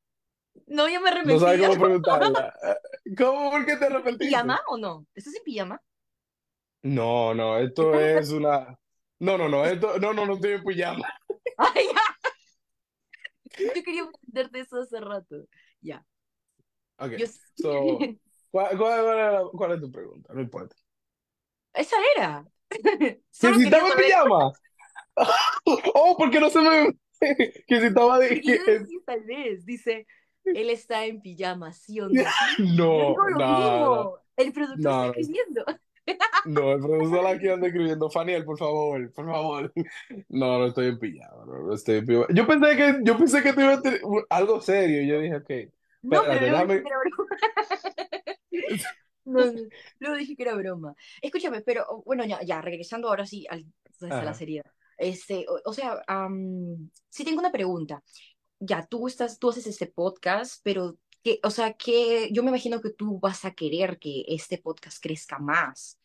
No, 0.66 0.88
ya 0.88 1.00
me 1.00 1.10
No 1.22 1.38
sabes 1.38 1.60
arrepentí. 1.60 1.60
cómo 1.60 1.78
preguntarla. 1.78 2.54
¿Cómo? 3.18 3.50
¿Por 3.50 3.66
qué 3.66 3.76
te 3.76 3.86
¿Estás 3.86 4.06
en 4.06 4.16
arrepentiste? 4.16 4.18
pijama 4.18 4.60
o 4.68 4.76
no? 4.78 5.06
¿Estás 5.14 5.34
en 5.36 5.44
pijama? 5.44 5.82
No, 6.82 7.34
no, 7.34 7.58
esto 7.58 7.92
¿Estás 7.92 8.02
en... 8.16 8.18
es 8.18 8.30
una... 8.30 8.78
No, 9.20 9.38
no, 9.38 9.48
no, 9.48 9.64
esto... 9.64 9.98
No, 9.98 10.12
no, 10.12 10.26
no 10.26 10.34
estoy 10.34 10.52
en 10.52 10.64
pijama. 10.64 11.04
Ay, 11.58 11.86
ya. 11.94 12.00
Yo 13.74 13.82
quería 13.82 14.04
preguntarte 14.06 14.60
eso 14.60 14.80
hace 14.80 15.00
rato. 15.00 15.36
Ya. 15.80 16.04
Ok, 16.98 17.12
Yo... 17.16 17.26
so... 17.54 17.98
¿Cuál, 18.50 18.76
cuál, 18.78 19.02
cuál 19.02 19.18
era- 19.18 19.42
cuál 19.52 19.72
es 19.72 19.80
tu 19.80 19.90
pregunta? 19.90 20.32
No 20.32 20.40
importa. 20.40 20.76
Esa 21.72 21.96
era. 22.16 22.44
¿Que 22.68 23.22
Solo 23.30 23.56
si 23.56 23.64
estaba 23.64 23.88
en 23.88 23.96
pijama? 23.96 24.52
Oh, 25.94 26.16
porque 26.18 26.40
no 26.40 26.50
se 26.50 26.60
me... 26.60 26.94
Que 27.66 27.80
si 27.80 27.86
estaba 27.86 28.18
de... 28.18 28.40
Que- 28.40 28.58
decía, 28.58 28.98
tal 29.06 29.20
vez, 29.24 29.64
dice, 29.64 30.06
él 30.44 30.70
está 30.70 31.04
en 31.06 31.20
pijama, 31.20 31.72
¿sí 31.72 32.00
o 32.00 32.08
no? 32.08 32.22
No, 32.58 33.14
no, 33.30 33.38
no. 33.38 34.14
El 34.36 34.52
productor 34.52 34.78
está 34.78 34.90
no, 34.90 35.06
no. 35.06 35.12
escribiendo. 35.12 35.64
No, 36.44 36.72
el 36.72 36.80
profesor 36.80 37.26
aquí 37.26 37.48
anda 37.48 37.66
escribiendo, 37.66 38.10
Faniel, 38.10 38.44
por 38.44 38.58
favor, 38.58 39.10
por 39.12 39.24
favor. 39.26 39.72
No, 40.28 40.58
no 40.58 40.66
estoy 40.66 40.88
en 40.88 40.98
pijama, 40.98 41.46
no, 41.46 41.62
no 41.62 41.74
estoy 41.74 41.96
en 41.96 42.06
pijama. 42.06 42.26
Yo 42.30 42.46
pensé 42.46 42.76
que, 42.76 42.94
yo 43.02 43.16
pensé 43.16 43.42
que 43.42 43.52
te 43.54 43.60
iba 43.62 43.72
a 43.72 43.80
tener 43.80 44.00
algo 44.28 44.60
serio. 44.60 45.00
y 45.02 45.06
Yo 45.06 45.20
dije, 45.20 45.36
ok, 45.36 45.50
No, 46.02 46.22
pero 46.24 46.40
déjame. 46.44 46.82
que 46.82 46.88
era 46.88 46.98
broma. 46.98 47.28
No, 49.26 49.42
no, 49.42 49.52
luego 50.00 50.16
dije 50.16 50.36
que 50.36 50.42
era 50.42 50.54
broma. 50.54 50.94
Escúchame, 51.22 51.62
pero 51.62 51.86
oh, 51.88 52.02
bueno, 52.04 52.26
ya, 52.26 52.42
ya 52.42 52.60
regresando 52.60 53.08
ahora 53.08 53.24
sí 53.24 53.46
al, 53.48 53.64
pues, 53.98 54.12
a 54.12 54.22
la 54.22 54.34
seriedad. 54.34 54.70
Este, 54.98 55.46
o, 55.48 55.60
o 55.70 55.72
sea, 55.74 56.02
am, 56.06 56.90
sí 57.08 57.24
tengo 57.24 57.40
una 57.40 57.52
pregunta. 57.52 58.02
Ya, 58.60 58.86
tú 58.86 59.08
estás, 59.08 59.38
tú 59.38 59.50
haces 59.50 59.66
este 59.66 59.86
podcast, 59.86 60.60
pero 60.64 60.98
que, 61.22 61.40
o 61.42 61.50
sea, 61.50 61.74
que 61.74 62.30
yo 62.32 62.42
me 62.42 62.50
imagino 62.50 62.80
que 62.80 62.90
tú 62.90 63.18
vas 63.20 63.44
a 63.44 63.52
querer 63.52 63.98
que 63.98 64.24
este 64.28 64.58
podcast 64.58 65.02
crezca 65.02 65.38
más. 65.38 65.98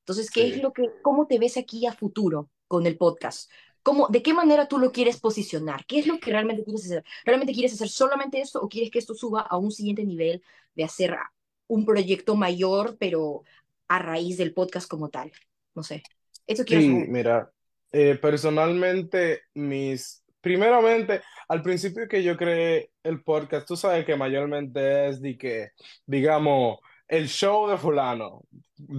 Entonces, 0.00 0.30
¿qué 0.30 0.48
es 0.48 0.54
sí. 0.54 0.60
lo 0.60 0.72
que, 0.72 0.84
cómo 1.02 1.26
te 1.26 1.38
ves 1.38 1.56
aquí 1.56 1.86
a 1.86 1.92
futuro 1.92 2.50
con 2.68 2.86
el 2.86 2.96
podcast? 2.96 3.50
¿Cómo, 3.82 4.08
de 4.08 4.22
qué 4.22 4.34
manera 4.34 4.68
tú 4.68 4.78
lo 4.78 4.92
quieres 4.92 5.18
posicionar? 5.20 5.86
¿Qué 5.86 5.98
es 6.00 6.06
lo 6.06 6.18
que 6.18 6.30
realmente 6.32 6.64
quieres 6.64 6.84
hacer? 6.86 7.04
¿Realmente 7.24 7.52
quieres 7.54 7.72
hacer 7.74 7.88
solamente 7.88 8.40
esto 8.40 8.60
o 8.60 8.68
quieres 8.68 8.90
que 8.90 8.98
esto 8.98 9.14
suba 9.14 9.42
a 9.42 9.56
un 9.58 9.70
siguiente 9.72 10.04
nivel 10.04 10.42
de 10.74 10.84
hacer 10.84 11.16
un 11.68 11.84
proyecto 11.84 12.36
mayor, 12.36 12.96
pero 12.98 13.44
a 13.88 13.98
raíz 14.00 14.36
del 14.38 14.54
podcast 14.54 14.88
como 14.88 15.08
tal? 15.10 15.32
No 15.74 15.82
sé. 15.82 16.02
Eso 16.46 16.64
quiero 16.64 16.82
Sí, 16.82 16.86
saber. 16.86 17.08
mira, 17.08 17.52
eh, 17.98 18.18
personalmente, 18.20 19.40
mis, 19.54 20.22
primeramente, 20.42 21.22
al 21.48 21.62
principio 21.62 22.06
que 22.08 22.22
yo 22.22 22.36
creé 22.36 22.90
el 23.02 23.22
podcast, 23.22 23.66
tú 23.66 23.74
sabes 23.74 24.04
que 24.04 24.16
mayormente 24.16 25.08
es 25.08 25.22
de 25.22 25.38
que, 25.38 25.70
digamos, 26.04 26.78
el 27.08 27.28
show 27.28 27.68
de 27.70 27.78
fulano, 27.78 28.42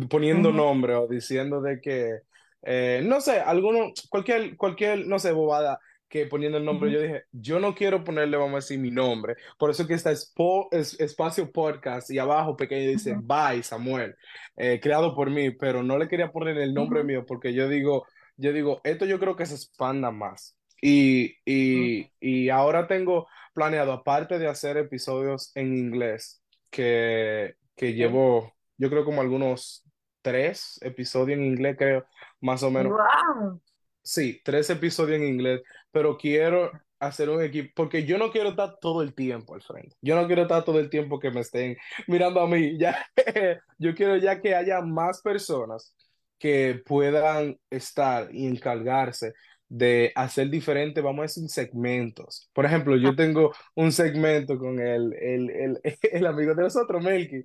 poniendo 0.09 0.51
nombre 0.51 0.95
o 0.95 1.07
diciendo 1.07 1.61
de 1.61 1.79
que, 1.79 2.21
eh, 2.63 3.01
no 3.05 3.21
sé, 3.21 3.39
alguno, 3.39 3.91
cualquier, 4.09 4.57
cualquier, 4.57 5.05
no 5.05 5.19
sé, 5.19 5.31
bobada 5.31 5.79
que 6.09 6.25
poniendo 6.25 6.57
el 6.57 6.63
nombre, 6.65 6.89
yo 6.89 7.01
dije, 7.01 7.23
yo 7.33 7.59
no 7.59 7.75
quiero 7.75 8.03
ponerle, 8.03 8.37
vamos 8.37 8.53
a 8.53 8.63
decir, 8.63 8.79
mi 8.79 8.91
nombre, 8.91 9.35
por 9.59 9.69
eso 9.69 9.85
que 9.85 9.93
está 9.93 10.11
Spo- 10.13 10.69
es- 10.71 10.97
espacio 11.01 11.51
podcast 11.51 12.09
y 12.09 12.17
abajo 12.17 12.55
pequeño 12.55 12.89
dice, 12.91 13.11
ujú, 13.11 13.21
bye, 13.23 13.61
Samuel 13.61 14.15
eh, 14.55 14.79
creado 14.81 15.13
por 15.13 15.29
mí, 15.29 15.51
pero 15.51 15.83
no 15.83 15.97
le 15.97 16.07
quería 16.07 16.31
poner 16.31 16.57
el 16.57 16.73
nombre 16.73 17.03
mío 17.03 17.25
porque 17.27 17.53
yo 17.53 17.67
digo, 17.67 18.05
yo 18.37 18.53
digo, 18.53 18.81
esto 18.83 19.05
yo 19.05 19.19
creo 19.19 19.35
que 19.35 19.45
se 19.45 19.55
expanda 19.55 20.11
más. 20.11 20.57
Y, 20.81 21.35
y, 21.43 22.11
y 22.19 22.49
ahora 22.49 22.87
tengo 22.87 23.27
planeado, 23.53 23.91
aparte 23.91 24.37
de 24.37 24.47
hacer 24.47 24.77
episodios 24.77 25.51
en 25.55 25.75
inglés, 25.75 26.43
que, 26.69 27.55
que 27.75 27.93
llevo, 27.93 28.53
yo 28.77 28.89
creo 28.89 29.03
como 29.03 29.21
algunos 29.21 29.83
tres 30.21 30.79
episodios 30.83 31.39
en 31.39 31.45
inglés, 31.45 31.75
creo, 31.77 32.05
más 32.39 32.61
o 32.61 32.69
menos. 32.69 32.93
Guau. 32.93 33.59
Sí, 34.03 34.39
tres 34.43 34.69
episodios 34.69 35.19
en 35.19 35.27
inglés, 35.27 35.61
pero 35.91 36.17
quiero 36.17 36.71
hacer 36.99 37.29
un 37.29 37.41
equipo, 37.41 37.71
porque 37.75 38.05
yo 38.05 38.17
no 38.17 38.31
quiero 38.31 38.49
estar 38.49 38.77
todo 38.79 39.01
el 39.01 39.13
tiempo 39.13 39.55
al 39.55 39.61
frente. 39.61 39.95
Yo 40.01 40.15
no 40.15 40.27
quiero 40.27 40.43
estar 40.43 40.63
todo 40.63 40.79
el 40.79 40.89
tiempo 40.89 41.19
que 41.19 41.31
me 41.31 41.41
estén 41.41 41.77
mirando 42.07 42.41
a 42.41 42.47
mí. 42.47 42.77
Ya, 42.77 43.05
yo 43.79 43.95
quiero 43.95 44.17
ya 44.17 44.41
que 44.41 44.55
haya 44.55 44.81
más 44.81 45.21
personas 45.21 45.93
que 46.39 46.81
puedan 46.85 47.59
estar 47.69 48.29
y 48.33 48.47
encargarse 48.47 49.33
de 49.69 50.13
hacer 50.15 50.49
diferentes, 50.49 51.03
vamos 51.03 51.19
a 51.19 51.23
decir, 51.23 51.49
segmentos. 51.49 52.49
Por 52.53 52.65
ejemplo, 52.65 52.95
yo 52.95 53.15
tengo 53.15 53.53
un 53.75 53.91
segmento 53.91 54.57
con 54.57 54.79
el, 54.79 55.13
el, 55.13 55.49
el, 55.49 55.79
el 56.11 56.25
amigo 56.25 56.55
de 56.55 56.63
nosotros, 56.63 57.03
Melky. 57.03 57.43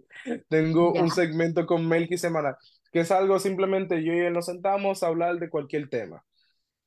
Tengo 0.48 0.93
un 0.93 1.10
segmento 1.10 1.66
con 1.66 1.89
Melky 1.89 2.16
semanal, 2.19 2.56
que 2.93 3.01
es 3.01 3.10
algo 3.10 3.39
simplemente 3.39 4.02
yo 4.05 4.12
y 4.14 4.20
él 4.20 4.32
nos 4.32 4.47
sentamos 4.47 5.02
a 5.02 5.09
hablar 5.09 5.39
de 5.39 5.51
cualquier 5.51 5.89
tema 5.89 6.24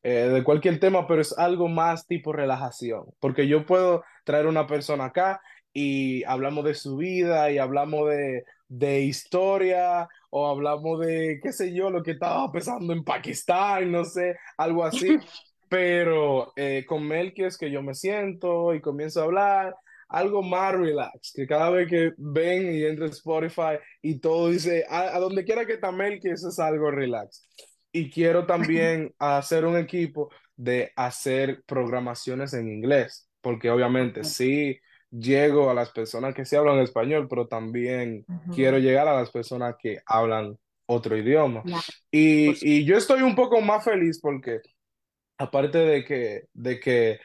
eh, 0.04 0.30
de 0.30 0.44
cualquier 0.44 0.80
tema, 0.80 1.08
pero 1.08 1.22
es 1.22 1.36
algo 1.36 1.68
más 1.68 2.06
tipo 2.06 2.32
relajación, 2.32 3.06
porque 3.20 3.48
yo 3.48 3.66
puedo 3.66 4.04
traer 4.24 4.46
una 4.46 4.68
persona 4.68 5.06
acá 5.06 5.42
y 5.74 6.24
hablamos 6.26 6.64
de 6.64 6.76
su 6.76 6.98
vida 6.98 7.50
y 7.52 7.58
hablamos 7.58 8.12
de, 8.12 8.44
de 8.68 9.02
historia 9.02 10.08
o 10.30 10.48
hablamos 10.48 11.00
de, 11.00 11.40
qué 11.42 11.52
sé 11.52 11.74
yo, 11.74 11.90
lo 11.90 12.04
que 12.04 12.12
estaba 12.12 12.52
pasando 12.52 12.94
en 12.94 13.04
Pakistán, 13.04 13.92
no 13.92 14.04
sé, 14.06 14.36
algo 14.58 14.84
así. 14.84 15.18
Pero 15.70 16.54
eh, 16.56 16.86
con 16.88 17.08
Melqui 17.08 17.44
es 17.44 17.58
que 17.58 17.72
yo 17.72 17.82
me 17.82 17.94
siento 17.94 18.74
y 18.74 18.82
comienzo 18.82 19.22
a 19.22 19.24
hablar. 19.26 19.76
algo 20.08 20.44
más 20.44 20.74
relax, 20.74 21.34
que 21.36 21.48
cada 21.48 21.72
vez 21.72 21.90
que 21.90 22.14
ven 22.18 22.72
y 22.74 22.84
entra 22.86 23.08
Spotify 23.08 23.80
y 24.02 24.20
todo 24.20 24.50
dice, 24.50 24.86
a, 24.88 25.18
donde 25.20 25.44
quiera 25.44 25.66
que 25.66 25.74
está 25.74 25.92
Mel, 25.92 26.20
que 26.22 26.32
eso 26.32 26.50
es 26.50 26.60
algo 26.60 26.92
relax. 26.92 27.48
Y 27.92 28.12
quiero 28.12 28.46
también 28.46 29.14
hacer 29.20 29.66
un 29.66 29.78
equipo 29.78 30.30
de 30.56 30.92
hacer 30.96 31.64
programaciones 31.66 32.54
en 32.54 32.70
inglés, 32.70 33.30
porque 33.42 33.72
obviamente 33.72 34.24
sí 34.24 34.80
llego 35.20 35.70
a 35.70 35.74
las 35.74 35.92
personas 35.92 36.34
que 36.34 36.46
sí 36.46 36.56
hablan 36.56 36.80
español, 36.80 37.28
pero 37.30 37.48
también 37.48 38.26
quiero 38.54 38.78
llegar 38.80 39.08
a 39.08 39.16
las 39.16 39.32
personas 39.32 39.76
que 39.80 40.00
hablan 40.06 40.58
otro 40.86 41.18
idioma. 41.18 41.64
Y, 42.12 42.56
y, 42.62 42.86
yo 42.86 42.98
estoy 42.98 43.22
un 43.22 43.36
poco 43.36 43.62
más 43.62 43.84
feliz 43.84 44.20
porque 44.22 44.62
aparte 45.38 45.80
de 45.80 46.04
que, 46.04 46.44
de 46.54 46.80
que, 46.80 47.20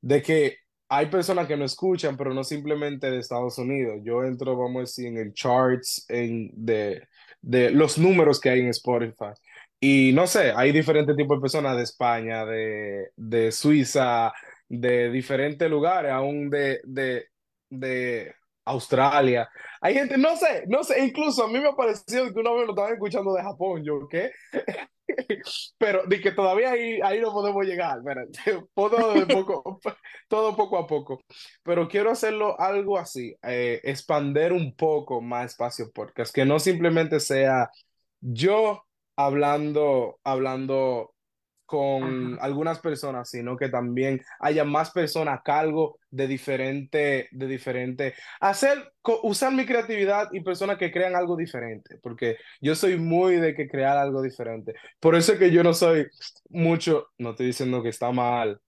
de 0.00 0.22
que 0.22 0.58
hay 0.88 1.06
personas 1.06 1.46
que 1.46 1.56
no 1.56 1.64
escuchan, 1.64 2.16
pero 2.16 2.32
no 2.32 2.44
simplemente 2.44 3.10
de 3.10 3.18
Estados 3.18 3.58
Unidos. 3.58 4.00
Yo 4.04 4.22
entro, 4.24 4.56
vamos 4.56 4.76
a 4.76 4.80
decir, 4.80 5.06
en 5.06 5.18
el 5.18 5.32
charts 5.32 6.04
en, 6.08 6.50
de, 6.52 7.08
de 7.40 7.70
los 7.70 7.98
números 7.98 8.40
que 8.40 8.50
hay 8.50 8.60
en 8.60 8.68
Spotify. 8.68 9.32
Y 9.80 10.12
no 10.14 10.26
sé, 10.26 10.52
hay 10.54 10.72
diferentes 10.72 11.16
tipos 11.16 11.38
de 11.38 11.42
personas 11.42 11.76
de 11.76 11.82
España, 11.82 12.44
de, 12.44 13.10
de 13.16 13.52
Suiza, 13.52 14.32
de 14.68 15.10
diferentes 15.10 15.68
lugares, 15.68 16.12
aún 16.12 16.50
de, 16.50 16.80
de, 16.84 17.26
de 17.70 18.34
Australia. 18.66 19.48
Hay 19.80 19.94
gente, 19.94 20.18
no 20.18 20.36
sé, 20.36 20.64
no 20.68 20.82
sé, 20.82 21.04
incluso 21.04 21.44
a 21.44 21.48
mí 21.48 21.58
me 21.60 21.68
ha 21.68 21.72
parecido 21.72 22.32
que 22.32 22.40
una 22.40 22.52
vez 22.52 22.66
lo 22.66 22.72
estaban 22.72 22.94
escuchando 22.94 23.32
de 23.32 23.42
Japón, 23.42 23.82
yo, 23.84 24.08
¿qué? 24.08 24.32
Pero 25.78 26.02
de 26.06 26.20
que 26.20 26.32
todavía 26.32 26.72
ahí, 26.72 27.00
ahí 27.02 27.20
no 27.20 27.32
podemos 27.32 27.64
llegar, 27.64 28.00
todo, 28.74 29.14
de 29.14 29.26
poco, 29.26 29.80
todo 30.28 30.56
poco 30.56 30.78
a 30.78 30.86
poco. 30.86 31.20
Pero 31.62 31.88
quiero 31.88 32.10
hacerlo 32.10 32.58
algo 32.58 32.98
así, 32.98 33.36
eh, 33.42 33.80
expander 33.84 34.52
un 34.52 34.74
poco 34.74 35.20
más 35.20 35.52
espacio 35.52 35.90
es 36.16 36.32
que 36.32 36.44
no 36.44 36.58
simplemente 36.58 37.20
sea 37.20 37.70
yo 38.20 38.84
hablando, 39.16 40.18
hablando 40.24 41.14
con 41.66 42.38
algunas 42.40 42.78
personas, 42.78 43.28
sino 43.28 43.56
que 43.56 43.68
también 43.68 44.22
haya 44.38 44.64
más 44.64 44.92
personas 44.92 45.38
a 45.38 45.42
cargo 45.42 45.98
de 46.10 46.28
diferente, 46.28 47.28
de 47.32 47.46
diferente, 47.46 48.14
hacer, 48.40 48.92
usar 49.22 49.52
mi 49.52 49.66
creatividad 49.66 50.28
y 50.32 50.40
personas 50.40 50.78
que 50.78 50.92
crean 50.92 51.16
algo 51.16 51.36
diferente, 51.36 51.98
porque 52.00 52.36
yo 52.60 52.74
soy 52.74 52.96
muy 52.96 53.36
de 53.36 53.54
que 53.54 53.68
crear 53.68 53.98
algo 53.98 54.22
diferente. 54.22 54.74
Por 55.00 55.16
eso 55.16 55.32
es 55.32 55.38
que 55.38 55.50
yo 55.50 55.62
no 55.62 55.74
soy 55.74 56.06
mucho, 56.48 57.08
no 57.18 57.30
estoy 57.30 57.46
diciendo 57.46 57.82
que 57.82 57.90
está 57.90 58.12
mal, 58.12 58.60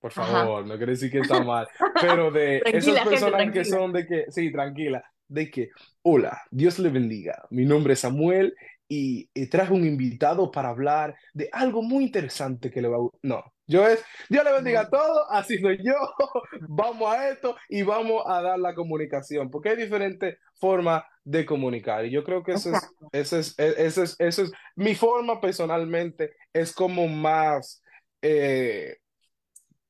por 0.00 0.12
favor, 0.12 0.66
no 0.66 0.76
quiero 0.76 0.92
decir 0.92 1.10
que 1.10 1.20
está 1.20 1.40
mal, 1.44 1.68
pero 2.00 2.30
de 2.30 2.62
esas 2.64 3.06
personas 3.06 3.52
que 3.52 3.64
son 3.64 3.92
de 3.92 4.06
que, 4.06 4.24
sí, 4.30 4.50
tranquila, 4.50 5.04
de 5.28 5.50
que, 5.50 5.70
hola, 6.02 6.40
Dios 6.50 6.78
le 6.78 6.88
bendiga, 6.88 7.44
mi 7.50 7.64
nombre 7.64 7.92
es 7.92 8.00
Samuel 8.00 8.54
y, 8.88 9.28
traje 9.48 9.72
un 9.72 9.84
invitado 9.84 10.50
para 10.50 10.70
hablar 10.70 11.16
de 11.32 11.48
algo 11.52 11.82
muy 11.82 12.04
interesante 12.04 12.70
que 12.70 12.80
le 12.80 12.88
va 12.88 12.96
a... 12.96 13.08
No, 13.22 13.44
yo 13.66 13.86
es, 13.86 14.04
Dios 14.28 14.44
le 14.44 14.52
bendiga 14.52 14.88
todo, 14.88 15.30
así 15.30 15.58
soy 15.58 15.78
yo, 15.82 15.94
vamos 16.68 17.12
a 17.12 17.30
esto 17.30 17.56
y 17.68 17.82
vamos 17.82 18.22
a 18.26 18.40
dar 18.40 18.58
la 18.58 18.74
comunicación, 18.74 19.50
porque 19.50 19.70
hay 19.70 19.76
diferentes 19.76 20.38
formas 20.54 21.02
de 21.24 21.44
comunicar 21.44 22.06
y 22.06 22.10
yo 22.10 22.22
creo 22.22 22.44
que 22.44 22.52
eso 22.52 22.70
es, 22.72 22.88
eso 23.12 23.38
es, 23.38 23.58
e, 23.58 23.74
eso 23.78 24.04
es, 24.04 24.14
eso 24.20 24.42
es, 24.44 24.52
mi 24.76 24.94
forma 24.94 25.40
personalmente 25.40 26.36
es 26.52 26.72
como 26.72 27.08
más, 27.08 27.82
eh, 28.22 28.98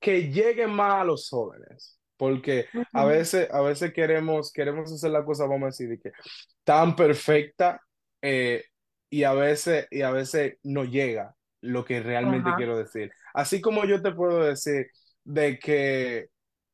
que 0.01 0.31
llegue 0.31 0.67
más 0.67 1.03
a 1.03 1.05
los 1.05 1.29
jóvenes, 1.29 1.99
porque 2.17 2.67
a 2.93 3.05
veces, 3.05 3.51
a 3.53 3.61
veces 3.61 3.93
queremos, 3.93 4.53
queremos 4.53 4.91
hacer 4.91 5.11
la 5.11 5.25
cosa, 5.25 5.45
vamos 5.45 5.65
a 5.65 5.67
decir, 5.67 6.01
que 6.01 6.13
tan 6.65 6.97
perfecta, 6.97 7.83
eh, 8.23 8.65
y 9.11 9.25
a 9.25 9.33
veces, 9.33 9.87
y 9.91 10.03
a 10.03 10.11
veces 10.11 10.57
no 10.63 10.85
llega 10.85 11.35
lo 11.61 11.85
que 11.85 12.01
realmente 12.01 12.51
quiero 12.57 12.79
decir. 12.79 13.11
Así 13.35 13.61
como 13.61 13.85
yo 13.85 14.03
te 14.03 14.13
puedo 14.13 14.45
decir 14.45 14.87
de 15.25 15.59
que, 15.59 16.29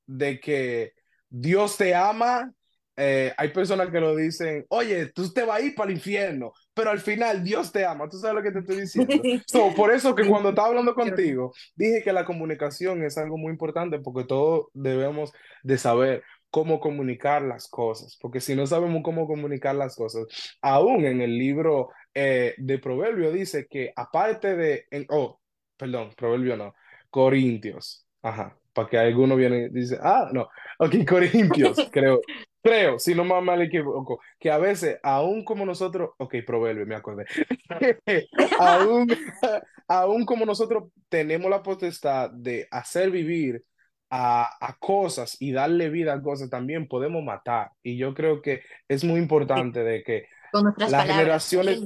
de 0.06 0.40
que 0.40 0.92
Dios 1.28 1.76
te 1.76 1.94
ama, 1.94 2.52
eh, 2.96 3.32
hay 3.38 3.48
personas 3.48 3.88
que 3.90 4.00
lo 4.00 4.14
dicen, 4.14 4.66
oye, 4.68 5.06
tú 5.06 5.32
te 5.32 5.44
vas 5.44 5.60
a 5.60 5.64
ir 5.64 5.74
para 5.74 5.90
el 5.90 5.96
infierno, 5.96 6.52
pero 6.74 6.90
al 6.90 7.00
final 7.00 7.42
Dios 7.42 7.72
te 7.72 7.86
ama. 7.86 8.09
¿Tú 8.09 8.18
sabes 8.18 8.36
lo 8.36 8.42
que 8.42 8.52
te 8.52 8.59
estoy 8.59 8.80
diciendo? 8.82 9.14
por 9.76 9.90
eso 9.90 10.14
que 10.14 10.28
cuando 10.28 10.50
estaba 10.50 10.68
hablando 10.68 10.94
contigo, 10.94 11.52
dije 11.74 12.02
que 12.02 12.12
la 12.12 12.24
comunicación 12.24 13.02
es 13.02 13.16
algo 13.16 13.38
muy 13.38 13.50
importante 13.50 13.98
porque 13.98 14.24
todos 14.24 14.66
debemos 14.74 15.32
de 15.62 15.78
saber 15.78 16.22
cómo 16.52 16.80
comunicar 16.80 17.40
las 17.40 17.66
cosas, 17.66 18.18
porque 18.20 18.38
si 18.38 18.54
no 18.54 18.66
sabemos 18.66 19.00
cómo 19.02 19.26
comunicar 19.26 19.74
las 19.74 19.96
cosas, 19.96 20.26
aún 20.60 21.06
en 21.06 21.22
el 21.22 21.38
libro 21.38 21.88
eh, 22.12 22.54
de 22.58 22.78
Proverbio 22.78 23.32
dice 23.32 23.66
que 23.70 23.90
aparte 23.96 24.54
de, 24.54 24.86
oh, 25.08 25.40
perdón, 25.78 26.10
Proverbio 26.14 26.58
no, 26.58 26.74
Corintios, 27.08 28.06
ajá, 28.20 28.54
para 28.74 28.86
que 28.86 28.98
alguno 28.98 29.34
viene 29.34 29.64
y 29.64 29.68
dice, 29.70 29.98
ah, 30.02 30.28
no, 30.30 30.50
ok, 30.78 30.94
Corintios, 31.08 31.88
creo, 31.90 32.20
creo, 32.62 32.98
si 32.98 33.14
no 33.14 33.24
más 33.24 33.42
mal 33.42 33.62
equivoco, 33.62 34.20
que 34.38 34.50
a 34.50 34.58
veces, 34.58 34.98
aún 35.02 35.44
como 35.46 35.64
nosotros, 35.64 36.10
ok, 36.18 36.34
Proverbio, 36.46 36.84
me 36.84 36.96
acordé, 36.96 37.24
aún, 38.58 39.08
aún 39.88 40.26
como 40.26 40.44
nosotros 40.44 40.90
tenemos 41.08 41.50
la 41.50 41.62
potestad 41.62 42.30
de 42.30 42.68
hacer 42.70 43.10
vivir 43.10 43.64
a, 44.14 44.76
cosas 44.78 45.39
y 45.40 45.52
darle 45.52 45.89
vida 45.89 46.12
a 46.12 46.22
cosas, 46.22 46.51
también 46.51 46.86
podemos 46.86 47.24
matar. 47.24 47.70
Y 47.82 47.97
yo 47.97 48.12
creo 48.12 48.43
que 48.43 48.62
es 48.86 49.05
muy 49.05 49.18
importante 49.18 49.82
de 49.82 50.02
que 50.02 50.26
las 50.76 51.06
generaciones, 51.06 51.80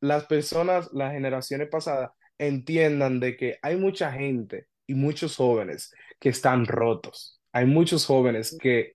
las 0.00 0.26
personas, 0.26 0.90
las 0.92 1.12
generaciones 1.12 1.68
pasadas 1.68 2.10
entiendan 2.38 3.20
de 3.20 3.36
que 3.38 3.58
hay 3.62 3.76
mucha 3.76 4.12
gente 4.12 4.66
y 4.86 4.94
muchos 4.94 5.36
jóvenes 5.36 5.94
que 6.18 6.28
están 6.28 6.66
rotos. 6.66 7.40
Hay 7.52 7.64
muchos 7.64 8.04
jóvenes 8.04 8.56
que, 8.60 8.92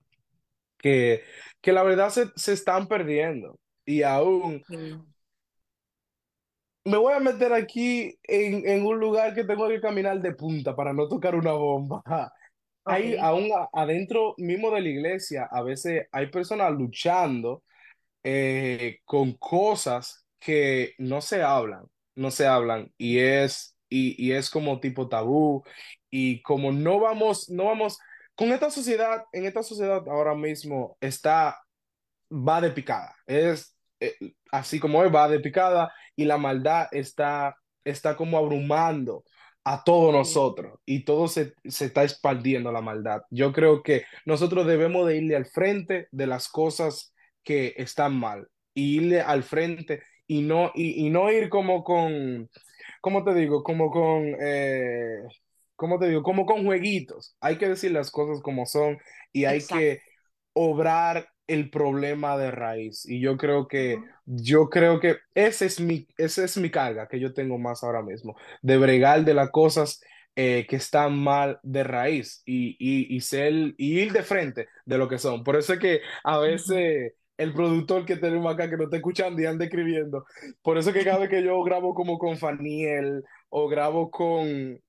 que, 0.78 1.24
que 1.60 1.72
la 1.72 1.82
verdad 1.82 2.10
se, 2.10 2.26
se 2.36 2.52
están 2.52 2.86
perdiendo. 2.86 3.58
Y 3.84 4.02
aún 4.02 4.62
me 6.84 6.96
voy 6.96 7.12
a 7.12 7.20
meter 7.20 7.52
aquí 7.52 8.16
en, 8.22 8.68
en, 8.68 8.86
un 8.86 9.00
lugar 9.00 9.34
que 9.34 9.42
tengo 9.42 9.68
que 9.68 9.80
caminar 9.80 10.20
de 10.20 10.32
punta 10.32 10.76
para 10.76 10.92
no 10.92 11.08
tocar 11.08 11.34
una 11.34 11.52
bomba. 11.52 12.32
Hay 12.86 13.16
aún 13.16 13.50
adentro 13.72 14.34
mismo 14.38 14.70
de 14.70 14.80
la 14.80 14.88
iglesia, 14.88 15.48
a 15.50 15.62
veces 15.62 16.06
hay 16.12 16.28
personas 16.28 16.72
luchando 16.72 17.64
eh, 18.24 19.00
con 19.04 19.32
cosas 19.34 20.26
que 20.38 20.94
no 20.98 21.20
se 21.20 21.42
hablan, 21.42 21.86
no 22.14 22.30
se 22.30 22.46
hablan 22.46 22.92
y 22.96 23.18
es, 23.18 23.76
y, 23.88 24.14
y 24.24 24.32
es 24.32 24.50
como 24.50 24.80
tipo 24.80 25.08
tabú 25.08 25.64
y 26.10 26.42
como 26.42 26.72
no 26.72 27.00
vamos, 27.00 27.50
no 27.50 27.64
vamos, 27.66 27.98
con 28.36 28.52
esta 28.52 28.70
sociedad, 28.70 29.24
en 29.32 29.46
esta 29.46 29.62
sociedad 29.62 30.02
ahora 30.08 30.34
mismo 30.34 30.96
está, 31.00 31.58
va 32.30 32.60
de 32.60 32.70
picada, 32.70 33.16
es 33.26 33.76
eh, 34.00 34.14
así 34.52 34.78
como 34.80 35.02
es, 35.04 35.14
va 35.14 35.28
de 35.28 35.40
picada 35.40 35.92
y 36.16 36.24
la 36.24 36.38
maldad 36.38 36.88
está, 36.92 37.56
está 37.84 38.16
como 38.16 38.38
abrumando 38.38 39.24
a 39.68 39.82
todos 39.82 40.12
nosotros 40.12 40.78
y 40.86 41.04
todo 41.04 41.26
se, 41.26 41.52
está 41.64 42.04
expandiendo 42.04 42.70
la 42.70 42.80
maldad. 42.82 43.22
Yo 43.30 43.52
creo 43.52 43.82
que 43.82 44.04
nosotros 44.24 44.64
debemos 44.64 45.08
de 45.08 45.16
irle 45.16 45.34
al 45.34 45.46
frente 45.46 46.06
de 46.12 46.28
las 46.28 46.48
cosas 46.48 47.12
que 47.42 47.74
están 47.76 48.16
mal 48.16 48.46
y 48.74 48.98
irle 48.98 49.20
al 49.22 49.42
frente 49.42 50.04
y 50.28 50.42
no, 50.42 50.70
y, 50.72 51.10
no 51.10 51.32
ir 51.32 51.48
como 51.48 51.82
con, 51.82 52.48
¿cómo 53.00 53.24
te 53.24 53.34
digo? 53.34 53.64
Como 53.64 53.90
con, 53.90 54.36
eh, 54.40 55.22
¿cómo 55.74 55.98
te 55.98 56.10
digo? 56.10 56.22
Como 56.22 56.46
con 56.46 56.64
jueguitos. 56.64 57.34
Hay 57.40 57.58
que 57.58 57.68
decir 57.68 57.90
las 57.90 58.12
cosas 58.12 58.40
como 58.42 58.66
son 58.66 58.98
y 59.32 59.46
hay 59.46 59.66
que 59.66 60.00
obrar 60.52 61.28
el 61.46 61.70
problema 61.70 62.36
de 62.36 62.50
raíz. 62.50 63.06
Y 63.08 63.20
yo 63.20 63.36
creo 63.36 63.68
que, 63.68 63.98
yo 64.24 64.68
creo 64.68 65.00
que 65.00 65.18
ese 65.34 65.66
es 65.66 65.80
mi, 65.80 66.06
esa 66.16 66.44
es 66.44 66.56
mi 66.58 66.70
carga 66.70 67.08
que 67.08 67.20
yo 67.20 67.32
tengo 67.34 67.58
más 67.58 67.82
ahora 67.84 68.02
mismo, 68.02 68.36
de 68.62 68.76
bregar 68.78 69.24
de 69.24 69.34
las 69.34 69.50
cosas 69.50 70.00
eh, 70.34 70.66
que 70.68 70.76
están 70.76 71.18
mal 71.18 71.58
de 71.62 71.84
raíz 71.84 72.42
y, 72.44 72.76
y, 72.78 73.16
y, 73.16 73.20
ser, 73.20 73.52
y 73.76 74.00
ir 74.00 74.12
de 74.12 74.22
frente 74.22 74.68
de 74.84 74.98
lo 74.98 75.08
que 75.08 75.18
son. 75.18 75.44
Por 75.44 75.56
eso 75.56 75.72
es 75.74 75.78
que 75.78 76.00
a 76.24 76.38
veces 76.38 77.14
el 77.38 77.52
productor 77.52 78.04
que 78.04 78.16
tenemos 78.16 78.52
acá 78.52 78.68
que 78.68 78.76
no 78.76 78.84
está 78.84 78.96
escuchando 78.96 79.40
y 79.40 79.46
anda 79.46 79.64
escribiendo, 79.64 80.24
por 80.62 80.78
eso 80.78 80.90
es 80.90 80.96
que 80.96 81.04
cada 81.04 81.18
vez 81.18 81.30
que 81.30 81.42
yo 81.42 81.62
grabo 81.62 81.94
como 81.94 82.18
con 82.18 82.36
Faniel 82.36 83.22
o 83.50 83.68
grabo 83.68 84.10
con, 84.10 84.80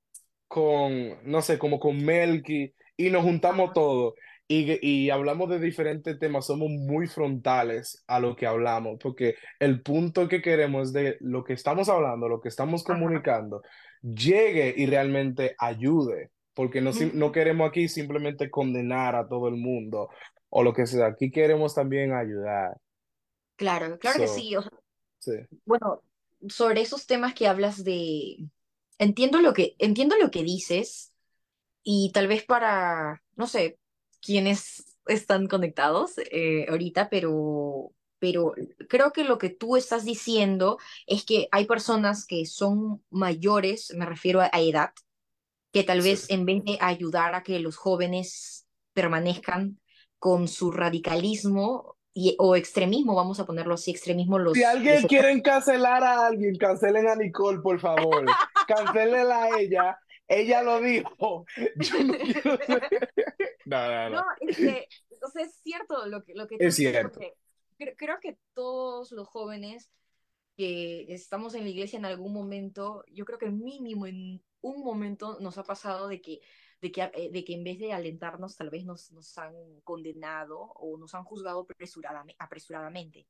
con, 0.47 1.17
no 1.23 1.41
sé, 1.41 1.57
como 1.59 1.79
con 1.79 2.03
Melky 2.03 2.73
y 2.97 3.09
nos 3.09 3.23
juntamos 3.23 3.73
todos 3.73 4.13
y, 4.49 5.09
hablamos 5.09 5.49
de 5.49 5.59
diferentes 5.59 6.17
temas, 6.19 6.45
somos 6.45 6.69
muy 6.69 7.07
frontales 7.07 8.03
a 8.07 8.19
lo 8.19 8.35
que 8.35 8.45
hablamos, 8.45 8.97
porque 9.01 9.35
el 9.59 9.81
punto 9.81 10.27
que 10.29 10.41
queremos 10.41 10.93
de 10.93 11.17
lo 11.19 11.43
que 11.43 11.53
estamos 11.53 11.89
hablando, 11.89 12.29
lo 12.29 12.39
que 12.39 12.47
estamos 12.47 12.83
comunicando, 12.83 13.61
llegue 14.01 14.73
y 14.77 14.85
realmente 14.85 15.55
ayude. 15.59 16.31
porque 16.53 16.81
no, 16.81 16.91
no 17.13 17.31
queremos 17.31 17.69
aquí 17.69 17.87
simplemente 17.87 18.49
condenar 18.49 19.15
a 19.15 19.27
todo 19.27 19.47
el 19.47 19.57
mundo 19.57 20.09
o 20.49 20.63
lo 20.63 20.73
que 20.73 20.87
sea, 20.87 21.07
aquí 21.07 21.29
queremos 21.29 21.75
también 21.75 22.13
ayudar. 22.13 22.77
Claro, 23.57 23.99
claro 23.99 24.19
que 24.19 24.27
So, 24.27 24.35
sí. 24.35 24.55
o 24.55 24.61
sea, 24.61 24.71
sí, 25.19 25.31
bueno, 25.65 26.01
sobre 26.47 26.81
esos 26.81 27.05
temas 27.05 27.33
que 27.33 27.47
hablas 27.47 27.83
de... 27.83 28.37
Entiendo 28.97 29.41
lo 29.41 29.53
que, 29.53 29.75
entiendo 29.77 30.15
lo 30.17 30.31
que 30.31 30.43
dices 30.43 31.11
y 31.83 32.11
tal 32.13 32.27
vez 32.27 32.43
para, 32.43 33.21
no 33.35 33.45
sé, 33.45 33.77
quienes 34.27 34.97
están 35.07 35.47
conectados 35.47 36.15
eh, 36.31 36.65
ahorita, 36.69 37.09
pero, 37.09 37.93
pero 38.19 38.53
creo 38.89 39.13
que 39.13 39.23
lo 39.23 39.37
que 39.37 39.49
tú 39.49 39.77
estás 39.77 40.03
diciendo 40.03 40.77
es 41.05 41.23
que 41.23 41.47
hay 41.51 41.65
personas 41.65 42.25
que 42.25 42.45
son 42.45 43.01
mayores, 43.09 43.93
me 43.95 44.05
refiero 44.05 44.41
a 44.41 44.49
a 44.51 44.59
edad, 44.59 44.91
que 45.71 45.83
tal 45.83 46.01
sí. 46.01 46.09
vez 46.09 46.29
en 46.29 46.45
vez 46.45 46.63
de 46.65 46.77
ayudar 46.81 47.35
a 47.35 47.43
que 47.43 47.59
los 47.59 47.77
jóvenes 47.77 48.67
permanezcan 48.93 49.79
con 50.19 50.49
su 50.49 50.71
radicalismo 50.71 51.95
y, 52.13 52.35
o 52.39 52.55
extremismo, 52.55 53.15
vamos 53.15 53.39
a 53.39 53.45
ponerlo 53.45 53.75
así, 53.75 53.91
extremismo 53.91 54.39
Si 54.39 54.43
los 54.43 54.57
les 54.57 54.65
alguien 54.65 55.07
quiere 55.07 55.41
cancelar 55.41 56.03
a 56.03 56.27
alguien, 56.27 56.57
cancelen 56.57 57.07
a 57.07 57.15
Nicole, 57.15 57.59
por 57.61 57.79
favor. 57.79 58.25
Cancelenla 58.67 59.43
a 59.43 59.59
ella. 59.59 59.97
Ella 60.27 60.61
lo 60.61 60.81
dijo. 60.81 61.45
Yo 61.75 62.03
no 62.03 62.13
quiero. 62.17 62.59
No, 63.67 63.87
no, 63.87 64.09
No, 64.09 64.21
no. 64.21 64.25
es 64.41 64.57
que, 64.57 64.87
o 65.25 65.29
sea, 65.29 65.43
es 65.43 65.55
cierto 65.61 66.05
lo 66.07 66.23
que, 66.23 66.33
lo 66.35 66.47
que 66.47 66.57
Es 66.59 66.75
cierto. 66.75 67.09
porque 67.11 67.33
cre- 67.77 67.95
creo 67.97 68.19
que 68.19 68.37
todos 68.53 69.11
los 69.11 69.27
jóvenes 69.27 69.89
que 70.55 71.05
estamos 71.13 71.53
en 71.53 71.63
la 71.63 71.69
iglesia 71.69 71.99
en 71.99 72.05
algún 72.05 72.33
momento, 72.33 73.03
yo 73.11 73.25
creo 73.25 73.37
que 73.37 73.49
mínimo 73.49 74.07
en 74.07 74.43
un 74.61 74.83
momento 74.83 75.37
nos 75.39 75.57
ha 75.57 75.63
pasado 75.63 76.07
de 76.07 76.21
que, 76.21 76.39
de 76.81 76.91
que, 76.91 77.01
eh, 77.13 77.29
de 77.31 77.43
que 77.43 77.53
en 77.53 77.63
vez 77.63 77.77
de 77.79 77.93
alentarnos, 77.93 78.55
tal 78.55 78.69
vez 78.69 78.85
nos, 78.85 79.11
nos 79.11 79.37
han 79.37 79.53
condenado 79.83 80.59
o 80.59 80.97
nos 80.97 81.13
han 81.13 81.23
juzgado 81.25 81.61
apresuradamente, 81.61 82.35
apresuradamente, 82.39 83.27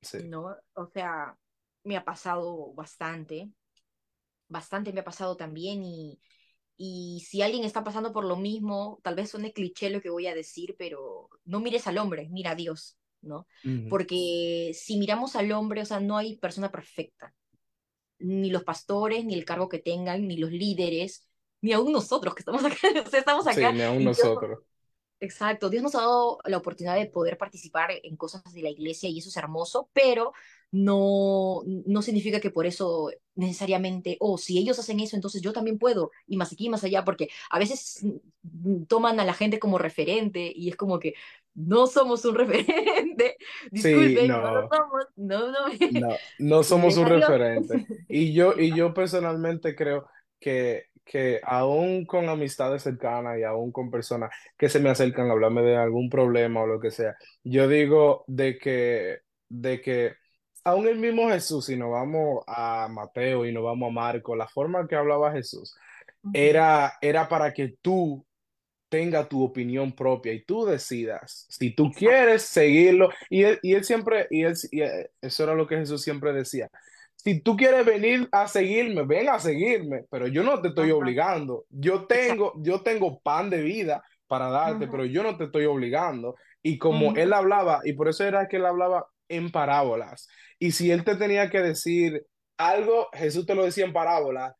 Sí. 0.00 0.18
¿no? 0.28 0.56
O 0.74 0.86
sea, 0.86 1.36
me 1.82 1.96
ha 1.96 2.04
pasado 2.04 2.72
bastante, 2.74 3.50
bastante 4.48 4.92
me 4.92 5.00
ha 5.00 5.04
pasado 5.04 5.36
también 5.36 5.82
y, 5.82 6.20
y 6.76 7.24
si 7.28 7.42
alguien 7.42 7.64
está 7.64 7.84
pasando 7.84 8.12
por 8.12 8.24
lo 8.24 8.36
mismo, 8.36 9.00
tal 9.02 9.14
vez 9.14 9.30
suene 9.30 9.52
cliché 9.52 9.90
lo 9.90 10.00
que 10.00 10.10
voy 10.10 10.26
a 10.26 10.34
decir, 10.34 10.74
pero 10.78 11.28
no 11.44 11.60
mires 11.60 11.86
al 11.86 11.98
hombre, 11.98 12.28
mira 12.30 12.52
a 12.52 12.54
Dios, 12.54 12.98
¿no? 13.22 13.46
Porque 13.86 14.72
si 14.74 14.98
miramos 14.98 15.36
al 15.36 15.52
hombre, 15.52 15.82
o 15.82 15.84
sea, 15.86 16.00
no 16.00 16.16
hay 16.16 16.36
persona 16.38 16.70
perfecta, 16.72 17.34
ni 18.18 18.50
los 18.50 18.64
pastores, 18.64 19.24
ni 19.24 19.34
el 19.34 19.44
cargo 19.44 19.68
que 19.68 19.78
tengan, 19.78 20.26
ni 20.28 20.36
los 20.38 20.50
líderes, 20.50 21.28
ni 21.60 21.72
aún 21.72 21.92
nosotros 21.92 22.34
que 22.34 22.40
estamos 22.40 22.64
acá, 22.66 22.76
o 23.06 23.10
sea, 23.10 23.20
estamos 23.20 23.46
Sí, 23.48 23.60
acá 23.60 23.72
ni 23.72 23.82
aún 23.82 24.04
Dios 24.14 24.18
nosotros. 24.24 24.60
Exacto, 25.24 25.70
Dios 25.70 25.82
nos 25.82 25.94
ha 25.94 26.00
dado 26.00 26.38
la 26.44 26.58
oportunidad 26.58 26.96
de 26.96 27.06
poder 27.06 27.38
participar 27.38 27.90
en 28.02 28.16
cosas 28.16 28.42
de 28.52 28.62
la 28.62 28.68
iglesia 28.70 29.08
y 29.08 29.18
eso 29.18 29.30
es 29.30 29.36
hermoso, 29.36 29.88
pero 29.94 30.32
no, 30.70 31.62
no 31.86 32.02
significa 32.02 32.40
que 32.40 32.50
por 32.50 32.66
eso 32.66 33.10
necesariamente, 33.36 34.16
oh, 34.20 34.36
si 34.38 34.58
ellos 34.58 34.78
hacen 34.78 35.00
eso, 35.00 35.16
entonces 35.16 35.40
yo 35.40 35.52
también 35.52 35.78
puedo, 35.78 36.10
y 36.26 36.36
más 36.36 36.52
aquí, 36.52 36.68
más 36.68 36.84
allá, 36.84 37.04
porque 37.04 37.28
a 37.50 37.58
veces 37.58 38.04
toman 38.88 39.18
a 39.18 39.24
la 39.24 39.34
gente 39.34 39.58
como 39.58 39.78
referente 39.78 40.52
y 40.54 40.68
es 40.68 40.76
como 40.76 40.98
que 40.98 41.14
no 41.54 41.86
somos 41.86 42.24
un 42.24 42.34
referente, 42.34 43.36
Sí, 43.72 43.92
disculpen, 43.94 44.28
no 44.28 44.40
lo 44.40 44.62
no. 44.62 44.68
somos, 44.68 45.04
no, 45.16 45.50
no, 45.52 45.68
No, 45.92 46.08
no 46.38 46.62
somos 46.64 46.96
un 46.96 47.06
referente. 47.06 47.86
Y 48.08 48.32
yo, 48.34 48.54
y 48.58 48.72
yo 48.76 48.92
personalmente 48.92 49.74
creo 49.74 50.08
que, 50.40 50.86
que 51.04 51.40
aún 51.42 52.06
con 52.06 52.28
amistades 52.28 52.82
cercanas 52.82 53.38
y 53.38 53.42
aún 53.42 53.72
con 53.72 53.90
personas 53.90 54.30
que 54.56 54.68
se 54.68 54.80
me 54.80 54.90
acercan 54.90 55.28
a 55.28 55.32
hablarme 55.32 55.62
de 55.62 55.76
algún 55.76 56.08
problema 56.08 56.62
o 56.62 56.66
lo 56.66 56.80
que 56.80 56.90
sea, 56.90 57.16
yo 57.42 57.68
digo 57.68 58.24
de 58.26 58.58
que, 58.58 59.18
de 59.48 59.80
que 59.80 60.14
aún 60.64 60.88
el 60.88 60.98
mismo 60.98 61.28
Jesús, 61.28 61.66
si 61.66 61.76
nos 61.76 61.90
vamos 61.90 62.42
a 62.46 62.88
Mateo 62.90 63.46
y 63.46 63.52
nos 63.52 63.64
vamos 63.64 63.90
a 63.90 63.92
Marco, 63.92 64.34
la 64.34 64.48
forma 64.48 64.86
que 64.88 64.96
hablaba 64.96 65.32
Jesús 65.32 65.74
era, 66.32 66.94
era 67.00 67.28
para 67.28 67.52
que 67.52 67.76
tú 67.82 68.24
tenga 68.88 69.28
tu 69.28 69.42
opinión 69.42 69.92
propia 69.92 70.32
y 70.32 70.44
tú 70.44 70.64
decidas 70.64 71.46
si 71.48 71.74
tú 71.74 71.90
quieres 71.90 72.42
seguirlo. 72.42 73.10
Y 73.28 73.42
él, 73.42 73.58
y 73.62 73.74
él 73.74 73.84
siempre, 73.84 74.28
y, 74.30 74.42
él, 74.42 74.54
y 74.70 74.82
eh, 74.82 75.10
eso 75.20 75.44
era 75.44 75.54
lo 75.54 75.66
que 75.66 75.76
Jesús 75.76 76.02
siempre 76.02 76.32
decía. 76.32 76.70
Si 77.24 77.40
tú 77.40 77.56
quieres 77.56 77.86
venir 77.86 78.28
a 78.32 78.46
seguirme, 78.48 79.02
ven 79.04 79.28
a 79.30 79.38
seguirme, 79.38 80.04
pero 80.10 80.26
yo 80.26 80.42
no 80.42 80.60
te 80.60 80.68
estoy 80.68 80.90
ajá, 80.90 80.96
obligando. 80.96 81.64
Yo 81.70 82.06
tengo, 82.06 82.52
yo 82.58 82.82
tengo 82.82 83.20
pan 83.20 83.48
de 83.50 83.62
vida 83.62 84.02
para 84.26 84.48
darte, 84.48 84.88
pero 84.88 85.06
yo 85.06 85.22
no 85.22 85.36
te 85.36 85.44
estoy 85.44 85.64
obligando. 85.64 86.36
Y 86.62 86.78
como 86.78 87.14
él 87.16 87.32
hablaba, 87.32 87.80
y 87.84 87.94
por 87.94 88.08
eso 88.08 88.24
era 88.24 88.46
que 88.48 88.56
él 88.56 88.66
hablaba 88.66 89.06
en 89.28 89.50
parábolas. 89.50 90.28
Y 90.58 90.72
si 90.72 90.90
él 90.90 91.04
te 91.04 91.16
tenía 91.16 91.48
que 91.50 91.60
decir 91.60 92.26
algo, 92.58 93.08
Jesús 93.14 93.46
te 93.46 93.54
lo 93.54 93.64
decía 93.64 93.84
en 93.86 93.92
parábolas 93.92 94.54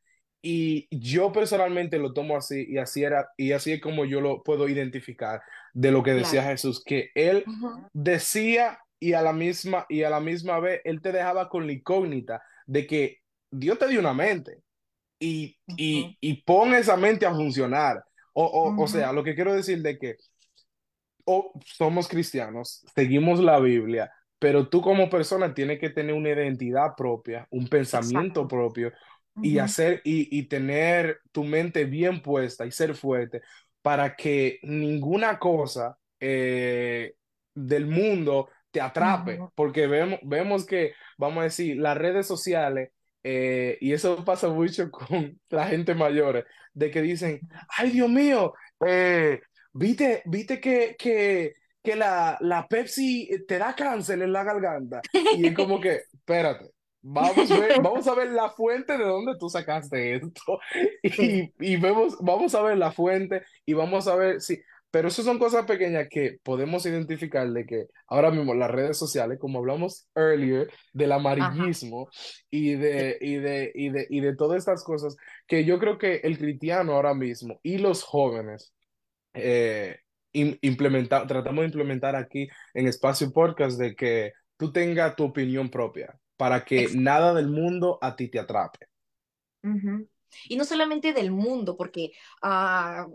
y 0.47 0.89
yo 0.91 1.33
personalmente 1.33 1.99
lo 1.99 2.13
tomo 2.13 2.37
así 2.37 2.67
y 2.69 2.77
así 2.77 3.03
era 3.03 3.29
y 3.39 3.53
así 3.53 3.73
es 3.73 3.81
como 3.81 4.05
yo 4.05 4.21
lo 4.21 4.43
puedo 4.43 4.69
identificar 4.69 5.41
de 5.73 5.91
lo 5.91 6.03
que 6.03 6.13
decía 6.13 6.43
claro, 6.43 6.51
Jesús, 6.51 6.83
que 6.85 7.09
él 7.15 7.47
decía 7.95 8.79
y 9.01 9.15
a 9.15 9.23
la 9.23 9.33
misma 9.33 9.87
y 9.89 10.03
a 10.03 10.11
la 10.11 10.21
misma 10.21 10.61
vez 10.61 10.83
él 10.85 11.01
te 11.01 11.13
dejaba 11.13 11.49
con 11.49 11.67
la 11.67 11.73
incógnita 11.73 12.43
de 12.67 12.87
que 12.87 13.19
Dios 13.51 13.79
te 13.79 13.89
dio 13.89 14.01
una 14.01 14.15
mente 14.15 14.63
y, 15.19 15.57
ujú, 15.69 15.77
y, 15.79 16.19
y 16.21 16.43
pon 16.43 16.75
esa 16.75 16.97
mente 16.97 17.27
a 17.27 17.35
funcionar. 17.35 18.05
O, 18.33 18.45
o, 18.45 18.83
o 18.83 18.87
sea, 18.89 19.13
lo 19.13 19.23
que 19.23 19.35
quiero 19.35 19.55
decir 19.55 19.81
de 19.81 19.99
que 19.99 20.17
o 21.25 21.53
somos 21.65 22.09
cristianos, 22.09 22.85
seguimos 22.95 23.41
la 23.41 23.59
Biblia, 23.59 24.13
pero 24.39 24.69
tú 24.69 24.83
como 24.83 25.09
persona 25.09 25.55
tienes 25.55 25.79
que 25.79 25.91
tener 25.91 26.15
una 26.15 26.31
identidad 26.31 26.95
propia, 26.97 27.47
un 27.51 27.67
pensamiento 27.67 28.41
exacto. 28.41 28.49
propio 28.49 28.93
y 29.41 29.59
hacer 29.59 30.01
y, 30.05 30.37
y 30.39 30.45
tener 30.45 31.21
tu 31.33 31.45
mente 31.45 31.85
bien 31.85 32.23
puesta 32.23 32.67
y 32.67 32.71
ser 32.71 32.95
fuerte 32.95 33.43
para 33.83 34.15
que 34.17 34.59
ninguna 34.63 35.39
cosa 35.39 35.97
eh, 36.21 37.15
del 37.55 37.87
mundo 37.87 38.49
te 38.75 38.81
atrape, 38.83 39.39
porque 39.55 39.87
vemos, 39.87 40.19
vemos 40.23 40.67
que, 40.67 40.93
vamos 41.17 41.39
a 41.41 41.45
decir, 41.45 41.79
las 41.79 41.97
redes 41.97 42.27
sociales, 42.27 42.91
eh, 43.23 43.79
y 43.81 43.93
eso 43.95 44.23
pasa 44.23 44.49
mucho 44.49 44.91
con 44.91 45.41
la 45.49 45.67
gente 45.69 45.95
mayor, 45.95 46.45
de 46.75 46.91
que 46.91 47.01
dicen, 47.01 47.41
ay 47.79 47.91
Dios 47.91 48.11
mío, 48.11 48.53
eh, 48.85 49.41
¿Viste, 49.77 50.23
viste 50.27 50.61
que, 50.61 50.95
que, 50.97 51.57
que 51.83 51.97
la, 51.97 52.39
la 52.41 52.67
Pepsi 52.69 53.29
te 53.47 53.59
da 53.59 53.75
cáncer 53.75 54.23
en 54.23 54.33
la 54.33 54.45
garganta? 54.45 55.03
Y 55.37 55.49
es 55.49 55.55
como 55.55 55.81
que, 55.81 56.03
espérate, 56.13 56.71
vamos, 57.03 57.51
a 57.51 57.59
ver, 57.59 57.83
vamos 57.83 58.07
a 58.07 58.15
ver 58.15 58.31
la 58.31 58.51
fuente 58.51 58.97
de 58.97 59.05
dónde 59.05 59.33
tú 59.39 59.49
sacaste 59.49 60.15
esto. 60.17 60.61
Y, 61.03 61.53
y 61.59 61.77
vemos, 61.77 62.17
vamos 62.21 62.55
a 62.55 62.63
ver 62.63 62.79
la 62.79 62.93
fuente 62.93 63.43
y 63.67 63.75
vamos 63.75 64.07
a 64.07 64.15
ver 64.15 64.41
si... 64.41 64.61
Pero 64.95 65.09
eso 65.09 65.25
son 65.25 65.41
cosas 65.41 65.67
pequeñas 65.67 66.07
que 66.09 66.39
podemos 66.45 66.87
identificar 66.87 67.51
de 67.51 67.67
que 67.67 67.89
ahora 68.07 68.31
mismo 68.31 68.55
las 68.55 68.71
redes 68.71 68.97
sociales, 68.97 69.41
como 69.41 69.59
hablamos 69.59 70.07
earlier, 70.15 70.73
del 70.93 71.11
amarillismo 71.11 72.09
y 72.49 72.77
de, 72.77 73.19
y 73.21 73.35
de, 73.39 73.73
y 73.75 73.89
de, 73.91 74.07
y 74.09 74.21
de 74.21 74.37
todas 74.37 74.59
estas 74.59 74.85
cosas, 74.85 75.17
que 75.49 75.65
yo 75.65 75.81
creo 75.81 75.99
que 75.99 76.21
el 76.23 76.39
cristiano 76.39 76.93
ahora 76.93 77.13
mismo 77.13 77.59
y 77.65 77.79
los 77.79 78.05
jóvenes 78.05 78.73
eh, 79.33 79.99
im- 80.33 80.61
implementar, 80.63 81.27
tratamos 81.27 81.63
de 81.63 81.67
implementar 81.67 82.15
aquí 82.15 82.47
en 82.73 82.87
Espacio 82.87 83.33
Podcast 83.33 83.77
de 83.81 83.97
que 83.97 84.33
tú 84.57 84.71
tengas 84.71 85.17
tu 85.17 85.25
opinión 85.25 85.71
propia 85.71 86.15
para 86.37 86.65
que 86.65 86.83
exacto. 86.83 87.01
nada 87.01 87.35
del 87.35 87.49
mundo 87.49 87.99
a 88.01 88.15
ti 88.15 88.29
te 88.29 88.39
atrape. 88.39 88.87
Ujú. 89.65 90.09
Y 90.49 90.57
no 90.57 90.65
solamente 90.65 91.13
del 91.13 91.31
mundo, 91.33 91.77
porque 91.77 92.13
ah, 92.43 93.07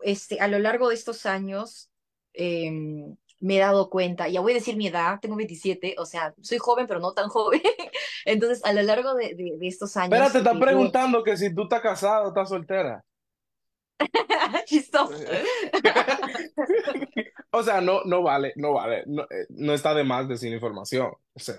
este, 0.00 0.40
a 0.40 0.48
lo 0.48 0.58
largo 0.58 0.88
de 0.88 0.94
estos 0.94 1.26
años 1.26 1.90
em, 2.32 3.16
me 3.40 3.56
he 3.56 3.60
dado 3.60 3.90
cuenta, 3.90 4.28
ya 4.28 4.40
voy 4.40 4.52
a 4.52 4.54
decir 4.56 4.76
mi 4.76 4.86
edad, 4.88 5.18
tengo 5.20 5.36
27 5.36 5.96
o 5.98 6.06
sea, 6.06 6.34
soy 6.42 6.58
joven, 6.58 6.86
pero 6.86 7.00
no 7.00 7.12
tan 7.14 7.28
joven. 7.28 7.60
Entonces, 8.24 8.64
a 8.64 8.72
lo 8.72 8.82
largo 8.82 9.14
de, 9.14 9.34
de- 9.34 9.56
de 9.58 9.66
estos 9.68 9.96
Espera, 9.96 10.30
te 10.30 10.38
años 10.38 10.38
está 10.38 10.52
que 10.52 10.60
yo... 10.60 10.60
preguntando 10.60 11.22
que 11.24 11.36
si 11.36 11.54
tú 11.54 11.64
estás 11.64 11.80
casado 11.82 12.24
o 12.26 12.28
estás 12.28 12.48
soltera. 12.48 13.04
Chistoso. 14.66 15.14
O 17.50 17.62
sea, 17.62 17.80
no, 17.80 18.02
no 18.04 18.22
vale, 18.22 18.52
no 18.56 18.74
vale, 18.74 19.04
no, 19.06 19.22
eh, 19.24 19.46
no 19.50 19.72
está 19.72 19.94
de 19.94 20.04
más 20.04 20.28
decir 20.28 20.52
información. 20.52 21.10
O 21.34 21.38
sea, 21.40 21.56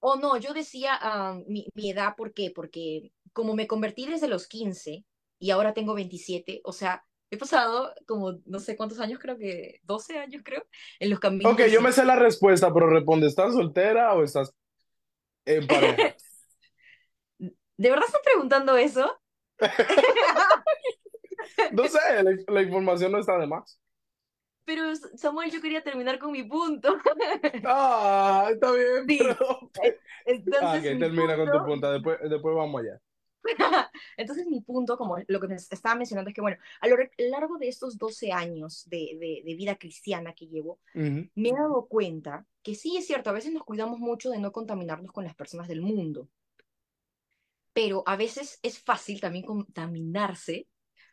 O 0.00 0.16
no, 0.16 0.36
yo 0.38 0.54
decía 0.54 0.96
ah, 1.00 1.38
mi, 1.48 1.66
mi 1.74 1.90
edad, 1.90 2.14
¿por 2.16 2.32
qué? 2.32 2.52
Porque 2.54 3.12
como 3.32 3.54
me 3.54 3.66
convertí 3.66 4.06
desde 4.06 4.28
los 4.28 4.46
15 4.48 5.04
y 5.38 5.50
ahora 5.50 5.74
tengo 5.74 5.94
27 5.94 6.60
o 6.64 6.72
sea, 6.72 7.04
he 7.30 7.36
pasado 7.36 7.92
como 8.06 8.38
no 8.46 8.58
sé 8.58 8.76
cuántos 8.76 9.00
años, 9.00 9.18
creo 9.20 9.38
que 9.38 9.80
12 9.84 10.18
años, 10.18 10.42
creo, 10.44 10.64
en 10.98 11.10
los 11.10 11.20
caminos 11.20 11.52
ok, 11.52 11.62
yo 11.72 11.80
me 11.80 11.92
sé 11.92 12.04
la 12.04 12.16
respuesta, 12.16 12.72
pero 12.72 12.88
responde, 12.88 13.26
¿estás 13.26 13.54
soltera 13.54 14.14
o 14.14 14.24
estás 14.24 14.52
en 15.46 15.66
pareja? 15.66 16.14
¿De 17.76 17.90
verdad 17.90 18.06
están 18.06 18.22
preguntando 18.24 18.76
eso? 18.76 19.20
No 21.72 21.86
sé, 21.88 21.98
la, 22.22 22.30
la 22.48 22.62
información 22.62 23.12
no 23.12 23.18
está 23.18 23.38
de 23.38 23.46
más. 23.46 23.80
Pero 24.64 24.82
Samuel, 25.16 25.50
yo 25.50 25.62
quería 25.62 25.82
terminar 25.82 26.18
con 26.18 26.32
mi 26.32 26.42
punto. 26.42 26.98
Ah, 27.64 28.48
está 28.52 28.70
bien, 28.72 29.06
Sí. 29.08 29.18
pero... 29.18 29.36
Entonces, 30.26 30.62
Ah, 30.62 30.78
termina 30.82 31.36
con 31.36 31.50
tu 31.50 31.64
punta, 31.64 31.92
después, 31.92 32.18
después 32.28 32.54
vamos 32.54 32.82
allá. 32.82 33.00
Entonces, 34.16 34.46
mi 34.46 34.60
punto, 34.60 34.96
como 34.96 35.16
lo 35.26 35.40
que 35.40 35.48
me 35.48 35.54
estaba 35.56 35.94
mencionando, 35.94 36.28
es 36.30 36.34
que, 36.34 36.40
bueno, 36.40 36.58
a 36.80 36.88
lo 36.88 36.96
largo 37.18 37.58
de 37.58 37.68
estos 37.68 37.96
12 37.98 38.32
años 38.32 38.88
de, 38.88 39.16
de, 39.20 39.42
de 39.44 39.54
vida 39.54 39.76
cristiana 39.76 40.32
que 40.34 40.46
llevo, 40.46 40.80
Ujú. 40.94 41.28
me 41.34 41.48
he 41.48 41.52
dado 41.52 41.86
cuenta 41.86 42.46
que 42.62 42.74
sí 42.74 42.96
es 42.96 43.06
cierto, 43.06 43.30
a 43.30 43.34
veces 43.34 43.52
nos 43.52 43.64
cuidamos 43.64 43.98
mucho 43.98 44.30
de 44.30 44.38
no 44.38 44.52
contaminarnos 44.52 45.12
con 45.12 45.24
las 45.24 45.34
personas 45.34 45.68
del 45.68 45.80
mundo, 45.82 46.28
pero 47.72 48.02
a 48.06 48.16
veces 48.16 48.58
es 48.62 48.78
fácil 48.80 49.20
también 49.20 49.44
contaminarse 49.44 50.66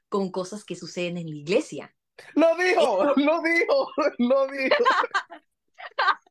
con 0.10 0.32
cosas 0.32 0.64
que 0.64 0.76
suceden 0.76 1.18
en 1.18 1.30
la 1.30 1.36
iglesia. 1.36 1.95
¡Lo 2.34 2.56
dijo! 2.56 3.07
Esto- 3.10 3.14
¡Lo 3.22 3.41
dijo! 3.41 3.91
¡Lo 4.18 4.48
dijo! 4.48 4.84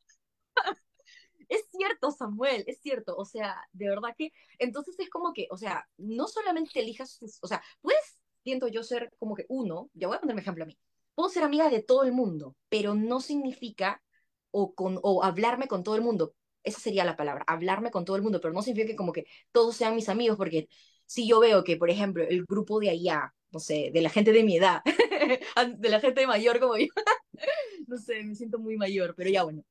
Es 1.48 1.64
cierto, 1.70 2.10
Samuel, 2.10 2.64
es 2.66 2.80
cierto. 2.80 3.16
O 3.16 3.24
sea, 3.24 3.56
de 3.72 3.88
verdad 3.88 4.14
que, 4.16 4.30
entonces 4.58 4.96
es 4.98 5.10
como 5.10 5.32
que, 5.32 5.46
o 5.50 5.56
sea, 5.56 5.86
no 5.96 6.28
solamente 6.28 6.80
elijas, 6.80 7.18
o 7.42 7.46
sea, 7.46 7.62
puedes, 7.80 8.18
siento 8.42 8.68
yo, 8.68 8.82
ser 8.82 9.12
como 9.18 9.34
que 9.34 9.46
uno, 9.48 9.90
ya 9.94 10.08
voy 10.08 10.16
a 10.16 10.20
ponerme 10.20 10.42
ejemplo 10.42 10.64
a 10.64 10.66
mí, 10.66 10.78
puedo 11.14 11.28
ser 11.28 11.42
amiga 11.44 11.70
de 11.70 11.82
todo 11.82 12.04
el 12.04 12.12
mundo, 12.12 12.56
pero 12.68 12.94
no 12.94 13.20
significa, 13.20 14.02
o, 14.50 14.74
con, 14.74 14.98
o 15.02 15.24
hablarme 15.24 15.68
con 15.68 15.82
todo 15.84 15.96
el 15.96 16.02
mundo, 16.02 16.34
esa 16.62 16.80
sería 16.80 17.04
la 17.04 17.16
palabra, 17.16 17.44
hablarme 17.46 17.90
con 17.90 18.04
todo 18.04 18.16
el 18.16 18.22
mundo, 18.22 18.40
pero 18.40 18.54
no 18.54 18.62
significa 18.62 18.88
que 18.92 18.96
como 18.96 19.12
que 19.12 19.26
todos 19.52 19.76
sean 19.76 19.94
mis 19.94 20.08
amigos, 20.08 20.36
porque 20.36 20.68
si 21.06 21.28
yo 21.28 21.40
veo 21.40 21.64
que, 21.64 21.76
por 21.76 21.90
ejemplo, 21.90 22.24
el 22.24 22.44
grupo 22.46 22.80
de 22.80 22.90
allá, 22.90 23.34
no 23.52 23.60
sé, 23.60 23.90
de 23.92 24.00
la 24.02 24.10
gente 24.10 24.32
de 24.32 24.44
mi 24.44 24.56
edad, 24.56 24.82
de 25.78 25.88
la 25.88 26.00
gente 26.00 26.26
mayor 26.26 26.60
como 26.60 26.76
yo, 26.76 26.86
no 27.86 27.98
sé, 27.98 28.22
me 28.24 28.34
siento 28.34 28.58
muy 28.58 28.76
mayor, 28.76 29.14
pero 29.16 29.30
ya 29.30 29.44
bueno 29.44 29.64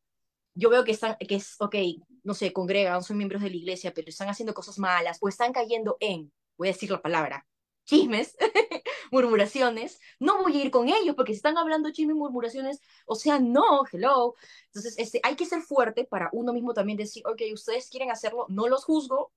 yo 0.56 0.70
veo 0.70 0.84
que 0.84 0.92
están, 0.92 1.16
que 1.18 1.36
es, 1.36 1.56
ok, 1.60 1.76
no 2.24 2.34
sé, 2.34 2.54
congregan, 2.54 3.04
son 3.04 3.18
miembros 3.18 3.42
de 3.42 3.50
la 3.50 3.56
iglesia, 3.56 3.94
pero 3.94 4.10
están 4.10 4.30
haciendo 4.30 4.54
cosas 4.54 4.78
malas 4.80 5.18
o 5.22 5.28
están 5.30 5.52
cayendo 5.54 5.98
en, 6.00 6.32
voy 6.58 6.68
a 6.70 6.72
decir 6.72 6.90
la 6.92 7.02
palabra, 7.02 7.46
chismes, 7.86 8.38
murmuraciones, 9.12 10.00
no 10.20 10.42
voy 10.42 10.58
a 10.60 10.64
ir 10.66 10.72
con 10.72 10.88
ellos 10.90 11.16
porque 11.16 11.34
si 11.34 11.38
están 11.38 11.58
hablando 11.58 11.92
chismes, 11.92 12.16
murmuraciones, 12.16 12.82
o 13.06 13.16
sea, 13.16 13.40
no, 13.40 13.84
hello. 13.92 14.36
Entonces, 14.68 14.96
este, 14.98 15.20
hay 15.24 15.36
que 15.36 15.46
ser 15.46 15.62
fuerte 15.62 16.06
para 16.06 16.30
uno 16.34 16.54
mismo 16.54 16.74
también 16.74 16.98
decir, 16.98 17.24
ok, 17.26 17.42
ustedes 17.54 17.90
quieren 17.90 18.12
hacerlo, 18.12 18.46
no 18.50 18.68
los 18.68 18.86
juzgo, 18.86 19.32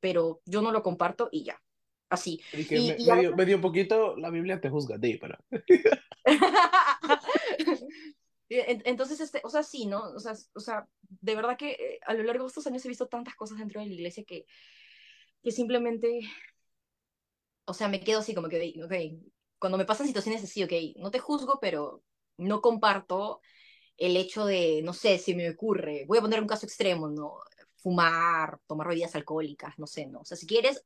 pero 0.00 0.40
yo 0.44 0.62
no 0.62 0.72
lo 0.72 0.82
comparto 0.82 1.28
y 1.30 1.44
ya. 1.44 1.60
Así. 2.10 2.40
Y 2.54 2.64
que 2.64 2.76
Y- 2.76 2.88
me- 2.88 2.96
y 2.98 3.06
medio, 3.06 3.14
veces- 3.16 3.36
medio 3.36 3.60
poquito 3.60 4.16
la 4.16 4.30
Biblia 4.30 4.60
te 4.60 4.70
juzga 4.70 4.96
a 4.96 5.00
ti, 5.00 5.18
pero... 5.20 5.36
En- 5.50 5.64
Entonces, 8.48 9.20
este, 9.20 9.40
o 9.44 9.50
sea, 9.50 9.62
sí, 9.62 9.86
¿no? 9.86 10.00
O 10.14 10.18
sea, 10.20 10.32
o 10.54 10.60
sea, 10.60 10.88
de 11.02 11.34
verdad 11.34 11.56
que 11.58 11.72
eh, 11.72 12.00
a 12.06 12.14
lo 12.14 12.22
largo 12.22 12.44
de 12.44 12.48
estos 12.48 12.66
años 12.66 12.84
he 12.84 12.88
visto 12.88 13.08
tantas 13.08 13.34
cosas 13.34 13.58
dentro 13.58 13.80
de 13.80 13.86
la 13.88 13.94
iglesia 13.94 14.24
que, 14.24 14.46
que 15.42 15.52
simplemente, 15.52 16.20
o 17.64 17.74
sea, 17.74 17.88
me 17.88 18.00
quedo 18.00 18.20
así 18.20 18.34
como 18.34 18.48
que, 18.48 18.74
ok, 18.84 18.92
cuando 19.58 19.78
me 19.78 19.84
pasan 19.84 20.06
situaciones 20.06 20.42
así, 20.44 20.62
ok, 20.64 20.72
no 20.96 21.10
te 21.10 21.18
juzgo, 21.18 21.58
pero 21.60 22.02
no 22.38 22.60
comparto 22.60 23.40
el 23.98 24.16
hecho 24.16 24.46
de, 24.46 24.82
no 24.84 24.94
sé, 24.94 25.18
si 25.18 25.34
me 25.34 25.50
ocurre, 25.50 26.04
voy 26.08 26.18
a 26.18 26.22
poner 26.22 26.40
un 26.42 26.48
caso 26.48 26.66
extremo, 26.66 27.08
¿no? 27.08 27.34
Fumar, 27.76 28.60
tomar 28.66 28.88
bebidas 28.88 29.16
alcohólicas, 29.16 29.78
no 29.78 29.86
sé, 29.86 30.06
¿no? 30.06 30.20
O 30.20 30.24
sea, 30.24 30.36
si 30.38 30.46
quieres, 30.46 30.84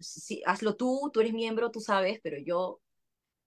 si, 0.00 0.42
hazlo 0.46 0.76
tú, 0.76 1.10
tú 1.12 1.20
eres 1.20 1.34
miembro, 1.34 1.70
tú 1.70 1.80
sabes, 1.80 2.20
pero 2.22 2.38
yo, 2.38 2.80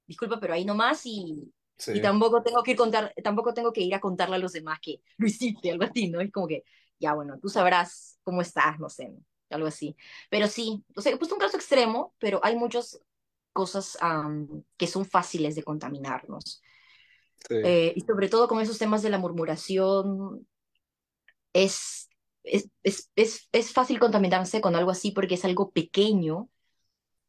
disculpa, 0.08 0.40
pero 0.40 0.54
ahí 0.54 0.66
nomás 0.66 1.06
y, 1.06 1.54
Sí. 1.78 1.94
y 1.94 2.02
tampoco 2.02 2.42
tengo 2.44 2.64
que 2.64 2.72
ir 2.72 2.78
contar, 2.78 3.14
tampoco 3.24 3.54
tengo 3.54 3.72
que 3.72 3.82
ir 3.82 3.94
a 3.96 4.00
contarle 4.00 4.36
a 4.38 4.40
los 4.40 4.54
demás 4.54 4.80
que 4.82 5.02
lo 5.18 5.28
hiciste, 5.28 5.72
algo 5.72 5.84
así, 5.86 6.10
¿no? 6.10 6.22
Es 6.22 6.32
como 6.32 6.48
que, 6.48 6.64
ya 7.00 7.14
bueno, 7.14 7.38
tú 7.40 7.50
sabrás 7.50 8.20
cómo 8.24 8.42
estás, 8.42 8.80
no 8.80 8.90
sé, 8.90 9.10
¿no? 9.10 9.20
algo 9.50 9.68
así. 9.68 9.96
Pero 10.30 10.48
sí, 10.48 10.84
o 10.96 11.02
sea, 11.02 11.14
he 11.14 11.18
puesto 11.18 11.36
un 11.36 11.42
caso 11.42 11.58
extremo, 11.58 12.14
pero 12.20 12.40
hay 12.44 12.56
muchas 12.56 13.00
cosas 13.54 13.98
am, 14.02 14.64
que 14.78 14.88
son 14.88 15.06
fáciles 15.06 15.56
de 15.56 15.64
contaminarnos. 15.64 16.62
sí. 17.48 17.56
Eh, 17.64 17.94
y 17.96 18.02
sobre 18.02 18.30
todo 18.30 18.48
con 18.48 18.60
esos 18.62 18.78
temas 18.78 19.02
de 19.02 19.10
la 19.10 19.18
murmuración, 19.18 20.48
es, 21.54 22.10
es, 22.44 22.70
es, 22.84 23.12
es, 23.16 23.50
es 23.52 23.74
fácil 23.74 24.00
contaminarse 24.00 24.62
con 24.62 24.76
algo 24.76 24.92
así 24.92 25.12
porque 25.12 25.36
es 25.36 25.46
algo 25.46 25.72
pequeño. 25.72 26.50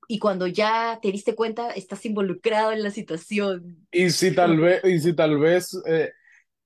Y 0.08 0.18
cuando 0.18 0.46
ya 0.46 0.98
te 1.02 1.12
diste 1.12 1.34
cuenta, 1.34 1.70
estás 1.70 2.04
involucrado 2.06 2.72
en 2.72 2.82
la 2.82 2.90
situación. 2.90 3.86
Y 3.92 4.10
si 4.10 4.34
tal 4.34 4.56
vez, 4.60 4.82
y 4.84 4.98
si 5.00 5.14
tal 5.14 5.38
vez, 5.38 5.78
eh, 5.86 6.10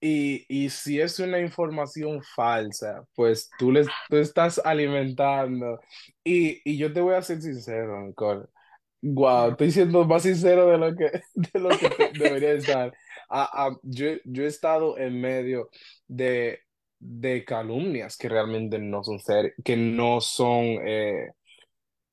y, 0.00 0.46
y 0.48 0.70
si 0.70 1.00
es 1.00 1.18
una 1.18 1.40
información 1.40 2.22
falsa, 2.22 3.04
pues 3.14 3.50
tú 3.58 3.72
les 3.72 3.88
tú 4.08 4.16
estás 4.16 4.60
alimentando. 4.64 5.80
Y, 6.24 6.60
y 6.64 6.78
yo 6.78 6.92
te 6.92 7.00
voy 7.00 7.16
a 7.16 7.22
ser 7.22 7.42
sincero, 7.42 8.00
Nicole. 8.06 8.46
Wow, 9.02 9.50
estoy 9.50 9.72
siendo 9.72 10.04
más 10.04 10.22
sincero 10.22 10.68
de 10.68 10.78
lo 10.78 10.94
que, 10.94 11.10
de 11.34 11.60
lo 11.60 11.70
que 11.70 12.12
debería 12.16 12.52
estar. 12.52 12.92
Ah, 13.28 13.50
ah, 13.52 13.76
yo, 13.82 14.10
yo 14.24 14.44
he 14.44 14.46
estado 14.46 14.96
en 14.98 15.20
medio 15.20 15.70
de, 16.06 16.60
de 17.00 17.44
calumnias 17.44 18.16
que 18.16 18.28
realmente 18.28 18.78
no 18.78 19.02
son 19.02 19.18
ser, 19.18 19.54
que 19.64 19.76
no 19.76 20.20
son, 20.20 20.64
eh, 20.86 21.32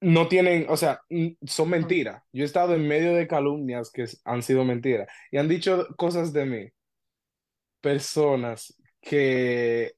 no 0.01 0.27
tienen, 0.27 0.65
o 0.69 0.77
sea, 0.77 1.01
son 1.45 1.69
mentiras. 1.69 2.23
Yo 2.33 2.43
he 2.43 2.45
estado 2.45 2.73
en 2.75 2.87
medio 2.87 3.13
de 3.13 3.27
calumnias 3.27 3.91
que 3.91 4.05
han 4.25 4.41
sido 4.43 4.63
mentiras 4.65 5.09
y 5.31 5.37
han 5.37 5.47
dicho 5.49 5.87
cosas 5.97 6.33
de 6.33 6.45
mí, 6.45 6.69
personas 7.81 8.73
que. 9.01 9.93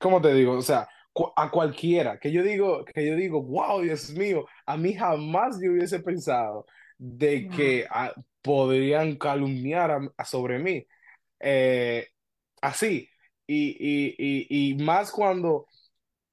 ¿cómo 0.00 0.20
te 0.20 0.34
digo? 0.34 0.52
O 0.52 0.62
sea, 0.62 0.88
a 1.36 1.50
cualquiera, 1.50 2.18
que 2.18 2.32
yo 2.32 2.42
digo, 2.42 2.84
que 2.84 3.06
yo 3.06 3.16
digo, 3.16 3.42
wow, 3.42 3.80
Dios 3.82 4.10
mío, 4.10 4.46
a 4.66 4.76
mí 4.76 4.94
jamás 4.94 5.58
yo 5.62 5.72
hubiese 5.72 6.00
pensado 6.00 6.66
de 6.98 7.48
que 7.48 7.86
ah, 7.90 8.12
podrían 8.42 9.16
calumniar 9.16 9.90
a- 9.90 10.12
a 10.16 10.24
sobre 10.24 10.58
mí. 10.58 10.86
Eh, 11.40 12.08
así. 12.62 13.08
Y, 13.46 13.76
y, 13.78 14.16
y, 14.18 14.72
y 14.72 14.84
más 14.84 15.10
cuando 15.12 15.66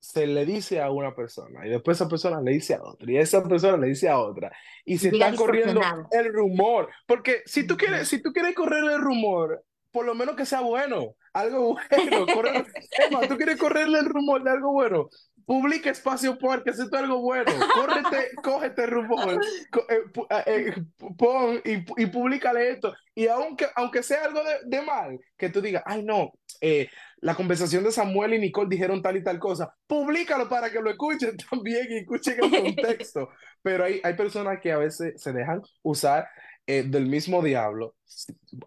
se 0.02 0.26
le 0.26 0.46
dice 0.46 0.82
a 0.82 0.90
una 0.92 1.14
persona 1.16 1.66
y 1.66 1.70
después 1.70 1.96
esa 1.98 2.10
persona 2.10 2.42
le 2.42 2.52
dice 2.54 2.74
a 2.74 2.82
otra 2.84 3.10
y 3.12 3.18
esa 3.18 3.44
persona 3.44 3.78
le 3.78 3.88
dice 3.88 4.10
a 4.10 4.20
otra 4.20 4.52
y 4.84 4.98
se 4.98 5.12
Llega 5.12 5.28
está 5.28 5.38
corriendo 5.38 5.80
el 6.12 6.34
rumor 6.34 6.90
porque 7.06 7.44
si 7.46 7.68
tú 7.68 7.78
quieres 7.78 8.08
si 8.08 8.22
tú 8.22 8.34
quieres 8.34 8.56
correr 8.56 8.84
el 8.84 9.00
rumor 9.00 9.64
por 9.92 10.06
lo 10.06 10.16
menos 10.16 10.36
que 10.36 10.46
sea 10.46 10.62
bueno 10.62 11.16
algo 11.34 11.78
bueno 11.92 12.26
correr, 12.34 12.66
más, 13.12 13.28
tú 13.28 13.38
quieres 13.38 13.58
correrle 13.58 14.00
el 14.00 14.06
rumor 14.08 14.44
de 14.44 14.50
algo 14.50 14.72
bueno 14.74 15.08
publica 15.46 15.90
espacio 15.92 16.38
porque 16.40 16.72
es 16.72 16.80
algo 16.94 17.20
bueno 17.22 17.52
córrete 17.76 18.32
cógete 18.44 18.84
el 18.86 18.92
rumor 18.92 19.40
co- 19.72 19.86
eh, 19.90 20.02
eh, 20.30 20.44
eh, 20.48 20.74
pon 21.18 21.62
y, 21.64 22.02
y 22.02 22.06
públicale 22.08 22.72
esto 22.72 22.94
y 23.14 23.28
aunque 23.28 23.68
aunque 23.76 24.02
sea 24.02 24.24
algo 24.26 24.44
de, 24.44 24.56
de 24.66 24.82
mal 24.82 25.20
que 25.38 25.50
tú 25.50 25.62
digas 25.62 25.84
ay 25.86 26.04
no 26.04 26.32
eh, 26.62 26.90
la 27.22 27.36
conversación 27.36 27.84
de 27.84 27.92
Samuel 27.92 28.34
y 28.34 28.40
Nicole 28.40 28.70
dijeron 28.70 29.02
tal 29.02 29.18
y 29.18 29.24
tal 29.24 29.40
cosa, 29.40 29.76
públicalo 29.88 30.50
para 30.50 30.72
que 30.72 30.82
lo 30.82 30.90
escuchen 30.90 31.38
también 31.50 31.88
y 31.92 31.98
escuchen 32.00 32.38
el 32.44 32.54
contexto. 32.56 33.30
Pero 33.64 33.86
hay, 33.86 34.02
hay 34.04 34.14
personas 34.16 34.60
que 34.62 34.72
a 34.72 34.78
veces 34.78 35.22
se 35.22 35.32
dejan 35.34 35.62
usar 35.84 36.28
eh, 36.68 36.84
del 36.84 37.08
mismo 37.08 37.42
diablo. 37.44 37.96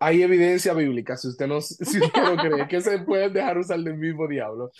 Hay 0.01 0.23
evidencia 0.23 0.73
bíblica, 0.75 1.17
si 1.17 1.29
usted 1.29 1.47
no, 1.47 1.61
si 1.61 2.01
usted 2.01 2.23
no 2.23 2.37
cree 2.37 2.69
que 2.69 2.81
se 2.81 2.99
pueden 3.01 3.33
dejar 3.33 3.59
usar 3.59 3.81
del 3.81 3.97
mismo 3.97 4.29
diablo, 4.29 4.71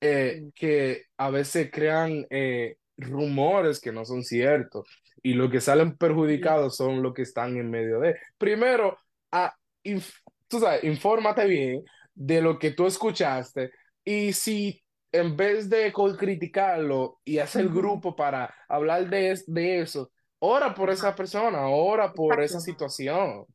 eh, 0.00 0.50
que 0.54 1.04
a 1.16 1.30
veces 1.30 1.70
crean 1.72 2.26
eh, 2.30 2.76
rumores 2.96 3.80
que 3.80 3.92
no 3.92 4.04
son 4.04 4.22
ciertos 4.22 4.86
y 5.22 5.34
lo 5.34 5.50
que 5.50 5.60
salen 5.60 5.96
perjudicados 5.96 6.76
son 6.76 7.02
los 7.02 7.14
que 7.14 7.22
están 7.22 7.56
en 7.56 7.70
medio 7.70 8.00
de. 8.00 8.16
Primero, 8.38 8.98
a, 9.32 9.54
inf- 9.84 10.20
tú 10.48 10.60
sabes, 10.60 10.84
infórmate 10.84 11.46
bien 11.46 11.82
de 12.14 12.40
lo 12.40 12.58
que 12.58 12.70
tú 12.72 12.86
escuchaste 12.86 13.70
y 14.04 14.32
si 14.32 14.82
en 15.12 15.36
vez 15.36 15.70
de 15.70 15.92
criticarlo 16.18 17.20
y 17.24 17.38
hacer 17.38 17.68
grupo 17.68 18.16
para 18.16 18.54
hablar 18.68 19.08
de, 19.08 19.30
es- 19.32 19.44
de 19.46 19.80
eso, 19.80 20.10
ora 20.40 20.74
por 20.74 20.90
esa 20.90 21.14
persona, 21.14 21.68
ora 21.68 22.12
por 22.12 22.40
esa 22.40 22.60
situación, 22.60 23.46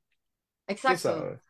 Exacto. 0.68 1.42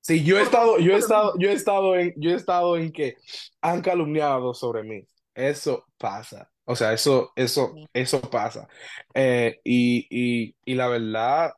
Sí, 0.00 0.22
yo 0.22 0.38
he 0.38 0.42
estado, 0.42 0.78
yo 0.78 0.92
he 0.94 0.98
estado, 0.98 1.32
yo 1.38 1.48
he 1.48 1.54
estado 1.54 1.96
en, 1.96 2.12
yo 2.16 2.30
he 2.30 2.34
estado 2.34 2.76
en 2.76 2.92
que 2.92 3.16
han 3.62 3.80
calumniado 3.80 4.52
sobre 4.52 4.82
mí. 4.82 5.02
Eso 5.34 5.86
pasa. 5.96 6.50
O 6.64 6.76
sea, 6.76 6.92
eso, 6.92 7.32
eso, 7.36 7.74
eso 7.92 8.20
pasa. 8.30 8.68
Eh, 9.14 9.60
y, 9.64 10.06
y, 10.10 10.56
y 10.64 10.74
la 10.74 10.88
verdad, 10.88 11.52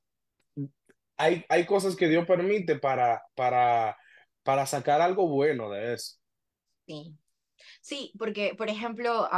hay, 1.16 1.44
hay 1.48 1.66
cosas 1.66 1.96
que 1.96 2.08
Dios 2.08 2.26
permite 2.26 2.76
para, 2.78 3.22
para, 3.34 3.96
para 4.46 4.66
sacar 4.66 5.02
algo 5.02 5.28
bueno 5.28 5.70
de 5.70 5.94
eso. 5.94 6.16
Sí. 6.86 7.16
Sí, 7.82 8.12
porque, 8.18 8.54
por 8.56 8.68
ejemplo, 8.70 9.28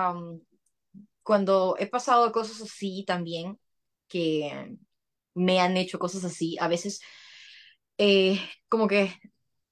cuando 1.22 1.76
he 1.78 1.86
pasado 1.86 2.32
cosas 2.32 2.62
así 2.62 3.04
también, 3.06 3.58
que 4.08 4.76
me 5.34 5.60
han 5.60 5.76
hecho 5.76 5.98
cosas 5.98 6.24
así, 6.24 6.56
a 6.60 6.68
veces 6.68 7.00
eh, 7.98 8.40
como 8.68 8.88
que 8.88 9.14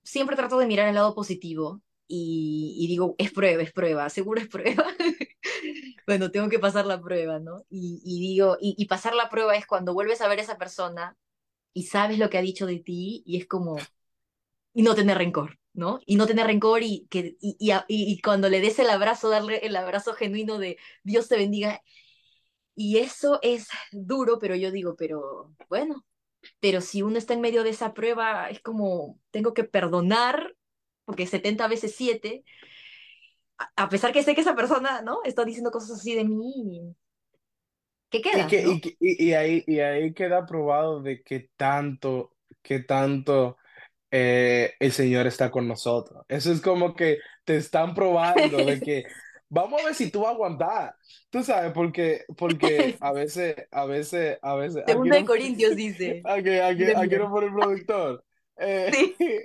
siempre 0.04 0.36
trato 0.36 0.58
de 0.58 0.66
mirar 0.66 0.88
el 0.88 0.94
lado 0.96 1.14
positivo 1.14 1.82
y, 2.08 2.76
y 2.78 2.88
digo, 2.88 3.14
es 3.18 3.32
prueba, 3.32 3.62
es 3.62 3.72
prueba, 3.72 4.10
seguro 4.10 4.40
es 4.40 4.48
prueba. 4.48 4.86
bueno, 6.06 6.30
tengo 6.30 6.48
que 6.48 6.58
pasar 6.58 6.86
la 6.86 7.00
prueba, 7.00 7.38
¿no? 7.40 7.64
Y, 7.70 8.00
y 8.04 8.20
digo, 8.20 8.56
y, 8.60 8.74
y 8.78 8.86
pasar 8.86 9.14
la 9.14 9.28
prueba 9.30 9.56
es 9.56 9.66
cuando 9.66 9.94
vuelves 9.94 10.20
a 10.20 10.28
ver 10.28 10.38
a 10.40 10.42
esa 10.42 10.58
persona 10.58 11.16
y 11.74 11.84
sabes 11.84 12.18
lo 12.18 12.30
que 12.30 12.38
ha 12.38 12.42
dicho 12.42 12.66
de 12.66 12.80
ti 12.80 13.22
y 13.26 13.38
es 13.38 13.46
como, 13.48 13.76
y 14.76 14.82
no 14.82 14.94
tener 14.94 15.16
rencor, 15.16 15.58
¿no? 15.72 16.00
Y 16.04 16.16
no 16.16 16.26
tener 16.26 16.46
rencor 16.46 16.82
y, 16.82 17.06
que, 17.08 17.38
y, 17.40 17.56
y, 17.58 17.72
y 17.88 18.20
cuando 18.20 18.50
le 18.50 18.60
des 18.60 18.78
el 18.78 18.90
abrazo, 18.90 19.30
darle 19.30 19.56
el 19.64 19.74
abrazo 19.74 20.12
genuino 20.12 20.58
de 20.58 20.76
Dios 21.02 21.28
te 21.28 21.38
bendiga. 21.38 21.80
Y 22.74 22.98
eso 22.98 23.38
es 23.40 23.68
duro, 23.90 24.38
pero 24.38 24.54
yo 24.54 24.70
digo, 24.70 24.94
pero 24.94 25.54
bueno, 25.70 26.04
pero 26.60 26.82
si 26.82 27.00
uno 27.00 27.16
está 27.16 27.32
en 27.32 27.40
medio 27.40 27.62
de 27.64 27.70
esa 27.70 27.94
prueba, 27.94 28.50
es 28.50 28.60
como, 28.60 29.18
tengo 29.30 29.54
que 29.54 29.64
perdonar, 29.64 30.54
porque 31.06 31.26
70 31.26 31.68
veces 31.68 31.94
7, 31.96 32.44
a 33.76 33.88
pesar 33.88 34.12
que 34.12 34.22
sé 34.22 34.34
que 34.34 34.42
esa 34.42 34.54
persona, 34.54 35.00
¿no? 35.00 35.20
Está 35.24 35.46
diciendo 35.46 35.70
cosas 35.70 35.92
así 35.92 36.14
de 36.14 36.24
mí, 36.24 36.94
¿qué 38.10 38.20
queda, 38.20 38.44
Y, 38.44 38.46
que, 38.46 38.62
¿no? 38.62 38.72
y, 39.00 39.24
y 39.28 39.32
ahí, 39.32 39.64
y 39.66 39.78
ahí 39.78 40.12
queda 40.12 40.44
probado 40.44 41.00
de 41.00 41.22
que 41.22 41.48
tanto, 41.56 42.36
que 42.60 42.80
tanto 42.80 43.56
eh, 44.10 44.74
el 44.80 44.92
Señor 44.92 45.26
está 45.26 45.50
con 45.50 45.66
nosotros. 45.68 46.24
Eso 46.28 46.52
es 46.52 46.60
como 46.60 46.94
que 46.94 47.18
te 47.44 47.56
están 47.56 47.94
probando 47.94 48.56
de 48.64 48.80
que 48.80 49.04
vamos 49.48 49.80
a 49.82 49.86
ver 49.86 49.94
si 49.94 50.10
tú 50.10 50.20
vas 50.20 50.30
a 50.30 50.34
aguantar. 50.34 50.94
Tú 51.30 51.42
sabes, 51.42 51.72
porque, 51.72 52.24
porque 52.36 52.96
a 53.00 53.12
veces, 53.12 53.56
a 53.70 53.84
veces, 53.86 54.38
a 54.42 54.54
veces, 54.56 54.84
Segunda 54.86 55.16
de 55.16 55.22
no, 55.22 55.26
Corintios 55.26 55.76
dice, 55.76 56.20
aquí, 56.24 56.50
aquí, 56.58 56.84
aquí 56.84 57.16
no 57.16 57.30
pone 57.30 57.46
el 57.46 57.52
productor. 57.54 58.24
Eh, 58.58 58.90
Sí. 59.18 59.40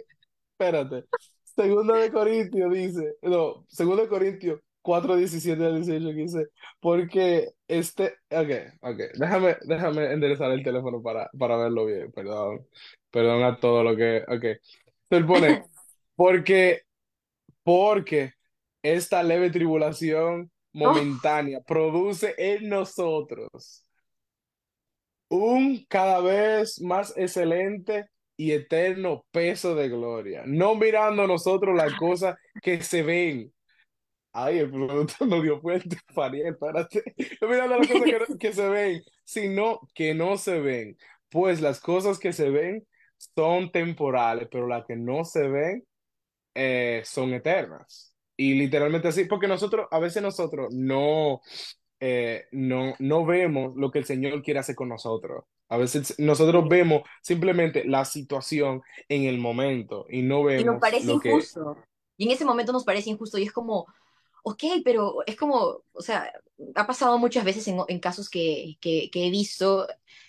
espérate. 0.51 1.05
Segunda 1.43 1.95
de 1.95 2.11
Corintios 2.11 2.71
dice, 2.71 3.15
no, 3.21 3.65
Segunda 3.67 4.03
de 4.03 4.09
Corintios 4.09 4.59
4, 4.81 5.15
17 5.15 5.65
al 5.65 5.75
18 5.83 6.07
que 6.09 6.13
dice, 6.13 6.47
porque 6.79 7.49
este, 7.67 8.15
ok, 8.29 8.49
ok, 8.81 8.97
déjame, 9.19 9.57
déjame 9.63 10.13
enderezar 10.13 10.51
el 10.51 10.63
teléfono 10.63 11.01
para, 11.01 11.29
para 11.37 11.57
verlo 11.57 11.85
bien, 11.85 12.11
perdón, 12.11 12.67
perdón 13.09 13.43
a 13.43 13.59
todo 13.59 13.83
lo 13.83 13.95
que, 13.95 14.23
ok. 14.27 14.45
Se 15.09 15.23
pone, 15.23 15.63
porque, 16.15 16.81
porque 17.63 18.33
esta 18.81 19.23
leve 19.23 19.49
tribulación 19.49 20.51
Oh, 20.73 20.77
momentánea 20.93 21.61
produce 21.61 22.33
en 22.37 22.69
nosotros 22.69 23.85
un 25.29 25.85
cada 25.87 26.19
vez 26.21 26.81
más 26.81 27.13
excelente 27.17 28.05
y 28.37 28.51
eterno 28.51 29.25
peso 29.31 29.75
de 29.75 29.89
gloria, 29.89 30.43
no 30.45 30.75
mirando 30.75 31.27
nosotros 31.27 31.75
las 31.75 31.93
cosas 31.95 32.35
que 32.61 32.81
se 32.81 33.03
ven. 33.03 33.53
Ay, 34.33 34.59
el 34.59 34.71
producto 34.71 35.25
no 35.25 35.41
dio 35.41 35.61
cuenta, 35.61 35.97
Fariel, 36.13 36.53
espérate. 36.53 37.03
No 37.41 37.47
mirando 37.47 37.77
las 37.77 37.87
cosas 37.87 38.27
que, 38.27 38.37
que 38.37 38.53
se 38.53 38.69
ven, 38.69 39.03
sino 39.23 39.79
que 39.93 40.13
no 40.13 40.37
se 40.37 40.59
ven. 40.59 40.97
Pues 41.29 41.61
las 41.61 41.79
cosas 41.79 42.19
que 42.19 42.33
se 42.33 42.49
ven 42.49 42.87
son 43.35 43.71
temporales, 43.71 44.47
pero 44.51 44.67
las 44.67 44.85
que 44.85 44.95
no 44.95 45.23
se 45.23 45.47
ven 45.47 45.85
eh, 46.55 47.01
son 47.05 47.33
eternas. 47.33 48.15
Y 48.35 48.55
literalmente 48.55 49.07
así, 49.07 49.25
porque 49.25 49.47
nosotros, 49.47 49.87
a 49.91 49.99
veces 49.99 50.23
nosotros 50.23 50.73
no 50.73 51.41
eh, 52.03 52.47
no, 52.51 52.95
no 52.97 53.25
vemos 53.27 53.75
lo 53.75 53.91
que 53.91 53.99
el 53.99 54.05
Señor 54.05 54.41
quiere 54.41 54.59
hacer 54.59 54.75
con 54.75 54.89
nosotros. 54.89 55.45
A 55.69 55.77
veces 55.77 56.15
nosotros 56.17 56.67
vemos 56.67 57.03
simplemente 57.21 57.85
la 57.85 58.05
situación 58.05 58.81
en 59.07 59.25
el 59.25 59.37
momento 59.37 60.07
y 60.09 60.23
no 60.23 60.39
Y 60.49 60.55
nos 60.55 60.65
vemos 60.65 60.81
parece 60.81 61.05
lo 61.05 61.19
que... 61.19 61.29
injusto. 61.29 61.77
Y 62.17 62.25
en 62.25 62.31
ese 62.31 62.43
momento 62.43 62.73
nos 62.73 62.83
parece 62.83 63.11
injusto 63.11 63.37
y 63.37 63.43
es 63.43 63.51
como, 63.51 63.85
ok, 64.43 64.63
pero 64.83 65.17
es 65.25 65.35
como, 65.35 65.83
o 65.93 66.01
sea, 66.01 66.31
ha 66.75 66.87
pasado 66.87 67.17
muchas 67.17 67.45
veces 67.45 67.67
en, 67.67 67.79
en 67.87 67.99
casos 67.99 68.29
que, 68.29 68.77
que, 68.81 69.09
que 69.11 69.27
he 69.27 69.31
visto 69.31 69.87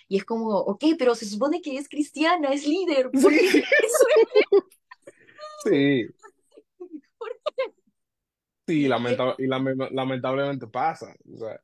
y 0.09 0.17
es 0.19 0.25
como, 0.25 0.59
ok, 0.59 0.85
pero 0.99 1.15
se 1.15 1.27
supone 1.27 1.61
que 1.63 1.77
es 1.79 1.89
cristiana, 1.89 2.51
es 2.53 2.67
líder, 2.67 3.11
¿por 3.21 3.39
qué 3.39 3.49
Sí, 3.49 3.63
sí, 5.65 6.09
¿Por 7.19 7.31
sí, 8.67 8.87
qué? 8.87 8.87
Y 8.87 9.15
es 9.15 9.21
lamenta- 9.21 9.35
y 9.39 9.47
lame- 9.47 9.91
lamentablemente 9.93 10.67
pasa. 10.67 11.15
o 11.35 11.39
sea. 11.39 11.61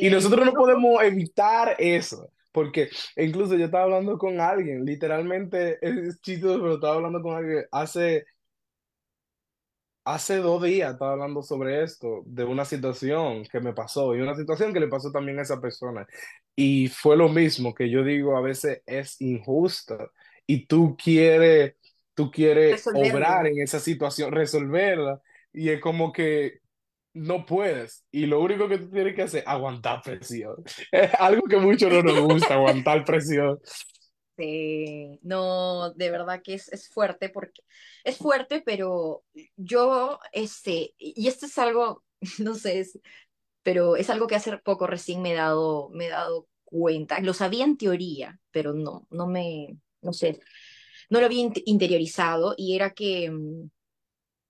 Y 0.00 0.10
de, 0.10 0.10
nosotros 0.10 0.44
no 0.46 0.54
podemos 0.54 1.02
evitar 1.02 1.76
eso, 1.78 2.30
porque 2.52 2.90
incluso 3.16 3.56
yo 3.56 3.66
estaba 3.66 3.84
hablando 3.84 4.18
con 4.18 4.40
alguien, 4.40 4.84
literalmente 4.84 5.78
es 5.82 6.20
chistoso, 6.22 6.60
pero 6.60 6.74
estaba 6.74 6.96
hablando 6.96 7.22
con 7.22 7.36
alguien 7.36 7.64
hace 7.72 8.26
Hace 10.06 10.36
dos 10.36 10.62
días 10.62 10.92
estaba 10.92 11.14
hablando 11.14 11.42
sobre 11.42 11.82
esto, 11.82 12.22
de 12.26 12.44
una 12.44 12.64
situación 12.64 13.42
que 13.42 13.58
me 13.58 13.72
pasó 13.72 14.14
y 14.14 14.20
una 14.20 14.36
situación 14.36 14.72
que 14.72 14.78
le 14.78 14.86
pasó 14.86 15.10
también 15.10 15.40
a 15.40 15.42
esa 15.42 15.60
persona. 15.60 16.06
Y 16.54 16.86
fue 16.86 17.16
lo 17.16 17.28
mismo 17.28 17.74
que 17.74 17.90
yo 17.90 18.04
digo, 18.04 18.36
a 18.36 18.40
veces 18.40 18.82
es 18.86 19.20
injusta 19.20 20.08
y 20.46 20.66
tú 20.66 20.96
quieres, 20.96 21.74
tú 22.14 22.30
quieres 22.30 22.86
obrar 22.86 23.48
en 23.48 23.60
esa 23.60 23.80
situación, 23.80 24.30
resolverla 24.30 25.20
y 25.52 25.70
es 25.70 25.80
como 25.80 26.12
que 26.12 26.60
no 27.12 27.44
puedes. 27.44 28.04
Y 28.12 28.26
lo 28.26 28.40
único 28.40 28.68
que 28.68 28.78
tú 28.78 28.88
tienes 28.88 29.16
que 29.16 29.22
hacer 29.22 29.40
es 29.40 29.48
aguantar 29.48 30.02
presión. 30.02 30.54
Es 30.92 31.10
algo 31.18 31.42
que 31.48 31.56
mucho 31.56 31.90
no 31.90 32.02
nos 32.04 32.20
gusta, 32.20 32.54
aguantar 32.54 33.04
presión. 33.04 33.58
Sí, 34.36 35.18
no, 35.22 35.92
de 35.94 36.10
verdad 36.10 36.42
que 36.42 36.54
es, 36.54 36.68
es 36.70 36.88
fuerte 36.90 37.30
porque 37.30 37.62
es 38.04 38.18
fuerte, 38.18 38.60
pero 38.64 39.24
yo, 39.56 40.20
este, 40.32 40.94
y 40.98 41.26
esto 41.28 41.46
es 41.46 41.56
algo, 41.58 42.04
no 42.38 42.54
sé, 42.54 42.80
es- 42.80 42.98
pero 43.62 43.96
es 43.96 44.10
algo 44.10 44.26
que 44.28 44.36
hace 44.36 44.58
poco 44.58 44.86
recién 44.88 45.22
me 45.22 45.34
dado, 45.34 45.90
me 45.92 46.06
he 46.06 46.10
dado 46.10 46.48
cuenta. 46.64 47.20
Lo 47.20 47.34
sabía 47.34 47.64
en 47.64 47.76
teoría, 47.78 48.40
pero 48.52 48.74
no, 48.74 49.06
no 49.10 49.26
me, 49.28 49.78
no 50.02 50.12
sé, 50.14 50.40
no 51.10 51.20
lo 51.20 51.26
había 51.26 51.44
int- 51.44 51.62
interiorizado 51.66 52.54
y 52.58 52.76
era 52.76 52.92
que, 52.94 53.30
mm, 53.30 53.70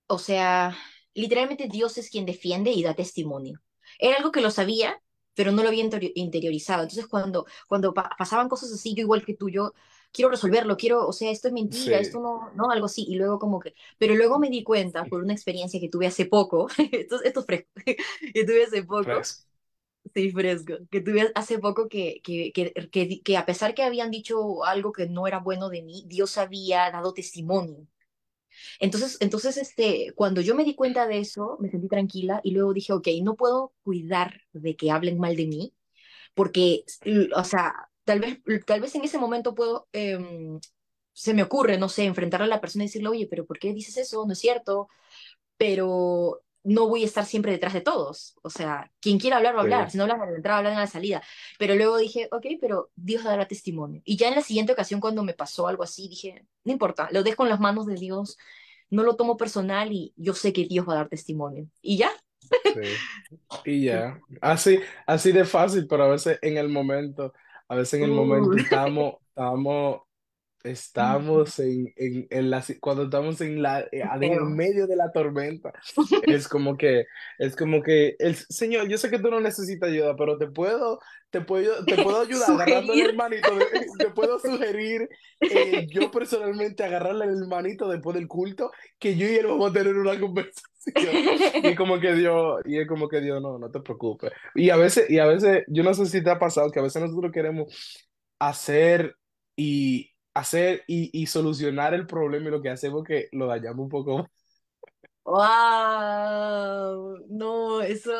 o 0.08 0.18
sea, 0.18 0.76
literalmente 1.14 1.68
Dios 1.68 1.98
es 1.98 2.10
quien 2.10 2.26
defiende 2.26 2.70
y 2.72 2.82
da 2.82 2.94
testimonio. 2.94 3.62
Era 3.98 4.16
algo 4.18 4.32
que 4.32 4.40
lo 4.40 4.50
sabía, 4.50 5.00
pero 5.36 5.52
no 5.52 5.62
lo 5.62 5.68
había 5.68 5.84
interior- 5.84 6.12
interiorizado. 6.16 6.82
Entonces, 6.84 7.06
cuando, 7.08 7.46
cuando 7.68 7.94
pa- 7.94 8.10
pasaban 8.18 8.48
cosas 8.48 8.72
así, 8.72 8.94
yo 8.94 9.02
igual 9.02 9.24
que 9.24 9.34
tú, 9.34 9.50
yo 9.50 9.74
quiero 10.12 10.30
resolverlo, 10.30 10.76
quiero, 10.76 11.06
o 11.06 11.12
sea, 11.12 11.30
esto 11.30 11.48
es 11.48 11.54
mentira, 11.54 11.98
Sí, 11.98 12.00
esto 12.00 12.20
no, 12.20 12.50
no, 12.54 12.70
algo 12.70 12.86
así. 12.86 13.04
Y 13.08 13.16
luego 13.16 13.38
como 13.38 13.60
que, 13.60 13.74
pero 13.98 14.14
luego 14.16 14.38
me 14.38 14.50
di 14.50 14.64
cuenta 14.64 15.06
por 15.06 15.22
una 15.22 15.32
experiencia 15.34 15.80
que 15.80 15.88
tuve 15.90 16.06
hace 16.08 16.26
poco, 16.26 16.68
esto, 16.92 17.22
esto 17.22 17.40
es 17.40 17.46
fresco, 17.46 17.70
que 18.34 18.44
tuve 18.44 18.64
hace 18.64 18.82
poco, 18.84 19.26
fresco. 19.26 19.46
sí, 20.14 20.32
fresco, 20.32 20.74
que 20.90 21.00
tuve 21.00 21.32
hace 21.34 21.58
poco 21.58 21.88
que, 21.88 22.20
que, 22.22 22.52
que, 22.52 22.72
que, 22.90 23.22
que 23.22 23.36
a 23.36 23.46
pesar 23.46 23.74
que 23.74 23.82
habían 23.84 24.10
dicho 24.10 24.64
algo 24.64 24.92
que 24.92 25.08
no 25.08 25.26
era 25.26 25.40
bueno 25.40 25.68
de 25.68 25.82
mí, 25.82 26.04
Dios 26.08 26.38
había 26.38 26.90
dado 26.90 27.14
testimonio. 27.14 27.86
Entonces, 28.80 29.16
entonces, 29.20 29.56
este, 29.56 30.12
cuando 30.16 30.40
yo 30.40 30.54
me 30.54 30.64
di 30.64 30.74
cuenta 30.74 31.06
de 31.06 31.18
eso, 31.20 31.56
me 31.60 31.70
sentí 31.70 31.88
tranquila 31.88 32.40
y 32.44 32.52
luego 32.52 32.72
dije, 32.74 32.92
ok, 32.92 33.08
no 33.22 33.36
puedo 33.36 33.74
cuidar 33.84 34.42
de 34.52 34.76
que 34.76 34.90
hablen 34.90 35.18
mal 35.18 35.36
de 35.36 35.46
mí, 35.46 35.74
porque, 36.34 36.84
o 37.36 37.44
sea, 37.44 37.74
tal 38.04 38.20
vez, 38.20 38.40
tal 38.66 38.80
vez 38.80 38.94
en 38.94 39.04
ese 39.04 39.18
momento 39.18 39.54
puedo, 39.54 39.88
em, 39.92 40.60
se 41.12 41.34
me 41.34 41.42
ocurre, 41.42 41.78
no 41.78 41.88
sé, 41.88 42.04
enfrentarle 42.04 42.46
a 42.46 42.48
la 42.48 42.60
persona 42.60 42.84
y 42.84 42.88
decirle, 42.88 43.08
oye, 43.08 43.26
pero 43.30 43.46
¿por 43.46 43.58
qué 43.58 43.72
dices 43.74 43.96
eso? 43.98 44.26
No 44.26 44.32
es 44.34 44.38
cierto, 44.38 44.88
pero 45.56 46.42
no 46.66 46.88
voy 46.88 47.02
a 47.02 47.06
estar 47.06 47.24
siempre 47.26 47.52
detrás 47.52 47.72
de 47.74 47.80
todos. 47.82 48.36
O 48.42 48.50
sea, 48.50 48.92
quien 49.00 49.18
quiera 49.18 49.36
hablar 49.38 49.54
va 49.54 49.60
a 49.60 49.62
hablar, 49.62 49.90
Sí, 49.90 49.92
si 49.92 49.98
no 49.98 50.04
hablan 50.04 50.20
a 50.22 50.26
la 50.30 50.36
entrada, 50.36 50.58
hablan 50.58 50.76
a 50.76 50.80
la 50.80 50.86
salida. 50.88 51.22
Pero 51.58 51.74
luego 51.76 51.96
dije, 51.98 52.28
ok, 52.32 52.46
pero 52.60 52.90
Dios 52.96 53.24
dará 53.24 53.46
testimonio. 53.48 54.02
Y 54.04 54.16
ya 54.16 54.28
en 54.28 54.34
la 54.36 54.42
siguiente 54.42 54.72
ocasión, 54.72 55.00
cuando 55.00 55.22
me 55.24 55.34
pasó 55.34 55.68
algo 55.68 55.82
así, 55.84 56.08
dije, 56.08 56.46
no 56.64 56.72
importa, 56.72 57.08
lo 57.12 57.22
dejo 57.22 57.44
en 57.44 57.50
las 57.50 57.60
manos 57.60 57.86
de 57.86 57.94
Dios, 57.96 58.38
no 58.90 59.02
lo 59.04 59.16
tomo 59.16 59.36
personal 59.36 59.92
y 59.92 60.12
yo 60.16 60.34
sé 60.34 60.52
que 60.52 60.64
Dios 60.66 60.88
va 60.88 60.94
a 60.94 60.96
dar 60.96 61.08
testimonio. 61.08 61.68
Y 61.82 61.98
ya. 61.98 62.10
sí. 62.74 63.06
Y 63.64 63.84
ya, 63.86 64.20
así, 64.40 64.80
así 65.06 65.32
de 65.32 65.44
fácil, 65.44 65.86
pero 65.88 66.04
a 66.04 66.08
veces 66.08 66.38
en 66.42 66.56
el 66.56 66.68
momento, 66.68 67.32
a 67.68 67.76
veces 67.76 67.94
en 67.94 68.04
el 68.04 68.10
Uh. 68.10 68.14
momento 68.14 68.52
estamos, 68.54 69.16
estamos, 69.28 70.02
estamos 70.66 71.58
en, 71.58 71.92
en, 71.96 72.26
en 72.30 72.50
la, 72.50 72.64
cuando 72.80 73.04
estamos 73.04 73.40
en 73.40 73.62
la, 73.62 73.80
eh, 73.80 74.02
en 74.20 74.32
el 74.32 74.44
medio 74.44 74.86
de 74.86 74.96
la 74.96 75.12
tormenta, 75.12 75.72
es 76.26 76.48
como 76.48 76.76
que, 76.76 77.04
es 77.38 77.56
como 77.56 77.82
que, 77.82 78.16
el 78.18 78.36
Señor, 78.36 78.88
yo 78.88 78.98
sé 78.98 79.10
que 79.10 79.18
tú 79.18 79.30
no 79.30 79.40
necesitas 79.40 79.90
ayuda, 79.90 80.16
pero 80.16 80.38
te 80.38 80.48
puedo, 80.48 80.98
te 81.30 81.40
puedo, 81.40 81.84
te 81.84 81.96
puedo 82.02 82.20
ayudar 82.22 82.46
Sugerir. 82.46 83.10
el 83.10 83.16
manito, 83.16 83.54
de- 83.56 83.66
te 83.98 84.10
puedo 84.10 84.38
sugerir, 84.38 85.08
eh, 85.40 85.86
yo 85.90 86.10
personalmente 86.10 86.84
agarrarle 86.84 87.26
el 87.26 87.46
manito 87.46 87.88
después 87.88 88.14
del 88.16 88.28
culto, 88.28 88.70
que 88.98 89.16
yo 89.16 89.26
y 89.28 89.34
él 89.36 89.46
vamos 89.46 89.70
a 89.70 89.72
tener 89.72 89.96
una 89.96 90.18
conversación. 90.18 90.66
Y 91.64 91.74
como 91.74 91.98
que 91.98 92.14
Dios, 92.14 92.60
y 92.64 92.78
es 92.78 92.86
como 92.86 93.08
que 93.08 93.20
Dios, 93.20 93.42
no, 93.42 93.58
no 93.58 93.70
te 93.70 93.80
preocupes. 93.80 94.30
Y 94.54 94.70
a 94.70 94.76
veces, 94.76 95.10
y 95.10 95.18
a 95.18 95.26
veces, 95.26 95.64
yo 95.68 95.82
no 95.82 95.92
sé 95.94 96.06
si 96.06 96.22
te 96.22 96.30
ha 96.30 96.38
pasado 96.38 96.70
que 96.70 96.78
a 96.78 96.82
veces 96.82 97.02
nosotros 97.02 97.32
queremos, 97.32 97.74
hacer 98.38 99.16
y 99.56 100.15
hacer 100.36 100.82
y, 100.86 101.10
y 101.18 101.26
solucionar 101.26 101.94
el 101.94 102.06
problema 102.06 102.48
y 102.48 102.50
lo 102.50 102.62
que 102.62 102.70
hacemos 102.70 103.04
que 103.04 103.28
lo 103.32 103.46
dañamos 103.46 103.84
un 103.84 103.88
poco. 103.88 104.30
¡Wow! 105.24 107.18
No, 107.28 107.80
eso, 107.80 108.12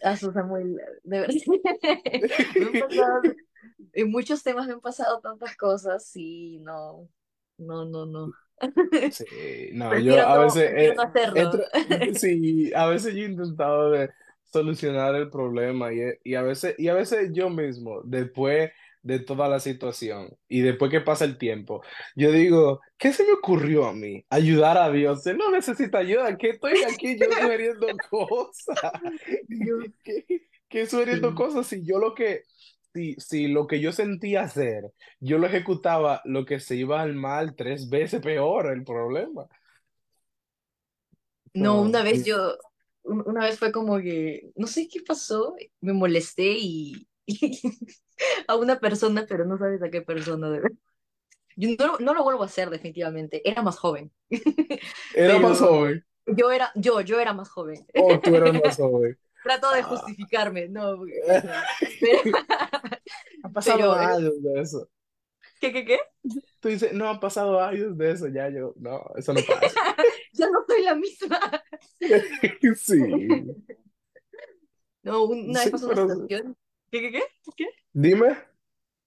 eso 0.00 0.32
Samuel, 0.32 0.78
de 1.04 1.20
verdad. 1.20 1.34
Pasado, 2.88 3.22
en 3.92 4.10
muchos 4.10 4.42
temas 4.42 4.66
me 4.66 4.74
han 4.74 4.80
pasado 4.80 5.20
tantas 5.20 5.56
cosas 5.56 6.10
y 6.14 6.58
no, 6.60 7.08
no, 7.58 7.84
no, 7.86 8.06
no. 8.06 8.32
Sí, 9.10 9.70
no, 9.72 9.98
yo 9.98 10.26
a 10.26 10.36
no, 10.36 10.40
veces, 10.42 10.72
eh, 10.76 10.94
no 10.96 11.02
hacerlo. 11.02 11.50
sí, 12.14 12.72
a 12.74 12.86
veces 12.86 13.14
yo 13.14 13.22
he 13.22 13.26
intentado 13.26 13.90
de 13.90 14.10
solucionar 14.44 15.14
el 15.14 15.30
problema 15.30 15.92
y, 15.92 16.00
y 16.24 16.34
a 16.34 16.42
veces, 16.42 16.74
y 16.78 16.88
a 16.88 16.94
veces 16.94 17.30
yo 17.32 17.50
mismo, 17.50 18.02
después 18.04 18.70
de 19.06 19.20
toda 19.20 19.48
la 19.48 19.60
situación 19.60 20.36
y 20.48 20.60
después 20.60 20.90
que 20.90 21.00
pasa 21.00 21.24
el 21.24 21.38
tiempo, 21.38 21.82
yo 22.16 22.32
digo, 22.32 22.80
¿qué 22.98 23.12
se 23.12 23.24
me 23.24 23.32
ocurrió 23.32 23.86
a 23.86 23.92
mí? 23.92 24.24
Ayudar 24.30 24.78
a 24.78 24.90
Dios. 24.90 25.26
Él 25.26 25.38
no 25.38 25.50
necesita 25.50 25.98
ayuda, 25.98 26.36
que 26.36 26.50
estoy 26.50 26.82
aquí 26.82 27.18
yo 27.18 27.32
sugiriendo 27.32 28.00
cosas, 28.10 28.78
que, 30.04 30.22
que 30.68 30.86
sugiriendo 30.86 31.34
cosas 31.34 31.66
si 31.66 31.84
yo 31.84 31.98
lo 31.98 32.14
que, 32.14 32.42
si, 32.94 33.14
si 33.18 33.48
lo 33.48 33.66
que 33.66 33.80
yo 33.80 33.92
sentía 33.92 34.42
hacer 34.42 34.92
yo 35.20 35.38
lo 35.38 35.46
ejecutaba, 35.46 36.20
lo 36.24 36.44
que 36.44 36.60
se 36.60 36.76
iba 36.76 37.00
al 37.02 37.14
mal 37.14 37.54
tres 37.56 37.88
veces 37.88 38.20
peor 38.22 38.66
el 38.72 38.84
problema. 38.84 39.46
No, 41.54 41.80
una 41.82 42.02
vez 42.02 42.24
yo, 42.24 42.56
un- 43.04 43.22
una 43.26 43.44
vez 43.46 43.58
fue 43.58 43.72
como 43.72 43.98
que, 43.98 44.50
no 44.56 44.66
sé 44.66 44.88
qué 44.88 45.00
pasó, 45.06 45.54
me 45.80 45.92
molesté 45.92 46.56
y, 46.58 47.05
a 48.48 48.56
una 48.56 48.78
persona, 48.80 49.26
pero 49.28 49.44
no 49.44 49.58
sabes 49.58 49.82
a 49.82 49.90
qué 49.90 50.02
persona. 50.02 50.50
de 50.50 50.60
verdad. 50.60 50.78
Yo 51.56 51.70
no, 51.78 51.98
no 52.00 52.14
lo 52.14 52.24
vuelvo 52.24 52.42
a 52.42 52.46
hacer 52.46 52.70
definitivamente, 52.70 53.48
era 53.48 53.62
más 53.62 53.78
joven, 53.78 54.12
era 55.14 55.38
más 55.38 55.58
joven. 55.60 56.04
yo 56.26 56.50
era, 56.50 56.72
yo, 56.74 57.00
yo 57.00 57.20
era 57.20 57.32
más 57.32 57.48
joven. 57.50 57.86
O 57.94 58.20
tú 58.20 58.34
eras 58.36 58.54
más 58.62 58.76
joven. 58.78 59.18
Trato 59.42 59.70
de 59.72 59.82
Ah. 59.82 59.84
justificarme, 59.84 60.68
no, 60.68 60.96
porque, 60.96 61.14
pero, 62.00 62.20
Han 63.42 63.52
pasado 63.52 63.92
años 63.92 64.42
de 64.42 64.60
eso. 64.60 64.88
¿qué, 65.60 65.72
qué, 65.72 65.84
qué? 65.84 65.98
Tú 66.60 66.68
dices, 66.68 66.92
no, 66.92 67.08
han 67.08 67.20
pasado 67.20 67.60
años 67.60 67.96
de 67.96 68.10
eso, 68.12 68.28
ya 68.28 68.48
yo, 68.50 68.74
no, 68.76 69.04
eso 69.16 69.32
no 69.32 69.40
pasa. 69.46 69.80
Ya 70.32 70.46
no 70.50 70.64
soy 70.66 70.82
la 70.82 70.94
misma. 70.94 71.40
Sí, 72.76 72.96
No, 75.02 75.24
una 75.24 75.60
sí, 75.60 75.70
vez 75.70 75.70
pasó 75.70 75.86
una 75.86 75.96
situación, 75.96 76.56
¿qué, 76.90 77.00
qué, 77.00 77.12
qué? 77.12 77.22
¿Qué? 77.56 77.68
dime. 77.92 78.36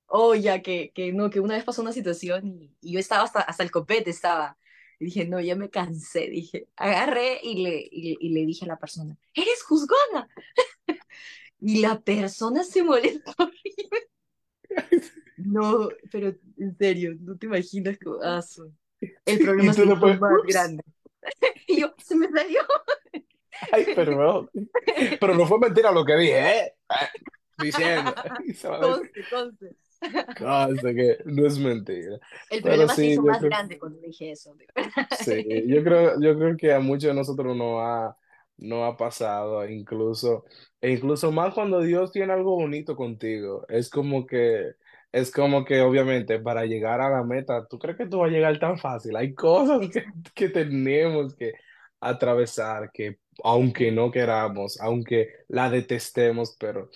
Oh, 0.08 0.34
ya 0.34 0.62
que, 0.62 0.92
que 0.94 1.14
no, 1.14 1.30
que 1.30 1.40
una 1.40 1.56
vez 1.56 1.64
pasó 1.64 1.82
una 1.82 1.92
situación 1.94 2.48
y, 2.48 2.76
y 2.82 2.94
yo 2.94 3.00
estaba 3.00 3.24
hasta, 3.24 3.42
hasta 3.42 3.64
el 3.64 3.72
copete, 3.72 4.10
estaba. 4.10 4.58
Y 5.00 5.06
dije, 5.06 5.26
no, 5.26 5.40
ya 5.40 5.56
me 5.56 5.70
cansé, 5.70 6.28
dije. 6.30 6.68
Agarré 6.76 7.40
y 7.44 7.64
le, 7.64 7.88
y, 7.92 8.02
le 8.02 8.18
y 8.20 8.30
le 8.30 8.46
dije 8.46 8.66
a 8.66 8.70
la 8.70 8.80
persona, 8.80 9.18
¡eres 9.34 9.64
juzgona! 9.64 10.28
Y 11.62 11.82
la 11.82 12.00
persona 12.00 12.64
se 12.64 12.84
molestó. 12.84 13.34
No, 15.38 15.88
pero 16.12 16.36
en 16.58 16.78
serio, 16.78 17.16
no 17.22 17.38
te 17.38 17.46
imaginas 17.46 17.98
que 17.98 18.10
ah, 18.22 18.42
el 19.26 19.40
problema 19.40 19.74
tú 19.74 19.82
hizo 19.82 19.90
después, 19.90 20.20
más 20.20 20.34
ups, 20.44 20.54
grande. 20.54 20.84
Y 21.68 21.80
yo, 21.80 21.96
se 21.98 22.16
me 22.16 22.30
salió. 22.30 22.62
ay, 23.72 23.86
pero, 23.96 24.50
pero 25.20 25.36
no 25.36 25.48
fue 25.48 25.60
mentira 25.60 25.92
lo 25.92 26.04
que 26.04 26.16
dije, 26.18 26.40
¿eh? 26.40 26.74
Diciendo. 27.60 28.14
Se 28.54 28.68
Conste, 28.80 29.24
conste. 29.30 29.76
"Conste 30.38 30.96
que 30.96 31.18
no 31.26 31.46
es 31.48 31.58
mentira. 31.60 32.20
El 32.50 32.62
problema 32.62 32.96
se 32.96 33.02
sí, 33.02 33.08
hizo 33.08 33.22
yo 33.24 33.28
más 33.28 33.40
creo. 33.40 33.50
grande 33.50 33.78
cuando 33.80 34.00
dije 34.00 34.32
eso. 34.32 34.56
Sí, 35.12 35.46
yo 35.68 35.84
creo, 35.84 36.20
yo 36.22 36.38
creo 36.38 36.56
que 36.58 36.74
a 36.74 36.80
muchos 36.80 37.10
de 37.10 37.14
nosotros 37.14 37.56
no 37.58 37.82
ha, 37.82 38.18
no 38.58 38.86
ha 38.86 38.96
pasado, 38.96 39.68
incluso, 39.68 40.46
e 40.82 40.92
incluso 40.92 41.32
más 41.32 41.54
cuando 41.54 41.82
Dios 41.82 42.12
tiene 42.12 42.34
algo 42.34 42.56
bonito 42.56 42.96
contigo. 42.96 43.66
Es 43.68 43.90
como 43.90 44.26
que, 44.26 44.74
es 45.12 45.32
como 45.32 45.66
que 45.66 45.82
obviamente 45.82 46.40
para 46.40 46.66
llegar 46.66 47.02
a 47.02 47.10
la 47.10 47.24
meta, 47.24 47.68
¿tú 47.68 47.80
crees 47.80 47.98
que 47.98 48.08
tú 48.08 48.20
vas 48.20 48.30
a 48.30 48.34
llegar 48.34 48.60
tan 48.60 48.78
fácil? 48.78 49.16
Hay 49.16 49.34
cosas 49.34 49.90
que, 49.90 50.06
que 50.34 50.50
tenemos 50.50 51.36
que 51.36 51.54
atravesar, 52.00 52.92
que 52.94 53.20
aunque 53.44 53.92
no 53.92 54.12
queramos, 54.12 54.80
aunque 54.80 55.30
la 55.48 55.70
detestemos, 55.70 56.56
pero 56.60 56.90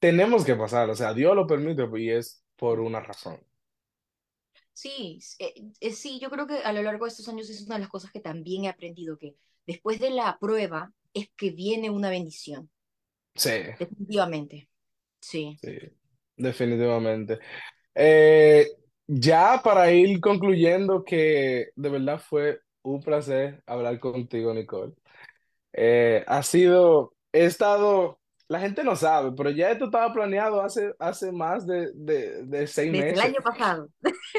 tenemos 0.00 0.44
que 0.44 0.56
pasar. 0.56 0.90
O 0.90 0.96
sea, 0.96 1.14
Dios 1.14 1.36
lo 1.36 1.46
permite 1.46 1.84
y 1.98 2.10
es 2.10 2.44
por 2.56 2.80
una 2.80 3.00
razón. 3.00 3.40
Sí, 4.72 5.18
eh, 5.38 5.54
eh, 5.80 5.92
sí, 5.92 6.18
yo 6.20 6.30
creo 6.30 6.46
que 6.46 6.58
a 6.58 6.72
lo 6.72 6.82
largo 6.82 7.04
de 7.04 7.10
estos 7.10 7.28
años 7.28 7.50
es 7.50 7.62
una 7.66 7.74
de 7.76 7.82
las 7.82 7.90
cosas 7.90 8.10
que 8.12 8.20
también 8.20 8.64
he 8.64 8.68
aprendido, 8.68 9.18
que 9.18 9.36
después 9.66 10.00
de 10.00 10.10
la 10.10 10.38
prueba 10.40 10.92
es 11.14 11.28
que 11.36 11.50
viene 11.50 11.90
una 11.90 12.10
bendición, 12.10 12.70
Sí, 13.34 13.50
definitivamente. 13.78 14.68
Sí. 15.20 15.60
sí, 15.62 15.78
definitivamente. 16.36 17.38
Eh, 17.94 18.68
ya 19.06 19.62
para 19.64 19.92
ir 19.92 20.20
concluyendo 20.20 21.04
que 21.04 21.70
de 21.76 21.90
verdad 21.90 22.20
fue 22.20 22.60
un 22.82 23.02
placer 23.02 23.62
hablar 23.66 24.00
contigo, 24.00 24.54
Nicole. 24.54 24.94
Eh, 25.74 26.24
ha 26.28 26.44
sido, 26.44 27.14
he 27.32 27.46
estado, 27.46 28.19
la 28.50 28.60
gente 28.60 28.84
no 28.84 28.96
sabe, 28.96 29.32
pero 29.36 29.50
ya 29.50 29.70
esto 29.70 29.86
estaba 29.86 30.12
planeado 30.12 30.60
hace, 30.62 30.94
hace 30.98 31.32
más 31.32 31.66
de, 31.66 31.92
de, 31.94 32.44
de 32.44 32.66
seis 32.66 32.92
Desde 32.92 33.10
el 33.10 33.16
meses, 33.16 33.24
año 33.26 33.40
pasado. 33.44 33.88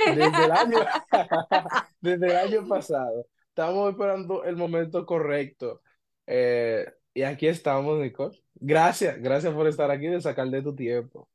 desde 0.05 0.45
el 0.45 0.51
año, 0.51 0.79
desde 2.01 2.27
el 2.27 2.35
año 2.37 2.67
pasado. 2.67 3.27
Estamos 3.49 3.91
esperando 3.91 4.43
el 4.43 4.55
momento 4.57 5.05
correcto. 5.05 5.81
Eh, 6.27 6.85
y 7.13 7.23
aquí 7.23 7.47
estamos, 7.47 7.99
Nicole. 7.99 8.37
Gracias, 8.55 9.17
gracias 9.21 9.53
por 9.53 9.67
estar 9.67 9.91
aquí, 9.91 10.07
de 10.07 10.21
sacar 10.21 10.49
de 10.49 10.61
tu 10.61 10.75
tiempo. 10.75 11.29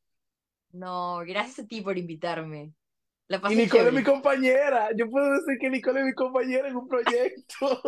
No, 0.72 1.18
gracias 1.26 1.60
a 1.60 1.68
ti 1.68 1.80
por 1.80 1.98
invitarme. 1.98 2.74
La 3.28 3.40
Y 3.48 3.56
Nicole 3.56 3.88
es 3.88 3.94
mi 3.94 4.02
chévere. 4.02 4.04
compañera. 4.04 4.90
Yo 4.96 5.10
puedo 5.10 5.32
decir 5.32 5.58
que 5.60 5.70
Nicole 5.70 6.00
es 6.00 6.06
mi 6.06 6.14
compañera 6.14 6.68
en 6.68 6.76
un 6.76 6.88
proyecto. 6.88 7.82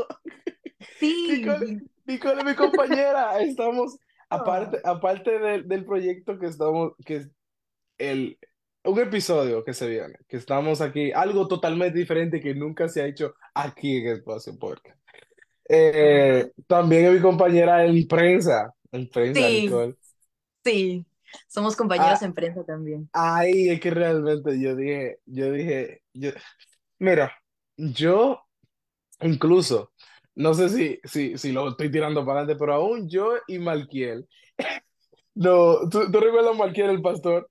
Nicole, 1.26 1.66
Sí. 1.66 1.90
Nicole 2.06 2.40
es 2.40 2.44
mi 2.44 2.54
compañera. 2.54 3.40
Estamos, 3.40 3.98
aparte, 4.30 4.78
aparte 4.84 5.38
del, 5.38 5.68
del 5.68 5.84
proyecto 5.84 6.38
que 6.38 6.46
estamos, 6.46 6.92
que 7.04 7.16
es 7.16 7.30
el, 7.98 8.38
un 8.84 8.98
episodio 9.00 9.64
que 9.64 9.74
se 9.74 9.88
viene, 9.88 10.14
que 10.28 10.36
estamos 10.38 10.80
aquí, 10.80 11.12
algo 11.12 11.48
totalmente 11.48 11.98
diferente 11.98 12.40
que 12.40 12.54
nunca 12.54 12.88
se 12.88 13.02
ha 13.02 13.06
hecho 13.06 13.34
aquí 13.54 13.98
en 13.98 14.08
Espacio 14.08 14.58
Podcast. 14.58 14.98
Eh, 15.68 16.52
también 16.66 17.06
es 17.06 17.14
mi 17.14 17.20
compañera 17.20 17.84
en 17.84 18.06
prensa, 18.08 18.74
en 18.92 19.08
prensa, 19.10 19.50
Sí, 19.50 19.52
Nicole. 19.52 19.96
sí. 20.64 21.06
Somos 21.48 21.76
compañeros 21.76 22.22
Ah, 22.22 22.26
en 22.26 22.34
prensa 22.34 22.64
también. 22.64 23.10
ahí 23.12 23.68
es 23.70 23.80
que 23.80 23.90
realmente 23.90 24.60
yo 24.60 24.76
dije, 24.76 25.20
yo 25.26 25.52
dije, 25.52 26.02
yo, 26.14 26.30
mira, 26.98 27.32
yo 27.76 28.46
incluso, 29.22 29.92
no 30.38 30.54
sé 30.54 30.68
si, 30.68 31.00
si, 31.04 31.36
si 31.36 31.52
lo 31.52 31.68
estoy 31.70 31.90
tirando 31.90 32.24
para 32.24 32.40
adelante, 32.40 32.58
pero 32.58 32.74
aún 32.74 33.08
yo 33.08 33.34
y 33.46 33.58
Malquiel, 33.58 34.26
no, 35.34 35.88
¿tú, 35.90 36.10
tú 36.10 36.20
recuerdas 36.20 36.54
a 36.54 36.58
Malquiel 36.58 36.90
el 36.90 37.02
pastor? 37.02 37.48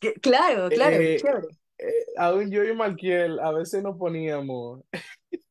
Que- 0.00 0.14
Claro, 0.14 0.68
claro, 0.68 0.96
Eh, 0.96 1.16
chévere. 1.20 1.46
eh, 1.78 2.04
aún 2.16 2.50
yo 2.50 2.64
y 2.64 2.74
Malquiel 2.74 3.38
a 3.40 3.52
veces 3.52 3.82
nos 3.82 3.96
poníamos 3.96 4.80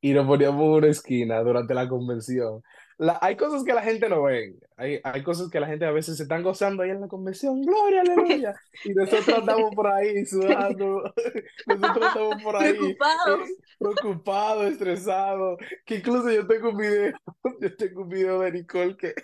y 0.00 0.12
nos 0.12 0.26
poníamos 0.26 0.62
en 0.62 0.70
una 0.70 0.86
esquina 0.88 1.40
durante 1.42 1.74
la 1.74 1.88
convención. 1.88 2.62
La- 2.98 3.18
hay 3.22 3.36
cosas 3.36 3.64
que 3.64 3.72
la 3.72 3.82
gente 3.82 4.08
no 4.08 4.22
ve, 4.22 4.54
hay, 4.76 5.00
hay 5.04 5.22
cosas 5.22 5.50
que 5.50 5.60
la 5.60 5.66
gente 5.66 5.84
a 5.84 5.92
veces 5.92 6.16
se 6.16 6.24
están 6.24 6.42
gozando 6.42 6.82
ahí 6.82 6.90
en 6.90 7.00
la 7.00 7.08
convención, 7.08 7.60
gloria, 7.62 8.00
aleluya, 8.00 8.54
y 8.84 8.92
nosotros 8.94 9.38
andamos 9.38 9.74
por 9.74 9.86
ahí 9.86 10.24
sudando, 10.26 11.02
nosotros 11.66 12.08
estamos 12.08 12.42
por 12.42 12.56
ahí 12.56 12.70
eh, 12.70 12.74
Preocupados. 12.74 13.48
preocupados, 13.78 14.66
estresados, 14.72 15.58
que 15.84 15.96
incluso 15.96 16.30
yo 16.30 16.46
tengo 16.46 16.70
un 16.70 16.76
video, 16.76 17.12
yo 17.60 17.76
tengo 17.76 18.02
un 18.02 18.08
video 18.08 18.40
de 18.40 18.52
Nicole 18.52 18.96
que, 18.96 19.14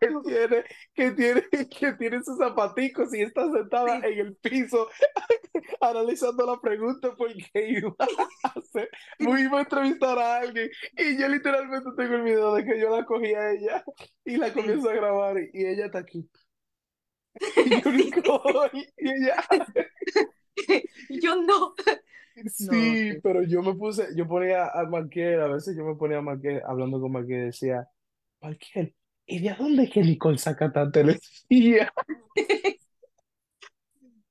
que 0.00 0.08
tiene, 0.24 0.64
que 0.94 1.10
tiene, 1.12 1.42
que 1.68 1.92
tiene 1.92 2.22
sus 2.24 2.38
zapaticos 2.38 3.14
y 3.14 3.22
está 3.22 3.50
sentada 3.52 4.00
Sí, 4.00 4.06
en 4.08 4.18
el 4.18 4.36
piso 4.36 4.88
analizando 5.80 6.46
la 6.46 6.60
pregunta 6.60 7.14
porque 7.16 7.48
iba 7.54 7.94
a 8.44 8.48
hacer, 8.58 8.88
iba 9.18 9.58
a 9.58 9.62
entrevistar 9.62 10.18
a 10.18 10.38
alguien. 10.38 10.70
Y 10.96 11.18
yo 11.18 11.28
literalmente 11.28 11.90
tengo 11.96 12.14
el 12.14 12.22
video 12.22 12.54
de 12.54 12.64
que 12.64 12.80
yo 12.80 12.94
la 12.94 13.04
cogí 13.04 13.34
a 13.34 13.52
ella 13.52 13.84
y 14.24 14.36
la 14.36 14.52
sí, 14.52 14.79
a 14.86 14.92
grabar 14.94 15.36
y, 15.38 15.64
ella 15.66 15.86
está 15.86 15.98
aquí 15.98 16.28
y 17.56 17.70
yo 17.70 17.90
sí, 18.72 18.86
y 18.98 19.08
ella 19.08 19.44
yo 21.22 21.42
no. 21.42 21.74
Sí, 22.46 23.18
pero 23.22 23.42
yo 23.42 23.62
me 23.62 23.74
puse, 23.74 24.08
yo 24.16 24.26
ponía 24.26 24.66
a 24.66 24.84
Marquel, 24.86 25.40
a 25.40 25.48
veces 25.48 25.76
yo 25.76 25.84
me 25.84 25.94
ponía 25.94 26.18
a 26.18 26.22
Marquel 26.22 26.62
hablando 26.66 27.00
con 27.00 27.12
Marquel 27.12 27.38
y 27.38 27.44
decía, 27.46 27.88
Marquel, 28.40 28.94
¿y 29.26 29.40
de 29.40 29.54
dónde 29.54 29.84
es 29.84 29.90
que 29.90 30.02
Nicole 30.02 30.38
saca 30.38 30.72
tanta 30.72 31.00
energía? 31.00 31.92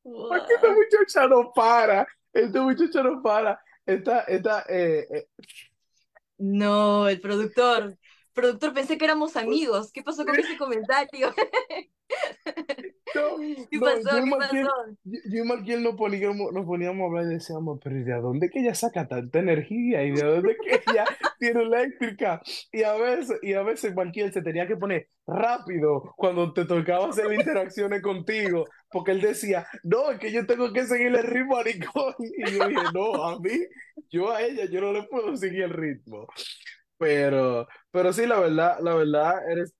Porque 0.04 0.54
esta 0.54 0.70
muchacha 0.74 1.28
no 1.28 1.52
para. 1.54 2.08
Esta 2.34 2.62
muchacha 2.62 3.04
no 3.04 3.22
para. 3.22 3.60
Esta, 3.86 4.22
esta, 4.22 4.66
eh, 4.70 5.08
eh, 5.12 5.28
No, 6.38 7.08
el 7.08 7.20
productor. 7.20 7.98
Productor, 8.40 8.74
pensé 8.74 8.98
que 8.98 9.06
éramos 9.06 9.36
amigos. 9.36 9.92
¿Qué 9.92 10.04
pasó 10.04 10.26
con 10.26 10.40
ese 10.40 10.58
comentario? 10.58 11.34
no, 13.16 13.38
¿Qué 13.70 13.80
no, 13.80 13.82
pasó? 13.82 14.10
yo 14.10 14.18
y 14.20 14.24
¿Qué 14.24 14.30
Marquiel, 14.30 14.68
pasó? 14.68 14.98
yo, 15.04 15.20
yo 15.32 15.44
y 15.44 15.48
Marquiel 15.48 15.84
nos 15.84 15.96
poníamos, 15.96 16.52
nos 16.54 16.66
poníamos 16.66 17.02
a 17.04 17.08
hablar 17.08 17.32
y 17.32 17.36
decíamos, 17.36 17.80
pero 17.84 17.98
¿y 18.00 18.04
de 18.04 18.14
dónde 18.22 18.50
que 18.50 18.60
ella 18.60 18.76
saca 18.76 19.08
tanta 19.08 19.40
energía? 19.40 20.04
¿Y 20.04 20.12
de 20.12 20.24
dónde 20.24 20.58
que 20.58 20.82
ella 20.88 21.06
tiene 21.40 21.64
eléctrica? 21.64 22.42
Y 22.72 22.84
a 22.84 22.94
veces, 22.94 23.40
y 23.42 23.54
a 23.54 23.64
veces 23.64 23.96
Marquiel 23.96 24.32
se 24.34 24.42
tenía 24.42 24.68
que 24.68 24.78
poner 24.78 25.10
rápido 25.26 26.14
cuando 26.18 26.54
te 26.54 26.66
tocaba 26.66 27.10
hacer 27.10 27.32
interacciones 27.34 28.02
contigo, 28.02 28.66
porque 28.92 29.12
él 29.12 29.22
decía, 29.22 29.68
no, 29.84 30.12
es 30.12 30.20
que 30.20 30.32
yo 30.32 30.46
tengo 30.46 30.72
que 30.74 30.86
seguir 30.86 31.08
el 31.08 31.24
ritmo 31.24 31.58
a 31.58 31.64
Nicole. 31.64 32.16
Y 32.20 32.52
yo 32.52 32.68
dije, 32.68 32.84
no, 32.94 33.24
a 33.26 33.40
mí, 33.40 33.52
yo 34.12 34.32
a 34.32 34.42
ella, 34.42 34.66
yo 34.66 34.82
no 34.82 34.94
le 34.94 35.04
puedo 35.04 35.36
seguir 35.38 35.64
el 35.64 35.72
ritmo. 35.72 36.28
Pero, 36.98 37.68
pero 37.92 38.14
sí, 38.14 38.26
la 38.26 38.40
verdad, 38.40 38.80
la 38.82 38.96
verdad, 38.96 39.52
eres 39.52 39.76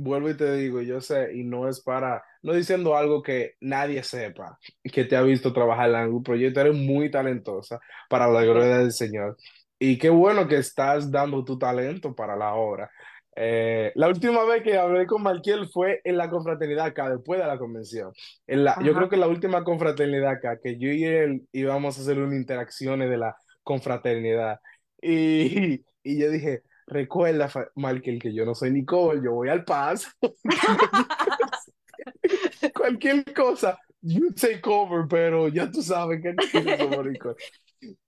Vuelvo 0.00 0.30
y 0.30 0.36
te 0.36 0.54
digo, 0.54 0.80
yo 0.80 1.00
sé, 1.00 1.34
y 1.34 1.42
no 1.42 1.68
es 1.68 1.80
para, 1.82 2.22
no 2.42 2.52
diciendo 2.52 2.96
algo 2.96 3.20
que 3.20 3.54
nadie 3.60 4.04
sepa, 4.04 4.56
que 4.84 5.04
te 5.04 5.16
ha 5.16 5.22
visto 5.22 5.52
trabajar 5.52 5.90
en 5.90 5.96
algún 5.96 6.22
proyecto, 6.22 6.60
eres 6.60 6.76
muy 6.76 7.10
talentosa 7.10 7.80
para 8.08 8.28
la 8.28 8.44
gloria 8.44 8.78
del 8.78 8.92
Señor. 8.92 9.36
Y 9.76 9.98
qué 9.98 10.08
bueno 10.08 10.46
que 10.46 10.58
estás 10.58 11.10
dando 11.10 11.44
tu 11.44 11.58
talento 11.58 12.14
para 12.14 12.36
la 12.36 12.54
obra. 12.54 12.88
Eh, 13.34 13.90
la 13.96 14.06
última 14.08 14.44
vez 14.44 14.62
que 14.62 14.78
hablé 14.78 15.04
con 15.06 15.22
Marquiel 15.22 15.68
fue 15.68 16.00
en 16.04 16.16
la 16.16 16.30
confraternidad 16.30 16.86
acá, 16.86 17.10
después 17.10 17.40
de 17.40 17.46
la 17.46 17.58
convención. 17.58 18.12
En 18.46 18.62
la, 18.64 18.76
yo 18.84 18.94
creo 18.94 19.08
que 19.08 19.16
la 19.16 19.26
última 19.28 19.64
confraternidad 19.64 20.30
acá, 20.30 20.58
que 20.62 20.78
yo 20.78 20.90
y 20.90 21.04
él 21.04 21.48
íbamos 21.50 21.98
a 21.98 22.02
hacer 22.02 22.18
unas 22.20 22.34
interacciones 22.34 23.10
de 23.10 23.18
la 23.18 23.36
confraternidad. 23.64 24.60
Y, 25.02 25.84
y 26.04 26.20
yo 26.20 26.30
dije, 26.30 26.62
Recuerda, 26.90 27.50
Michael, 27.76 28.18
que 28.18 28.32
yo 28.32 28.44
no 28.46 28.54
soy 28.54 28.70
Nicole, 28.70 29.20
yo 29.22 29.32
voy 29.32 29.48
al 29.50 29.64
paso. 29.64 30.08
Cualquier 32.74 33.24
cosa, 33.34 33.78
you 34.00 34.32
take 34.32 34.62
over, 34.64 35.06
pero 35.08 35.48
ya 35.48 35.70
tú 35.70 35.82
sabes 35.82 36.22
que 36.22 36.32
no 36.32 36.42
somos 36.78 37.06
Nicole. 37.06 37.36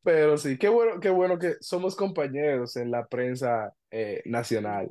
Pero 0.03 0.37
sí, 0.37 0.59
qué 0.59 0.69
bueno, 0.69 0.99
qué 0.99 1.11
bueno 1.11 1.39
que 1.39 1.55
somos 1.61 1.95
compañeros 1.95 2.77
en 2.77 2.91
la 2.91 3.07
prensa 3.07 3.73
eh, 3.91 4.23
nacional. 4.25 4.91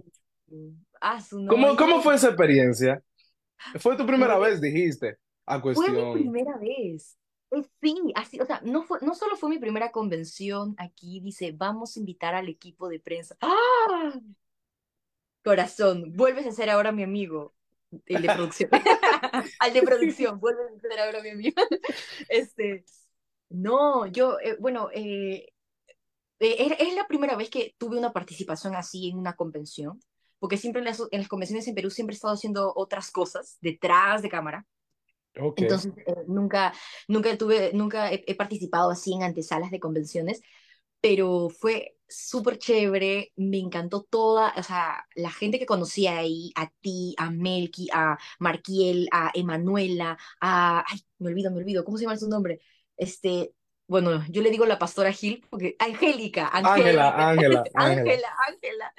Ah, 1.01 1.19
su 1.19 1.45
¿Cómo, 1.47 1.75
cómo 1.75 2.01
fue 2.01 2.15
esa 2.15 2.27
experiencia? 2.27 3.01
Fue 3.79 3.97
tu 3.97 4.05
primera 4.05 4.37
vez, 4.37 4.61
dijiste, 4.61 5.17
a 5.45 5.59
fue 5.59 5.73
mi 5.89 5.97
cuestión. 5.97 6.13
primera 6.13 6.57
vez. 6.57 7.18
Sí, 7.81 7.95
así, 8.15 8.39
o 8.39 8.45
sea, 8.45 8.61
no 8.63 8.83
fue, 8.83 8.99
no 9.01 9.15
solo 9.15 9.35
fue 9.35 9.49
mi 9.49 9.57
primera 9.57 9.91
convención 9.91 10.75
aquí, 10.77 11.19
dice, 11.19 11.51
vamos 11.51 11.95
a 11.95 11.99
invitar 11.99 12.35
al 12.35 12.47
equipo 12.47 12.87
de 12.89 12.99
prensa. 12.99 13.35
¡Ah! 13.41 14.13
Corazón, 15.43 16.15
vuelves 16.15 16.45
a 16.45 16.51
ser 16.51 16.69
ahora 16.69 16.91
mi 16.91 17.01
amigo, 17.01 17.55
el 18.05 18.21
de 18.21 18.33
producción. 18.33 18.69
Al 19.59 19.73
de 19.73 19.81
producción, 19.81 20.39
vuelves 20.39 20.77
a 20.77 20.79
ser 20.79 20.99
ahora 20.99 21.21
mi 21.21 21.29
amigo. 21.29 21.55
Este, 22.29 22.85
no, 23.49 24.05
yo, 24.05 24.37
eh, 24.41 24.57
bueno, 24.59 24.89
eh, 24.93 25.47
eh, 26.39 26.55
es 26.79 26.87
es 26.87 26.95
la 26.95 27.07
primera 27.07 27.35
vez 27.35 27.49
que 27.49 27.75
tuve 27.77 27.97
una 27.97 28.13
participación 28.13 28.75
así 28.75 29.09
en 29.09 29.17
una 29.17 29.35
convención, 29.35 29.99
porque 30.39 30.57
siempre 30.57 30.81
en 30.81 30.85
las, 30.85 30.99
en 31.11 31.19
las 31.19 31.27
convenciones 31.27 31.67
en 31.67 31.75
Perú 31.75 31.89
siempre 31.89 32.13
he 32.13 32.17
estado 32.17 32.33
haciendo 32.35 32.73
otras 32.75 33.11
cosas 33.11 33.57
detrás 33.61 34.21
de 34.21 34.29
cámara. 34.29 34.67
Entonces, 35.33 35.93
eh, 36.05 36.15
nunca, 36.27 36.73
nunca 37.07 37.37
tuve, 37.37 37.71
nunca 37.73 38.11
he, 38.11 38.23
he 38.27 38.35
participado 38.35 38.91
así 38.91 39.13
en 39.13 39.23
antesalas 39.23 39.71
de 39.71 39.79
convenciones, 39.79 40.41
pero 41.01 41.49
fue 41.49 41.95
súper 42.09 42.57
chévere, 42.57 43.31
me 43.35 43.59
encantó 43.59 44.03
toda, 44.03 44.53
o 44.57 44.63
sea, 44.63 45.05
la 45.15 45.31
gente 45.31 45.59
que 45.59 45.65
conocía 45.65 46.17
ahí, 46.17 46.51
a 46.55 46.69
ti, 46.81 47.15
a 47.17 47.29
Melky, 47.29 47.87
a 47.93 48.17
Marquiel, 48.39 49.07
a 49.11 49.31
Emanuela, 49.33 50.17
a, 50.41 50.83
ay, 50.87 50.99
me 51.19 51.29
olvido, 51.29 51.51
me 51.51 51.59
olvido, 51.59 51.85
¿cómo 51.85 51.97
se 51.97 52.03
llama 52.03 52.17
su 52.17 52.27
nombre? 52.27 52.61
Este, 52.97 53.53
bueno, 53.87 54.23
yo 54.29 54.41
le 54.41 54.49
digo 54.49 54.65
la 54.65 54.79
pastora 54.79 55.11
Gil, 55.11 55.45
porque, 55.49 55.75
Angélica, 55.79 56.49
Ángela, 56.51 57.09
Ángela. 57.29 57.63
Ángela, 57.75 58.35
Ángela, 58.47 58.93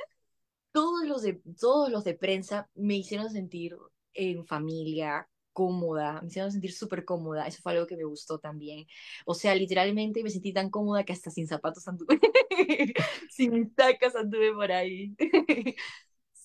todos 0.73 1.07
los 1.07 1.23
de, 1.23 1.41
todos 1.59 1.91
los 1.91 2.05
de 2.05 2.15
prensa 2.15 2.71
me 2.75 2.95
hicieron 2.95 3.31
sentir 3.31 3.77
en 4.15 4.47
familia, 4.47 5.29
cómoda, 5.53 6.21
me 6.23 6.29
hicieron 6.29 6.53
sentir 6.53 6.73
súper 6.73 7.05
cómoda, 7.05 7.47
eso 7.47 7.61
fue 7.63 7.73
algo 7.73 7.87
que 7.87 7.97
me 7.97 8.05
gustó 8.05 8.39
también. 8.39 8.87
O 9.27 9.35
sea, 9.35 9.55
literalmente 9.55 10.23
me 10.23 10.31
sentí 10.31 10.53
tan 10.53 10.71
cómoda 10.71 11.05
que 11.05 11.13
hasta 11.13 11.31
sin 11.31 11.47
zapatos 11.49 11.87
anduve, 11.89 12.21
sin 13.31 13.75
tacas 13.75 14.17
anduve 14.17 14.53
por 14.55 14.73
ahí. 14.73 15.15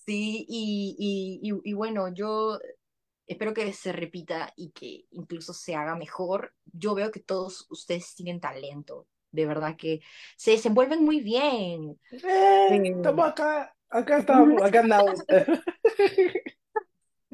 Sí, 0.06 0.46
y, 0.48 0.96
y, 1.00 1.52
y, 1.52 1.72
y 1.72 1.74
bueno, 1.74 2.14
yo 2.14 2.60
espero 3.28 3.54
que 3.54 3.74
se 3.74 3.92
repita 3.94 4.54
y 4.56 4.72
que 4.72 5.06
incluso 5.12 5.54
se 5.54 5.76
haga 5.76 5.96
mejor. 5.96 6.54
Yo 6.74 6.96
veo 6.96 7.12
que 7.12 7.20
todos 7.22 7.68
ustedes 7.70 8.16
tienen 8.16 8.40
talento, 8.40 9.08
de 9.32 9.46
verdad 9.48 9.76
que 9.78 10.02
se 10.38 10.52
desenvuelven 10.52 11.04
muy 11.06 11.22
bien. 11.22 12.00
Eh, 12.70 12.78
Eh, 12.78 12.82
estamos 12.96 13.26
acá, 13.28 13.76
acá 13.90 14.18
estamos, 14.20 14.64
acá 14.64 14.80
andamos. 14.82 15.26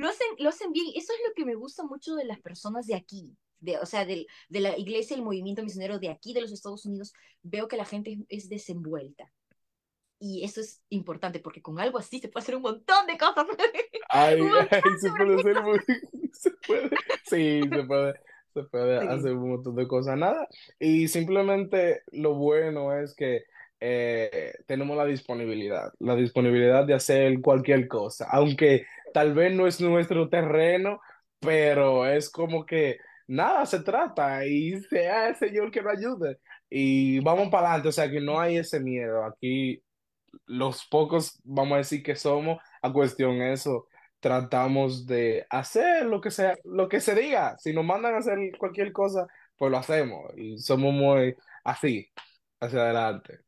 Lo 0.01 0.09
hacen, 0.09 0.27
lo 0.39 0.49
hacen 0.49 0.71
bien. 0.73 0.87
Eso 0.95 1.13
es 1.13 1.19
lo 1.27 1.33
que 1.35 1.45
me 1.45 1.53
gusta 1.55 1.83
mucho 1.83 2.15
de 2.15 2.25
las 2.25 2.39
personas 2.41 2.87
de 2.87 2.95
aquí, 2.95 3.37
de, 3.59 3.77
o 3.77 3.85
sea, 3.85 4.03
del- 4.05 4.25
de, 4.49 4.59
la 4.59 4.75
iglesia 4.77 5.15
el 5.15 5.21
movimiento 5.21 5.61
misionero 5.63 5.99
de 5.99 6.09
aquí, 6.09 6.33
de 6.33 6.41
los 6.41 6.51
Estados 6.51 6.85
Unidos. 6.87 7.13
Veo 7.43 7.67
que 7.67 7.77
la 7.77 7.85
gente 7.85 8.11
es, 8.13 8.43
es 8.45 8.49
desenvuelta. 8.49 9.31
Y 10.19 10.43
eso 10.43 10.61
es 10.61 10.81
importante 10.89 11.39
porque 11.39 11.61
con 11.61 11.79
algo 11.79 11.97
así 11.99 12.19
se 12.19 12.29
puede 12.29 12.43
hacer 12.43 12.55
un 12.55 12.61
montón 12.63 13.05
de 13.07 13.17
cosas. 13.17 13.45
Ay, 14.09 14.39
ay, 14.71 14.81
se 14.99 15.09
puede 15.11 15.35
de 15.35 15.39
hacer 15.39 15.63
muy, 15.63 15.79
se 16.33 16.51
puede, 16.67 16.89
sí, 17.23 17.61
se 17.71 17.83
puede, 17.83 18.13
se 18.53 18.63
puede 18.63 18.99
Sí. 18.99 19.07
hacer 19.07 19.33
un 19.33 19.49
montón 19.51 19.75
de 19.75 19.87
cosas, 19.87 20.17
nada. 20.17 20.47
Y 20.79 21.07
simplemente 21.07 22.01
lo 22.11 22.33
bueno 22.35 22.93
es 22.97 23.15
que 23.15 23.43
eh, 23.79 24.53
tenemos 24.67 24.97
la 24.97 25.05
disponibilidad, 25.05 25.93
la 25.99 26.15
disponibilidad 26.15 26.85
de 26.85 26.93
hacer 26.93 27.39
cualquier 27.41 27.87
cosa, 27.87 28.27
aunque 28.31 28.85
tal 29.13 29.33
vez 29.33 29.53
no 29.53 29.67
es 29.67 29.79
nuestro 29.81 30.29
terreno, 30.29 30.99
pero 31.39 32.05
es 32.07 32.29
como 32.29 32.65
que 32.65 32.97
nada 33.27 33.65
se 33.65 33.79
trata 33.81 34.45
y 34.45 34.79
sea 34.81 35.29
el 35.29 35.35
Señor 35.35 35.71
que 35.71 35.81
nos 35.81 35.97
ayude. 35.97 36.39
Y 36.69 37.19
vamos 37.19 37.49
para 37.49 37.67
adelante, 37.67 37.89
o 37.89 37.91
sea 37.91 38.09
que 38.09 38.21
no 38.21 38.39
hay 38.39 38.57
ese 38.57 38.79
miedo. 38.79 39.23
Aquí 39.25 39.83
los 40.45 40.85
pocos, 40.87 41.39
vamos 41.43 41.73
a 41.75 41.77
decir 41.77 42.03
que 42.03 42.15
somos, 42.15 42.61
a 42.81 42.91
cuestión 42.93 43.41
eso, 43.41 43.87
tratamos 44.19 45.05
de 45.05 45.45
hacer 45.49 46.05
lo 46.05 46.21
que 46.21 46.31
sea, 46.31 46.55
lo 46.63 46.87
que 46.87 47.01
se 47.01 47.15
diga. 47.15 47.57
Si 47.57 47.73
nos 47.73 47.85
mandan 47.85 48.15
a 48.15 48.19
hacer 48.19 48.37
cualquier 48.57 48.91
cosa, 48.93 49.27
pues 49.57 49.71
lo 49.71 49.77
hacemos 49.77 50.31
y 50.37 50.57
somos 50.57 50.93
muy 50.93 51.35
así, 51.63 52.09
hacia 52.59 52.81
adelante. 52.81 53.39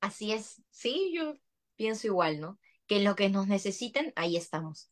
Así 0.00 0.32
es. 0.32 0.62
Sí, 0.70 1.12
yo 1.14 1.34
pienso 1.76 2.06
igual, 2.06 2.40
¿no? 2.40 2.58
Que 2.86 3.00
lo 3.00 3.14
que 3.16 3.28
nos 3.30 3.46
necesiten, 3.48 4.12
ahí 4.16 4.36
estamos. 4.36 4.90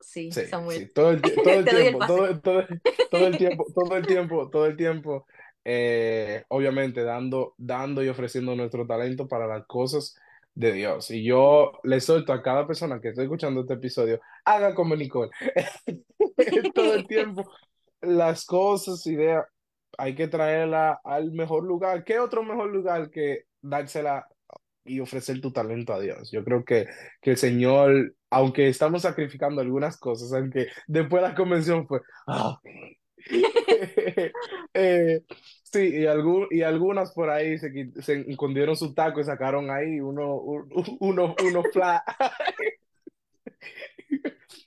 Sí, 0.00 0.30
Sí, 0.30 0.42
Samuel. 0.44 0.86
sí, 0.86 0.92
todo 0.92 1.10
el, 1.10 1.22
todo 1.42 1.58
el 1.60 1.60
el 1.60 1.68
tiempo, 1.68 1.98
pase. 1.98 2.06
todo, 2.06 2.40
todo, 2.40 2.64
todo 3.10 3.26
el 3.26 3.36
tiempo, 3.36 3.64
todo 3.74 3.96
el 3.96 4.06
tiempo, 4.06 4.50
todo 4.50 4.66
el 4.66 4.76
tiempo, 4.76 5.26
eh, 5.64 6.44
obviamente 6.48 7.02
dando, 7.02 7.54
dando 7.58 8.02
y 8.04 8.08
ofreciendo 8.08 8.54
nuestro 8.54 8.86
talento 8.86 9.26
para 9.28 9.46
las 9.46 9.66
cosas 9.66 10.16
de 10.54 10.72
Dios. 10.72 11.10
Y 11.10 11.24
yo 11.24 11.72
le 11.84 12.00
suelto 12.00 12.32
a 12.32 12.42
cada 12.42 12.66
persona 12.66 13.00
que 13.00 13.08
esté 13.10 13.22
escuchando 13.24 13.60
este 13.62 13.74
episodio, 13.74 14.20
haga 14.44 14.74
como 14.74 14.96
Nicole. 14.96 15.30
Todo 16.74 16.94
el 16.94 17.06
tiempo, 17.06 17.50
las 18.00 18.44
cosas, 18.44 19.06
ideas, 19.06 19.46
hay 19.98 20.14
que 20.14 20.28
traerla 20.28 21.00
al 21.04 21.32
mejor 21.32 21.64
lugar. 21.64 22.04
¿Qué 22.04 22.18
otro 22.20 22.42
mejor 22.44 22.70
lugar 22.70 23.10
que 23.10 23.44
dársela 23.62 24.28
y 24.86 25.00
ofrecer 25.00 25.40
tu 25.40 25.52
talento 25.52 25.92
a 25.92 26.00
Dios? 26.00 26.30
Yo 26.30 26.44
creo 26.44 26.64
que, 26.64 26.86
que 27.20 27.30
el 27.32 27.36
Señor, 27.36 28.14
aunque 28.30 28.68
estamos 28.68 29.02
sacrificando 29.02 29.60
algunas 29.60 29.98
cosas, 29.98 30.32
aunque 30.32 30.68
después 30.86 31.22
de 31.22 31.28
la 31.28 31.34
convención 31.34 31.86
fue, 31.86 32.00
ah, 32.28 32.58
eh, 34.74 35.22
sí, 35.64 35.88
y, 36.02 36.06
algún, 36.06 36.46
y 36.50 36.62
algunas 36.62 37.12
por 37.12 37.30
ahí 37.30 37.58
se, 37.58 37.70
se 38.02 38.20
escondieron 38.30 38.76
su 38.76 38.94
taco 38.94 39.20
y 39.20 39.24
sacaron 39.24 39.70
ahí 39.70 40.00
uno, 40.00 40.36
un- 40.36 40.68
uno, 41.00 41.34
uno 41.44 41.62
flat. 41.72 42.02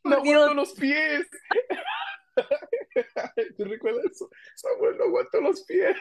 No 0.04 0.16
aguanto 0.18 0.54
los 0.54 0.74
pies. 0.74 1.28
¿Tú 3.58 3.66
recuerdas 3.66 4.06
eso? 4.12 4.30
Samuel, 4.56 4.98
no 4.98 5.06
aguanto 5.06 5.42
los 5.42 5.64
pies. 5.64 5.96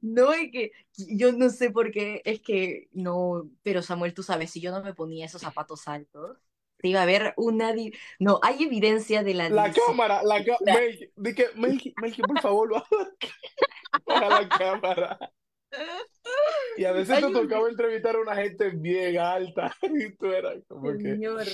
No, 0.00 0.32
es 0.32 0.50
que 0.52 0.72
yo 0.96 1.32
no 1.32 1.50
sé 1.50 1.70
por 1.70 1.90
qué, 1.90 2.22
es 2.24 2.40
que 2.40 2.88
no, 2.92 3.50
pero 3.62 3.82
Samuel, 3.82 4.14
tú 4.14 4.22
sabes, 4.22 4.50
si 4.50 4.60
yo 4.60 4.70
no 4.70 4.82
me 4.82 4.94
ponía 4.94 5.26
esos 5.26 5.42
zapatos 5.42 5.88
altos, 5.88 6.38
se 6.80 6.88
iba 6.88 7.02
a 7.02 7.06
ver 7.06 7.34
una... 7.36 7.72
di- 7.72 7.92
No, 8.18 8.38
hay 8.42 8.64
evidencia 8.64 9.22
de 9.22 9.34
la 9.34 9.48
La 9.50 9.72
cámara, 9.72 10.22
la 10.22 10.44
cámara. 10.44 10.80
Melqui, 11.56 11.94
que, 12.14 12.22
por 12.22 12.40
favor, 12.40 12.70
baja, 12.70 12.86
baja 14.06 14.28
la 14.42 14.48
cámara. 14.48 15.18
Y 16.76 16.84
a 16.84 16.92
veces 16.92 17.18
te 17.20 17.26
un- 17.26 17.32
tocaba 17.32 17.68
entrevistar 17.68 18.16
a 18.16 18.20
una 18.20 18.36
gente 18.36 18.70
bien 18.70 19.18
alta. 19.18 19.74
Y 19.82 20.14
tú 20.16 20.26
eras 20.26 20.62
como 20.68 20.92
que. 20.92 20.98
Señor, 20.98 21.46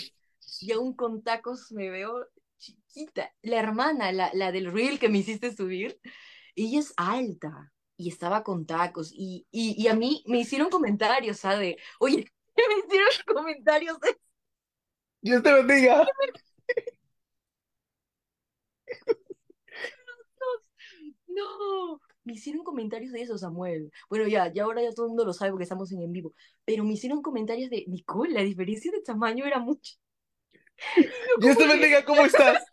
y 0.61 0.73
aún 0.73 0.95
con 0.95 1.23
tacos 1.23 1.73
me 1.73 1.91
veo 1.91 2.27
chiquita. 2.59 3.33
La 3.43 3.59
hermana, 3.59 4.13
la, 4.13 4.31
la 4.35 4.53
del 4.53 4.71
reel 4.73 4.99
que 4.99 5.09
me 5.09 5.19
hiciste 5.19 5.55
subir, 5.55 5.99
ella 6.55 6.81
es 6.81 6.93
alta 6.97 7.73
y 7.97 8.09
estaba 8.09 8.43
con 8.43 8.67
tacos. 8.67 9.13
Y, 9.15 9.47
y, 9.51 9.81
y 9.83 9.89
a 9.89 9.95
mí 9.95 10.25
me 10.27 10.41
hicieron 10.41 10.71
comentarios, 10.71 11.39
¿sabe? 11.39 11.77
Oye, 12.01 12.31
me 12.57 12.79
hicieron 12.87 13.11
comentarios 13.27 14.01
de 14.01 14.17
Dios 15.25 15.43
te 15.43 15.53
bendiga. 15.53 16.07
No, 21.27 22.01
me 22.23 22.35
hicieron 22.35 22.63
comentarios 22.63 23.13
de 23.13 23.23
eso, 23.23 23.37
Samuel. 23.37 23.91
Bueno, 24.09 24.29
ya, 24.29 24.53
ya 24.53 24.63
ahora 24.65 24.83
ya 24.83 24.93
todo 24.93 25.07
el 25.07 25.11
mundo 25.11 25.25
lo 25.25 25.33
sabe 25.33 25.51
porque 25.51 25.65
estamos 25.65 25.91
en 25.91 26.01
en 26.03 26.13
vivo. 26.13 26.33
Pero 26.65 26.85
me 26.85 26.93
hicieron 26.93 27.23
comentarios 27.23 27.71
de, 27.71 27.85
Nicole, 27.89 28.33
la 28.33 28.43
diferencia 28.43 28.93
de 28.93 29.03
tamaño 29.03 29.45
era 29.45 29.59
mucho. 29.59 29.95
Dios 31.41 31.59
te 31.59 31.67
bendiga, 31.67 32.05
¿cómo 32.05 32.25
estás? 32.25 32.65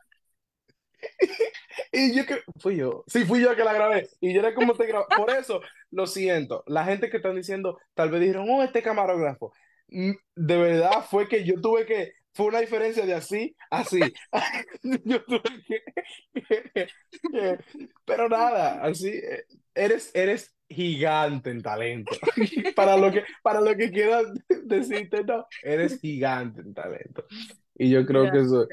Y 1.92 2.16
yo 2.16 2.26
que 2.26 2.42
fui 2.60 2.78
yo, 2.78 3.04
sí, 3.08 3.26
fui 3.26 3.42
yo 3.42 3.56
que 3.56 3.64
la 3.64 3.74
grabé. 3.74 4.10
Y 4.20 4.34
yo 4.34 4.40
era 4.42 4.54
como 4.54 4.76
te 4.76 4.88
grabé. 4.88 5.06
Por 5.16 5.30
eso, 5.32 5.62
lo 5.92 6.08
siento. 6.08 6.64
La 6.68 6.86
gente 6.86 7.10
que 7.10 7.18
están 7.18 7.36
diciendo, 7.36 7.80
tal 7.94 8.10
vez 8.12 8.22
dijeron, 8.22 8.48
oh, 8.50 8.64
este 8.64 8.82
camarógrafo. 8.82 9.54
Mm, 9.88 10.12
De 10.36 10.58
verdad 10.58 11.06
fue 11.10 11.28
que 11.28 11.44
yo 11.44 11.60
tuve 11.62 11.86
que, 11.86 12.14
fue 12.34 12.48
una 12.48 12.60
diferencia 12.62 13.06
de 13.06 13.14
así, 13.14 13.56
así. 13.70 14.00
Yo 15.04 15.24
tuve 15.26 15.42
que, 16.34 16.88
pero 18.06 18.30
nada, 18.30 18.82
así, 18.84 19.10
eh, 19.10 19.46
eres, 19.76 20.12
eres 20.14 20.54
gigante 20.70 21.50
en 21.52 21.62
talento. 21.62 22.16
Para 22.76 22.98
lo 22.98 23.12
que, 23.12 23.24
para 23.44 23.60
lo 23.62 23.76
que 23.76 23.92
quieras 23.92 24.26
decirte, 24.64 25.24
no, 25.24 25.46
eres 25.62 26.00
gigante 26.00 26.62
en 26.62 26.74
talento. 26.74 27.26
Y 27.76 27.90
yo 27.90 28.06
creo 28.06 28.32
que 28.32 28.40
eso, 28.40 28.68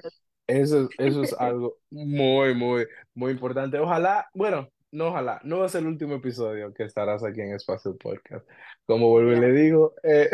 eso, 0.49 0.83
es- 0.83 0.89
eso 0.99 1.23
es 1.23 1.33
algo 1.39 1.77
muy, 1.91 2.55
muy, 2.55 2.87
muy 3.15 3.33
importante. 3.33 3.79
Ojalá, 3.79 4.29
bueno, 4.35 4.69
no 4.91 5.09
ojalá, 5.09 5.41
no 5.45 5.59
va 5.61 5.67
a 5.67 5.69
ser 5.69 5.83
el 5.83 5.89
último 5.89 6.15
episodio 6.17 6.73
que 6.75 6.85
estarás 6.85 7.23
aquí 7.23 7.41
en 7.43 7.53
Espacio 7.55 7.97
Podcast. 7.97 8.45
Como 8.87 9.09
vuelvo 9.11 9.33
y 9.33 9.41
le 9.41 9.53
digo, 9.53 9.95
eh, 10.03 10.29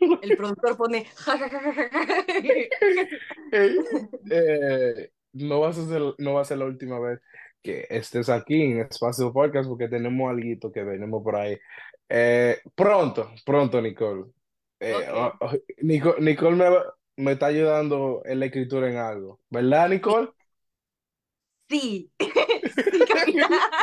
El 0.22 0.36
productor 0.36 0.76
pone... 0.76 1.06
Eh, 3.52 3.76
eh, 4.30 5.10
no 5.32 5.60
vas 5.60 5.78
a 5.78 5.86
ser, 5.86 6.02
no 6.18 6.34
va 6.34 6.42
a 6.42 6.44
ser 6.44 6.58
la 6.58 6.64
última 6.66 6.98
vez 7.00 7.20
que 7.62 7.86
estés 7.90 8.28
aquí 8.28 8.62
en 8.62 8.80
Espacio 8.80 9.32
Podcast 9.32 9.68
porque 9.68 9.88
tenemos 9.88 10.30
algo 10.30 10.72
que 10.72 10.82
venimos 10.84 11.22
por 11.22 11.36
ahí. 11.36 11.58
Eh, 12.08 12.58
pronto, 12.74 13.30
pronto, 13.44 13.80
Nicole. 13.82 14.24
Eh, 14.80 14.94
Ok. 14.94 15.04
oh, 15.14 15.32
oh, 15.46 15.52
Nico- 15.82 16.16
Nicole 16.20 16.56
me, 16.56 16.68
va- 16.70 16.94
me 17.16 17.32
está 17.32 17.46
ayudando 17.46 18.22
en 18.24 18.40
la 18.40 18.46
escritura 18.46 18.90
en 18.90 18.96
algo, 18.98 19.40
¿verdad, 19.50 19.88
Nicole? 19.90 20.30
Sí, 21.68 22.10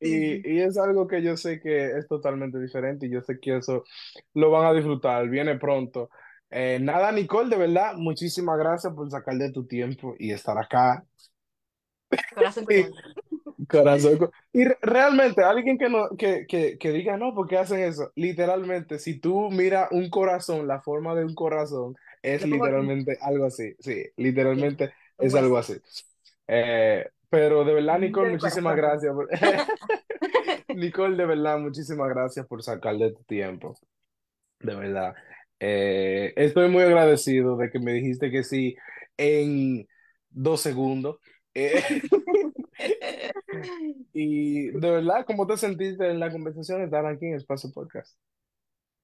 Y, 0.00 0.56
y 0.58 0.60
es 0.60 0.78
algo 0.78 1.08
que 1.08 1.22
yo 1.22 1.36
sé 1.36 1.60
que 1.60 1.98
es 1.98 2.06
totalmente 2.06 2.58
diferente 2.60 3.06
y 3.06 3.10
yo 3.10 3.20
sé 3.22 3.40
que 3.40 3.56
eso 3.56 3.82
lo 4.34 4.50
van 4.50 4.66
a 4.66 4.72
disfrutar, 4.74 5.28
viene 5.28 5.58
pronto. 5.58 6.10
Eh, 6.50 6.78
nada, 6.80 7.10
Nicole, 7.12 7.50
de 7.50 7.56
verdad, 7.56 7.94
muchísimas 7.96 8.58
gracias 8.58 8.92
por 8.94 9.10
sacar 9.10 9.36
de 9.36 9.50
tu 9.52 9.66
tiempo 9.66 10.14
y 10.18 10.30
estar 10.32 10.56
acá. 10.58 11.04
Corazón 12.34 12.66
corazón. 13.66 14.16
corazón, 14.16 14.18
co- 14.18 14.30
y 14.52 14.64
re- 14.64 14.78
realmente, 14.82 15.42
alguien 15.42 15.78
que, 15.78 15.88
no, 15.88 16.08
que, 16.16 16.46
que, 16.46 16.78
que 16.78 16.90
diga, 16.92 17.16
no, 17.16 17.34
¿por 17.34 17.48
qué 17.48 17.58
hacen 17.58 17.80
eso? 17.80 18.12
Literalmente, 18.14 18.98
si 18.98 19.18
tú 19.20 19.50
miras 19.50 19.88
un 19.92 20.10
corazón, 20.10 20.66
la 20.68 20.80
forma 20.80 21.14
de 21.14 21.24
un 21.24 21.34
corazón 21.34 21.96
es 22.22 22.44
literalmente 22.44 23.18
algo 23.20 23.46
así. 23.46 23.74
Sí, 23.80 24.04
literalmente 24.16 24.92
es 25.18 25.34
algo 25.34 25.58
así. 25.58 25.74
Eh, 26.46 27.08
pero 27.30 27.64
de 27.64 27.74
verdad, 27.74 27.98
Nicole, 27.98 28.30
muchísimas 28.30 28.76
gracias. 28.76 29.12
por- 29.14 29.28
Nicole, 30.74 31.16
de 31.16 31.26
verdad, 31.26 31.58
muchísimas 31.58 32.08
gracias 32.08 32.46
por 32.46 32.62
sacar 32.62 32.96
de 32.96 33.12
tu 33.12 33.22
tiempo. 33.24 33.74
De 34.60 34.74
verdad. 34.74 35.14
Eh, 35.60 36.32
estoy 36.36 36.68
muy 36.68 36.82
agradecido 36.82 37.56
de 37.56 37.70
que 37.70 37.78
me 37.78 37.92
dijiste 37.92 38.30
que 38.30 38.44
sí 38.44 38.76
en 39.16 39.86
dos 40.30 40.60
segundos. 40.60 41.18
Eh, 41.54 41.82
y 44.12 44.70
de 44.70 44.90
verdad, 44.90 45.24
¿cómo 45.26 45.46
te 45.46 45.56
sentiste 45.56 46.08
en 46.10 46.20
la 46.20 46.30
conversación 46.30 46.78
de 46.78 46.84
estar 46.86 47.04
aquí 47.06 47.26
en 47.26 47.34
Espacio 47.34 47.70
Podcast? 47.72 48.16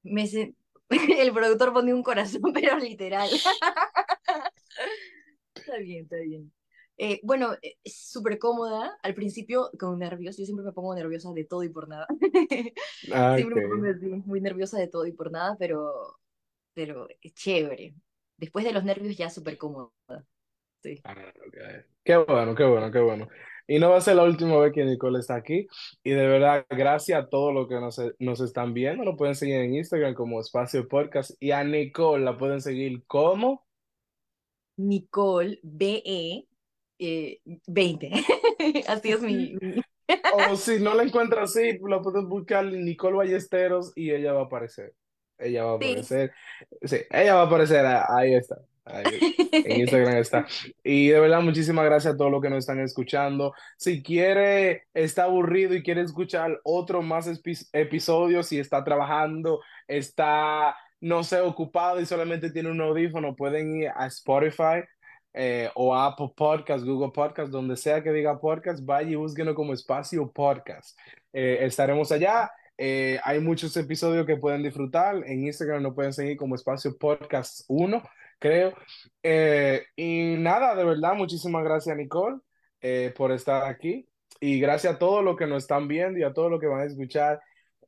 Me 0.03 0.27
se- 0.27 0.55
El 1.19 1.33
productor 1.33 1.73
pone 1.73 1.95
un 1.95 2.03
corazón, 2.03 2.43
pero 2.55 2.79
literal. 2.79 3.29
Está 5.55 5.77
bien, 5.79 6.05
está 6.05 6.17
bien. 6.17 6.53
Eh, 6.97 7.21
bueno, 7.25 7.55
eh, 7.63 7.77
súper 7.85 8.39
cómoda. 8.39 8.97
Al 9.03 9.15
principio, 9.15 9.71
con 9.79 9.99
nervios, 9.99 10.37
yo 10.37 10.45
siempre 10.45 10.65
me 10.65 10.73
pongo 10.73 10.95
nerviosa 10.95 11.33
de 11.33 11.45
todo 11.45 11.63
y 11.65 11.69
por 11.69 11.89
nada. 11.89 12.07
Ah, 13.13 13.35
Siempre 13.37 13.63
me 13.63 13.69
pongo 13.69 13.87
así, 13.87 14.07
muy 14.07 14.41
nerviosa 14.41 14.79
de 14.79 14.89
todo 14.89 15.07
y 15.07 15.13
por 15.13 15.33
nada, 15.33 15.57
pero, 15.59 16.19
pero 16.75 17.09
es 17.21 17.35
chévere. 17.35 17.95
Después 18.37 18.65
de 18.65 18.73
los 18.73 18.85
nervios 18.85 19.17
ya 19.17 19.31
súper 19.31 19.59
cómoda. 19.59 19.91
Sí. 20.83 21.01
Ah. 21.05 21.15
Qué 22.05 22.17
bueno, 22.19 22.55
qué 22.55 22.65
bueno, 22.65 22.91
qué 22.93 23.01
bueno. 23.01 23.29
Y 23.67 23.79
no 23.79 23.91
va 23.91 23.97
a 23.97 24.01
ser 24.03 24.17
la 24.17 24.25
última 24.25 24.59
vez 24.59 24.73
que 24.73 24.85
Nicole 24.85 25.19
está 25.19 25.37
aquí. 25.37 25.67
Y 26.03 26.11
de 26.11 26.27
verdad, 26.27 26.67
gracias 26.69 27.19
a 27.23 27.29
todos 27.29 27.53
los 27.55 27.67
que 27.69 27.77
nos, 27.77 28.01
nos 28.19 28.41
están 28.41 28.75
viendo. 28.75 29.05
Lo 29.05 29.17
pueden 29.17 29.35
seguir 29.35 29.57
en 29.57 29.75
Instagram 29.75 30.15
como 30.15 30.41
Espacio 30.41 30.87
Podcast. 30.87 31.31
Y 31.41 31.51
a 31.53 31.65
Nicole 31.65 32.25
la 32.25 32.37
pueden 32.37 32.61
seguir 32.61 33.05
como. 33.07 33.65
Nicole 34.77 35.61
BE 35.63 36.47
eh, 36.99 37.41
20. 37.67 38.11
Así 38.89 39.11
es 39.13 39.23
mi, 39.23 39.55
mi- 39.61 39.83
O 40.51 40.57
si 40.57 40.81
no 40.81 40.95
la 40.95 41.03
encuentras 41.05 41.51
así, 41.57 41.79
la 41.89 42.03
puedes 42.03 42.25
buscar 42.27 42.65
Nicole 42.67 43.17
Ballesteros 43.17 43.93
y 43.97 44.11
ella 44.11 44.33
va 44.35 44.43
a 44.43 44.45
aparecer. 44.45 44.93
Ella 45.39 45.65
va 45.65 45.73
a 45.73 45.77
aparecer. 45.77 46.33
Sí, 46.83 46.97
ella 47.11 47.35
va 47.35 47.43
a 47.43 47.47
aparecer. 47.47 47.85
ah, 47.87 48.07
Ahí 48.09 48.35
está. 48.35 48.57
Ahí, 48.85 49.05
en 49.53 49.81
Instagram 49.81 50.17
está. 50.17 50.47
Y 50.83 51.09
de 51.09 51.21
verdad, 51.21 51.41
muchísimas 51.41 51.85
gracias 51.85 52.15
a 52.15 52.17
todos 52.17 52.31
los 52.31 52.43
que 52.43 52.51
nos 52.51 52.59
están 52.59 52.81
escuchando. 52.81 53.55
Si 53.77 54.03
quiere, 54.03 54.85
está 54.93 55.25
aburrido 55.25 55.75
y 55.75 55.83
quiere 55.83 56.03
escuchar 56.03 56.61
otro 56.65 57.03
más 57.03 57.29
episodios, 57.73 58.47
si 58.47 58.59
está 58.59 58.85
trabajando, 58.85 59.61
está, 59.89 60.77
no 61.01 61.25
sé, 61.25 61.41
ocupado 61.41 62.01
y 62.01 62.07
solamente 62.07 62.51
tiene 62.51 62.71
un 62.71 62.81
audífono, 62.81 63.35
pueden 63.35 63.75
ir 63.83 63.89
a 63.95 64.07
Spotify 64.07 64.83
eh, 65.33 65.71
o 65.75 65.95
a 65.95 66.07
Apple 66.07 66.33
Podcast, 66.37 66.85
Google 66.85 67.13
Podcast, 67.13 67.51
donde 67.51 67.77
sea 67.77 68.03
que 68.03 68.13
diga 68.13 68.39
podcast, 68.39 68.85
vaya 68.85 69.11
y 69.11 69.15
búsquenos 69.15 69.55
como 69.55 69.73
espacio 69.73 70.31
podcast. 70.31 70.99
Eh, 71.33 71.59
estaremos 71.63 72.13
allá. 72.13 72.51
Eh, 72.77 73.19
hay 73.25 73.41
muchos 73.41 73.77
episodios 73.77 74.27
que 74.27 74.37
pueden 74.37 74.63
disfrutar. 74.63 75.23
En 75.27 75.45
Instagram 75.47 75.83
nos 75.83 75.95
pueden 75.95 76.13
seguir 76.13 76.37
como 76.37 76.55
espacio 76.55 76.97
podcast 76.99 77.63
1 77.69 78.03
creo. 78.39 78.75
Eh, 79.23 79.85
y 79.97 80.37
nada, 80.39 80.75
de 80.75 80.85
verdad, 80.85 81.15
muchísimas 81.15 81.65
gracias, 81.65 81.97
Nicole, 81.97 82.39
eh, 82.81 83.13
por 83.17 83.33
estar 83.33 83.65
aquí. 83.65 84.07
Y 84.41 84.61
gracias 84.61 84.95
a 84.95 84.99
todos 84.99 85.25
los 85.25 85.37
que 85.37 85.47
nos 85.47 85.63
están 85.63 85.89
viendo 85.89 86.19
y 86.19 86.23
a 86.25 86.33
todos 86.33 86.51
los 86.51 86.61
que 86.61 86.67
van 86.67 86.81
a 86.81 86.85
escuchar 86.85 87.41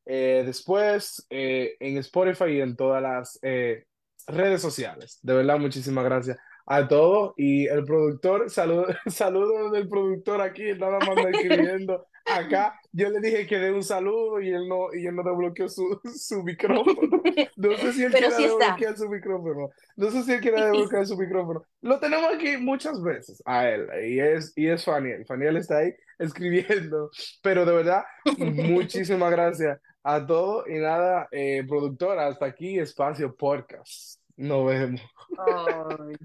eh, 0.06 0.44
después 0.46 1.26
eh, 1.30 1.76
en 1.80 1.98
Spotify 1.98 2.52
y 2.52 2.60
en 2.60 2.76
todas 2.76 3.02
las 3.02 3.38
eh, 3.42 3.84
redes 4.26 4.62
sociales. 4.62 5.18
De 5.22 5.34
verdad, 5.34 5.58
muchísimas 5.58 6.04
gracias 6.04 6.38
a 6.64 6.88
todos. 6.88 7.34
Y 7.36 7.66
el 7.66 7.84
productor, 7.84 8.48
saludo, 8.48 8.86
saludo 9.06 9.70
del 9.70 9.88
productor 9.88 10.40
aquí, 10.40 10.72
nada 10.74 10.98
más 11.00 11.18
escribiendo 11.32 12.06
acá. 12.26 12.78
Yo 12.92 13.10
le 13.10 13.20
dije 13.20 13.46
que 13.46 13.58
dé 13.58 13.72
un 13.72 13.82
saludo 13.82 14.40
y 14.40 14.48
él 14.50 14.68
no, 14.68 14.92
y 14.94 15.06
él 15.06 15.14
no 15.14 15.22
desbloqueó 15.22 15.68
su, 15.68 16.00
su 16.14 16.42
micrófono. 16.42 17.22
No 17.56 17.76
sé 17.76 17.92
si 17.92 18.04
él 18.04 18.12
quiere 18.12 18.30
sí 18.32 18.44
está. 18.44 18.58
desbloquear 18.58 18.96
su 18.96 19.08
micrófono. 19.08 19.70
No 19.96 20.10
sé 20.10 20.22
si 20.22 20.32
él 20.32 20.40
quiere 20.40 20.62
desbloquear 20.62 21.06
su 21.06 21.16
micrófono. 21.16 21.62
Lo 21.82 21.98
tenemos 21.98 22.34
aquí 22.34 22.56
muchas 22.56 23.02
veces 23.02 23.42
a 23.44 23.68
él. 23.68 23.88
Y 24.08 24.20
es, 24.20 24.52
y 24.56 24.68
es 24.68 24.84
Faniel. 24.84 25.24
Faniel 25.26 25.56
está 25.56 25.78
ahí 25.78 25.94
escribiendo. 26.18 27.10
Pero 27.42 27.64
de 27.64 27.72
verdad, 27.72 28.04
muchísimas 28.38 29.30
gracias 29.30 29.78
a 30.02 30.24
todos. 30.24 30.66
Y 30.68 30.74
nada, 30.74 31.28
eh, 31.30 31.64
productor, 31.68 32.18
hasta 32.18 32.46
aquí 32.46 32.78
Espacio 32.78 33.34
Podcast. 33.34 34.20
Nos 34.36 34.66
vemos. 34.66 35.00
Ay, 35.38 36.16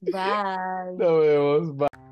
bye. 0.00 0.96
Nos 0.96 1.20
vemos. 1.20 1.76
Bye. 1.76 2.07